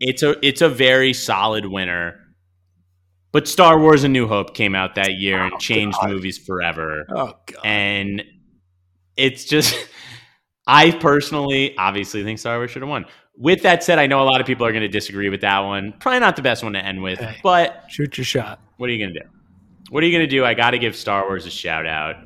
It's 0.00 0.22
a 0.22 0.36
it's 0.46 0.60
a 0.62 0.68
very 0.68 1.12
solid 1.12 1.66
winner. 1.66 2.16
But 3.32 3.46
Star 3.48 3.78
Wars: 3.78 4.04
A 4.04 4.08
New 4.08 4.26
Hope 4.26 4.54
came 4.54 4.74
out 4.74 4.96
that 4.96 5.14
year 5.14 5.40
and 5.42 5.52
oh, 5.54 5.58
changed 5.58 5.98
movies 6.04 6.36
forever 6.38 7.06
oh 7.10 7.34
god. 7.46 7.60
and 7.64 8.24
it's 9.16 9.44
just 9.44 9.74
I 10.66 10.90
personally 10.90 11.76
obviously 11.78 12.22
think 12.24 12.38
Star 12.38 12.56
Wars 12.58 12.70
should 12.70 12.82
have 12.82 12.88
won. 12.88 13.06
With 13.36 13.62
that 13.62 13.82
said, 13.82 13.98
I 13.98 14.06
know 14.06 14.20
a 14.20 14.24
lot 14.28 14.40
of 14.40 14.46
people 14.46 14.66
are 14.66 14.72
going 14.72 14.82
to 14.82 14.88
disagree 14.88 15.30
with 15.30 15.40
that 15.40 15.60
one. 15.60 15.94
Probably 15.98 16.20
not 16.20 16.36
the 16.36 16.42
best 16.42 16.62
one 16.62 16.74
to 16.74 16.84
end 16.84 17.02
with, 17.02 17.18
Okay. 17.20 17.36
but 17.42 17.84
Shoot 17.88 18.18
your 18.18 18.24
shot. 18.26 18.60
what 18.76 18.90
are 18.90 18.92
you 18.92 18.98
going 19.02 19.14
to 19.14 19.20
do? 19.20 19.26
What 19.90 20.02
are 20.02 20.06
you 20.06 20.12
going 20.16 20.28
to 20.28 20.30
do? 20.36 20.44
I 20.44 20.54
got 20.54 20.70
to 20.70 20.78
give 20.78 20.96
Star 20.96 21.26
Wars 21.26 21.46
a 21.46 21.50
shout 21.50 21.84
out. 21.86 22.16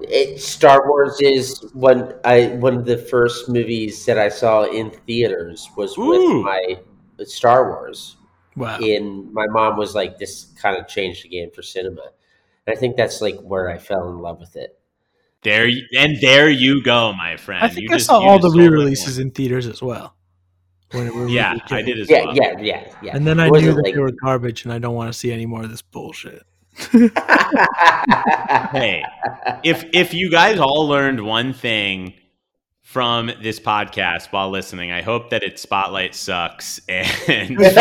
It, 0.00 0.40
Star 0.40 0.88
Wars 0.88 1.18
is 1.20 1.70
one 1.72 2.14
I 2.24 2.46
one 2.58 2.76
of 2.76 2.84
the 2.84 2.96
first 2.98 3.48
movies 3.48 4.04
that 4.06 4.18
I 4.18 4.28
saw 4.28 4.64
in 4.64 4.90
theaters 4.90 5.68
was 5.76 5.96
Ooh. 5.98 6.36
with 6.36 6.44
my 6.44 6.78
Star 7.24 7.68
Wars. 7.70 8.16
Wow. 8.56 8.78
And 8.78 9.32
my 9.32 9.46
mom 9.48 9.76
was 9.76 9.94
like, 9.94 10.18
"This 10.18 10.52
kind 10.60 10.76
of 10.76 10.86
changed 10.86 11.24
the 11.24 11.28
game 11.28 11.50
for 11.52 11.62
cinema." 11.62 12.02
And 12.66 12.76
I 12.76 12.78
think 12.78 12.96
that's 12.96 13.20
like 13.20 13.36
where 13.40 13.68
I 13.68 13.78
fell 13.78 14.08
in 14.10 14.18
love 14.18 14.40
with 14.40 14.56
it. 14.56 14.78
There 15.42 15.66
y- 15.66 15.80
and 15.98 16.18
there 16.20 16.48
you 16.50 16.82
go, 16.82 17.12
my 17.14 17.36
friend. 17.36 17.64
I 17.64 17.68
think 17.68 17.88
You 17.88 17.94
I 17.94 17.98
just- 17.98 18.06
saw 18.06 18.18
all 18.20 18.38
the 18.38 18.50
re-releases 18.50 19.18
in 19.18 19.30
theaters 19.30 19.66
as 19.66 19.82
well. 19.82 20.14
When 20.92 21.06
it 21.08 21.28
Yeah, 21.30 21.56
I 21.70 21.82
did 21.82 21.98
as 21.98 22.08
Yeah, 22.08 22.24
well. 22.26 22.36
yeah, 22.36 22.58
yeah, 22.60 22.92
yeah. 23.02 23.16
And 23.16 23.26
then 23.26 23.40
I 23.40 23.48
knew 23.48 23.72
that 23.74 23.82
like- 23.84 23.94
they 23.94 24.00
were 24.00 24.12
garbage, 24.12 24.64
and 24.64 24.72
I 24.72 24.78
don't 24.78 24.94
want 24.94 25.12
to 25.12 25.18
see 25.18 25.32
any 25.32 25.44
more 25.46 25.62
of 25.64 25.70
this 25.70 25.82
bullshit. 25.82 26.42
Hey, 28.72 29.04
if 29.62 29.84
if 29.92 30.12
you 30.14 30.30
guys 30.30 30.58
all 30.58 30.86
learned 30.88 31.24
one 31.24 31.52
thing 31.52 32.14
from 32.82 33.30
this 33.42 33.60
podcast 33.60 34.32
while 34.32 34.50
listening, 34.50 34.90
I 34.92 35.02
hope 35.02 35.30
that 35.30 35.42
it 35.42 35.58
spotlight 35.58 36.14
sucks 36.14 36.80
and 36.88 37.08
fucking 37.56 37.78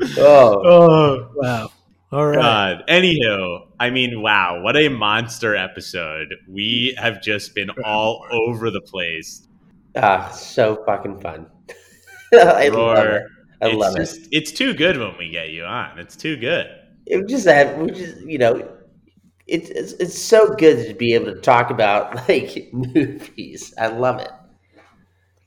oh, 0.18 0.62
Oh 0.64 1.28
wow! 1.34 1.68
All 2.12 2.26
right. 2.26 2.36
God. 2.36 2.84
Anywho, 2.88 3.68
I 3.78 3.90
mean, 3.90 4.20
wow, 4.22 4.62
what 4.62 4.76
a 4.76 4.88
monster 4.88 5.54
episode. 5.54 6.34
We 6.48 6.94
have 6.98 7.22
just 7.22 7.54
been 7.54 7.70
all 7.84 8.24
over 8.32 8.70
the 8.70 8.80
place. 8.80 9.46
ah, 9.96 10.28
so 10.30 10.82
fucking 10.84 11.20
fun. 11.20 11.46
I 12.32 12.68
love 12.68 12.98
it. 12.98 13.22
I 13.62 13.68
it's 13.68 13.76
love 13.76 13.96
just, 13.96 14.28
It's 14.32 14.52
too 14.52 14.74
good 14.74 14.96
when 14.98 15.16
we 15.18 15.30
get 15.30 15.50
you 15.50 15.64
on. 15.64 15.98
It's 15.98 16.16
too 16.16 16.36
good. 16.36 16.68
It. 17.06 17.20
It 17.20 17.28
just 17.28 17.44
that 17.44 17.78
we 17.78 17.90
just 17.90 18.20
you 18.22 18.38
know 18.38 18.68
it's, 19.46 19.68
it's 19.70 19.92
it's 19.94 20.18
so 20.18 20.54
good 20.54 20.86
to 20.86 20.94
be 20.94 21.14
able 21.14 21.26
to 21.26 21.40
talk 21.40 21.70
about 21.70 22.14
like 22.28 22.70
movies. 22.72 23.74
I 23.78 23.88
love 23.88 24.20
it. 24.20 24.30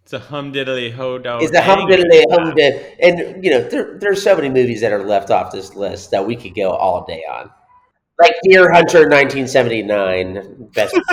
It's 0.03 0.13
a 0.13 0.19
hum 0.19 0.51
diddly 0.51 0.91
ho 0.91 1.17
do. 1.17 1.37
It's 1.39 1.55
a 1.55 1.61
hum 1.61 1.87
diddly 1.89 2.23
hum 2.29 2.53
did, 2.55 2.97
and 2.99 3.43
you 3.43 3.51
know 3.51 3.61
there 3.61 3.97
there's 3.99 4.21
so 4.21 4.35
many 4.35 4.49
movies 4.49 4.81
that 4.81 4.91
are 4.91 5.03
left 5.03 5.31
off 5.31 5.51
this 5.51 5.75
list 5.75 6.11
that 6.11 6.25
we 6.27 6.35
could 6.35 6.55
go 6.55 6.71
all 6.71 7.05
day 7.05 7.23
on, 7.29 7.49
like 8.19 8.35
Deer 8.43 8.71
Hunter, 8.71 9.07
1979, 9.09 10.69
best. 10.73 10.99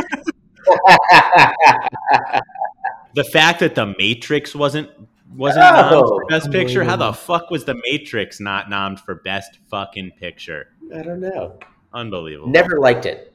The 3.15 3.25
fact 3.25 3.61
that 3.61 3.75
The 3.75 3.95
Matrix 3.99 4.55
wasn't 4.55 4.89
wasn't 5.35 5.65
Oh, 5.65 5.69
nommed 6.03 6.09
for 6.09 6.25
Best 6.27 6.51
Picture. 6.51 6.85
How 6.85 6.97
the 6.97 7.13
fuck 7.13 7.51
was 7.51 7.65
The 7.65 7.81
Matrix 7.91 8.41
not 8.41 8.67
nommed 8.67 9.01
for 9.01 9.17
Best 9.17 9.59
fucking 9.71 10.13
Picture? 10.19 10.69
I 10.95 11.03
don't 11.03 11.21
know. 11.21 11.59
Unbelievable. 11.93 12.49
Never 12.51 12.79
liked 12.79 13.07
it. 13.07 13.33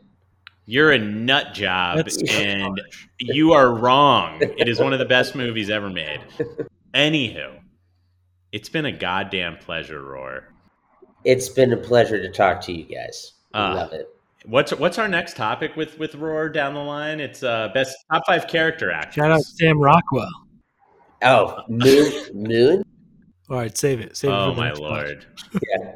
You're 0.68 0.92
a 0.94 0.98
nut 0.98 1.54
job, 1.54 1.98
That's 1.98 2.18
and 2.34 2.82
you 3.20 3.54
are 3.54 3.72
wrong. 3.76 4.40
It 4.42 4.68
is 4.68 4.80
one 4.80 4.94
of 4.94 5.00
the 5.00 5.06
best 5.06 5.36
movies 5.36 5.70
ever 5.70 5.90
made. 5.92 6.22
Anywho, 6.96 7.60
it's 8.52 8.70
been 8.70 8.86
a 8.86 8.92
goddamn 8.92 9.58
pleasure, 9.58 10.02
Roar. 10.02 10.52
It's 11.24 11.50
been 11.50 11.72
a 11.74 11.78
pleasure 11.78 12.20
to 12.20 12.32
talk 12.32 12.62
to 12.62 12.72
you 12.74 12.84
guys. 12.84 13.34
I 13.54 13.60
Ah. 13.60 13.74
love 13.76 13.94
it. 13.94 14.10
What's 14.46 14.72
what's 14.74 14.98
our 14.98 15.08
next 15.08 15.36
topic 15.38 15.76
with 15.76 15.98
with 16.00 16.16
Roar 16.16 16.50
down 16.50 16.74
the 16.74 16.80
line? 16.80 17.20
It's 17.20 17.44
uh 17.44 17.70
best 17.74 17.96
top 18.12 18.24
five 18.26 18.48
character 18.48 18.92
actors. 18.92 19.16
Shout 19.16 19.32
out 19.32 19.38
to 19.38 19.44
Sam 19.44 19.80
Rockwell. 19.80 20.30
Oh, 21.26 21.64
Moon, 21.68 22.12
Moon. 22.34 22.84
All 23.50 23.58
right, 23.58 23.78
save 23.78 24.00
it. 24.00 24.16
Save 24.16 24.32
it 24.32 24.34
Oh 24.34 24.54
for 24.54 24.58
my 24.58 24.72
lord. 24.74 25.26
Yeah. 25.54 25.96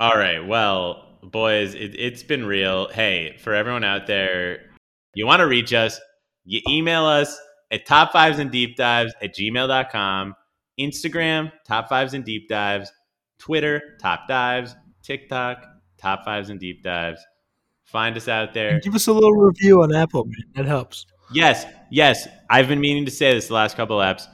All 0.00 0.16
right. 0.16 0.44
Well, 0.44 1.18
boys, 1.22 1.74
it, 1.74 1.94
it's 1.98 2.22
been 2.22 2.44
real. 2.44 2.88
Hey, 2.88 3.36
for 3.38 3.54
everyone 3.54 3.84
out 3.84 4.06
there, 4.06 4.70
you 5.14 5.26
want 5.26 5.40
to 5.40 5.46
reach 5.46 5.72
us, 5.72 6.00
you 6.44 6.60
email 6.68 7.04
us 7.04 7.38
at 7.70 7.86
top 7.86 8.12
fives 8.12 8.38
and 8.38 8.50
deep 8.50 8.76
dives 8.76 9.14
at 9.22 9.34
gmail.com, 9.34 10.34
Instagram, 10.80 11.52
top 11.66 11.88
fives 11.88 12.14
and 12.14 12.24
deep 12.24 12.48
dives, 12.48 12.92
Twitter, 13.38 13.96
top 14.00 14.26
dives, 14.28 14.74
TikTok, 15.02 15.64
top 15.98 16.24
fives 16.24 16.50
and 16.50 16.60
deep 16.60 16.82
dives. 16.82 17.24
Find 17.84 18.16
us 18.16 18.28
out 18.28 18.54
there. 18.54 18.74
And 18.74 18.82
give 18.82 18.94
us 18.94 19.06
a 19.06 19.12
little 19.12 19.34
review 19.34 19.82
on 19.82 19.94
Apple, 19.94 20.24
man. 20.24 20.44
That 20.54 20.66
helps. 20.66 21.06
Yes, 21.32 21.66
yes. 21.90 22.26
I've 22.50 22.68
been 22.68 22.80
meaning 22.80 23.04
to 23.04 23.10
say 23.10 23.34
this 23.34 23.48
the 23.48 23.54
last 23.54 23.76
couple 23.76 24.00
of 24.00 24.16
apps. 24.16 24.26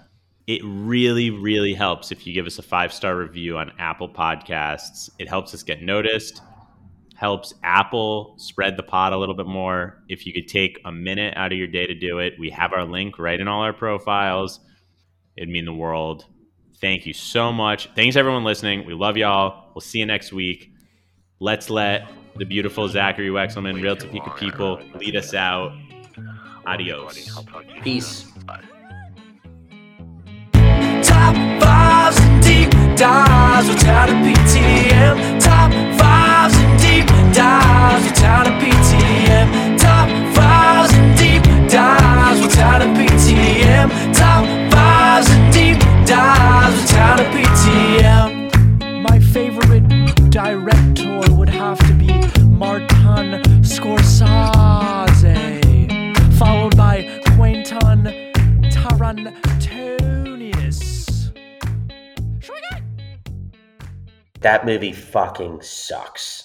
It 0.48 0.62
really, 0.64 1.28
really 1.28 1.74
helps 1.74 2.10
if 2.10 2.26
you 2.26 2.32
give 2.32 2.46
us 2.46 2.58
a 2.58 2.62
five 2.62 2.90
star 2.90 3.14
review 3.18 3.58
on 3.58 3.70
Apple 3.78 4.08
Podcasts. 4.08 5.10
It 5.18 5.28
helps 5.28 5.52
us 5.52 5.62
get 5.62 5.82
noticed, 5.82 6.40
helps 7.14 7.52
Apple 7.62 8.32
spread 8.38 8.78
the 8.78 8.82
pod 8.82 9.12
a 9.12 9.18
little 9.18 9.34
bit 9.34 9.46
more. 9.46 10.02
If 10.08 10.24
you 10.24 10.32
could 10.32 10.48
take 10.48 10.80
a 10.86 10.90
minute 10.90 11.34
out 11.36 11.52
of 11.52 11.58
your 11.58 11.66
day 11.66 11.86
to 11.86 11.94
do 11.94 12.20
it, 12.20 12.32
we 12.38 12.48
have 12.48 12.72
our 12.72 12.86
link 12.86 13.18
right 13.18 13.38
in 13.38 13.46
all 13.46 13.60
our 13.60 13.74
profiles. 13.74 14.60
It'd 15.36 15.50
mean 15.50 15.66
the 15.66 15.74
world. 15.74 16.24
Thank 16.80 17.04
you 17.04 17.12
so 17.12 17.52
much. 17.52 17.90
Thanks, 17.94 18.16
everyone 18.16 18.42
listening. 18.42 18.86
We 18.86 18.94
love 18.94 19.18
y'all. 19.18 19.70
We'll 19.74 19.82
see 19.82 19.98
you 19.98 20.06
next 20.06 20.32
week. 20.32 20.72
Let's 21.40 21.68
let 21.68 22.08
the 22.36 22.46
beautiful 22.46 22.88
Zachary 22.88 23.28
Wexelman, 23.28 23.82
Real 23.82 23.96
Topeka 23.96 24.30
people, 24.38 24.80
lead 24.94 25.14
us 25.14 25.34
out. 25.34 25.76
Adios. 26.66 27.36
I'll 27.36 27.42
talk 27.42 27.66
to 27.66 27.74
you 27.74 27.82
Peace. 27.82 28.24
Top 31.28 31.36
fives 31.60 32.18
and 32.22 32.42
deep 32.42 32.70
dives 32.96 33.68
a 33.68 33.74
PTM. 33.74 35.38
Top 35.38 35.70
fives 36.00 36.56
and 36.56 36.80
deep 36.80 37.06
dives 37.34 38.06
a 38.06 38.12
PTM. 38.58 39.76
Top 39.76 40.08
fives 40.34 40.94
and 40.94 41.18
deep 41.18 41.42
dives 41.70 42.40
a 42.40 42.48
PTM. 42.96 43.88
Top 44.14 44.44
fives 44.72 45.28
and 45.28 45.52
deep 45.52 45.78
dives 46.06 46.92
a 46.94 47.24
PTM. 47.34 48.30
My 49.02 49.20
favorite 49.20 49.86
director 50.30 51.20
would 51.34 51.50
have 51.50 51.78
to 51.88 51.92
be 51.92 52.08
Martin 52.46 53.42
Scorsese, 53.60 55.36
followed 56.38 56.74
by 56.74 57.20
Quentin 57.36 58.32
Tarantonius. 58.72 59.47
That 64.40 64.64
movie 64.64 64.92
fucking 64.92 65.62
sucks. 65.62 66.44